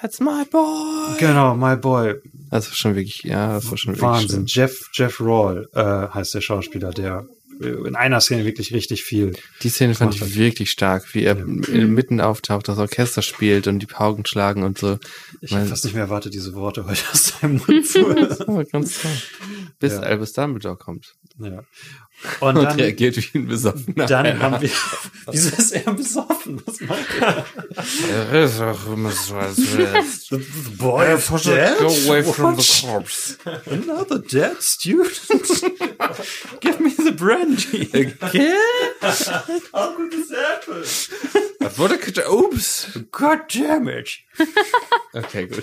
That's 0.00 0.20
my 0.20 0.44
boy. 0.50 1.16
genau, 1.18 1.54
my 1.54 1.76
boy. 1.76 2.16
Das 2.50 2.66
war 2.68 2.74
schon 2.74 2.94
wirklich, 2.94 3.22
ja, 3.22 3.54
das 3.54 3.70
war 3.70 3.78
schon 3.78 3.98
Wahnsinn. 4.00 4.40
wirklich 4.40 4.54
Jeff, 4.54 4.90
Jeff 4.92 5.20
Rawle 5.20 5.68
äh, 5.72 6.12
heißt 6.14 6.34
der 6.34 6.40
Schauspieler, 6.42 6.90
der 6.90 7.24
in 7.60 7.94
einer 7.96 8.20
Szene 8.20 8.44
wirklich 8.44 8.72
richtig 8.72 9.04
viel. 9.04 9.32
Die 9.62 9.68
Szene 9.68 9.94
fand 9.94 10.14
ich 10.14 10.36
wirklich 10.36 10.70
stark, 10.70 11.14
wie 11.14 11.24
er 11.24 11.34
mitten 11.36 12.20
auftaucht, 12.20 12.68
das 12.68 12.78
Orchester 12.78 13.22
spielt 13.22 13.66
und 13.66 13.78
die 13.80 13.86
Pauken 13.86 14.26
schlagen 14.26 14.62
und 14.62 14.78
so. 14.78 14.98
Ich 15.40 15.52
habe 15.52 15.66
fast 15.66 15.84
nicht 15.84 15.94
mehr 15.94 16.04
erwartet, 16.04 16.34
diese 16.34 16.54
Worte 16.54 16.84
heute 16.86 17.02
aus 17.12 17.34
seinem 17.40 17.60
Mund 17.66 17.86
zu 17.86 18.00
hören. 18.14 18.66
Ganz. 18.70 19.00
Bis 19.78 19.92
Ja. 19.94 20.00
Albus 20.00 20.32
Dumbledore 20.32 20.76
kommt. 20.76 21.14
ja. 21.38 21.62
Und 22.40 22.56
Und, 22.56 22.64
dann, 22.64 22.80
reagiert 22.80 23.16
wie 23.16 23.38
ein 23.38 23.46
Besoffener. 23.46 24.06
dann 24.06 24.38
haben 24.40 24.60
wir. 24.62 24.70
Wieso 25.30 25.56
ist 25.56 25.72
er 25.72 25.92
besoffen? 25.92 26.62
Was 26.64 26.80
macht 26.80 27.06
er? 27.20 27.44
Er 28.32 28.44
ist 28.44 28.60
auch 28.60 28.92
immer 28.92 29.10
so, 29.10 29.36
als 29.36 29.56
boy 30.78 31.16
dead? 31.44 31.78
Go 31.78 31.86
away 31.86 32.22
from 32.22 32.56
What? 32.56 32.62
the 32.62 32.86
corpse. 32.86 33.38
Another 33.70 34.18
dead 34.18 34.62
student? 34.62 35.20
Give 36.60 36.80
me 36.80 36.90
the 36.90 37.12
brandy. 37.12 37.88
Okay? 37.94 38.54
How 39.72 39.94
could 39.94 40.10
this 40.10 40.30
happen? 40.30 40.82
Das 41.60 41.78
wurde 41.78 41.98
gedacht. 41.98 42.28
Ups. 42.28 42.88
God 43.10 43.40
damn 43.54 43.88
it. 43.88 44.23
Okay, 45.16 45.46
gut. 45.46 45.62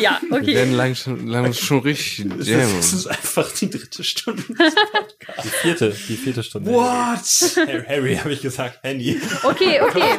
Ja, 0.00 0.20
Wir 0.28 0.36
okay. 0.38 0.54
werden 0.54 0.74
lang 0.74 0.94
schon, 0.94 1.26
lang 1.26 1.52
schon 1.52 1.80
richtig 1.80 2.28
Das 2.38 2.46
ist, 2.46 2.78
das 2.78 2.92
ist 2.92 3.06
einfach 3.08 3.50
die 3.50 3.68
dritte 3.68 4.04
Stunde. 4.04 4.44
Die 5.42 5.48
vierte, 5.48 5.90
die 6.08 6.16
vierte 6.16 6.42
Stunde. 6.44 6.70
What? 6.70 7.66
Harry, 7.66 7.84
Harry 7.86 8.16
habe 8.16 8.32
ich 8.32 8.40
gesagt, 8.42 8.78
Handy. 8.82 9.20
Okay, 9.42 9.80
okay. 9.82 10.14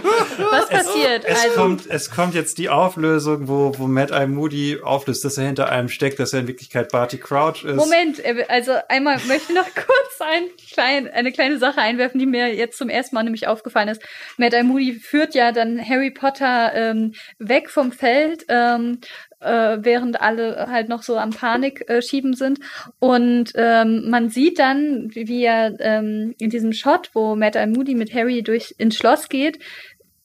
Was 0.51 0.67
passiert? 0.69 1.23
Es, 1.25 1.43
Also, 1.43 1.55
kommt, 1.55 1.87
es 1.89 2.11
kommt 2.11 2.35
jetzt 2.35 2.57
die 2.57 2.67
Auflösung, 2.69 3.47
wo, 3.47 3.73
wo 3.77 3.87
Matt 3.87 4.11
I. 4.11 4.27
Moody 4.27 4.79
auflöst, 4.83 5.23
dass 5.23 5.37
er 5.37 5.45
hinter 5.45 5.69
einem 5.69 5.87
steckt, 5.87 6.19
dass 6.19 6.33
er 6.33 6.41
in 6.41 6.47
Wirklichkeit 6.47 6.91
Barty 6.91 7.17
Crouch 7.17 7.63
ist. 7.63 7.75
Moment, 7.77 8.19
äh, 8.23 8.45
also 8.49 8.73
einmal 8.89 9.17
möchte 9.27 9.53
ich 9.53 9.55
noch 9.55 9.65
kurz 9.75 10.19
ein 10.19 10.43
klein, 10.73 11.07
eine 11.09 11.31
kleine 11.31 11.57
Sache 11.57 11.79
einwerfen, 11.79 12.19
die 12.19 12.25
mir 12.25 12.53
jetzt 12.53 12.77
zum 12.77 12.89
ersten 12.89 13.15
Mal 13.15 13.23
nämlich 13.23 13.47
aufgefallen 13.47 13.87
ist. 13.87 14.01
Matt 14.37 14.53
I. 14.53 14.63
Moody 14.63 14.93
führt 14.99 15.35
ja 15.35 15.51
dann 15.53 15.79
Harry 15.87 16.11
Potter 16.11 16.73
ähm, 16.75 17.13
weg 17.39 17.69
vom 17.77 17.91
Feld, 17.91 18.43
ähm, 18.49 19.01
äh, 19.39 19.77
während 19.81 20.19
alle 20.19 20.65
halt 20.67 20.89
noch 20.89 21.03
so 21.03 21.15
am 21.15 21.29
Panik 21.29 21.87
äh, 21.87 22.01
schieben 22.01 22.33
sind. 22.33 22.59
Und 22.97 23.51
ähm, 23.53 24.09
man 24.09 24.29
sieht 24.29 24.57
dann, 24.57 25.11
wie 25.13 25.43
er 25.43 25.75
ähm, 25.79 26.33
in 26.39 26.49
diesem 26.49 26.73
Shot, 26.73 27.11
wo 27.13 27.35
Matt 27.35 27.55
I. 27.55 27.67
Moody 27.67 27.93
mit 27.93 28.15
Harry 28.15 28.41
durch 28.41 28.73
ins 28.79 28.95
Schloss 28.95 29.29
geht, 29.29 29.59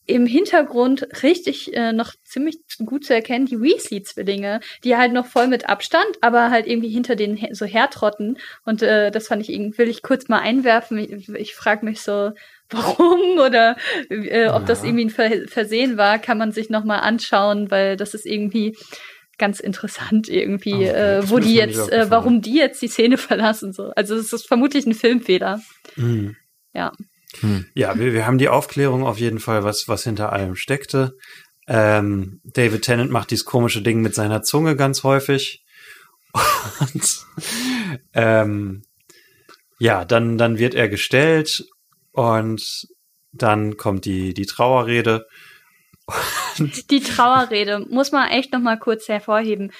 im 0.07 0.25
Hintergrund 0.25 1.07
richtig 1.23 1.75
äh, 1.75 1.93
noch 1.93 2.15
ziemlich 2.25 2.59
gut 2.87 3.05
zu 3.05 3.15
erkennen, 3.15 3.45
die 3.45 3.61
Weasley-Zwillinge, 3.61 4.61
die 4.83 4.97
halt 4.97 5.13
noch 5.13 5.27
voll 5.27 5.47
mit 5.47 5.69
Abstand, 5.69 6.09
aber 6.23 6.51
halt 6.51 6.67
irgendwie 6.67 6.89
hinter 6.89 7.15
denen 7.15 7.55
so 7.55 7.67
hertrotten. 7.67 8.39
Und 8.65 8.81
äh, 8.81 9.11
das 9.11 9.29
fand 9.29 9.43
ich 9.43 9.53
irgendwie, 9.53 9.77
will 9.77 9.89
ich 9.91 10.03
kurz 10.03 10.29
mal 10.29 10.41
einwerfen. 10.41 10.97
Ich, 10.97 11.29
ich 11.29 11.55
frage 11.55 11.85
mich 11.85 12.01
so, 12.01 12.33
warum 12.73 13.39
oder 13.47 13.77
äh, 14.11 14.49
ob 14.49 14.67
das 14.67 14.83
Ja. 14.83 14.89
irgendwie 14.89 15.05
ein 15.07 15.11
Ver 15.11 15.49
Versehen 15.49 15.97
war, 15.97 16.19
kann 16.19 16.39
man 16.39 16.53
sich 16.53 16.71
noch 16.71 16.85
mal 16.85 16.99
anschauen, 16.99 17.71
weil 17.71 17.97
das 17.97 18.15
ist 18.15 18.27
irgendwie 18.27 18.77
ganz 19.39 19.61
interessant 19.61 20.29
irgendwie, 20.29 20.75
Okay, 20.75 20.89
äh, 20.89 21.17
das 21.21 21.31
wo 21.31 21.39
die 21.39 21.55
jetzt, 21.55 21.91
äh, 21.91 22.11
warum 22.11 22.43
die 22.43 22.57
jetzt 22.57 22.81
die 22.83 22.89
Szene 22.89 23.17
verlassen 23.19 23.73
so. 23.73 23.91
Also 23.97 24.15
es 24.15 24.33
ist 24.33 24.47
vermutlich 24.47 24.87
ein 24.87 24.95
Filmfehler. 24.95 25.61
Mhm. 25.97 26.37
Ja. 26.75 26.93
Ja, 27.75 27.99
wir, 27.99 28.13
wir 28.13 28.27
haben 28.27 28.37
die 28.37 28.51
Aufklärung 28.51 29.05
auf 29.05 29.19
jeden 29.19 29.39
Fall, 29.41 29.65
was, 29.65 29.89
was 29.89 30.05
hinter 30.05 30.33
allem 30.33 30.55
steckte. 30.55 31.15
Ähm, 31.67 32.41
David 32.45 32.83
Tennant 32.83 33.11
macht 33.11 33.31
dieses 33.31 33.47
komische 33.47 33.81
Ding 33.81 34.03
mit 34.03 34.15
seiner 34.15 34.43
Zunge 34.43 34.77
ganz 34.77 35.03
häufig. 35.03 35.65
Und 36.81 37.27
ähm, 38.13 38.83
ja, 39.79 40.05
dann, 40.05 40.39
dann 40.39 40.59
wird 40.59 40.75
er 40.75 40.89
gestellt 40.89 41.65
und 42.13 42.89
dann 43.33 43.77
kommt 43.77 44.05
die, 44.05 44.35
die 44.35 44.47
Trauerrede. 44.47 45.27
Die 46.91 47.01
Trauerrede 47.01 47.87
muss 47.89 48.13
man 48.13 48.29
echt 48.29 48.53
noch 48.53 48.61
mal 48.61 48.79
kurz 48.79 49.09
hervorheben. 49.09 49.73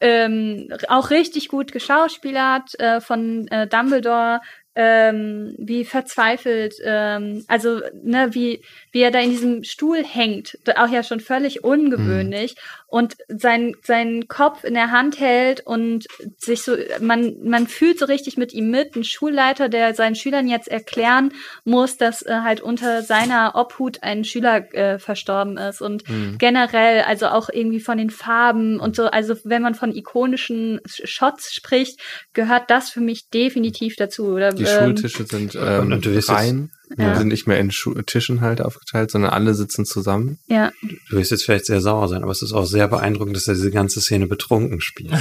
Ähm, 0.00 0.68
auch 0.88 1.10
richtig 1.10 1.48
gut 1.48 1.72
geschauspielert 1.72 2.78
äh, 2.78 3.00
von 3.00 3.48
äh, 3.48 3.66
Dumbledore, 3.66 4.40
ähm, 4.74 5.54
wie 5.58 5.84
verzweifelt, 5.84 6.74
ähm, 6.82 7.44
also 7.48 7.80
ne, 8.02 8.28
wie 8.32 8.62
wie 8.92 9.00
er 9.00 9.10
da 9.10 9.18
in 9.20 9.30
diesem 9.30 9.64
Stuhl 9.64 10.02
hängt, 10.04 10.56
auch 10.76 10.88
ja 10.88 11.02
schon 11.02 11.20
völlig 11.20 11.64
ungewöhnlich 11.64 12.54
und 12.90 13.16
sein 13.28 13.74
seinen 13.84 14.26
Kopf 14.28 14.64
in 14.64 14.74
der 14.74 14.90
Hand 14.90 15.20
hält 15.20 15.60
und 15.66 16.06
sich 16.36 16.62
so 16.62 16.76
man 17.00 17.36
man 17.44 17.66
fühlt 17.68 17.98
so 17.98 18.04
richtig 18.06 18.36
mit 18.36 18.52
ihm 18.52 18.70
mit, 18.70 18.96
ein 18.96 19.04
Schulleiter, 19.04 19.68
der 19.68 19.94
seinen 19.94 20.16
Schülern 20.16 20.48
jetzt 20.48 20.68
erklären 20.68 21.32
muss, 21.64 21.96
dass 21.96 22.22
äh, 22.22 22.40
halt 22.42 22.60
unter 22.60 23.02
seiner 23.02 23.52
Obhut 23.54 24.02
ein 24.02 24.24
Schüler 24.24 24.74
äh, 24.74 24.98
verstorben 24.98 25.56
ist 25.56 25.80
und 25.80 26.08
Mhm. 26.10 26.38
generell, 26.38 27.02
also 27.02 27.28
auch 27.28 27.48
irgendwie 27.52 27.80
von 27.80 27.96
den 27.98 28.10
Farben 28.10 28.80
und 28.80 28.96
so, 28.96 29.04
also 29.06 29.36
wenn 29.44 29.62
man 29.62 29.74
von 29.74 29.94
ikonischen 29.94 30.80
Sh- 30.80 31.06
Shots 31.06 31.54
spricht, 31.54 32.00
gehört 32.32 32.70
das 32.70 32.90
für 32.90 33.00
mich 33.00 33.28
definitiv 33.30 33.96
dazu. 33.96 34.26
Oder, 34.26 34.50
Die 34.52 34.64
ähm, 34.64 34.68
Schultische 34.68 35.24
sind 35.26 35.54
ähm, 35.54 35.92
und 35.92 36.04
du 36.04 36.12
wirst 36.12 36.30
rein. 36.30 36.70
Ja. 36.98 37.14
Sind 37.16 37.28
nicht 37.28 37.46
mehr 37.46 37.58
in 37.60 37.70
Schu 37.70 37.94
Tischen 38.02 38.40
halt 38.40 38.60
aufgeteilt, 38.60 39.10
sondern 39.12 39.30
alle 39.30 39.54
sitzen 39.54 39.84
zusammen. 39.86 40.38
Ja, 40.48 40.72
Du 41.08 41.16
wirst 41.16 41.30
jetzt 41.30 41.44
vielleicht 41.44 41.66
sehr 41.66 41.80
sauer 41.80 42.08
sein, 42.08 42.22
aber 42.22 42.32
es 42.32 42.42
ist 42.42 42.52
auch 42.52 42.64
sehr 42.64 42.88
beeindruckend, 42.88 43.36
dass 43.36 43.46
er 43.46 43.54
diese 43.54 43.70
ganze 43.70 44.00
Szene 44.00 44.26
betrunken 44.26 44.80
spielt. 44.80 45.12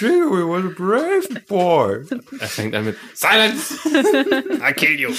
Diggory 0.00 0.44
was 0.48 0.64
a 0.64 0.74
brave 0.76 1.28
boy. 1.48 2.04
Er 2.40 2.48
fängt 2.48 2.74
an 2.74 2.84
mit 2.86 2.96
Silence! 3.14 3.74
I 4.68 4.72
kill 4.74 4.98
you! 4.98 5.10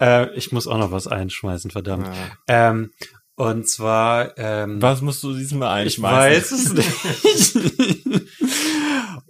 Äh, 0.00 0.34
ich 0.36 0.52
muss 0.52 0.66
auch 0.66 0.78
noch 0.78 0.90
was 0.92 1.06
einschmeißen, 1.06 1.70
verdammt. 1.70 2.06
Ja. 2.48 2.70
Ähm, 2.70 2.90
Und 3.36 3.68
zwar, 3.68 4.36
ähm, 4.38 4.80
Was 4.80 5.02
musst 5.02 5.22
du 5.22 5.34
diesmal 5.34 5.86
ich 5.86 5.98
einschmeißen? 6.02 6.76
weiß 6.76 6.84
es 7.32 7.54
nicht. 7.54 8.26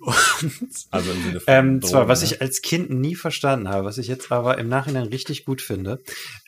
Und, 0.06 0.68
Also 0.90 1.10
im 1.10 1.22
Sinne 1.22 1.40
von 1.40 1.54
ähm, 1.54 1.82
zwar, 1.82 2.00
Drogen, 2.02 2.08
was 2.08 2.20
ne? 2.22 2.26
ich 2.28 2.40
als 2.40 2.62
Kind 2.62 2.90
nie 2.90 3.14
verstanden 3.16 3.68
habe, 3.68 3.84
was 3.84 3.98
ich 3.98 4.06
jetzt 4.06 4.30
aber 4.30 4.56
im 4.58 4.68
Nachhinein 4.68 5.06
richtig 5.08 5.44
gut 5.44 5.60
finde, 5.60 6.00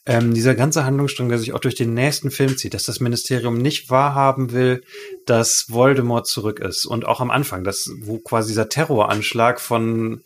ähm, 0.07 0.33
dieser 0.33 0.55
ganze 0.55 0.85
Handlungsstrang, 0.85 1.29
der 1.29 1.39
sich 1.39 1.53
auch 1.53 1.59
durch 1.61 1.75
den 1.75 1.93
nächsten 1.95 2.31
Film 2.31 2.57
zieht, 2.57 2.75
dass 2.75 2.85
das 2.85 3.01
Ministerium 3.01 3.59
nicht 3.59 3.91
wahrhaben 3.91 4.53
will, 4.53 4.83
dass 5.27 5.67
Voldemort 5.69 6.27
zurück 6.27 6.61
ist. 6.61 6.87
Und 6.87 7.05
auch 7.07 7.21
am 7.21 7.31
Anfang, 7.31 7.65
das, 7.65 7.91
wo 8.01 8.19
quasi 8.19 8.49
dieser 8.49 8.69
Terroranschlag 8.69 9.61
von, 9.61 10.23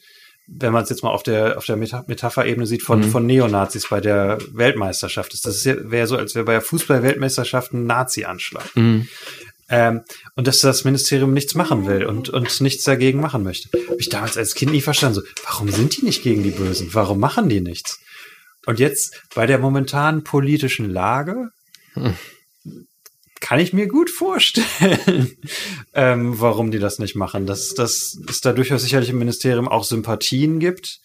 wenn 0.47 0.73
man 0.73 0.83
es 0.83 0.91
jetzt 0.91 1.03
mal 1.03 1.11
auf 1.11 1.23
der, 1.23 1.57
auf 1.57 1.65
der 1.65 1.77
Meta 1.77 2.05
Metapherebene 2.09 2.67
sieht, 2.67 2.83
von, 2.83 3.01
Mhm. 3.01 3.11
von 3.11 3.25
Neonazis 3.27 3.89
bei 3.89 4.01
der 4.01 4.39
Weltmeisterschaft 4.53 5.33
ist. 5.35 5.47
Das 5.47 5.65
wäre 5.65 6.07
so, 6.07 6.17
als 6.17 6.35
wäre 6.35 6.45
bei 6.45 6.53
der 6.53 6.61
Fußball-Weltmeisterschaft 6.63 7.73
ein 7.73 7.87
Nazi-Anschlag. 7.87 8.77
Mhm. 8.77 9.09
Ähm, 9.73 10.03
und 10.37 10.47
dass 10.47 10.61
das 10.61 10.85
Ministerium 10.85 11.33
nichts 11.33 11.55
machen 11.55 11.87
will 11.87 12.05
und, 12.05 12.29
und 12.29 12.61
nichts 12.61 12.85
dagegen 12.85 13.21
machen 13.21 13.43
möchte. 13.43 13.71
Habe 13.89 14.01
ich 14.01 14.11
damals 14.11 14.37
als 14.37 14.55
Kind 14.55 14.71
nie 14.71 14.83
verstanden. 14.83 15.15
So, 15.15 15.23
warum 15.45 15.71
sind 15.71 15.97
die 15.97 16.05
nicht 16.05 16.23
gegen 16.23 16.43
die 16.43 16.51
Bösen? 16.51 16.91
Warum 16.93 17.19
machen 17.19 17.49
die 17.49 17.63
nichts? 17.63 17.99
Und 18.67 18.79
jetzt 18.79 19.21
bei 19.35 19.47
der 19.47 19.59
momentanen 19.59 20.25
politischen 20.25 20.91
Lage 20.91 21.49
kann 23.41 23.61
ich 23.61 23.73
mir 23.73 23.89
gut 23.89 24.11
vorstellen, 24.11 25.37
ähm, 25.95 26.39
warum 26.39 26.71
die 26.71 26.79
das 26.79 26.99
nicht 26.99 27.17
machen. 27.17 27.47
Dass, 27.47 27.75
dass 27.75 28.19
es 28.29 28.41
da 28.43 28.53
durchaus 28.53 28.83
sicherlich 28.83 29.09
im 29.09 29.19
Ministerium 29.19 29.69
auch 29.69 29.85
Sympathien 29.85 30.61
gibt 30.61 31.01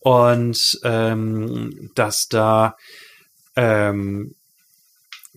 und 0.00 0.78
ähm, 0.84 1.90
dass 1.94 2.28
da 2.28 2.76
ähm, 3.56 4.34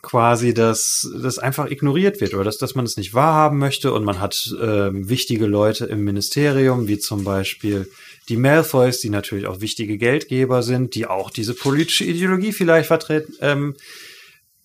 quasi 0.06 0.54
das, 0.54 1.10
das 1.22 1.40
einfach 1.40 1.70
ignoriert 1.70 2.22
wird 2.22 2.34
oder 2.34 2.44
dass, 2.44 2.58
dass 2.58 2.76
man 2.76 2.86
es 2.86 2.96
nicht 2.96 3.14
wahrhaben 3.14 3.58
möchte 3.58 3.92
und 3.92 4.06
man 4.06 4.22
hat 4.22 4.56
ähm, 4.62 5.10
wichtige 5.10 5.48
Leute 5.48 5.86
im 5.86 6.04
Ministerium, 6.06 6.88
wie 6.88 7.00
zum 7.00 7.24
Beispiel 7.24 7.90
die 8.30 8.38
Malfoys, 8.38 9.00
die 9.02 9.10
natürlich 9.10 9.48
auch 9.48 9.62
wichtige 9.62 9.98
Geldgeber 9.98 10.64
sind, 10.64 10.96
die 10.96 11.08
auch 11.08 11.32
diese 11.32 11.54
politische 11.54 12.06
Ideologie 12.06 12.54
vielleicht 12.54 12.88
vertreten, 12.88 13.34
ähm, 13.42 13.76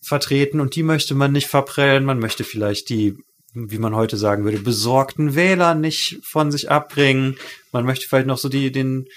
vertreten 0.00 0.60
und 0.60 0.76
die 0.76 0.82
möchte 0.82 1.14
man 1.14 1.32
nicht 1.32 1.46
verprellen. 1.46 2.04
Man 2.04 2.18
möchte 2.18 2.44
vielleicht 2.44 2.90
die, 2.90 3.16
wie 3.54 3.78
man 3.78 3.96
heute 3.96 4.16
sagen 4.16 4.44
würde, 4.44 4.58
besorgten 4.58 5.34
Wähler 5.34 5.74
nicht 5.74 6.20
von 6.22 6.52
sich 6.52 6.70
abbringen. 6.70 7.36
Man 7.72 7.84
möchte 7.84 8.06
vielleicht 8.06 8.26
noch 8.26 8.38
so 8.38 8.48
die, 8.48 8.70
den, 8.70 9.08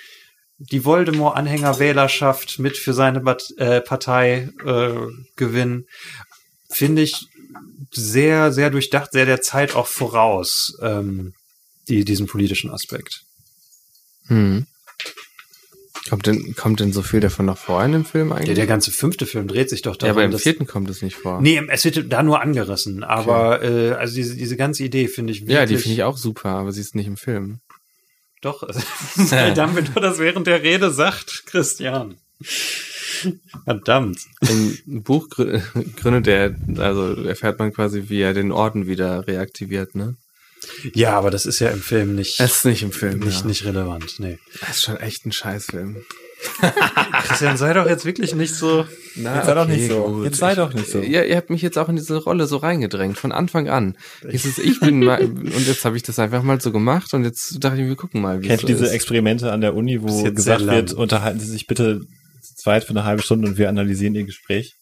die 0.71 0.85
Voldemort-Anhänger-Wählerschaft 0.85 2.59
mit 2.59 2.77
für 2.77 2.93
seine 2.93 3.21
äh, 3.57 3.81
Partei 3.81 4.49
äh, 4.65 4.93
gewinnen. 5.35 5.85
Finde 6.69 7.01
ich 7.01 7.27
sehr, 7.91 8.51
sehr 8.51 8.69
durchdacht, 8.69 9.11
sehr 9.11 9.25
der 9.25 9.41
Zeit 9.41 9.75
auch 9.75 9.87
voraus, 9.87 10.75
ähm, 10.81 11.33
die, 11.87 12.05
diesen 12.05 12.27
politischen 12.27 12.71
Aspekt. 12.71 13.21
Mhm. 14.27 14.65
Kommt 16.09 16.27
denn, 16.27 16.55
kommt 16.55 16.79
denn 16.79 16.91
so 16.91 17.01
viel 17.01 17.21
davon 17.21 17.45
noch 17.45 17.57
vor 17.57 17.83
in 17.83 17.93
dem 17.93 18.05
Film 18.05 18.33
eigentlich? 18.33 18.47
Der, 18.47 18.55
der 18.55 18.67
ganze 18.67 18.91
fünfte 18.91 19.25
Film 19.25 19.47
dreht 19.47 19.69
sich 19.69 19.83
doch 19.83 19.93
ja, 19.93 19.99
darum, 19.99 20.17
aber 20.17 20.25
im 20.25 20.37
vierten 20.37 20.67
kommt 20.67 20.89
es 20.89 21.01
nicht 21.01 21.15
vor. 21.15 21.41
Nee, 21.41 21.61
es 21.69 21.85
wird 21.85 22.11
da 22.11 22.23
nur 22.23 22.41
angerissen, 22.41 23.03
aber 23.03 23.63
äh, 23.63 23.91
also 23.91 24.15
diese, 24.15 24.35
diese 24.35 24.57
ganze 24.57 24.83
Idee 24.83 25.07
finde 25.07 25.31
ich 25.31 25.41
wirklich. 25.41 25.55
ja, 25.55 25.65
die 25.65 25.77
finde 25.77 25.93
ich 25.93 26.03
auch 26.03 26.17
super, 26.17 26.49
aber 26.49 26.71
sie 26.73 26.81
ist 26.81 26.93
nicht 26.95 27.07
im 27.07 27.15
Film. 27.15 27.59
Doch, 28.43 28.61
Dumbledore 29.55 30.01
das 30.01 30.19
während 30.19 30.45
der 30.47 30.61
Rede 30.61 30.91
sagt, 30.91 31.43
Christian. 31.47 32.17
Verdammt. 33.63 34.19
Im 34.85 35.01
Buch 35.03 35.27
grü- 35.29 35.61
gründet 36.01 36.27
er, 36.27 36.55
also 36.83 37.13
erfährt 37.23 37.59
man 37.59 37.73
quasi, 37.73 38.05
wie 38.09 38.21
er 38.21 38.33
den 38.33 38.51
Orden 38.51 38.85
wieder 38.87 39.25
reaktiviert, 39.27 39.95
ne? 39.95 40.17
Ja, 40.93 41.17
aber 41.17 41.29
das 41.31 41.45
ist 41.45 41.59
ja 41.59 41.69
im 41.69 41.81
Film 41.81 42.15
nicht, 42.15 42.39
Das 42.39 42.57
ist 42.57 42.65
nicht 42.65 42.83
im 42.83 42.91
Film. 42.91 43.19
nicht, 43.19 43.41
ja. 43.41 43.47
nicht 43.47 43.65
relevant. 43.65 44.15
Nee. 44.19 44.39
Das 44.61 44.77
ist 44.77 44.83
schon 44.83 44.97
echt 44.97 45.25
ein 45.25 45.31
Scheißfilm. 45.31 46.03
Christian, 47.23 47.57
sei 47.57 47.73
doch 47.73 47.87
jetzt 47.87 48.05
wirklich 48.05 48.35
nicht 48.35 48.53
so. 48.55 48.85
Na, 49.15 49.35
Jetzt 49.37 49.45
sei 49.45 49.53
doch 49.53 49.67
nicht 49.67 49.87
so. 49.89 50.23
Jetzt 50.23 50.37
sei 50.37 50.55
doch 50.55 50.73
nicht 50.73 50.87
so. 50.89 50.99
Ja, 50.99 51.23
ihr 51.23 51.35
habt 51.35 51.49
mich 51.49 51.61
jetzt 51.61 51.77
auch 51.77 51.89
in 51.89 51.95
diese 51.95 52.17
Rolle 52.17 52.47
so 52.47 52.57
reingedrängt, 52.57 53.17
von 53.17 53.31
Anfang 53.31 53.69
an. 53.69 53.95
Hieß 54.27 54.45
es, 54.45 54.57
ich 54.57 54.79
bin 54.79 55.03
mal, 55.03 55.21
und 55.21 55.67
jetzt 55.67 55.85
habe 55.85 55.97
ich 55.97 56.03
das 56.03 56.19
einfach 56.19 56.43
mal 56.43 56.59
so 56.59 56.71
gemacht 56.71 57.13
und 57.13 57.23
jetzt 57.23 57.63
dachte 57.63 57.81
ich, 57.81 57.87
wir 57.87 57.95
gucken 57.95 58.21
mal, 58.21 58.41
wie 58.41 58.47
Kennt 58.47 58.63
es 58.63 58.69
ihr 58.69 58.75
so 58.75 58.81
diese 58.81 58.85
ist. 58.85 58.91
Experimente 58.93 59.51
an 59.51 59.61
der 59.61 59.75
Uni, 59.75 60.01
wo 60.01 60.23
gesagt 60.23 60.65
wird, 60.65 60.93
unterhalten 60.93 61.39
Sie 61.39 61.47
sich 61.47 61.67
bitte 61.67 62.01
zu 62.41 62.55
zweit 62.55 62.83
für 62.83 62.91
eine 62.91 63.03
halbe 63.03 63.21
Stunde 63.21 63.47
und 63.47 63.57
wir 63.57 63.69
analysieren 63.69 64.15
Ihr 64.15 64.25
Gespräch? 64.25 64.75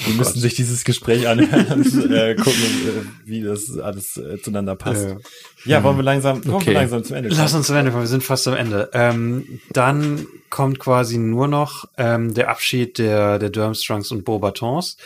Wir 0.06 0.14
müssen 0.14 0.40
sich 0.40 0.54
dieses 0.54 0.84
Gespräch 0.84 1.28
anhören 1.28 1.66
und 1.72 2.10
äh, 2.10 2.34
gucken, 2.34 2.52
äh, 2.54 3.28
wie 3.28 3.42
das 3.42 3.76
alles 3.78 4.16
äh, 4.16 4.40
zueinander 4.40 4.76
passt. 4.76 5.04
Äh, 5.06 5.16
Ja, 5.64 5.82
wollen 5.84 5.96
wir 5.96 6.02
langsam, 6.02 6.44
wollen 6.44 6.56
Okay. 6.56 6.66
wir 6.68 6.74
langsam 6.74 7.04
zum 7.04 7.16
Ende 7.16 7.28
kommen? 7.28 7.40
Lass 7.40 7.54
uns 7.54 7.66
zum 7.66 7.76
Ende 7.76 7.90
kommen, 7.90 8.02
wir 8.04 8.08
sind 8.08 8.24
fast 8.24 8.48
am 8.48 8.54
Ende. 8.54 8.90
Ähm, 8.94 9.60
dann 9.72 10.26
kommt 10.48 10.78
quasi 10.78 11.18
nur 11.18 11.48
noch 11.48 11.84
ähm, 11.98 12.32
der 12.34 12.48
Abschied 12.50 12.98
der, 12.98 13.38
der 13.38 13.50
Durmstrongs 13.50 14.10
und 14.10 14.24
Beaubatons. 14.24 14.96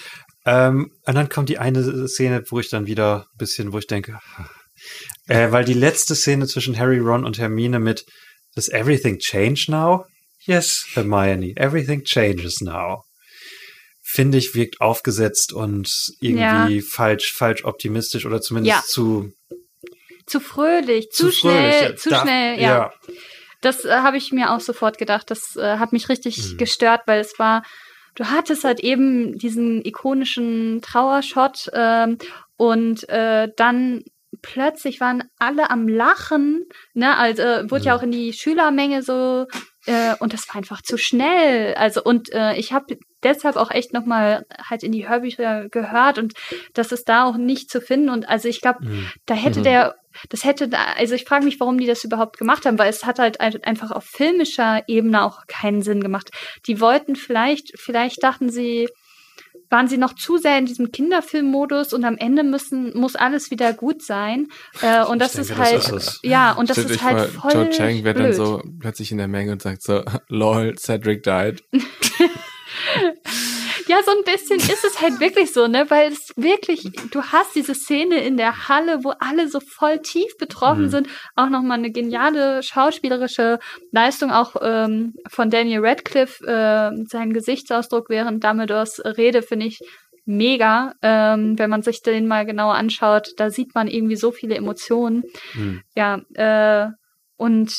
Ähm, 0.46 0.90
und 1.06 1.14
dann 1.14 1.28
kommt 1.28 1.48
die 1.48 1.58
eine 1.58 2.06
Szene, 2.08 2.44
wo 2.48 2.60
ich 2.60 2.68
dann 2.68 2.86
wieder 2.86 3.26
ein 3.32 3.38
bisschen, 3.38 3.72
wo 3.72 3.78
ich 3.78 3.86
denke, 3.86 4.18
äh, 5.26 5.50
weil 5.50 5.64
die 5.64 5.72
letzte 5.74 6.14
Szene 6.14 6.46
zwischen 6.46 6.78
Harry, 6.78 6.98
Ron 6.98 7.24
und 7.24 7.38
Hermine 7.38 7.78
mit 7.78 8.04
Does 8.54 8.68
everything 8.68 9.18
change 9.18 9.66
now? 9.68 10.04
Yes, 10.46 10.84
Hermione, 10.94 11.54
everything 11.56 12.04
changes 12.04 12.60
now. 12.60 13.02
Finde 14.14 14.38
ich, 14.38 14.54
wirkt 14.54 14.80
aufgesetzt 14.80 15.52
und 15.52 15.90
irgendwie 16.20 16.82
falsch, 16.82 17.32
falsch 17.34 17.64
optimistisch 17.64 18.26
oder 18.26 18.40
zumindest 18.40 18.76
Ja. 18.76 18.82
zu, 18.86 19.32
Zu 20.26 20.38
fröhlich, 20.40 21.10
zu, 21.10 21.30
fröhlich. 21.32 21.38
schnell, 21.38 21.90
Ja, 21.90 21.96
zu 21.96 22.10
da- 22.10 22.22
schnell, 22.22 22.60
ja. 22.60 22.92
Das 23.60 23.84
äh, 23.84 23.90
habe 23.90 24.16
ich 24.16 24.30
mir 24.30 24.52
auch 24.52 24.60
sofort 24.60 24.98
gedacht. 24.98 25.30
Das 25.30 25.56
äh, 25.56 25.78
hat 25.78 25.92
mich 25.92 26.08
richtig 26.08 26.38
Mhm. 26.52 26.56
gestört, 26.58 27.02
weil 27.06 27.20
es 27.20 27.38
war, 27.38 27.62
du 28.14 28.26
hattest 28.26 28.62
halt 28.64 28.80
eben 28.80 29.36
diesen 29.38 29.84
ikonischen 29.84 30.80
Trauershot 30.80 31.70
ähm, 31.72 32.18
und 32.56 33.08
äh, 33.08 33.48
dann 33.56 34.04
plötzlich 34.42 35.00
waren 35.00 35.24
alle 35.38 35.70
am 35.70 35.88
Lachen, 35.88 36.66
ne, 36.92 37.16
also 37.16 37.42
äh, 37.42 37.70
wurde 37.70 37.84
ja 37.86 37.94
Mhm. 37.94 37.98
auch 37.98 38.02
in 38.04 38.12
die 38.12 38.32
Schülermenge 38.32 39.02
so 39.02 39.46
äh, 39.86 40.14
und 40.20 40.32
das 40.32 40.48
war 40.48 40.56
einfach 40.56 40.82
zu 40.82 40.96
schnell. 40.96 41.74
Also 41.74 42.02
und 42.02 42.32
äh, 42.32 42.54
ich 42.56 42.72
habe 42.72 42.96
deshalb 43.22 43.56
auch 43.56 43.70
echt 43.70 43.92
noch 43.92 44.04
mal 44.04 44.44
halt 44.68 44.82
in 44.82 44.92
die 44.92 45.08
Hörbücher 45.08 45.68
gehört 45.70 46.18
und 46.18 46.34
das 46.74 46.92
ist 46.92 47.08
da 47.08 47.24
auch 47.24 47.36
nicht 47.36 47.70
zu 47.70 47.80
finden 47.80 48.10
und 48.10 48.28
also 48.28 48.48
ich 48.48 48.60
glaube, 48.60 48.84
Mhm. 48.84 49.10
da 49.26 49.34
hätte 49.34 49.60
Mhm. 49.60 49.64
der, 49.64 49.94
das 50.28 50.44
hätte 50.44 50.68
da, 50.68 50.78
also 50.98 51.14
ich 51.14 51.24
frage 51.24 51.44
mich, 51.44 51.58
warum 51.58 51.78
die 51.78 51.86
das 51.86 52.04
überhaupt 52.04 52.38
gemacht 52.38 52.66
haben, 52.66 52.78
weil 52.78 52.90
es 52.90 53.04
hat 53.04 53.18
halt 53.18 53.40
ein- 53.40 53.64
einfach 53.64 53.90
auf 53.92 54.04
filmischer 54.04 54.82
Ebene 54.88 55.24
auch 55.24 55.46
keinen 55.46 55.82
Sinn 55.82 56.02
gemacht. 56.02 56.30
Die 56.66 56.80
wollten 56.80 57.16
vielleicht, 57.16 57.78
vielleicht 57.78 58.22
dachten 58.22 58.50
sie, 58.50 58.88
waren 59.74 59.88
sie 59.88 59.98
noch 59.98 60.14
zu 60.14 60.38
sehr 60.38 60.56
in 60.56 60.66
diesem 60.66 60.92
Kinderfilmmodus 60.92 61.92
und 61.92 62.04
am 62.04 62.16
Ende 62.16 62.44
müssen, 62.44 62.96
muss 62.96 63.16
alles 63.16 63.50
wieder 63.50 63.72
gut 63.72 64.02
sein. 64.02 64.46
Äh, 64.80 65.04
und 65.04 65.18
das 65.18 65.32
denke, 65.32 65.50
ist 65.50 65.50
das 65.50 65.58
halt, 65.58 65.78
ist 65.78 65.90
es. 65.90 66.20
ja, 66.22 66.52
und 66.52 66.70
das 66.70 66.78
ist 66.78 67.02
halt 67.02 67.30
voll 67.30 67.50
George 67.50 67.70
Chang 67.70 68.04
wird 68.04 68.20
dann 68.20 68.32
so 68.32 68.62
plötzlich 68.78 69.10
in 69.10 69.18
der 69.18 69.26
Menge 69.26 69.50
und 69.50 69.60
sagt 69.60 69.82
so, 69.82 70.04
lol, 70.28 70.76
Cedric 70.78 71.24
died. 71.24 71.64
Ja, 73.86 74.02
so 74.02 74.10
ein 74.12 74.24
bisschen 74.24 74.58
ist 74.58 74.84
es 74.84 75.00
halt 75.00 75.20
wirklich 75.20 75.52
so, 75.52 75.66
ne? 75.66 75.90
Weil 75.90 76.12
es 76.12 76.32
wirklich, 76.36 76.82
du 77.10 77.22
hast 77.22 77.54
diese 77.54 77.74
Szene 77.74 78.24
in 78.24 78.36
der 78.36 78.68
Halle, 78.68 79.04
wo 79.04 79.10
alle 79.18 79.48
so 79.48 79.60
voll 79.60 79.98
tief 80.00 80.36
betroffen 80.38 80.84
Mhm. 80.84 80.88
sind. 80.88 81.08
Auch 81.36 81.48
nochmal 81.50 81.78
eine 81.78 81.90
geniale 81.90 82.62
schauspielerische 82.62 83.58
Leistung, 83.92 84.30
auch 84.30 84.56
ähm, 84.62 85.14
von 85.28 85.50
Daniel 85.50 85.84
Radcliffe. 85.84 86.44
Äh, 86.46 87.04
sein 87.08 87.32
Gesichtsausdruck 87.32 88.08
während 88.08 88.42
Dumbledores 88.42 89.00
Rede 89.04 89.42
finde 89.42 89.66
ich 89.66 89.80
mega. 90.24 90.94
Ähm, 91.02 91.58
wenn 91.58 91.68
man 91.70 91.82
sich 91.82 92.00
den 92.02 92.26
mal 92.26 92.46
genauer 92.46 92.74
anschaut, 92.74 93.32
da 93.36 93.50
sieht 93.50 93.74
man 93.74 93.88
irgendwie 93.88 94.16
so 94.16 94.32
viele 94.32 94.54
Emotionen. 94.54 95.24
Mhm. 95.54 95.82
Ja, 95.94 96.20
äh, 96.34 96.90
und 97.36 97.74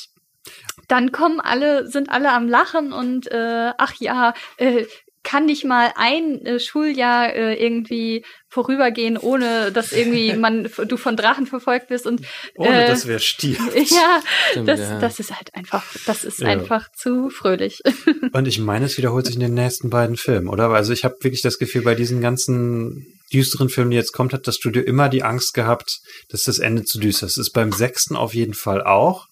dann 0.88 1.12
kommen 1.12 1.40
alle, 1.40 1.88
sind 1.88 2.10
alle 2.12 2.32
am 2.32 2.48
Lachen 2.48 2.94
und 2.94 3.32
äh, 3.32 3.72
ach 3.80 3.94
ja, 4.00 4.34
äh, 4.58 4.86
kann 5.26 5.46
nicht 5.46 5.66
mal 5.66 5.92
ein 5.98 6.46
äh, 6.46 6.60
Schuljahr 6.62 7.34
äh, 7.36 7.62
irgendwie 7.62 8.24
vorübergehen, 8.48 9.18
ohne 9.18 9.74
dass 9.74 9.92
irgendwie 9.92 10.34
man 10.38 10.70
du 10.88 10.96
von 10.96 11.18
Drachen 11.18 11.48
verfolgt 11.48 11.90
wirst 11.90 12.06
und 12.06 12.22
Ohne 12.56 12.86
äh, 12.86 12.88
dass 12.88 13.06
wir 13.08 13.20
stirbt. 13.20 13.60
ja, 13.76 14.22
Stimmt, 14.52 14.70
das, 14.70 14.80
ja. 14.80 15.00
das 15.00 15.20
ist 15.20 15.36
halt 15.36 15.54
einfach, 15.54 15.84
das 16.06 16.24
ist 16.24 16.40
Ja. 16.40 16.48
einfach 16.48 16.90
zu 16.96 17.30
fröhlich. 17.30 17.82
Und 18.34 18.48
ich 18.48 18.60
meine, 18.60 18.86
es 18.86 18.98
wiederholt 18.98 19.26
sich 19.26 19.36
in 19.36 19.42
den 19.42 19.54
nächsten 19.56 19.90
beiden 19.90 20.16
Filmen, 20.16 20.48
oder? 20.48 20.70
Also 20.70 20.94
ich 20.94 21.04
habe 21.04 21.16
wirklich 21.22 21.42
das 21.42 21.58
Gefühl, 21.58 21.82
bei 21.82 21.96
diesen 21.96 22.22
ganzen 22.22 23.06
düsteren 23.34 23.70
Filmen, 23.70 23.92
die 23.92 23.98
jetzt 23.98 24.12
kommt, 24.14 24.34
hat 24.34 24.48
das 24.48 24.56
Studio 24.58 24.84
immer 24.84 25.10
die 25.10 25.24
Angst 25.24 25.54
gehabt, 25.54 26.00
dass 26.30 26.44
das 26.44 26.60
Ende 26.60 26.84
zu 26.84 27.00
düster 27.00 27.26
ist. 27.26 27.38
Das 27.38 27.48
ist 27.48 27.54
beim 27.54 27.72
sechsten 27.72 28.16
auf 28.16 28.34
jeden 28.34 28.54
Fall 28.54 28.84
auch. 28.84 29.26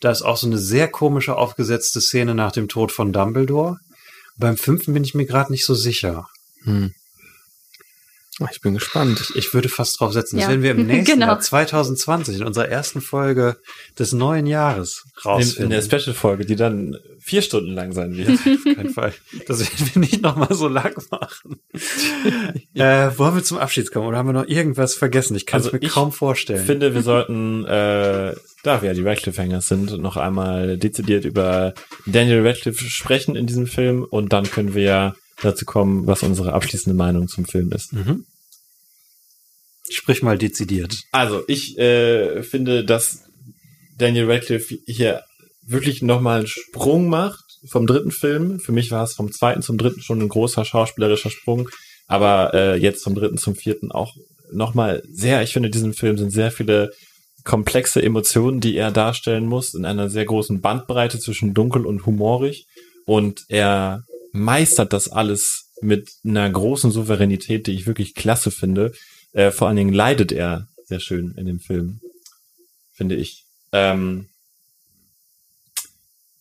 Da 0.00 0.10
ist 0.10 0.22
auch 0.22 0.36
so 0.36 0.46
eine 0.46 0.58
sehr 0.58 0.88
komische 0.88 1.36
aufgesetzte 1.36 2.00
Szene 2.00 2.34
nach 2.34 2.52
dem 2.52 2.68
Tod 2.68 2.92
von 2.92 3.12
Dumbledore. 3.12 3.76
Beim 4.40 4.56
fünften 4.56 4.94
bin 4.94 5.04
ich 5.04 5.14
mir 5.14 5.26
gerade 5.26 5.52
nicht 5.52 5.66
so 5.66 5.74
sicher. 5.74 6.26
Hm. 6.62 6.94
Ich 8.50 8.60
bin 8.60 8.74
gespannt. 8.74 9.32
Ich 9.36 9.52
würde 9.52 9.68
fast 9.68 10.00
drauf 10.00 10.12
setzen, 10.12 10.36
das 10.36 10.44
Ja. 10.44 10.50
werden 10.50 10.62
wir 10.62 10.70
im 10.72 10.86
nächsten 10.86 11.14
Genau. 11.14 11.26
Jahr 11.26 11.40
2020 11.40 12.36
in 12.38 12.44
unserer 12.44 12.68
ersten 12.68 13.00
Folge 13.00 13.56
des 13.98 14.12
neuen 14.12 14.46
Jahres 14.46 15.02
In, 15.04 15.10
in 15.24 15.30
rausfinden. 15.30 15.70
der 15.70 15.82
Special-Folge, 15.82 16.46
die 16.46 16.56
dann 16.56 16.96
vier 17.20 17.42
Stunden 17.42 17.72
lang 17.74 17.92
sein 17.92 18.16
wird. 18.16 18.30
Auf 18.66 18.74
keinen 18.74 18.90
Fall. 18.90 19.12
Das 19.46 19.60
werden 19.60 19.90
wir 19.94 20.00
nicht 20.00 20.22
nochmal 20.22 20.54
so 20.54 20.68
lang 20.68 20.94
machen. 21.10 21.60
äh, 22.74 23.10
wollen 23.18 23.34
wir 23.34 23.42
zum 23.44 23.58
Abschied 23.58 23.92
kommen 23.92 24.06
oder 24.08 24.18
haben 24.18 24.28
wir 24.28 24.32
noch 24.32 24.46
irgendwas 24.48 24.94
vergessen? 24.94 25.36
Ich 25.36 25.46
kann 25.46 25.60
es 25.60 25.66
Also 25.66 25.76
mir 25.76 25.82
ich 25.82 25.92
kaum 25.92 26.12
vorstellen. 26.12 26.60
Ich 26.60 26.66
finde, 26.66 26.94
wir 26.94 27.02
sollten, 27.02 27.64
äh, 27.66 28.34
da 28.62 28.82
wir 28.82 28.88
ja 28.88 28.94
die 28.94 29.02
Radcliffe-Hangers 29.02 29.68
sind, 29.68 29.98
noch 30.00 30.16
einmal 30.16 30.76
dezidiert 30.78 31.24
über 31.24 31.74
Daniel 32.06 32.46
Radcliffe 32.46 32.84
sprechen 32.84 33.36
in 33.36 33.46
diesem 33.46 33.66
Film 33.66 34.04
und 34.08 34.32
dann 34.32 34.44
können 34.50 34.74
wir 34.74 34.82
ja 34.82 35.14
dazu 35.42 35.64
kommen, 35.64 36.06
was 36.06 36.22
unsere 36.22 36.52
abschließende 36.52 36.94
Meinung 36.96 37.26
zum 37.28 37.46
Film 37.46 37.72
ist. 37.72 37.92
mhm. 37.92 38.24
Sprich 39.90 40.22
mal 40.22 40.38
dezidiert. 40.38 41.02
Also, 41.12 41.42
ich 41.48 41.78
äh, 41.78 42.42
finde, 42.42 42.84
dass 42.84 43.24
Daniel 43.98 44.30
Radcliffe 44.30 44.78
hier 44.86 45.24
wirklich 45.66 46.02
nochmal 46.02 46.38
einen 46.38 46.46
Sprung 46.46 47.08
macht 47.08 47.44
vom 47.68 47.86
dritten 47.86 48.10
Film. 48.10 48.60
Für 48.60 48.72
mich 48.72 48.90
war 48.90 49.04
es 49.04 49.14
vom 49.14 49.32
zweiten 49.32 49.62
zum 49.62 49.78
dritten 49.78 50.00
schon 50.00 50.20
ein 50.20 50.28
großer 50.28 50.64
schauspielerischer 50.64 51.30
Sprung, 51.30 51.68
aber 52.06 52.54
äh, 52.54 52.76
jetzt 52.76 53.04
vom 53.04 53.14
dritten 53.14 53.38
zum 53.38 53.54
vierten 53.54 53.92
auch 53.92 54.14
nochmal 54.52 55.02
sehr, 55.10 55.42
ich 55.42 55.52
finde, 55.52 55.68
in 55.68 55.72
diesem 55.72 55.94
Film 55.94 56.18
sind 56.18 56.30
sehr 56.30 56.50
viele 56.50 56.92
komplexe 57.44 58.02
Emotionen, 58.02 58.60
die 58.60 58.76
er 58.76 58.90
darstellen 58.90 59.46
muss, 59.46 59.74
in 59.74 59.84
einer 59.84 60.10
sehr 60.10 60.24
großen 60.24 60.60
Bandbreite 60.60 61.18
zwischen 61.18 61.54
dunkel 61.54 61.86
und 61.86 62.04
humorig. 62.06 62.66
Und 63.06 63.44
er 63.48 64.04
meistert 64.32 64.92
das 64.92 65.08
alles 65.08 65.70
mit 65.80 66.10
einer 66.24 66.48
großen 66.50 66.90
Souveränität, 66.90 67.66
die 67.66 67.72
ich 67.72 67.86
wirklich 67.86 68.14
klasse 68.14 68.50
finde. 68.50 68.92
Äh, 69.32 69.50
vor 69.50 69.68
allen 69.68 69.76
Dingen 69.76 69.92
leidet 69.92 70.32
er 70.32 70.68
sehr 70.84 71.00
schön 71.00 71.34
in 71.36 71.46
dem 71.46 71.60
Film, 71.60 72.00
finde 72.92 73.14
ich. 73.14 73.44
Ähm, 73.72 74.28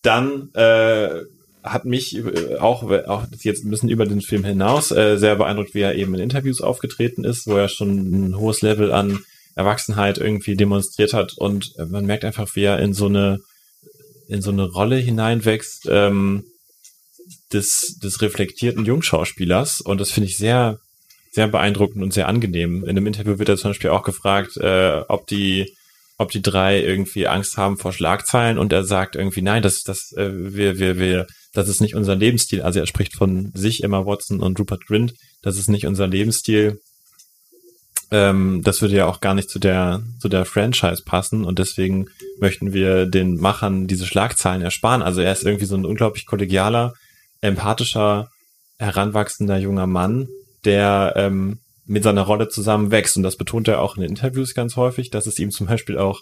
dann 0.02 0.54
äh, 0.54 1.22
hat 1.64 1.86
mich 1.86 2.22
auch, 2.60 2.84
auch 2.84 3.26
jetzt 3.42 3.64
ein 3.64 3.70
bisschen 3.70 3.90
über 3.90 4.06
den 4.06 4.22
Film 4.22 4.44
hinaus 4.44 4.92
äh, 4.92 5.18
sehr 5.18 5.36
beeindruckt, 5.36 5.74
wie 5.74 5.82
er 5.82 5.96
eben 5.96 6.16
in 6.16 6.22
Interviews 6.22 6.62
aufgetreten 6.62 7.24
ist, 7.24 7.48
wo 7.48 7.58
er 7.58 7.68
schon 7.68 8.28
ein 8.28 8.38
hohes 8.38 8.62
Level 8.62 8.92
an 8.92 9.20
Erwachsenheit 9.56 10.18
irgendwie 10.18 10.56
demonstriert 10.56 11.14
hat 11.14 11.34
und 11.38 11.74
man 11.90 12.06
merkt 12.06 12.24
einfach, 12.24 12.56
wie 12.56 12.64
er 12.64 12.80
in 12.80 12.94
so 12.94 13.08
eine 13.08 13.40
in 14.30 14.42
so 14.42 14.52
eine 14.52 14.70
Rolle 14.70 14.96
hineinwächst 14.96 15.88
ähm, 15.90 16.46
des, 17.52 17.98
des 18.02 18.22
reflektierten 18.22 18.86
Jungschauspielers 18.86 19.82
und 19.82 20.00
das 20.00 20.12
finde 20.12 20.30
ich 20.30 20.38
sehr 20.38 20.80
sehr 21.32 21.48
beeindruckend 21.48 22.04
und 22.04 22.14
sehr 22.14 22.28
angenehm. 22.28 22.84
In 22.84 22.90
einem 22.90 23.08
Interview 23.08 23.40
wird 23.40 23.50
er 23.50 23.58
zum 23.58 23.72
Beispiel 23.72 23.92
auch 23.92 24.04
gefragt, 24.04 24.58
äh, 24.58 25.02
ob 25.08 25.28
die 25.28 25.74
ob 26.18 26.32
die 26.32 26.42
drei 26.42 26.82
irgendwie 26.84 27.28
Angst 27.28 27.56
haben 27.56 27.78
vor 27.78 27.94
Schlagzeilen 27.94 28.58
und 28.58 28.74
er 28.74 28.84
sagt 28.84 29.16
irgendwie 29.16 29.42
nein, 29.42 29.64
das 29.64 29.84
das 29.84 30.12
äh, 30.18 30.30
wir 30.34 30.78
wir 30.78 31.00
wir 31.00 31.28
das 31.54 31.70
ist 31.70 31.82
nicht 31.82 31.96
unser 31.96 32.16
Lebensstil. 32.16 32.62
Also 32.62 32.80
er 32.80 32.88
spricht 32.88 33.16
von 33.16 33.52
sich 33.56 33.84
Emma 33.84 34.06
Watson 34.06 34.40
und 34.42 34.60
Rupert 34.60 34.86
Grint, 34.86 35.14
das 35.42 35.58
ist 35.58 35.70
nicht 35.70 35.88
unser 35.88 36.08
Lebensstil. 36.08 36.82
Ähm, 38.12 38.62
das 38.64 38.82
würde 38.82 38.96
ja 38.96 39.06
auch 39.06 39.22
gar 39.22 39.34
nicht 39.34 39.50
zu 39.50 39.60
der 39.60 40.04
zu 40.20 40.30
der 40.30 40.46
Franchise 40.46 41.04
passen 41.06 41.46
und 41.46 41.60
deswegen 41.60 42.08
möchten 42.40 42.74
wir 42.74 43.06
den 43.06 43.38
Machern 43.38 43.88
diese 43.88 44.06
Schlagzeilen 44.06 44.62
ersparen. 44.62 45.02
Also 45.02 45.22
er 45.22 45.32
ist 45.32 45.46
irgendwie 45.46 45.66
so 45.66 45.76
ein 45.76 45.86
unglaublich 45.86 46.26
kollegialer, 46.26 46.94
empathischer, 47.42 48.30
heranwachsender 48.78 49.58
junger 49.58 49.88
Mann, 49.88 50.28
der 50.66 51.14
ähm, 51.16 51.60
mit 51.86 52.04
seiner 52.04 52.22
Rolle 52.22 52.50
zusammen 52.50 52.92
wächst. 52.92 53.18
Und 53.18 53.24
das 53.24 53.36
betont 53.36 53.68
er 53.68 53.82
auch 53.82 53.96
in 53.96 54.02
den 54.02 54.12
Interviews 54.12 54.54
ganz 54.54 54.76
häufig, 54.76 55.10
dass 55.10 55.26
es 55.26 55.40
ihm 55.40 55.52
zum 55.52 55.68
Beispiel 55.68 55.98
auch 55.98 56.22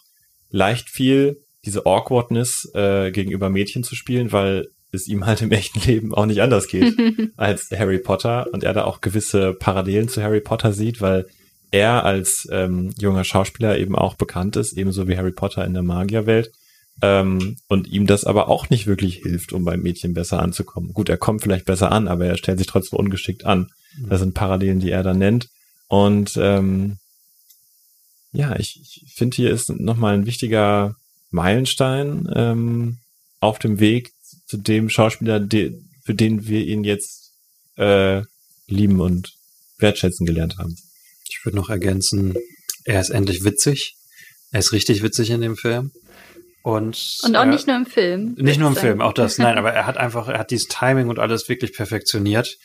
leicht 0.49 0.89
fiel, 0.89 1.37
diese 1.65 1.85
Awkwardness 1.85 2.71
äh, 2.73 3.11
gegenüber 3.11 3.49
Mädchen 3.49 3.83
zu 3.83 3.95
spielen, 3.95 4.31
weil 4.31 4.67
es 4.91 5.07
ihm 5.07 5.25
halt 5.25 5.41
im 5.41 5.51
echten 5.51 5.79
Leben 5.81 6.13
auch 6.13 6.25
nicht 6.25 6.41
anders 6.41 6.67
geht 6.67 6.95
als 7.37 7.69
Harry 7.71 7.99
Potter 7.99 8.47
und 8.53 8.63
er 8.63 8.73
da 8.73 8.85
auch 8.85 9.01
gewisse 9.01 9.53
Parallelen 9.53 10.07
zu 10.07 10.23
Harry 10.23 10.39
Potter 10.39 10.71
sieht, 10.71 11.01
weil 11.01 11.25
er 11.71 12.05
als 12.05 12.47
ähm, 12.51 12.93
junger 12.97 13.25
Schauspieler 13.25 13.77
eben 13.77 13.95
auch 13.95 14.15
bekannt 14.15 14.55
ist, 14.55 14.73
ebenso 14.73 15.07
wie 15.07 15.17
Harry 15.17 15.33
Potter 15.33 15.65
in 15.65 15.73
der 15.73 15.83
Magierwelt. 15.83 16.51
Ähm, 17.01 17.57
und 17.67 17.87
ihm 17.87 18.07
das 18.07 18.23
aber 18.23 18.47
auch 18.47 18.69
nicht 18.69 18.87
wirklich 18.87 19.17
hilft, 19.17 19.53
um 19.53 19.63
beim 19.63 19.81
Mädchen 19.81 20.13
besser 20.13 20.41
anzukommen. 20.41 20.93
Gut, 20.93 21.09
er 21.09 21.17
kommt 21.17 21.43
vielleicht 21.43 21.65
besser 21.65 21.91
an, 21.91 22.07
aber 22.07 22.25
er 22.25 22.37
stellt 22.37 22.57
sich 22.57 22.67
trotzdem 22.67 22.97
ungeschickt 22.97 23.45
an. 23.45 23.67
Das 23.97 24.19
sind 24.19 24.33
Parallelen, 24.33 24.79
die 24.79 24.91
er 24.91 25.03
da 25.03 25.13
nennt. 25.13 25.49
Und 25.87 26.33
ähm, 26.37 26.97
ja, 28.31 28.55
ich, 28.57 29.01
ich 29.03 29.13
finde, 29.15 29.35
hier 29.35 29.51
ist 29.51 29.69
nochmal 29.69 30.13
ein 30.13 30.25
wichtiger 30.25 30.95
Meilenstein 31.31 32.29
ähm, 32.35 32.97
auf 33.39 33.59
dem 33.59 33.79
Weg 33.79 34.11
zu 34.45 34.57
dem 34.57 34.89
Schauspieler, 34.89 35.39
de, 35.39 35.77
für 36.03 36.13
den 36.13 36.47
wir 36.47 36.65
ihn 36.65 36.83
jetzt 36.83 37.33
äh, 37.75 38.21
lieben 38.67 38.99
und 38.99 39.33
wertschätzen 39.77 40.25
gelernt 40.25 40.57
haben. 40.57 40.75
Ich 41.29 41.43
würde 41.45 41.57
noch 41.57 41.69
ergänzen, 41.69 42.35
er 42.85 43.01
ist 43.01 43.09
endlich 43.09 43.43
witzig. 43.43 43.95
Er 44.51 44.59
ist 44.59 44.71
richtig 44.71 45.03
witzig 45.03 45.29
in 45.29 45.41
dem 45.41 45.57
Film. 45.57 45.91
Und, 46.63 47.19
Und 47.23 47.35
auch 47.35 47.43
äh, 47.43 47.47
nicht 47.47 47.67
nur 47.67 47.75
im 47.75 47.85
Film. 47.85 48.35
Nicht 48.37 48.59
nur 48.59 48.69
im 48.69 48.73
ich 48.73 48.79
Film, 48.79 49.01
auch 49.01 49.13
das. 49.13 49.37
Nein, 49.37 49.57
aber 49.57 49.73
er 49.73 49.85
hat 49.85 49.97
einfach, 49.97 50.27
er 50.27 50.39
hat 50.39 50.51
dieses 50.51 50.67
Timing 50.67 51.07
und 51.07 51.19
alles 51.19 51.47
wirklich 51.49 51.73
perfektioniert. 51.73 52.57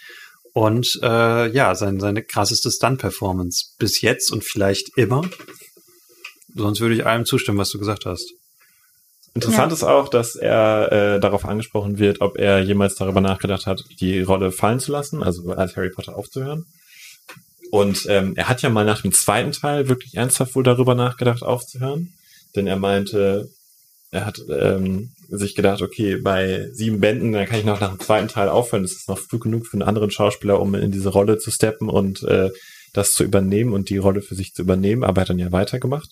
Und 0.53 0.99
äh, 1.03 1.49
ja, 1.51 1.75
sein, 1.75 1.99
seine 1.99 2.23
krasseste 2.23 2.71
Stunt-Performance 2.71 3.75
bis 3.79 4.01
jetzt 4.03 4.31
und 4.31 4.45
vielleicht 4.45 4.97
immer. 4.97 5.23
Sonst 6.55 6.81
würde 6.81 6.95
ich 6.95 7.07
allem 7.07 7.25
zustimmen, 7.25 7.59
was 7.59 7.71
du 7.71 7.79
gesagt 7.79 8.05
hast. 8.05 8.35
Interessant 9.35 9.73
Ja. 9.73 9.75
ist 9.75 9.83
auch, 9.83 10.09
dass 10.09 10.37
er 10.37 10.93
äh, 10.93 11.21
darauf 11.21 11.47
angesprochen 11.47 11.99
wird, 11.99 12.21
ob 12.21 12.37
er 12.37 12.61
jemals 12.61 12.97
darüber 12.97 13.23
nachgedacht 13.23 13.67
hat, 13.67 13.83
die 14.01 14.21
Rolle 14.21 14.53
fallen 14.53 14.79
zu 14.79 14.93
lassen, 14.93 15.23
also 15.23 15.51
als 15.53 15.75
Harry 15.77 15.89
Potter 15.89 16.15
aufzuhören. 16.17 16.67
Und 17.71 18.05
ähm, 18.11 18.35
er 18.37 18.51
hat 18.51 18.61
ja 18.61 18.69
mal 18.69 18.85
nach 18.85 19.01
dem 19.01 19.13
zweiten 19.13 19.53
Teil 19.53 19.89
wirklich 19.89 20.15
ernsthaft 20.15 20.55
wohl 20.55 20.63
darüber 20.63 20.95
nachgedacht, 20.95 21.43
aufzuhören. 21.43 22.13
Denn 22.55 22.67
er 22.67 22.77
meinte, 22.77 23.49
er 24.11 24.27
hat 24.27 24.43
ähm, 24.51 25.13
sich 25.33 25.55
gedacht, 25.55 25.83
okay, 25.83 26.17
bei 26.17 26.69
sieben 26.73 27.01
Bänden, 27.01 27.33
dann 27.33 27.47
kann 27.47 27.59
ich 27.59 27.65
noch 27.65 27.81
nach 27.81 27.97
dem 27.97 28.01
zweiten 28.01 28.29
Teil 28.29 28.49
aufhören. 28.49 28.83
Das 28.83 28.93
ist 28.93 29.09
noch 29.09 29.19
früh 29.19 29.39
genug 29.39 29.67
für 29.67 29.75
einen 29.75 29.83
anderen 29.83 30.11
Schauspieler, 30.11 30.61
um 30.61 30.75
in 30.75 30.93
diese 30.93 31.09
Rolle 31.09 31.39
zu 31.39 31.51
steppen 31.51 31.89
und 31.89 32.23
äh, 32.25 32.51
das 32.93 33.13
zu 33.13 33.25
übernehmen 33.25 33.73
und 33.73 33.89
die 33.89 33.97
Rolle 33.97 34.21
für 34.21 34.35
sich 34.35 34.53
zu 34.53 34.63
übernehmen. 34.63 35.05
Aber 35.05 35.21
er 35.21 35.23
hat 35.23 35.31
dann 35.31 35.39
ja 35.39 35.51
weitergemacht. 35.51 36.11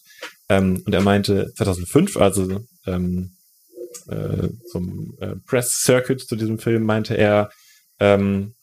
Ähm, 0.48 0.82
und 0.86 0.94
er 0.94 1.02
meinte 1.02 1.52
2005, 1.56 2.16
also 2.16 2.60
ähm, 2.86 3.32
äh, 4.08 4.48
zum 4.70 5.16
äh, 5.20 5.36
Press 5.46 5.82
Circuit 5.82 6.20
zu 6.20 6.36
diesem 6.36 6.58
Film, 6.58 6.84
meinte 6.84 7.14
er, 7.14 7.50
ähm, 7.98 8.54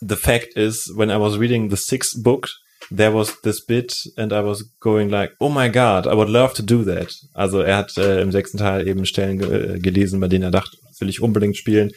the 0.00 0.16
fact 0.16 0.56
is, 0.56 0.92
when 0.94 1.08
I 1.08 1.18
was 1.18 1.38
reading 1.38 1.70
the 1.70 1.76
sixth 1.76 2.22
book, 2.22 2.48
there 2.96 3.14
was 3.14 3.40
this 3.42 3.64
bit 3.64 3.94
and 4.16 4.32
I 4.32 4.40
was 4.40 4.64
going 4.80 5.10
like, 5.10 5.34
oh 5.40 5.48
my 5.48 5.68
god, 5.68 6.06
I 6.06 6.14
would 6.14 6.28
love 6.28 6.54
to 6.54 6.62
do 6.62 6.84
that. 6.84 7.14
Also 7.34 7.60
er 7.60 7.76
hat 7.78 7.96
äh, 7.96 8.20
im 8.20 8.32
sechsten 8.32 8.58
Teil 8.58 8.86
eben 8.86 9.06
Stellen 9.06 9.38
ge 9.38 9.76
äh, 9.76 9.78
gelesen, 9.78 10.20
bei 10.20 10.28
denen 10.28 10.44
er 10.44 10.50
dachte, 10.50 10.76
das 10.88 11.00
will 11.00 11.08
ich 11.08 11.20
unbedingt 11.20 11.56
spielen. 11.56 11.92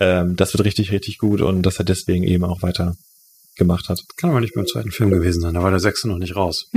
Ähm, 0.00 0.36
das 0.36 0.54
wird 0.54 0.64
richtig, 0.64 0.92
richtig 0.92 1.18
gut 1.18 1.40
und 1.40 1.62
dass 1.62 1.78
er 1.78 1.84
deswegen 1.84 2.24
eben 2.24 2.44
auch 2.44 2.62
weiter 2.62 2.96
gemacht 3.56 3.88
hat. 3.88 4.00
Kann 4.16 4.30
aber 4.30 4.40
nicht 4.40 4.54
beim 4.54 4.66
zweiten 4.66 4.92
Film 4.92 5.10
gewesen 5.10 5.40
sein, 5.40 5.54
da 5.54 5.62
war 5.62 5.70
der 5.70 5.80
sechste 5.80 6.08
noch 6.08 6.18
nicht 6.18 6.36
raus. 6.36 6.70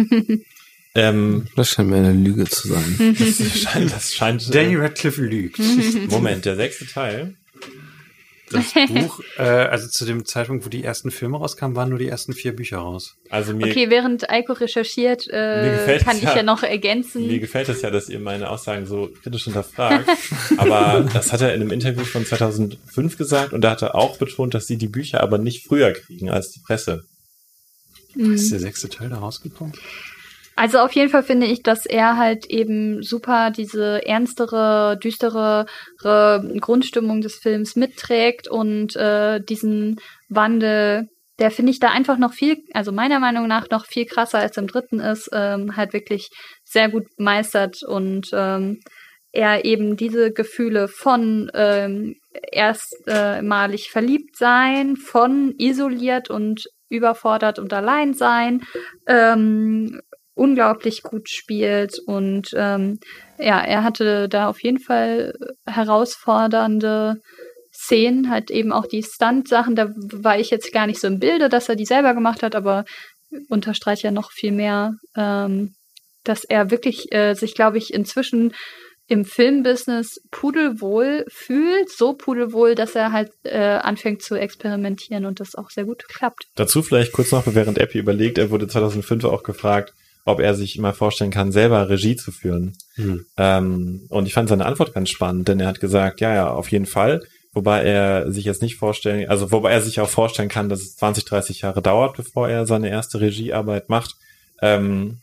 Ähm, 0.94 1.48
Das 1.56 1.70
scheint 1.70 1.90
mir 1.90 1.98
eine 1.98 2.14
Lüge 2.14 2.46
zu 2.46 2.68
sein. 2.68 3.16
das 3.18 3.60
scheint, 3.60 3.92
das 3.94 4.14
scheint 4.14 4.48
äh, 4.50 4.52
Danny 4.52 4.76
Radcliffe 4.76 5.22
lügt. 5.22 5.60
Moment, 6.10 6.46
der 6.46 6.56
sechste 6.56 6.86
Teil. 6.86 7.36
Das 8.52 8.74
Buch, 8.90 9.20
äh, 9.38 9.44
also 9.44 9.88
zu 9.88 10.06
dem 10.06 10.26
Zeitpunkt, 10.26 10.66
wo 10.66 10.70
die 10.70 10.84
ersten 10.84 11.12
Filme 11.12 11.38
rauskamen, 11.38 11.76
waren 11.76 11.90
nur 11.90 12.00
die 12.00 12.08
ersten 12.08 12.34
vier 12.34 12.56
Bücher 12.56 12.78
raus. 12.78 13.16
Also 13.30 13.54
mir, 13.54 13.68
Okay, 13.68 13.90
während 13.90 14.30
Eiko 14.30 14.54
recherchiert, 14.54 15.28
äh, 15.28 16.00
kann 16.04 16.18
ich 16.18 16.24
ja. 16.24 16.38
ja 16.38 16.44
noch 16.44 16.64
ergänzen. 16.64 17.28
Mir 17.28 17.40
gefällt 17.40 17.70
es 17.70 17.82
ja, 17.82 17.90
dass 17.90 18.10
ihr 18.10 18.20
meine 18.20 18.50
Aussagen 18.50 18.86
so 18.86 19.10
kritisch 19.22 19.46
hinterfragt. 19.46 20.08
Aber 20.58 21.08
das 21.14 21.32
hat 21.32 21.42
er 21.42 21.54
in 21.54 21.62
einem 21.62 21.72
Interview 21.72 22.04
von 22.04 22.26
2005 22.26 23.18
gesagt 23.18 23.54
und 23.54 23.62
da 23.62 23.72
hat 23.72 23.82
er 23.82 23.96
auch 23.96 24.18
betont, 24.18 24.54
dass 24.54 24.68
sie 24.68 24.78
die 24.78 24.88
Bücher 24.88 25.22
aber 25.22 25.38
nicht 25.38 25.66
früher 25.66 25.92
kriegen 25.92 26.30
als 26.30 26.52
die 26.52 26.60
Presse. 26.60 27.04
Mhm. 28.16 28.34
Ist 28.34 28.52
der 28.52 28.60
sechste 28.60 28.90
Teil 28.90 29.10
da 29.10 29.18
rausgekommen? 29.18 29.74
Also 30.56 30.80
auf 30.80 30.92
jeden 30.92 31.10
Fall 31.10 31.24
finde 31.24 31.48
ich, 31.48 31.64
dass 31.64 31.86
er 31.86 32.18
halt 32.18 32.46
eben 32.48 33.02
super 33.02 33.52
diese 33.52 34.06
ernstere, 34.06 34.98
düstere 35.02 35.66
Grundstimmung 36.02 37.22
des 37.22 37.36
Films 37.36 37.76
mitträgt 37.76 38.48
und 38.48 38.96
äh, 38.96 39.40
diesen 39.42 40.00
Wandel, 40.30 41.08
der 41.40 41.52
finde 41.52 41.72
ich 41.72 41.80
da 41.80 41.90
einfach 41.90 42.18
noch 42.18 42.34
viel, 42.34 42.58
also 42.74 42.92
meiner 42.92 43.20
Meinung 43.20 43.48
nach 43.48 43.70
noch 43.70 43.86
viel 43.86 44.06
krasser 44.06 44.40
als 44.40 44.58
im 44.58 44.68
dritten 44.68 45.00
ist, 45.00 45.30
ähm, 45.34 45.76
halt 45.76 45.94
wirklich 45.94 46.30
sehr 46.64 46.90
gut 46.90 47.06
meistert 47.18 47.82
und 47.84 48.30
ähm, 48.34 48.80
er 49.32 49.64
eben 49.66 49.96
diese 49.96 50.32
Gefühle 50.32 50.88
von 50.90 51.50
ähm, 51.54 52.16
erstmalig 52.52 53.90
verliebt 53.90 54.36
sein, 54.36 54.98
von 54.98 55.56
isoliert 55.58 56.30
und 56.30 56.66
überfordert 56.90 57.58
und 57.58 57.74
allein 57.74 58.14
sein, 58.14 58.62
ähm, 59.08 60.02
unglaublich 60.34 61.04
gut 61.04 61.30
spielt 61.30 62.00
und 62.06 62.50
ähm, 62.56 63.00
ja, 63.38 63.60
er 63.62 63.84
hatte 63.84 64.30
da 64.30 64.48
auf 64.48 64.64
jeden 64.64 64.80
Fall 64.80 65.34
herausfordernde 65.66 67.18
Szenen, 67.74 68.30
halt 68.30 68.52
eben 68.52 68.72
auch 68.72 68.86
die 68.86 69.04
Stunt-Sachen, 69.04 69.76
da 69.76 69.90
war 69.96 70.40
ich 70.40 70.50
jetzt 70.50 70.72
gar 70.72 70.88
nicht 70.88 71.00
so 71.00 71.08
im 71.08 71.20
Bilde, 71.20 71.50
dass 71.50 71.70
er 71.70 71.76
die 71.76 71.86
selber 71.86 72.14
gemacht 72.14 72.44
hat, 72.44 72.56
aber 72.56 72.86
unterstreicht 73.50 74.04
ja 74.04 74.12
noch 74.12 74.32
viel 74.32 74.52
mehr, 74.52 74.94
ähm, 75.16 75.74
dass 76.24 76.44
er 76.44 76.70
wirklich 76.70 77.12
äh, 77.14 77.34
sich, 77.34 77.56
glaube 77.56 77.78
ich, 77.78 77.94
inzwischen 77.94 78.54
im 79.08 79.26
Filmbusiness 79.26 80.22
pudelwohl 80.32 81.26
fühlt, 81.30 81.90
so 81.90 82.14
pudelwohl, 82.14 82.76
dass 82.76 82.96
er 82.96 83.12
halt 83.12 83.32
äh, 83.44 83.58
anfängt 83.58 84.22
zu 84.22 84.36
experimentieren 84.36 85.26
und 85.26 85.40
das 85.42 85.56
auch 85.56 85.70
sehr 85.70 85.84
gut 85.84 86.08
klappt. 86.08 86.46
Dazu 86.56 86.82
vielleicht 86.82 87.12
kurz 87.12 87.32
noch, 87.32 87.44
während 87.48 87.78
Epi 87.78 88.00
überlegt, 88.00 88.38
er 88.38 88.52
wurde 88.52 88.68
2005 88.68 89.26
auch 89.26 89.44
gefragt, 89.44 89.94
ob 90.26 90.40
er 90.40 90.54
sich 90.54 90.78
mal 90.78 90.94
vorstellen 90.94 91.32
kann, 91.32 91.52
selber 91.52 91.90
Regie 91.90 92.16
zu 92.16 92.32
führen. 92.32 92.78
Hm. 92.96 93.26
Ähm, 93.38 94.06
und 94.10 94.28
ich 94.28 94.34
fand 94.34 94.50
seine 94.50 94.66
Antwort 94.66 94.94
ganz 94.94 95.10
spannend, 95.10 95.48
denn 95.48 95.60
er 95.60 95.68
hat 95.68 95.80
gesagt, 95.80 96.22
ja, 96.22 96.34
ja, 96.34 96.50
auf 96.50 96.72
jeden 96.72 96.86
Fall. 96.86 97.24
Wobei 97.54 97.84
er 97.84 98.32
sich 98.32 98.46
jetzt 98.46 98.62
nicht 98.62 98.78
vorstellen, 98.78 99.30
also 99.30 99.52
wobei 99.52 99.72
er 99.72 99.82
sich 99.82 100.00
auch 100.00 100.08
vorstellen 100.08 100.48
kann, 100.48 100.70
dass 100.70 100.82
es 100.82 100.96
20, 100.96 101.26
30 101.26 101.62
Jahre 101.62 101.82
dauert, 101.82 102.16
bevor 102.16 102.48
er 102.48 102.66
seine 102.66 102.90
erste 102.90 103.20
Regiearbeit 103.20 103.90
macht. 103.90 104.16
Ähm, 104.62 105.18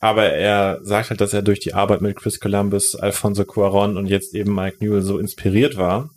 aber 0.00 0.30
er 0.30 0.78
sagt 0.82 1.10
halt, 1.10 1.20
dass 1.20 1.34
er 1.34 1.42
durch 1.42 1.60
die 1.60 1.74
Arbeit 1.74 2.00
mit 2.00 2.16
Chris 2.16 2.40
Columbus, 2.40 2.94
Alfonso 2.94 3.44
Cuaron 3.44 3.96
und 3.96 4.06
jetzt 4.06 4.34
eben 4.34 4.54
Mike 4.54 4.76
Newell 4.80 5.02
so 5.02 5.18
inspiriert 5.18 5.76
war, 5.76 6.10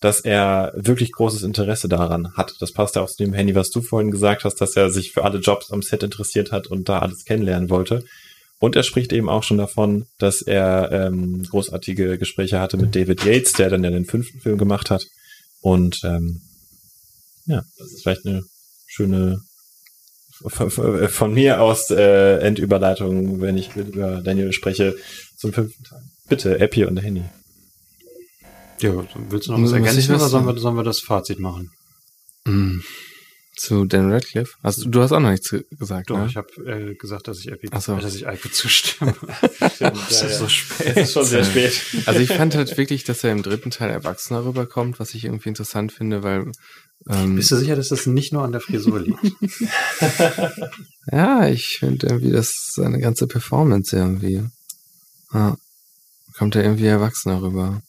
dass 0.00 0.20
er 0.20 0.72
wirklich 0.76 1.12
großes 1.12 1.42
Interesse 1.42 1.88
daran 1.88 2.32
hat. 2.36 2.54
Das 2.60 2.72
passt 2.72 2.96
ja 2.96 3.02
auch 3.02 3.08
zu 3.08 3.22
dem 3.22 3.32
Handy, 3.32 3.54
was 3.54 3.70
du 3.70 3.80
vorhin 3.80 4.10
gesagt 4.10 4.44
hast, 4.44 4.60
dass 4.60 4.76
er 4.76 4.90
sich 4.90 5.12
für 5.12 5.24
alle 5.24 5.38
Jobs 5.38 5.70
am 5.72 5.82
Set 5.82 6.02
interessiert 6.02 6.52
hat 6.52 6.68
und 6.68 6.88
da 6.88 7.00
alles 7.00 7.24
kennenlernen 7.24 7.68
wollte. 7.70 8.04
Und 8.60 8.76
er 8.76 8.82
spricht 8.82 9.12
eben 9.12 9.28
auch 9.28 9.42
schon 9.42 9.58
davon, 9.58 10.06
dass 10.18 10.42
er 10.42 10.90
ähm, 10.90 11.44
großartige 11.44 12.18
Gespräche 12.18 12.60
hatte 12.60 12.76
mit 12.76 12.94
David 12.94 13.24
Yates, 13.24 13.52
der 13.52 13.70
dann 13.70 13.84
ja 13.84 13.90
den 13.90 14.04
fünften 14.04 14.40
Film 14.40 14.58
gemacht 14.58 14.90
hat. 14.90 15.04
Und 15.60 16.00
ähm, 16.04 16.40
ja, 17.46 17.62
das 17.78 17.92
ist 17.92 18.02
vielleicht 18.02 18.26
eine 18.26 18.42
schöne 18.86 19.40
von 20.50 21.34
mir 21.34 21.60
aus 21.60 21.90
äh, 21.90 22.38
Endüberleitung, 22.38 23.40
wenn 23.40 23.58
ich 23.58 23.74
über 23.74 24.20
Daniel 24.20 24.52
spreche, 24.52 24.96
zum 25.36 25.52
fünften 25.52 25.82
Teil. 25.82 26.02
Bitte, 26.28 26.60
Epi 26.60 26.84
und 26.84 26.96
Henny. 26.98 27.24
Ja, 28.80 28.92
willst 29.28 29.48
du 29.48 29.52
noch 29.52 29.62
was 29.62 29.72
ergänzen 29.72 30.14
oder 30.14 30.28
sollen 30.28 30.46
wir, 30.46 30.58
sollen 30.58 30.76
wir 30.76 30.84
das 30.84 31.00
Fazit 31.00 31.38
machen? 31.40 31.70
Mm. 32.44 32.80
Zu 33.56 33.86
Dan 33.86 34.12
Radcliffe? 34.12 34.52
Hast 34.62 34.86
du, 34.86 35.02
hast 35.02 35.10
auch 35.10 35.18
noch 35.18 35.30
nichts 35.30 35.50
ge- 35.50 35.64
gesagt, 35.76 36.10
Doch, 36.10 36.18
ne? 36.18 36.26
ich 36.28 36.36
habe 36.36 36.48
äh, 36.64 36.94
gesagt, 36.94 37.26
dass 37.26 37.40
ich 37.40 37.48
Epi, 37.48 37.68
so. 37.80 37.96
dass 37.96 38.14
ich 38.14 38.28
Eike 38.28 38.52
zustimme. 38.52 39.16
das 39.80 40.22
ist 40.22 40.38
so 40.38 40.48
spät. 40.48 40.96
Es 40.96 41.08
ist 41.08 41.12
schon 41.14 41.24
sehr 41.24 41.44
spät. 41.44 41.72
Also 42.06 42.20
ich 42.20 42.28
fand 42.28 42.54
halt 42.54 42.76
wirklich, 42.78 43.02
dass 43.02 43.24
er 43.24 43.32
im 43.32 43.42
dritten 43.42 43.70
Teil 43.70 43.90
erwachsener 43.90 44.44
rüberkommt, 44.44 45.00
was 45.00 45.12
ich 45.14 45.24
irgendwie 45.24 45.48
interessant 45.48 45.90
finde, 45.90 46.22
weil 46.22 46.52
ähm, 47.08 47.34
Bist 47.34 47.50
du 47.50 47.56
sicher, 47.56 47.74
dass 47.74 47.88
das 47.88 48.06
nicht 48.06 48.32
nur 48.32 48.44
an 48.44 48.52
der 48.52 48.60
Frisur 48.60 49.00
liegt? 49.00 49.18
ja, 51.10 51.48
ich 51.48 51.78
finde 51.80 52.06
irgendwie, 52.06 52.30
dass 52.30 52.52
seine 52.74 53.00
ganze 53.00 53.26
Performance 53.26 53.96
irgendwie 53.96 54.44
ja, 55.32 55.56
kommt 56.36 56.54
er 56.54 56.62
irgendwie 56.62 56.86
erwachsener 56.86 57.42
rüber. 57.42 57.82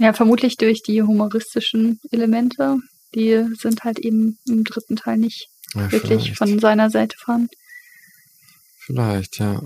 Ja, 0.00 0.12
vermutlich 0.14 0.56
durch 0.56 0.82
die 0.82 1.02
humoristischen 1.02 2.00
Elemente. 2.10 2.76
Die 3.14 3.44
sind 3.58 3.84
halt 3.84 3.98
eben 3.98 4.38
im 4.48 4.64
dritten 4.64 4.96
Teil 4.96 5.18
nicht 5.18 5.48
Ja, 5.74 5.92
wirklich 5.92 6.22
vielleicht. 6.22 6.38
von 6.38 6.58
seiner 6.58 6.88
Seite 6.90 7.16
fahren. 7.18 7.48
Vielleicht, 8.78 9.38
ja. 9.38 9.62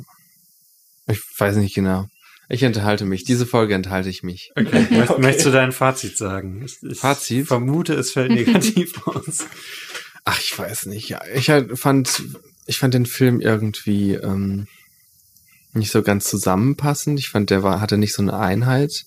Ich 1.06 1.20
weiß 1.38 1.56
nicht 1.56 1.74
genau. 1.74 2.08
Ich 2.48 2.62
enthalte 2.62 3.04
mich. 3.04 3.24
Diese 3.24 3.46
Folge 3.46 3.74
enthalte 3.74 4.08
ich 4.08 4.22
mich. 4.22 4.50
Okay. 4.56 4.86
Möcht, 4.90 5.18
Möchtest 5.18 5.46
du 5.46 5.50
dein 5.52 5.72
Fazit 5.72 6.16
sagen? 6.18 6.62
Ich, 6.64 6.82
ich 6.82 6.98
Fazit? 6.98 7.46
vermute, 7.46 7.94
es 7.94 8.10
fällt 8.12 8.32
negativ 8.32 9.06
aus. 9.06 9.46
Ach, 10.24 10.40
ich 10.40 10.58
weiß 10.58 10.86
nicht. 10.86 11.08
Ja, 11.08 11.20
ich 11.32 11.50
halt 11.50 11.78
fand, 11.78 12.22
ich 12.66 12.78
fand 12.78 12.92
den 12.94 13.06
Film 13.06 13.40
irgendwie 13.40 14.14
ähm, 14.14 14.66
nicht 15.74 15.90
so 15.92 16.02
ganz 16.02 16.24
zusammenpassend. 16.24 17.18
Ich 17.20 17.28
fand, 17.28 17.50
der 17.50 17.62
war, 17.62 17.80
hatte 17.80 17.98
nicht 17.98 18.14
so 18.14 18.22
eine 18.22 18.36
Einheit. 18.36 19.04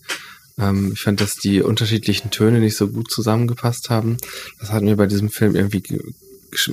Ähm, 0.59 0.91
ich 0.93 1.01
fand, 1.01 1.21
dass 1.21 1.35
die 1.35 1.61
unterschiedlichen 1.61 2.31
Töne 2.31 2.59
nicht 2.59 2.77
so 2.77 2.87
gut 2.87 3.11
zusammengepasst 3.11 3.89
haben. 3.89 4.17
Das 4.59 4.71
hat 4.71 4.83
mir 4.83 4.95
bei 4.95 5.07
diesem 5.07 5.29
Film 5.29 5.55
irgendwie 5.55 5.83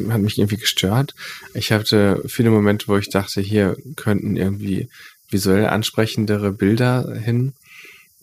hat 0.09 0.21
mich 0.21 0.39
irgendwie 0.39 0.57
gestört. 0.57 1.15
Ich 1.53 1.73
hatte 1.73 2.23
viele 2.27 2.51
Momente, 2.51 2.89
wo 2.89 2.97
ich 2.97 3.11
dachte, 3.11 3.41
hier 3.41 3.77
könnten 3.97 4.37
irgendwie 4.37 4.89
visuell 5.31 5.67
ansprechendere 5.67 6.53
Bilder 6.53 7.15
hin. 7.17 7.55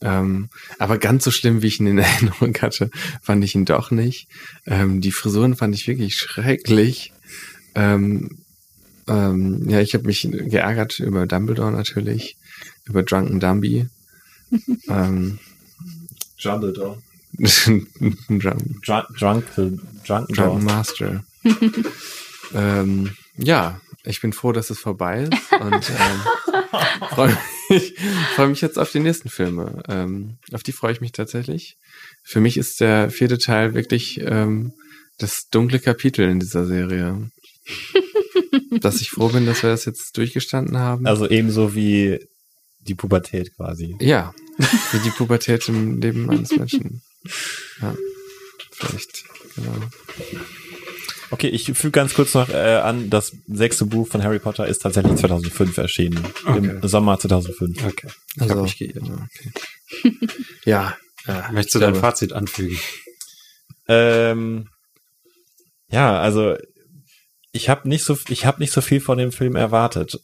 Ähm, 0.01 0.49
aber 0.79 0.97
ganz 0.97 1.23
so 1.23 1.31
schlimm, 1.31 1.61
wie 1.61 1.67
ich 1.67 1.79
ihn 1.79 1.87
in 1.87 1.97
Erinnerung 1.99 2.55
hatte, 2.61 2.89
fand 3.21 3.43
ich 3.43 3.53
ihn 3.53 3.65
doch 3.65 3.91
nicht. 3.91 4.27
Ähm, 4.65 5.01
die 5.01 5.11
Frisuren 5.11 5.55
fand 5.55 5.75
ich 5.75 5.87
wirklich 5.87 6.15
schrecklich. 6.15 7.13
Ähm, 7.75 8.43
ähm, 9.07 9.69
ja, 9.69 9.81
ich 9.81 9.93
habe 9.93 10.05
mich 10.05 10.27
geärgert 10.31 10.99
über 10.99 11.27
Dumbledore 11.27 11.71
natürlich, 11.71 12.37
über 12.85 13.03
Drunken 13.03 13.39
Dumby. 13.39 13.87
ähm, 16.43 16.51
Jumbledore. 16.51 17.01
Drunk, 19.17 19.45
Drunk, 20.05 20.27
drunk, 20.33 20.63
Master. 20.63 21.23
ähm, 22.53 23.11
ja, 23.37 23.79
ich 24.03 24.21
bin 24.21 24.33
froh, 24.33 24.51
dass 24.51 24.69
es 24.69 24.79
vorbei 24.79 25.23
ist 25.23 25.61
und 25.61 25.89
ähm, 25.89 27.07
freue 27.09 27.37
mich, 27.69 27.93
freu 28.35 28.47
mich 28.47 28.61
jetzt 28.61 28.77
auf 28.77 28.91
die 28.91 28.99
nächsten 28.99 29.29
Filme. 29.29 29.83
Ähm, 29.87 30.37
auf 30.51 30.63
die 30.63 30.71
freue 30.71 30.91
ich 30.91 31.01
mich 31.01 31.11
tatsächlich. 31.11 31.77
Für 32.23 32.41
mich 32.41 32.57
ist 32.57 32.81
der 32.81 33.09
vierte 33.09 33.37
Teil 33.37 33.73
wirklich 33.73 34.19
ähm, 34.21 34.73
das 35.17 35.49
dunkle 35.49 35.79
Kapitel 35.79 36.29
in 36.29 36.39
dieser 36.39 36.65
Serie. 36.65 37.31
dass 38.81 39.01
ich 39.01 39.11
froh 39.11 39.29
bin, 39.29 39.45
dass 39.45 39.63
wir 39.63 39.69
das 39.69 39.85
jetzt 39.85 40.17
durchgestanden 40.17 40.77
haben. 40.77 41.05
Also 41.05 41.29
ebenso 41.29 41.75
wie 41.75 42.19
die 42.79 42.95
Pubertät 42.95 43.55
quasi. 43.55 43.95
ja, 43.99 44.33
wie 44.91 44.99
die 44.99 45.09
Pubertät 45.11 45.67
im 45.69 45.99
Leben 46.01 46.29
eines 46.29 46.51
Menschen. 46.55 47.01
Ja, 47.81 47.95
vielleicht, 48.71 49.23
genau. 49.55 49.73
Okay, 51.33 51.47
ich 51.47 51.65
füge 51.73 51.91
ganz 51.91 52.13
kurz 52.13 52.33
noch 52.33 52.49
äh, 52.49 52.75
an, 52.83 53.09
das 53.09 53.31
sechste 53.47 53.85
Buch 53.85 54.07
von 54.07 54.21
Harry 54.23 54.39
Potter 54.39 54.67
ist 54.67 54.79
tatsächlich 54.81 55.15
2005 55.17 55.77
erschienen. 55.77 56.25
Im 56.45 56.53
Okay. 56.69 56.79
Sommer 56.87 57.17
2005. 57.19 57.85
Okay. 57.85 58.07
Ich 58.35 58.41
Also, 58.41 58.53
habe 58.53 58.61
mich 58.63 58.77
geirrt. 58.77 58.97
okay. 59.03 60.17
ja, 60.65 60.97
ja, 61.27 61.49
Möchtest 61.53 61.75
du 61.75 61.79
dein 61.79 61.93
glaube- 61.93 62.05
Fazit 62.07 62.33
anfügen? 62.33 62.77
Ähm, 63.87 64.67
ja, 65.89 66.19
also 66.19 66.55
ich 67.53 67.69
habe 67.69 67.87
nicht 67.89 68.03
so 68.03 68.17
ich 68.29 68.45
habe 68.45 68.59
nicht 68.59 68.71
so 68.73 68.81
viel 68.81 68.99
von 69.01 69.17
dem 69.17 69.31
Film 69.31 69.55
erwartet. 69.55 70.19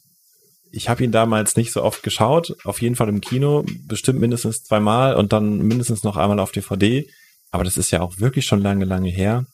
Ich 0.70 0.88
habe 0.88 1.02
ihn 1.02 1.12
damals 1.12 1.56
nicht 1.56 1.72
so 1.72 1.82
oft 1.82 2.02
geschaut, 2.02 2.54
auf 2.64 2.82
jeden 2.82 2.96
Fall 2.96 3.08
im 3.08 3.20
Kino, 3.20 3.64
bestimmt 3.86 4.20
mindestens 4.20 4.64
zweimal 4.64 5.14
und 5.16 5.32
dann 5.32 5.58
mindestens 5.58 6.02
noch 6.02 6.16
einmal 6.16 6.38
auf 6.38 6.52
DVD. 6.52 7.08
Aber 7.50 7.64
das 7.64 7.76
ist 7.76 7.90
ja 7.90 8.00
auch 8.00 8.18
wirklich 8.18 8.46
schon 8.46 8.60
lange, 8.60 8.84
lange 8.84 9.10
her. 9.10 9.46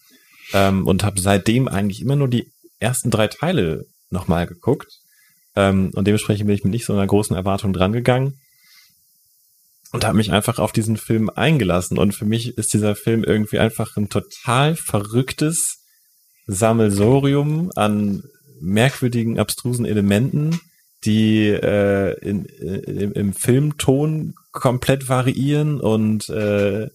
Ähm, 0.52 0.86
und 0.86 1.04
habe 1.04 1.20
seitdem 1.20 1.68
eigentlich 1.68 2.00
immer 2.00 2.16
nur 2.16 2.28
die 2.28 2.50
ersten 2.78 3.10
drei 3.10 3.28
Teile 3.28 3.84
nochmal 4.10 4.46
geguckt. 4.46 4.88
Ähm, 5.56 5.90
und 5.94 6.06
dementsprechend 6.06 6.46
bin 6.46 6.56
ich 6.56 6.64
mit 6.64 6.72
nicht 6.72 6.84
so 6.84 6.92
einer 6.92 7.06
großen 7.06 7.36
Erwartung 7.36 7.72
drangegangen 7.72 8.40
und 9.92 10.04
habe 10.04 10.16
mich 10.16 10.32
einfach 10.32 10.58
auf 10.58 10.72
diesen 10.72 10.96
Film 10.96 11.30
eingelassen. 11.30 11.98
Und 11.98 12.16
für 12.16 12.24
mich 12.24 12.58
ist 12.58 12.74
dieser 12.74 12.96
Film 12.96 13.22
irgendwie 13.22 13.60
einfach 13.60 13.96
ein 13.96 14.08
total 14.08 14.74
verrücktes 14.74 15.84
Sammelsorium 16.46 17.70
an 17.76 18.24
merkwürdigen, 18.60 19.38
abstrusen 19.38 19.86
Elementen, 19.86 20.60
die 21.04 21.48
äh, 21.48 22.18
in, 22.20 22.44
in, 22.44 23.12
im 23.12 23.32
Filmton 23.32 24.34
komplett 24.52 25.08
variieren 25.08 25.80
und 25.80 26.28
äh, 26.28 26.88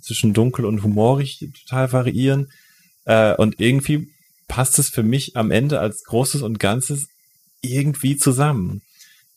zwischen 0.00 0.32
dunkel 0.32 0.64
und 0.64 0.82
humorig 0.82 1.48
total 1.64 1.92
variieren. 1.92 2.50
Äh, 3.04 3.34
und 3.34 3.60
irgendwie 3.60 4.08
passt 4.48 4.78
es 4.78 4.90
für 4.90 5.02
mich 5.02 5.36
am 5.36 5.50
Ende 5.50 5.80
als 5.80 6.04
Großes 6.04 6.42
und 6.42 6.58
Ganzes 6.58 7.08
irgendwie 7.62 8.16
zusammen. 8.16 8.82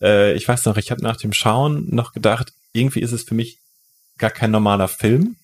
Äh, 0.01 0.33
ich 0.35 0.47
weiß 0.47 0.65
noch, 0.65 0.77
ich 0.77 0.91
habe 0.91 1.03
nach 1.03 1.17
dem 1.17 1.33
Schauen 1.33 1.87
noch 1.93 2.13
gedacht, 2.13 2.53
irgendwie 2.73 3.01
ist 3.01 3.11
es 3.11 3.23
für 3.23 3.35
mich 3.35 3.59
gar 4.17 4.31
kein 4.31 4.51
normaler 4.51 4.87
Film. 4.87 5.37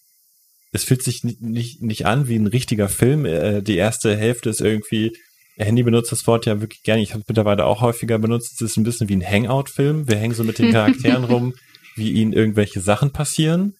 Es 0.71 0.83
fühlt 0.83 1.03
sich 1.03 1.23
nicht, 1.23 1.41
nicht, 1.41 1.81
nicht 1.81 2.05
an 2.05 2.27
wie 2.27 2.37
ein 2.37 2.47
richtiger 2.47 2.89
Film. 2.89 3.25
Äh, 3.25 3.61
die 3.61 3.77
erste 3.77 4.15
Hälfte 4.15 4.49
ist 4.49 4.61
irgendwie, 4.61 5.13
Handy 5.57 5.83
benutzt 5.83 6.11
das 6.11 6.25
Wort 6.27 6.45
ja 6.45 6.61
wirklich 6.61 6.83
gerne. 6.83 7.01
Ich 7.01 7.11
habe 7.11 7.21
es 7.21 7.27
mittlerweile 7.27 7.65
auch 7.65 7.81
häufiger 7.81 8.17
benutzt. 8.19 8.53
Es 8.53 8.61
ist 8.61 8.77
ein 8.77 8.83
bisschen 8.83 9.09
wie 9.09 9.15
ein 9.15 9.25
Hangout-Film. 9.25 10.07
Wir 10.07 10.17
hängen 10.17 10.33
so 10.33 10.43
mit 10.43 10.59
den 10.59 10.71
Charakteren 10.73 11.23
rum, 11.23 11.53
wie 11.95 12.11
ihnen 12.11 12.33
irgendwelche 12.33 12.81
Sachen 12.81 13.11
passieren. 13.11 13.75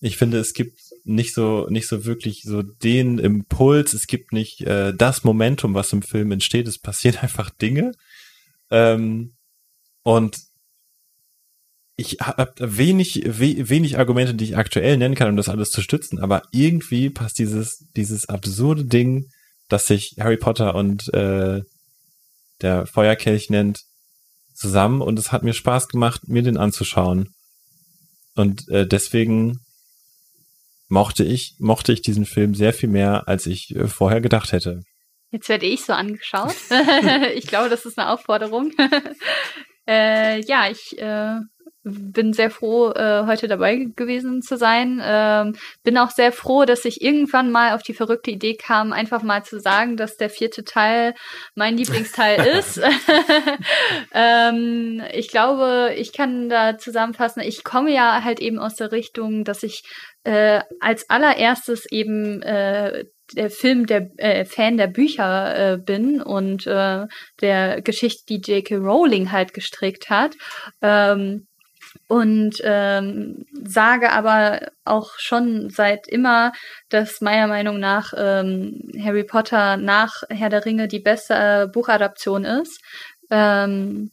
Ich 0.00 0.16
finde, 0.16 0.38
es 0.38 0.52
gibt 0.52 0.78
nicht 1.04 1.34
so 1.34 1.66
nicht 1.68 1.88
so 1.88 2.04
wirklich 2.04 2.42
so 2.42 2.62
den 2.62 3.18
Impuls. 3.18 3.92
Es 3.94 4.06
gibt 4.06 4.32
nicht 4.32 4.62
äh, 4.62 4.92
das 4.94 5.24
Momentum, 5.24 5.74
was 5.74 5.92
im 5.92 6.02
Film 6.02 6.32
entsteht. 6.32 6.68
Es 6.68 6.78
passieren 6.78 7.18
einfach 7.22 7.50
Dinge. 7.50 7.92
Ähm, 8.70 9.34
und 10.02 10.38
ich 11.96 12.18
habe 12.20 12.52
wenig 12.58 13.22
we, 13.24 13.68
wenig 13.68 13.98
Argumente, 13.98 14.34
die 14.34 14.44
ich 14.44 14.56
aktuell 14.56 14.96
nennen 14.96 15.14
kann, 15.14 15.28
um 15.28 15.36
das 15.36 15.48
alles 15.48 15.70
zu 15.70 15.80
stützen. 15.80 16.18
Aber 16.18 16.42
irgendwie 16.52 17.08
passt 17.10 17.38
dieses 17.38 17.86
dieses 17.96 18.28
absurde 18.28 18.84
Ding, 18.84 19.30
das 19.68 19.86
sich 19.86 20.16
Harry 20.18 20.36
Potter 20.36 20.74
und 20.74 21.12
äh, 21.14 21.62
der 22.62 22.86
Feuerkelch 22.86 23.50
nennt, 23.50 23.80
zusammen. 24.54 25.00
Und 25.02 25.18
es 25.18 25.32
hat 25.32 25.42
mir 25.42 25.54
Spaß 25.54 25.88
gemacht, 25.88 26.28
mir 26.28 26.42
den 26.42 26.56
anzuschauen. 26.56 27.34
Und 28.34 28.68
äh, 28.68 28.86
deswegen 28.86 29.60
mochte 30.88 31.24
ich, 31.24 31.56
mochte 31.58 31.92
ich 31.92 32.02
diesen 32.02 32.26
Film 32.26 32.54
sehr 32.54 32.72
viel 32.72 32.88
mehr, 32.88 33.28
als 33.28 33.46
ich 33.46 33.74
äh, 33.74 33.88
vorher 33.88 34.20
gedacht 34.20 34.52
hätte. 34.52 34.82
Jetzt 35.30 35.48
werde 35.48 35.66
ich 35.66 35.84
so 35.84 35.92
angeschaut. 35.92 36.54
ich 37.34 37.46
glaube, 37.46 37.68
das 37.68 37.84
ist 37.86 37.98
eine 37.98 38.10
Aufforderung. 38.10 38.72
äh, 39.88 40.40
ja, 40.44 40.70
ich 40.70 40.96
äh, 40.98 41.40
bin 41.84 42.32
sehr 42.32 42.50
froh, 42.50 42.90
äh, 42.90 43.26
heute 43.26 43.46
dabei 43.46 43.86
gewesen 43.94 44.40
zu 44.42 44.56
sein. 44.56 45.00
Ähm, 45.04 45.54
bin 45.82 45.98
auch 45.98 46.10
sehr 46.10 46.32
froh, 46.32 46.64
dass 46.64 46.84
ich 46.84 47.02
irgendwann 47.02 47.50
mal 47.50 47.74
auf 47.74 47.82
die 47.82 47.94
verrückte 47.94 48.30
Idee 48.30 48.54
kam, 48.54 48.92
einfach 48.92 49.22
mal 49.22 49.44
zu 49.44 49.60
sagen, 49.60 49.96
dass 49.96 50.16
der 50.16 50.30
vierte 50.30 50.64
Teil 50.64 51.14
mein 51.54 51.76
Lieblingsteil 51.76 52.46
ist. 52.58 52.80
ähm, 54.14 55.02
ich 55.12 55.28
glaube, 55.28 55.94
ich 55.96 56.12
kann 56.12 56.48
da 56.48 56.78
zusammenfassen, 56.78 57.42
ich 57.42 57.64
komme 57.64 57.92
ja 57.92 58.24
halt 58.24 58.40
eben 58.40 58.58
aus 58.58 58.76
der 58.76 58.90
Richtung, 58.90 59.44
dass 59.44 59.62
ich 59.62 59.82
äh, 60.24 60.60
als 60.80 61.10
allererstes 61.10 61.84
eben 61.90 62.40
äh, 62.42 63.04
der 63.32 63.50
Film 63.50 63.86
der 63.86 64.10
äh, 64.16 64.44
Fan 64.44 64.76
der 64.76 64.86
Bücher 64.86 65.72
äh, 65.72 65.78
bin 65.78 66.22
und 66.22 66.66
äh, 66.66 67.06
der 67.40 67.82
Geschichte, 67.82 68.24
die 68.28 68.40
J.K. 68.40 68.76
Rowling 68.76 69.32
halt 69.32 69.54
gestrickt 69.54 70.10
hat. 70.10 70.34
Ähm, 70.82 71.46
und 72.08 72.56
ähm, 72.62 73.46
sage 73.64 74.12
aber 74.12 74.68
auch 74.84 75.10
schon 75.18 75.70
seit 75.70 76.06
immer, 76.08 76.52
dass 76.88 77.20
meiner 77.20 77.46
Meinung 77.46 77.78
nach 77.78 78.12
ähm, 78.16 78.80
Harry 79.02 79.24
Potter 79.24 79.76
nach 79.76 80.22
Herr 80.28 80.50
der 80.50 80.64
Ringe 80.64 80.88
die 80.88 81.00
beste 81.00 81.34
äh, 81.34 81.66
Buchadaption 81.66 82.44
ist. 82.44 82.80
Ähm, 83.30 84.10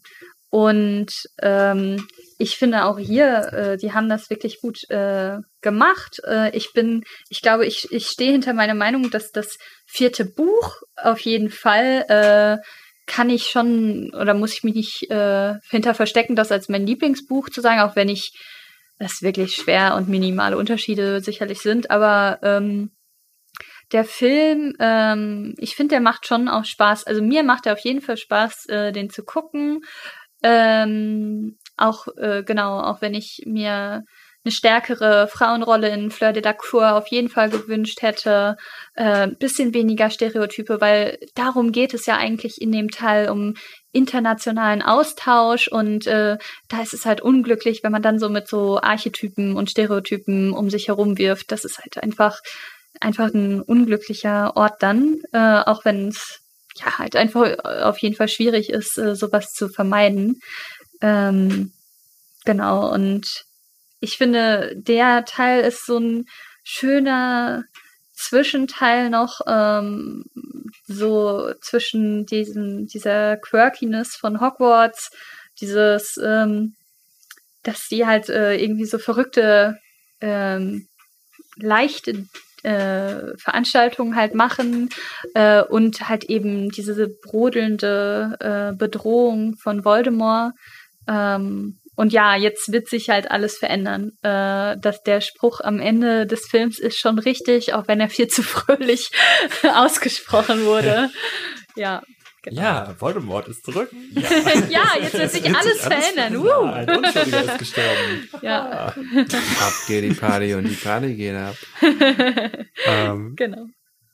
und 0.49 1.11
ähm, 1.41 2.05
ich 2.37 2.57
finde 2.57 2.83
auch 2.83 2.99
hier, 2.99 3.53
äh, 3.53 3.77
die 3.77 3.93
haben 3.93 4.09
das 4.09 4.29
wirklich 4.29 4.59
gut 4.59 4.89
äh, 4.89 5.37
gemacht. 5.61 6.19
Äh, 6.25 6.55
ich 6.55 6.73
bin, 6.73 7.03
ich 7.29 7.41
glaube, 7.41 7.65
ich, 7.65 7.91
ich 7.91 8.07
stehe 8.07 8.33
hinter 8.33 8.53
meiner 8.53 8.73
Meinung, 8.73 9.11
dass 9.11 9.31
das 9.31 9.57
vierte 9.85 10.25
Buch 10.25 10.81
auf 10.97 11.19
jeden 11.19 11.49
Fall 11.49 12.05
äh, 12.09 12.57
kann 13.11 13.29
ich 13.29 13.49
schon 13.49 14.13
oder 14.13 14.33
muss 14.33 14.53
ich 14.53 14.63
mich 14.63 14.73
nicht 14.73 15.11
äh, 15.11 15.55
hinter 15.69 15.93
verstecken, 15.93 16.37
das 16.37 16.49
als 16.49 16.69
mein 16.69 16.87
Lieblingsbuch 16.87 17.49
zu 17.49 17.59
sagen, 17.59 17.81
auch 17.81 17.97
wenn 17.97 18.07
ich 18.07 18.31
es 18.99 19.21
wirklich 19.21 19.55
schwer 19.55 19.95
und 19.95 20.07
minimale 20.07 20.57
Unterschiede 20.57 21.19
sicherlich 21.19 21.59
sind, 21.59 21.91
aber 21.91 22.39
ähm, 22.41 22.91
der 23.91 24.05
Film, 24.05 24.73
ähm, 24.79 25.55
ich 25.57 25.75
finde, 25.75 25.95
der 25.95 25.99
macht 25.99 26.25
schon 26.25 26.47
auch 26.47 26.63
Spaß. 26.63 27.05
Also 27.05 27.21
mir 27.21 27.43
macht 27.43 27.65
er 27.65 27.73
auf 27.73 27.79
jeden 27.79 27.99
Fall 27.99 28.15
Spaß, 28.15 28.67
äh, 28.67 28.91
den 28.93 29.09
zu 29.09 29.23
gucken. 29.25 29.81
Ähm, 30.41 31.57
auch 31.75 32.07
äh, 32.15 32.43
genau, 32.43 32.79
auch 32.79 33.01
wenn 33.01 33.13
ich 33.13 33.41
mir 33.45 34.05
eine 34.43 34.51
stärkere 34.51 35.27
Frauenrolle 35.27 35.89
in 35.89 36.09
Fleur 36.09 36.33
de 36.33 36.41
la 36.41 36.53
Cour 36.53 36.93
auf 36.93 37.07
jeden 37.07 37.29
Fall 37.29 37.49
gewünscht 37.49 38.01
hätte, 38.01 38.57
äh, 38.95 39.27
bisschen 39.27 39.73
weniger 39.73 40.09
Stereotype, 40.09 40.81
weil 40.81 41.19
darum 41.35 41.71
geht 41.71 41.93
es 41.93 42.05
ja 42.07 42.17
eigentlich 42.17 42.59
in 42.59 42.71
dem 42.71 42.89
Teil 42.89 43.29
um 43.29 43.55
internationalen 43.91 44.81
Austausch 44.81 45.67
und 45.67 46.07
äh, 46.07 46.37
da 46.69 46.81
ist 46.81 46.93
es 46.93 47.05
halt 47.05 47.21
unglücklich, 47.21 47.83
wenn 47.83 47.91
man 47.91 48.01
dann 48.01 48.19
so 48.19 48.29
mit 48.29 48.47
so 48.47 48.79
Archetypen 48.81 49.55
und 49.55 49.69
Stereotypen 49.69 50.53
um 50.53 50.69
sich 50.69 50.87
herum 50.87 51.17
wirft. 51.17 51.51
Das 51.51 51.65
ist 51.65 51.77
halt 51.79 52.01
einfach 52.01 52.39
einfach 52.99 53.33
ein 53.33 53.61
unglücklicher 53.61 54.55
Ort 54.55 54.81
dann, 54.81 55.21
äh, 55.33 55.61
auch 55.65 55.85
wenn 55.85 56.09
es 56.09 56.39
ja 56.75 56.97
halt 56.97 57.15
einfach 57.15 57.57
auf 57.63 57.97
jeden 57.99 58.15
Fall 58.15 58.27
schwierig 58.27 58.69
ist, 58.69 58.97
äh, 58.97 59.15
sowas 59.15 59.53
zu 59.53 59.69
vermeiden. 59.69 60.39
Ähm, 61.01 61.73
genau 62.45 62.91
und 62.91 63.45
ich 64.01 64.17
finde, 64.17 64.73
der 64.75 65.25
Teil 65.25 65.63
ist 65.63 65.85
so 65.85 65.97
ein 65.97 66.25
schöner 66.63 67.63
Zwischenteil 68.13 69.09
noch, 69.09 69.41
ähm, 69.47 70.25
so 70.85 71.53
zwischen 71.61 72.25
diesen, 72.25 72.87
dieser 72.87 73.37
Quirkiness 73.37 74.15
von 74.15 74.41
Hogwarts, 74.41 75.11
dieses, 75.59 76.17
ähm, 76.17 76.75
dass 77.63 77.87
die 77.87 78.05
halt 78.05 78.29
äh, 78.29 78.55
irgendwie 78.57 78.85
so 78.85 78.97
verrückte, 78.97 79.77
ähm, 80.19 80.87
leichte 81.55 82.25
äh, 82.63 83.37
Veranstaltungen 83.37 84.15
halt 84.15 84.35
machen 84.35 84.89
äh, 85.33 85.61
und 85.61 86.09
halt 86.09 86.25
eben 86.25 86.69
diese 86.69 87.07
brodelnde 87.07 88.37
äh, 88.39 88.75
Bedrohung 88.75 89.55
von 89.57 89.85
Voldemort. 89.85 90.53
Ähm, 91.07 91.80
und 91.95 92.13
ja, 92.13 92.35
jetzt 92.35 92.71
wird 92.71 92.87
sich 92.87 93.09
halt 93.09 93.29
alles 93.29 93.57
verändern. 93.57 94.11
Äh, 94.21 94.77
dass 94.79 95.03
der 95.03 95.21
Spruch 95.21 95.59
am 95.61 95.79
Ende 95.79 96.25
des 96.25 96.47
Films 96.47 96.79
ist 96.79 96.97
schon 96.97 97.19
richtig, 97.19 97.73
auch 97.73 97.87
wenn 97.87 97.99
er 97.99 98.09
viel 98.09 98.27
zu 98.27 98.43
fröhlich 98.43 99.11
ausgesprochen 99.75 100.65
wurde. 100.65 101.09
Ja. 101.75 102.01
Genau. 102.43 102.59
Ja, 102.59 102.95
Voldemort 102.97 103.47
ist 103.49 103.63
zurück. 103.63 103.91
Ja, 104.13 104.21
ja 104.69 104.83
jetzt 104.99 105.13
wird 105.13 105.31
sich 105.31 105.45
alles, 105.45 105.85
alles 105.85 106.13
verändern. 106.13 106.37
Uh. 106.37 106.63
Ein 106.65 106.89
Unschuldiger 106.89 107.43
ist 107.43 107.59
gestorben. 107.59 108.29
Ja. 108.41 108.87
Ab 108.87 109.73
geht 109.87 110.03
die 110.03 110.13
Party 110.15 110.55
und 110.55 110.63
die 110.67 110.75
Party 110.75 111.13
geht 111.13 111.35
ab. 111.35 111.55
ähm, 112.87 113.35
genau. 113.35 113.67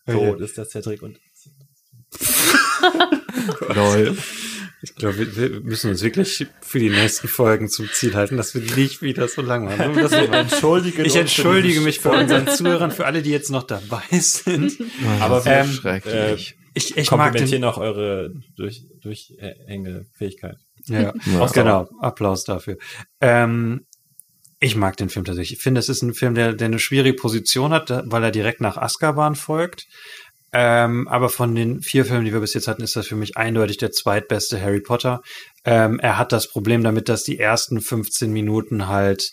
So, 0.06 0.36
ist 0.36 0.58
das 0.58 0.70
der 0.70 0.82
Trick 0.82 1.02
und. 1.02 1.20
Lol. 3.74 4.18
Ich 4.90 4.96
glaube, 4.96 5.18
wir, 5.18 5.36
wir 5.36 5.62
müssen 5.62 5.90
uns 5.90 6.02
wirklich 6.04 6.48
für 6.62 6.80
die 6.80 6.90
nächsten 6.90 7.28
Folgen 7.28 7.70
zum 7.70 7.88
Ziel 7.92 8.16
halten, 8.16 8.38
dass 8.38 8.54
wir 8.54 8.62
nicht 8.76 9.02
wieder 9.02 9.28
so 9.28 9.42
lang 9.42 9.66
machen. 9.66 9.96
Das 9.96 10.12
entschuldige 10.12 11.04
ich 11.04 11.16
entschuldige 11.16 11.82
mich 11.82 12.00
vor 12.00 12.18
unseren 12.18 12.48
Zuhörern, 12.48 12.92
für 12.92 13.06
alle, 13.06 13.22
die 13.22 13.32
jetzt 13.32 13.52
noch 13.52 13.64
dabei 13.64 14.04
sind. 14.12 14.78
Aber 15.20 15.42
so 15.42 15.50
ähm, 15.50 15.68
schrecklich. 15.72 16.52
Äh, 16.52 16.58
ich, 16.74 16.96
ich 16.96 17.12
mag 17.12 17.34
den, 17.36 17.64
auch 17.64 17.78
eure 17.78 18.32
durch, 18.56 18.84
durchhängende 19.02 20.06
Fähigkeit. 20.16 20.58
ja, 20.86 21.14
Ja. 21.26 21.46
genau. 21.48 21.90
Applaus 22.00 22.44
dafür. 22.44 22.78
Ähm, 23.20 23.86
ich 24.60 24.76
mag 24.76 24.98
den 24.98 25.10
Film 25.10 25.26
tatsächlich. 25.26 25.58
Ich 25.58 25.64
finde, 25.64 25.80
es 25.80 25.90
ist 25.90 26.02
ein 26.02 26.14
Film, 26.14 26.34
der, 26.34 26.54
der 26.54 26.66
eine 26.66 26.80
schwierige 26.80 27.16
Position 27.16 27.74
hat, 27.74 27.90
weil 28.06 28.24
er 28.24 28.32
direkt 28.32 28.62
nach 28.62 28.78
Azkaban 28.78 29.36
folgt. 29.36 29.86
Ähm, 30.54 31.08
aber 31.08 31.30
von 31.30 31.56
den 31.56 31.82
vier 31.82 32.06
Filmen, 32.06 32.26
die 32.26 32.34
wir 32.34 32.40
bis 32.40 32.54
jetzt 32.54 32.68
hatten, 32.68 32.84
ist 32.84 32.96
das 32.96 33.08
für 33.08 33.16
mich 33.16 33.36
eindeutig 33.36 33.78
der 33.78 33.92
zweitbeste 33.92 34.62
Harry 34.62 34.80
Potter. 34.80 35.22
Ähm, 35.66 36.00
er 36.00 36.18
hat 36.18 36.32
das 36.32 36.48
Problem 36.48 36.84
damit, 36.84 37.10
dass 37.10 37.24
die 37.24 37.38
ersten 37.38 37.82
15 37.82 38.32
Minuten 38.32 38.88
halt 38.88 39.30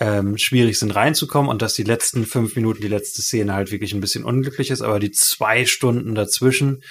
ähm, 0.00 0.38
schwierig 0.38 0.78
sind 0.78 0.94
reinzukommen 0.94 1.50
und 1.50 1.62
dass 1.62 1.74
die 1.74 1.84
letzten 1.84 2.24
fünf 2.24 2.54
Minuten, 2.54 2.80
die 2.80 2.88
letzte 2.88 3.22
Szene 3.22 3.54
halt 3.54 3.72
wirklich 3.72 3.92
ein 3.92 4.00
bisschen 4.00 4.24
unglücklich 4.24 4.70
ist, 4.70 4.82
aber 4.82 5.00
die 5.00 5.10
zwei 5.10 5.66
Stunden 5.66 6.14
dazwischen 6.14 6.82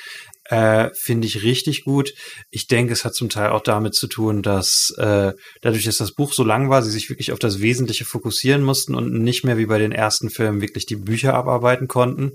äh, 0.50 0.90
finde 0.94 1.28
ich 1.28 1.44
richtig 1.44 1.84
gut. 1.84 2.14
Ich 2.50 2.68
denke, 2.68 2.94
es 2.94 3.06
hat 3.06 3.16
zum 3.16 3.30
Teil 3.30 3.50
auch 3.50 3.62
damit 3.62 3.96
zu 3.96 4.08
tun, 4.08 4.42
dass 4.42 4.94
äh, 4.98 5.34
dadurch, 5.62 5.84
dass 5.84 5.98
das 5.98 6.14
Buch 6.14 6.34
so 6.34 6.44
lang 6.44 6.70
war, 6.70 6.82
sie 6.82 6.92
sich 6.92 7.10
wirklich 7.10 7.32
auf 7.32 7.40
das 7.40 7.62
Wesentliche 7.62 8.06
fokussieren 8.06 8.64
mussten 8.64 8.96
und 8.96 9.12
nicht 9.12 9.44
mehr 9.44 9.58
wie 9.58 9.66
bei 9.66 9.78
den 9.78 9.92
ersten 9.92 10.30
Filmen 10.30 10.62
wirklich 10.62 10.86
die 10.86 10.96
Bücher 10.96 11.34
abarbeiten 11.34 11.88
konnten. 11.88 12.34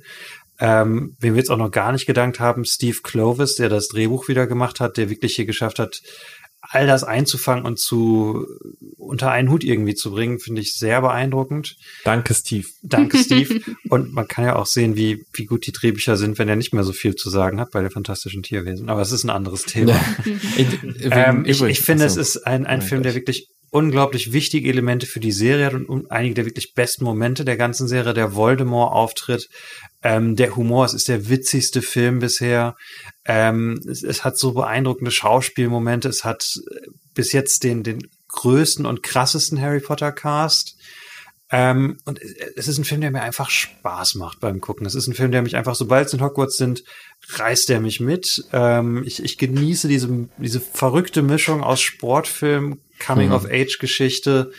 Ähm, 0.65 1.17
wem 1.19 1.35
wir 1.35 1.41
jetzt 1.41 1.51
auch 1.51 1.57
noch 1.57 1.73
gar 1.73 1.91
nicht 1.91 2.07
gedankt 2.07 2.39
haben, 2.39 2.65
Steve 2.65 2.99
Clovis, 3.03 3.57
der 3.57 3.69
das 3.69 3.89
Drehbuch 3.89 4.29
wieder 4.29 4.47
gemacht 4.47 4.79
hat, 4.79 4.97
der 4.97 5.11
wirklich 5.11 5.35
hier 5.35 5.45
geschafft 5.45 5.81
hat, 5.81 6.01
all 6.61 6.87
das 6.87 7.03
einzufangen 7.03 7.65
und 7.65 7.81
zu 7.81 8.47
unter 8.97 9.33
einen 9.33 9.51
Hut 9.51 9.65
irgendwie 9.65 9.97
zu 9.97 10.13
bringen, 10.13 10.39
finde 10.39 10.61
ich 10.61 10.75
sehr 10.75 11.01
beeindruckend. 11.01 11.75
Danke, 12.05 12.33
Steve. 12.35 12.69
Danke, 12.83 13.19
Steve. 13.25 13.61
und 13.89 14.13
man 14.13 14.29
kann 14.29 14.45
ja 14.45 14.55
auch 14.55 14.67
sehen, 14.67 14.95
wie, 14.95 15.25
wie 15.33 15.47
gut 15.47 15.67
die 15.67 15.73
Drehbücher 15.73 16.17
sind, 16.17 16.39
wenn 16.39 16.49
er 16.49 16.55
nicht 16.55 16.73
mehr 16.73 16.85
so 16.85 16.93
viel 16.93 17.17
zu 17.17 17.29
sagen 17.29 17.59
hat 17.59 17.73
bei 17.73 17.81
den 17.81 17.91
fantastischen 17.91 18.45
Tierwesen. 18.45 18.89
Aber 18.89 19.01
es 19.01 19.11
ist 19.11 19.25
ein 19.25 19.31
anderes 19.31 19.65
Thema. 19.65 19.99
Ähm, 21.11 21.45
ich, 21.47 21.61
ich 21.63 21.81
finde, 21.81 22.05
es 22.05 22.17
ist 22.17 22.47
ein, 22.47 22.67
ein 22.67 22.83
Film, 22.83 23.03
der 23.03 23.15
wirklich 23.15 23.49
unglaublich 23.73 24.33
wichtige 24.33 24.69
Elemente 24.69 25.07
für 25.07 25.19
die 25.19 25.33
Serie 25.33 25.65
hat 25.65 25.75
und, 25.75 26.11
einige 26.11 26.35
der 26.35 26.45
wirklich 26.45 26.75
besten 26.75 27.05
Momente 27.05 27.45
der 27.45 27.57
ganzen 27.57 27.89
Serie. 27.89 28.13
Der 28.13 28.35
Voldemort-Auftritt, 28.35 29.49
ähm, 30.03 30.37
der 30.37 30.55
Humor, 30.57 30.85
es 30.85 30.93
ist 30.93 31.09
der 31.09 31.31
witzigste 31.31 31.81
Film 31.81 32.19
bisher. 32.19 32.77
Ähm, 33.25 33.81
es, 33.89 34.03
es 34.03 34.25
hat 34.25 34.39
so 34.39 34.53
beeindruckende 34.53 35.11
Schauspielmomente. 35.11 36.11
Es 36.11 36.23
hat 36.23 36.45
äh, 36.71 36.87
bis 37.15 37.33
jetzt 37.33 37.65
den, 37.65 37.83
den 37.83 38.07
größten 38.29 38.85
und 38.85 39.03
krassesten 39.03 39.59
Harry 39.59 39.81
Potter 39.81 40.13
Cast. 40.13 40.77
Ähm, 41.55 41.99
und 42.07 42.19
es 42.57 42.67
ist 42.67 42.79
ein 42.79 42.85
Film, 42.85 43.03
der 43.03 43.11
mir 43.11 43.21
einfach 43.21 43.51
Spaß 43.51 44.15
macht 44.15 44.41
beim 44.41 44.63
Gucken. 44.63 44.87
Es 44.87 44.95
ist 44.95 45.07
ein 45.07 45.15
Film, 45.15 45.33
der 45.33 45.43
mich 45.43 45.55
einfach, 45.55 45.75
sobald 45.75 46.07
es 46.07 46.15
in 46.15 46.23
Hogwarts 46.23 46.57
sind, 46.57 46.83
reißt 47.29 47.69
er 47.69 47.81
mich 47.81 48.01
mit. 48.01 48.43
Ähm, 48.55 49.05
ich, 49.05 49.23
ich 49.23 49.37
genieße 49.37 49.87
diese, 49.87 50.29
diese 50.39 50.61
verrückte 50.61 51.21
Mischung 51.21 51.63
aus 51.63 51.83
Sportfilm, 51.83 52.81
Coming-of-Age-Geschichte 53.05 54.51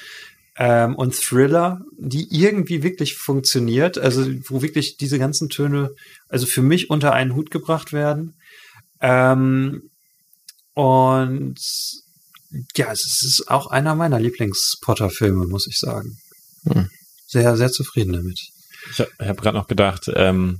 ähm, 0.55 0.93
und 0.95 1.19
Thriller, 1.19 1.81
die 1.97 2.27
irgendwie 2.29 2.83
wirklich 2.83 3.15
funktioniert. 3.15 3.97
Also 3.97 4.27
wo 4.47 4.61
wirklich 4.61 4.97
diese 4.97 5.17
ganzen 5.17 5.49
Töne, 5.49 5.95
also 6.29 6.45
für 6.45 6.61
mich 6.61 6.91
unter 6.91 7.13
einen 7.13 7.33
Hut 7.33 7.49
gebracht 7.49 7.91
werden. 7.91 8.35
Ähm, 9.01 9.89
und 10.75 11.59
ja, 12.75 12.91
es 12.91 13.23
ist 13.23 13.45
auch 13.47 13.67
einer 13.67 13.95
meiner 13.95 14.19
Lieblings-Potter-Filme, 14.19 15.47
muss 15.47 15.65
ich 15.65 15.79
sagen. 15.79 16.19
Hm. 16.65 16.89
Sehr, 17.27 17.57
sehr 17.57 17.71
zufrieden 17.71 18.13
damit. 18.13 18.39
Ich 18.91 18.99
habe 18.99 19.11
hab 19.19 19.41
gerade 19.41 19.57
noch 19.57 19.67
gedacht, 19.67 20.11
ähm, 20.13 20.59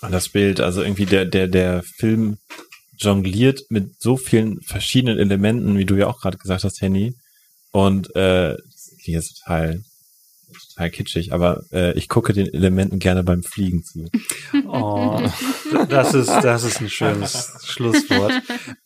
an 0.00 0.12
das 0.12 0.28
Bild, 0.28 0.60
also 0.60 0.82
irgendwie 0.82 1.06
der, 1.06 1.24
der, 1.24 1.46
der 1.46 1.82
Film 1.82 2.38
jongliert 2.96 3.62
mit 3.68 4.00
so 4.00 4.16
vielen 4.16 4.60
verschiedenen 4.62 5.18
Elementen, 5.18 5.78
wie 5.78 5.84
du 5.84 5.94
ja 5.96 6.06
auch 6.06 6.20
gerade 6.20 6.38
gesagt 6.38 6.64
hast, 6.64 6.80
Henny. 6.80 7.14
Und 7.70 8.14
äh, 8.16 8.56
die 9.06 9.14
ist 9.14 9.38
total, 9.40 9.82
total 10.68 10.90
kitschig, 10.90 11.32
aber 11.32 11.62
äh, 11.72 11.96
ich 11.96 12.08
gucke 12.08 12.32
den 12.32 12.52
Elementen 12.52 12.98
gerne 12.98 13.22
beim 13.22 13.42
Fliegen 13.42 13.84
zu. 13.84 14.08
Oh, 14.66 15.20
das 15.88 16.12
ist, 16.12 16.28
das 16.28 16.64
ist 16.64 16.80
ein 16.80 16.90
schönes 16.90 17.54
Schlusswort. 17.64 18.32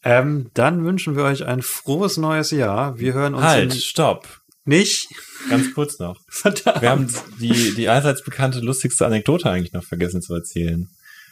Ähm, 0.04 0.50
dann 0.54 0.84
wünschen 0.84 1.16
wir 1.16 1.24
euch 1.24 1.44
ein 1.44 1.62
frohes 1.62 2.16
neues 2.16 2.52
Jahr. 2.52 2.98
Wir 2.98 3.14
hören 3.14 3.34
uns 3.34 3.44
Halt, 3.44 3.74
stopp. 3.74 4.42
Nicht. 4.66 5.08
Ganz 5.50 5.72
kurz 5.74 5.98
noch. 5.98 6.20
Verdammt. 6.28 6.82
Wir 6.82 6.90
haben 6.90 7.08
die, 7.40 7.74
die 7.74 7.88
allseits 7.88 8.22
bekannte, 8.22 8.60
lustigste 8.60 9.06
Anekdote 9.06 9.50
eigentlich 9.50 9.72
noch 9.72 9.84
vergessen 9.84 10.22
zu 10.22 10.34
erzählen. 10.34 10.88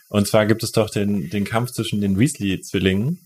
Und 0.09 0.27
zwar 0.28 0.47
gibt 0.47 0.62
es 0.62 0.73
doch 0.73 0.90
den, 0.90 1.31
den 1.31 1.44
Kampf 1.44 1.73
zwischen 1.73 2.01
den 2.01 2.19
Weasley-Zwillingen. 2.19 3.19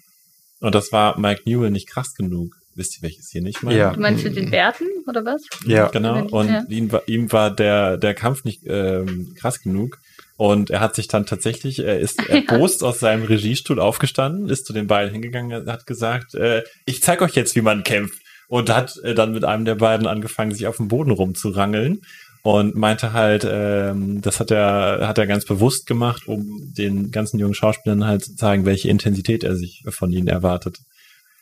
Und 0.60 0.74
das 0.74 0.90
war 0.92 1.18
Mike 1.18 1.42
Newell 1.44 1.70
nicht 1.70 1.88
krass 1.88 2.14
genug. 2.14 2.56
Wisst 2.74 2.96
ihr, 2.98 3.02
welches 3.02 3.30
hier 3.30 3.42
nicht 3.42 3.62
meine? 3.62 3.78
Ja. 3.78 3.92
Du 3.92 4.00
meinst 4.00 4.24
mit 4.24 4.36
den 4.36 4.50
Bärten 4.50 4.84
oder 5.08 5.24
was? 5.24 5.42
Ja. 5.66 5.88
Genau. 5.88 6.24
Und 6.28 6.48
Ja. 6.48 6.64
ihm, 6.68 6.92
war, 6.92 7.02
ihm 7.08 7.30
war 7.32 7.50
der, 7.50 7.96
der 7.96 8.14
Kampf 8.14 8.44
nicht 8.44 8.62
ähm, 8.66 9.34
krass 9.36 9.60
genug. 9.60 9.98
Und 10.36 10.70
er 10.70 10.78
hat 10.78 10.94
sich 10.94 11.08
dann 11.08 11.26
tatsächlich, 11.26 11.80
er 11.80 11.98
ist 11.98 12.20
erbost 12.28 12.84
aus 12.84 13.00
seinem 13.00 13.24
Regiestuhl 13.24 13.80
aufgestanden, 13.80 14.48
ist 14.48 14.66
zu 14.66 14.72
den 14.72 14.86
beiden 14.86 15.12
hingegangen, 15.12 15.66
hat 15.66 15.86
gesagt, 15.86 16.34
äh, 16.36 16.62
ich 16.86 17.02
zeig 17.02 17.20
euch 17.20 17.34
jetzt, 17.34 17.56
wie 17.56 17.60
man 17.62 17.82
kämpft. 17.82 18.22
Und 18.48 18.70
hat 18.70 18.96
äh, 19.04 19.14
dann 19.14 19.32
mit 19.32 19.44
einem 19.44 19.64
der 19.64 19.76
beiden 19.76 20.06
angefangen, 20.06 20.52
sich 20.52 20.66
auf 20.66 20.78
dem 20.78 20.88
Boden 20.88 21.10
rumzurangeln. 21.12 22.00
Und 22.42 22.76
meinte 22.76 23.12
halt, 23.12 23.46
ähm, 23.48 24.20
das 24.22 24.40
hat 24.40 24.50
er, 24.50 25.06
hat 25.06 25.18
er 25.18 25.26
ganz 25.26 25.44
bewusst 25.44 25.86
gemacht, 25.86 26.26
um 26.28 26.72
den 26.72 27.10
ganzen 27.10 27.38
jungen 27.38 27.54
Schauspielern 27.54 28.06
halt 28.06 28.24
zu 28.24 28.36
zeigen, 28.36 28.64
welche 28.64 28.88
Intensität 28.88 29.44
er 29.44 29.54
sich 29.56 29.82
von 29.88 30.12
ihnen 30.12 30.28
erwartet. 30.28 30.78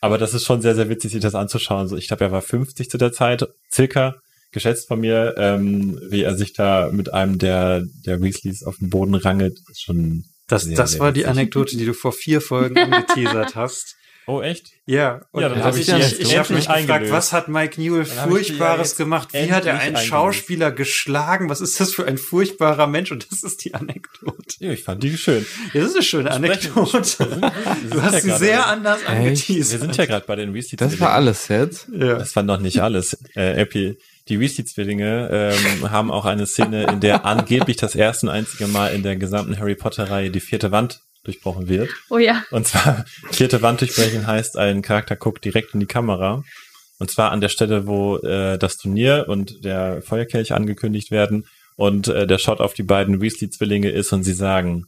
Aber 0.01 0.19
das 0.19 0.35
ist 0.35 0.45
schon 0.45 0.63
sehr, 0.63 0.75
sehr 0.75 0.89
witzig, 0.89 1.13
sich 1.13 1.21
das 1.21 1.35
anzuschauen. 1.35 1.87
So, 1.89 1.97
ich 1.97 2.09
glaube, 2.09 2.25
er 2.25 2.33
war 2.33 2.43
50 2.43 2.91
zu 2.91 2.99
der 2.99 3.13
Zeit, 3.13 3.47
circa, 3.73 4.17
geschätzt 4.53 4.89
von 4.89 5.01
mir, 5.01 5.35
ähm, 5.37 6.01
wie 6.09 6.23
er 6.23 6.35
sich 6.37 6.55
da 6.55 6.89
mit 6.91 7.13
einem 7.13 7.39
der, 7.39 7.83
der 8.07 8.21
Weasleys 8.23 8.65
auf 8.65 8.77
dem 8.79 8.91
Boden 8.91 9.15
rangelt. 9.15 9.59
Ist 9.71 9.83
schon 9.83 10.25
Das, 10.49 10.63
sehr, 10.63 10.77
das 10.77 10.93
sehr 10.93 11.01
war 11.01 11.13
die 11.13 11.21
witzig. 11.21 11.31
Anekdote, 11.31 11.77
die 11.77 11.85
du 11.87 11.93
vor 11.93 12.13
vier 12.13 12.41
Folgen 12.41 12.79
angeteasert 12.79 13.55
hast. 13.55 13.97
Oh, 14.29 14.41
echt? 14.43 14.73
Ja, 14.87 15.23
und 15.31 15.43
Ja, 15.43 15.49
dann 15.49 15.59
hab 15.59 15.67
hab 15.67 15.77
ich, 15.77 15.89
ich 15.89 16.21
ich, 16.21 16.37
habe 16.37 16.53
mich 16.53 16.67
endlich 16.67 16.67
gefragt, 16.67 16.91
eingelöst. 16.91 17.13
was 17.13 17.33
hat 17.33 17.47
Mike 17.49 17.81
Newell 17.81 18.05
hab 18.05 18.17
ja 18.17 18.23
Furchtbares 18.25 18.89
jetzt 18.91 18.97
gemacht? 18.99 19.29
Wie 19.33 19.53
hat 19.53 19.67
er 19.67 19.75
einen 19.75 19.81
eingelöst. 19.83 20.07
Schauspieler 20.09 20.73
geschlagen? 20.73 21.49
Was 21.49 21.61
ist 21.61 21.79
das 21.79 21.95
für 21.95 22.07
ein 22.07 22.19
furchtbarer 22.19 22.89
Mensch? 22.89 23.13
Und 23.13 23.31
das 23.31 23.45
ist 23.45 23.65
die 23.65 23.75
Anekdote. 23.75 24.57
Ja, 24.59 24.73
ich 24.73 24.83
fand 24.83 25.03
die 25.05 25.17
schön. 25.17 25.47
Ja, 25.73 25.81
das 25.81 25.91
ist 25.91 25.97
eine 25.97 26.05
schöne 26.05 26.31
Anekdote. 26.33 27.41
Du 27.91 28.03
hast 28.03 28.23
sie 28.23 28.29
ja 28.31 28.39
sehr 28.39 28.67
anders 28.67 29.01
Echt? 29.01 29.09
angeteasert. 29.11 29.73
Wir 29.73 29.87
sind 29.87 29.97
ja 29.97 30.07
gerade 30.07 30.27
bei 30.27 30.35
den 30.37 30.55
Weasley 30.55 30.77
Das 30.77 30.99
war 30.99 31.13
alles 31.13 31.49
jetzt. 31.49 31.89
Ja. 31.93 32.15
Das 32.15 32.35
war 32.35 32.43
noch 32.43 32.59
nicht 32.59 32.81
alles. 32.81 33.17
Äh, 33.37 33.61
Epi, 33.61 33.97
die 34.29 34.41
Weasley-Zwillinge 34.41 35.29
ähm, 35.31 35.91
haben 35.91 36.11
auch 36.11 36.25
eine 36.25 36.47
Szene, 36.47 36.85
in 36.85 37.01
der 37.01 37.25
angeblich 37.25 37.77
das 37.77 37.95
erste 37.95 38.27
und 38.27 38.33
einzige 38.33 38.67
Mal 38.67 38.89
in 38.89 39.03
der 39.05 39.17
gesamten 39.17 39.59
Harry 39.59 39.77
Potter-Reihe 39.77 40.31
die 40.31 40.41
vierte 40.41 40.73
Wand 40.73 41.01
durchbrochen 41.27 41.69
wird. 41.69 41.91
Oh 42.11 42.19
ja. 42.19 42.45
Und 42.51 42.67
zwar, 42.67 43.05
vierte 43.31 43.63
Wand 43.63 43.81
durchbrechen 43.81 44.27
heißt, 44.27 44.57
ein 44.57 44.83
Charakter 44.83 45.17
guckt 45.17 45.45
direkt 45.45 45.75
in 45.75 45.81
die 45.81 45.87
Kamera. 45.87 46.43
Und 46.99 47.11
zwar 47.11 47.31
an 47.31 47.41
der 47.41 47.49
Stelle, 47.49 47.87
wo 47.87 48.17
äh, 48.19 48.59
das 48.59 48.79
Turnier 48.79 49.27
und 49.29 49.65
der 49.65 50.03
Feuerkelch 50.03 50.53
angekündigt 50.53 51.11
werden 51.11 51.47
und 51.77 52.09
äh, 52.09 52.27
der 52.27 52.39
Shot 52.39 52.61
auf 52.61 52.75
die 52.75 52.83
beiden 52.83 53.21
Weasley-Zwillinge 53.21 53.91
ist 53.91 54.13
und 54.13 54.23
sie 54.23 54.33
sagen, 54.33 54.85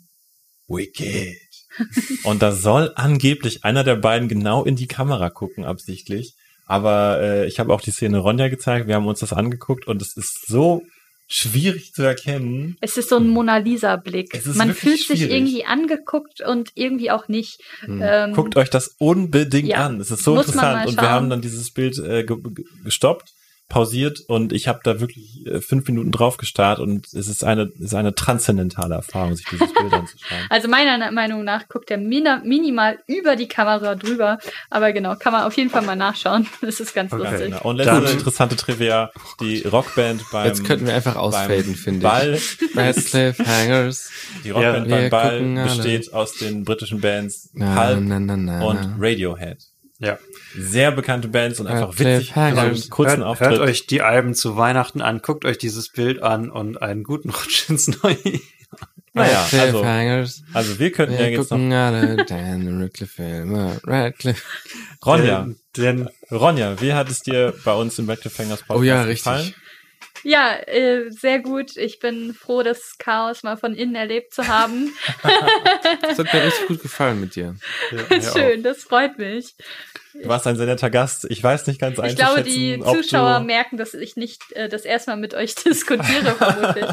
Wicked. 0.66 1.36
und 2.24 2.43
da 2.43 2.52
soll 2.52 2.93
angeblich 2.94 3.65
einer 3.65 3.85
der 3.85 3.97
beiden 3.97 4.28
genau 4.28 4.65
in 4.65 4.77
die 4.77 4.86
Kamera 4.86 5.31
gucken, 5.31 5.65
absichtlich. 5.65 6.35
Aber 6.66 7.20
äh, 7.20 7.47
ich 7.47 7.60
habe 7.60 7.73
auch 7.73 7.81
die 7.81 7.90
Szene 7.90 8.19
Ronja 8.19 8.48
gezeigt, 8.48 8.89
wir 8.89 8.94
haben 8.94 9.06
uns 9.06 9.20
das 9.20 9.32
angeguckt 9.32 9.86
und 9.86 10.02
es 10.02 10.16
ist 10.16 10.47
so 10.47 10.82
schwierig 11.28 11.92
zu 11.92 12.02
erkennen. 12.02 12.76
Es 12.80 12.96
ist 12.96 13.10
so 13.10 13.16
ein 13.16 13.28
Mona 13.28 13.59
Lisa-Blick. 13.59 14.40
Man 14.56 14.72
fühlt 14.72 14.98
sich 14.98 15.18
schwierig. 15.20 15.30
irgendwie 15.30 15.64
angeguckt 15.66 16.40
und 16.40 16.70
irgendwie 16.74 17.10
auch 17.10 17.28
nicht. 17.28 17.60
Hm. 17.80 18.00
Ähm, 18.02 18.32
Guckt 18.32 18.56
euch 18.56 18.70
das 18.70 18.96
unbedingt 18.98 19.68
ja, 19.68 19.86
an. 19.86 20.00
Es 20.00 20.10
ist 20.10 20.24
so 20.24 20.34
muss 20.34 20.46
interessant. 20.46 20.86
Und 20.88 21.00
wir 21.00 21.10
haben 21.10 21.28
dann 21.28 21.42
dieses 21.42 21.70
Bild 21.70 21.98
äh, 21.98 22.24
ge 22.24 22.36
ge- 22.40 22.64
gestoppt, 22.82 23.34
pausiert 23.69 24.20
und 24.28 24.53
ich 24.53 24.66
habe 24.66 24.81
da 24.82 24.99
wirklich 25.01 25.47
äh, 25.47 25.61
fünf 25.61 25.86
Minuten 25.89 26.11
drauf 26.11 26.39
gestarrt 26.39 26.78
und 26.78 27.07
es 27.12 27.28
ist 27.28 27.45
eine, 27.45 27.70
es 27.78 27.86
ist 27.86 27.95
eine 27.95 28.15
transzendentale 28.15 28.95
Erfahrung, 28.95 29.36
sich 29.36 29.45
dieses 29.51 29.73
Bild 29.74 29.93
anzuschauen. 29.93 30.39
Also 30.51 30.69
meiner 30.69 31.11
Meinung 31.12 31.45
nach 31.45 31.69
guckt 31.69 31.90
er 31.90 31.99
minimal 31.99 32.99
über 33.07 33.36
die 33.36 33.47
Kamera 33.49 33.95
drüber. 33.95 34.39
Aber 34.70 34.93
genau, 34.93 35.16
kann 35.16 35.32
man 35.35 35.43
auf 35.45 35.55
jeden 35.57 35.69
Fall 35.69 35.82
mal 35.82 35.97
nachschauen. 35.97 36.47
Das 36.62 36.81
ist 36.81 36.95
ganz 36.95 37.12
Okay, 37.12 37.23
lustig. 37.23 37.45
genau. 37.51 37.62
Und 37.62 37.77
letzte 37.77 37.93
Dann- 37.93 38.07
interessante 38.12 38.57
Trivia, 38.57 39.11
die 39.40 39.62
Rockband 39.62 40.24
beim 40.32 40.47
Jetzt 40.47 40.65
könnten 40.65 40.86
wir 40.86 40.95
einfach 40.95 41.16
ausfaden, 41.16 41.74
finde 41.74 41.99
ich. 41.99 42.03
Ball, 42.03 42.39
Radcliffe 42.74 43.45
Hangers. 43.47 44.11
die 44.45 44.51
Rockband 44.51 44.89
Ja. 44.89 44.97
beim 44.97 45.11
Ball 45.11 45.39
gucken 45.39 45.59
alle. 45.59 45.69
besteht 45.77 46.12
aus 46.15 46.35
den 46.39 46.65
britischen 46.65 47.01
Bands 47.01 47.51
Na, 47.53 47.74
Pulp 47.86 48.01
na, 48.03 48.19
na, 48.20 48.36
na, 48.36 48.65
und. 48.65 48.95
Radiohead. 48.99 49.59
Ja. 50.01 50.19
Sehr 50.57 50.93
bekannte 50.93 51.29
Bands 51.29 51.59
und 51.61 51.66
einfach 51.66 51.89
Radcliffe 51.89 52.19
witzig. 52.20 52.37
Hangers. 52.37 52.59
einen 52.83 52.91
kurzen 52.91 53.16
hört, 53.19 53.27
Auftritt. 53.29 53.51
hört 53.51 53.61
euch 53.61 53.87
die 53.87 54.01
Alben 54.03 54.35
zu 54.35 54.57
Weihnachten 54.57 55.01
an, 55.03 55.20
guckt 55.23 55.45
euch 55.45 55.59
dieses 55.59 55.91
Bild 55.91 56.23
an 56.23 56.51
und 56.51 56.81
einen 56.81 57.03
guten 57.03 57.31
Rutsch 57.31 57.69
ins 57.69 57.89
neue 58.03 58.16
Jahr. 58.25 58.41
Naja, 59.15 59.41
Radcliffe 59.41 59.65
also, 59.65 59.85
Hangers. 59.85 60.43
also 60.53 60.79
wir 60.79 60.93
könnten 60.93 61.15
ja 61.15 61.20
Wir 61.20 61.31
jetzt 61.31 61.51
noch 61.51 61.57
gucken 61.59 61.73
alle 61.73 62.25
Dan 62.27 62.81
Radcliffe-Filme. 62.83 63.81
Radcliffe. 63.85 64.43
Ronja, 65.05 65.49
Denn, 65.77 66.07
denn 66.07 66.11
Ronja, 66.31 66.81
wie 66.81 66.93
hat 66.93 67.09
es 67.11 67.20
dir 67.20 67.55
bei 67.65 67.73
uns 67.73 67.99
im 67.99 68.07
Back 68.07 68.20
to 68.23 68.29
Fangers 68.29 68.61
Podcast 68.61 68.79
Oh 68.79 68.83
ja, 68.85 69.03
richtig. 69.03 69.25
gefallen? 69.25 69.55
Ja, 70.23 70.55
äh, 70.66 71.11
sehr 71.11 71.40
gut. 71.40 71.77
Ich 71.77 72.01
bin 72.01 72.35
froh, 72.35 72.62
das 72.62 72.97
Chaos 72.99 73.43
mal 73.43 73.57
von 73.57 73.74
innen 73.74 73.95
erlebt 73.95 74.35
zu 74.35 74.47
haben. 74.47 74.93
Das 76.03 76.19
hat 76.19 76.32
mir 76.32 76.45
richtig 76.45 76.66
gut 76.66 76.82
gefallen 76.82 77.20
mit 77.20 77.35
dir. 77.36 77.55
Schön, 78.32 78.62
das 78.62 78.82
freut 78.85 79.19
mich. 79.19 79.55
Du 80.14 80.28
warst 80.28 80.47
ein 80.47 80.56
sehr 80.56 80.66
netter 80.66 80.90
Gast. 80.90 81.26
Ich 81.30 81.43
weiß 81.43 81.66
nicht 81.66 81.80
ganz 81.80 81.98
Ich 81.98 82.16
glaube, 82.16 82.36
einzuschätzen, 82.39 82.52
die 82.52 82.80
ob 82.82 82.97
Zuschauer 82.97 83.39
du, 83.40 83.44
merken, 83.47 83.76
dass 83.76 83.94
ich 83.94 84.16
nicht 84.16 84.40
äh, 84.52 84.68
das 84.68 84.85
erste 84.85 85.10
Mal 85.12 85.16
mit 85.16 85.35
euch 85.35 85.55
diskutiere, 85.64 86.35
vermutlich. 86.36 86.86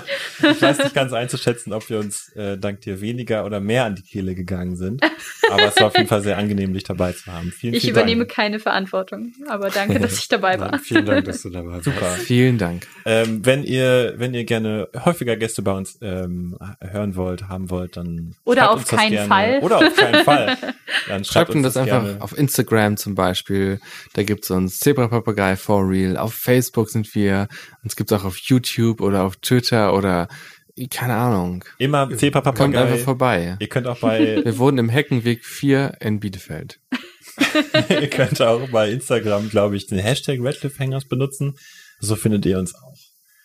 ich 0.51 0.61
weiß 0.61 0.79
nicht 0.79 0.93
ganz 0.93 1.13
einzuschätzen, 1.13 1.73
ob 1.73 1.89
wir 1.89 1.99
uns 1.99 2.29
äh, 2.35 2.57
dank 2.57 2.81
dir 2.81 3.01
weniger 3.01 3.45
oder 3.45 3.59
mehr 3.59 3.85
an 3.85 3.95
die 3.95 4.01
Kehle 4.03 4.35
gegangen 4.35 4.75
sind. 4.75 5.01
Aber 5.49 5.63
es 5.65 5.75
war 5.77 5.87
auf 5.87 5.95
jeden 5.97 6.07
Fall 6.09 6.21
sehr 6.21 6.37
angenehm, 6.37 6.73
dich 6.73 6.83
dabei 6.83 7.13
zu 7.13 7.31
haben. 7.31 7.51
Vielen, 7.51 7.73
Ich 7.73 7.81
vielen 7.81 7.95
übernehme 7.95 8.25
Dank. 8.25 8.31
keine 8.35 8.59
Verantwortung, 8.59 9.33
aber 9.47 9.69
danke, 9.69 9.99
dass 9.99 10.17
ich 10.17 10.27
dabei 10.27 10.59
war. 10.59 10.77
vielen 10.79 11.05
Dank, 11.05 11.25
dass 11.25 11.41
du 11.41 11.49
dabei 11.49 11.71
warst. 11.71 11.85
Super. 11.85 12.11
Vielen 12.11 12.57
Dank. 12.57 12.85
Ähm, 13.05 13.45
wenn 13.45 13.63
ihr, 13.63 14.13
wenn 14.17 14.33
ihr 14.33 14.43
gerne 14.43 14.87
häufiger 15.05 15.35
Gäste 15.37 15.61
bei 15.61 15.71
uns 15.71 15.97
ähm, 16.01 16.57
hören 16.81 17.15
wollt, 17.15 17.47
haben 17.47 17.69
wollt, 17.69 17.97
dann 17.97 18.35
Oder 18.43 18.61
schreibt 18.63 18.69
auf 18.73 18.79
uns 18.79 18.87
das 18.89 18.99
keinen 18.99 19.11
gerne. 19.11 19.27
Fall. 19.27 19.59
Oder 19.61 19.77
auf 19.77 19.95
keinen 19.95 20.23
Fall. 20.23 20.57
Dann 21.07 21.23
schreibt, 21.23 21.27
Schreibt 21.27 21.49
uns 21.55 21.63
das 21.63 21.77
einfach 21.77 22.03
gerne. 22.03 22.21
auf 22.21 22.37
Instagram 22.37 22.97
zum 22.97 23.14
Beispiel. 23.15 23.79
Da 24.13 24.23
gibt's 24.23 24.51
uns 24.51 24.79
Zebra 24.79 25.07
Papagei 25.07 25.55
for 25.55 25.87
Real. 25.87 26.17
Auf 26.17 26.33
Facebook 26.33 26.89
sind 26.89 27.13
wir. 27.15 27.47
Uns 27.83 27.95
gibt's 27.95 28.13
auch 28.13 28.23
auf 28.23 28.37
YouTube 28.37 29.01
oder 29.01 29.23
auf 29.23 29.37
Twitter 29.37 29.93
oder 29.95 30.27
keine 30.89 31.15
Ahnung. 31.15 31.63
Immer 31.77 32.09
Zepa 32.17 32.41
Kommt 32.41 32.59
einfach 32.59 32.75
Papagei. 32.75 32.97
vorbei. 32.97 33.57
Ihr 33.59 33.67
könnt 33.67 33.87
auch 33.87 33.99
bei 33.99 34.41
Wir 34.43 34.57
wohnen 34.57 34.77
im 34.77 34.89
Heckenweg 34.89 35.45
4 35.45 35.97
in 36.01 36.19
Bielefeld. 36.19 36.79
ihr 37.89 38.09
könnt 38.09 38.41
auch 38.41 38.69
bei 38.69 38.91
Instagram, 38.91 39.49
glaube 39.49 39.77
ich, 39.77 39.87
den 39.87 39.99
Hashtag 39.99 40.39
RedcliffHangers 40.41 41.05
benutzen. 41.05 41.55
So 41.99 42.15
findet 42.15 42.45
ihr 42.45 42.59
uns 42.59 42.75
auch. 42.75 42.97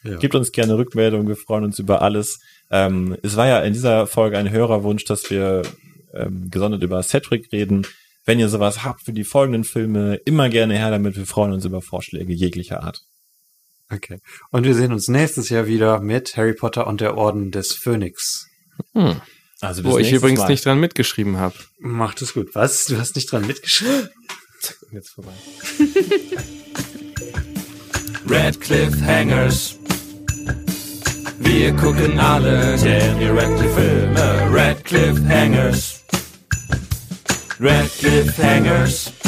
Ja. 0.02 0.16
Gebt 0.16 0.34
uns 0.34 0.52
gerne 0.52 0.76
Rückmeldung, 0.76 1.28
wir 1.28 1.36
freuen 1.36 1.64
uns 1.64 1.78
über 1.78 2.02
alles. 2.02 2.40
Ähm, 2.70 3.16
es 3.22 3.36
war 3.36 3.46
ja 3.46 3.60
in 3.60 3.74
dieser 3.74 4.06
Folge 4.06 4.38
ein 4.38 4.50
Hörerwunsch, 4.50 5.04
dass 5.04 5.30
wir 5.30 5.62
ähm, 6.14 6.50
gesondert 6.50 6.82
über 6.82 7.02
Cedric 7.02 7.52
reden. 7.52 7.86
Wenn 8.24 8.38
ihr 8.38 8.48
sowas 8.48 8.84
habt 8.84 9.04
für 9.04 9.12
die 9.12 9.24
folgenden 9.24 9.64
Filme, 9.64 10.16
immer 10.24 10.48
gerne 10.48 10.74
her 10.76 10.90
damit. 10.90 11.16
Wir 11.16 11.26
freuen 11.26 11.52
uns 11.52 11.64
über 11.64 11.80
Vorschläge 11.82 12.32
jeglicher 12.32 12.82
Art. 12.82 13.00
Okay. 13.90 14.20
Und 14.50 14.64
wir 14.64 14.74
sehen 14.74 14.92
uns 14.92 15.08
nächstes 15.08 15.48
Jahr 15.48 15.66
wieder 15.66 16.00
mit 16.00 16.36
Harry 16.36 16.54
Potter 16.54 16.86
und 16.86 17.00
der 17.00 17.16
Orden 17.16 17.50
des 17.50 17.72
Phönix. 17.72 18.46
Hm. 18.94 19.20
Also 19.60 19.84
Wo 19.84 19.98
ich 19.98 20.12
übrigens 20.12 20.40
Mal. 20.40 20.48
nicht 20.48 20.64
dran 20.64 20.80
mitgeschrieben 20.80 21.36
habe. 21.36 21.54
Macht 21.78 22.22
es 22.22 22.32
gut. 22.32 22.54
Was? 22.54 22.86
Du 22.86 22.98
hast 22.98 23.16
nicht 23.16 23.30
dran 23.30 23.46
mitgeschrieben? 23.46 24.08
Zack, 24.60 24.76
jetzt 24.92 25.10
vorbei. 25.10 25.32
Red 28.28 28.60
Cliffhangers. 28.60 29.76
Wir 31.40 31.72
gucken 31.74 32.18
alle 32.18 32.76
Daniel 32.76 33.32
Radcliffe 33.32 33.74
Filme. 33.74 34.50
Red 34.52 34.84
Cliffhangers. 34.84 35.99
Red 37.60 37.90
Cliffhangers. 37.90 39.19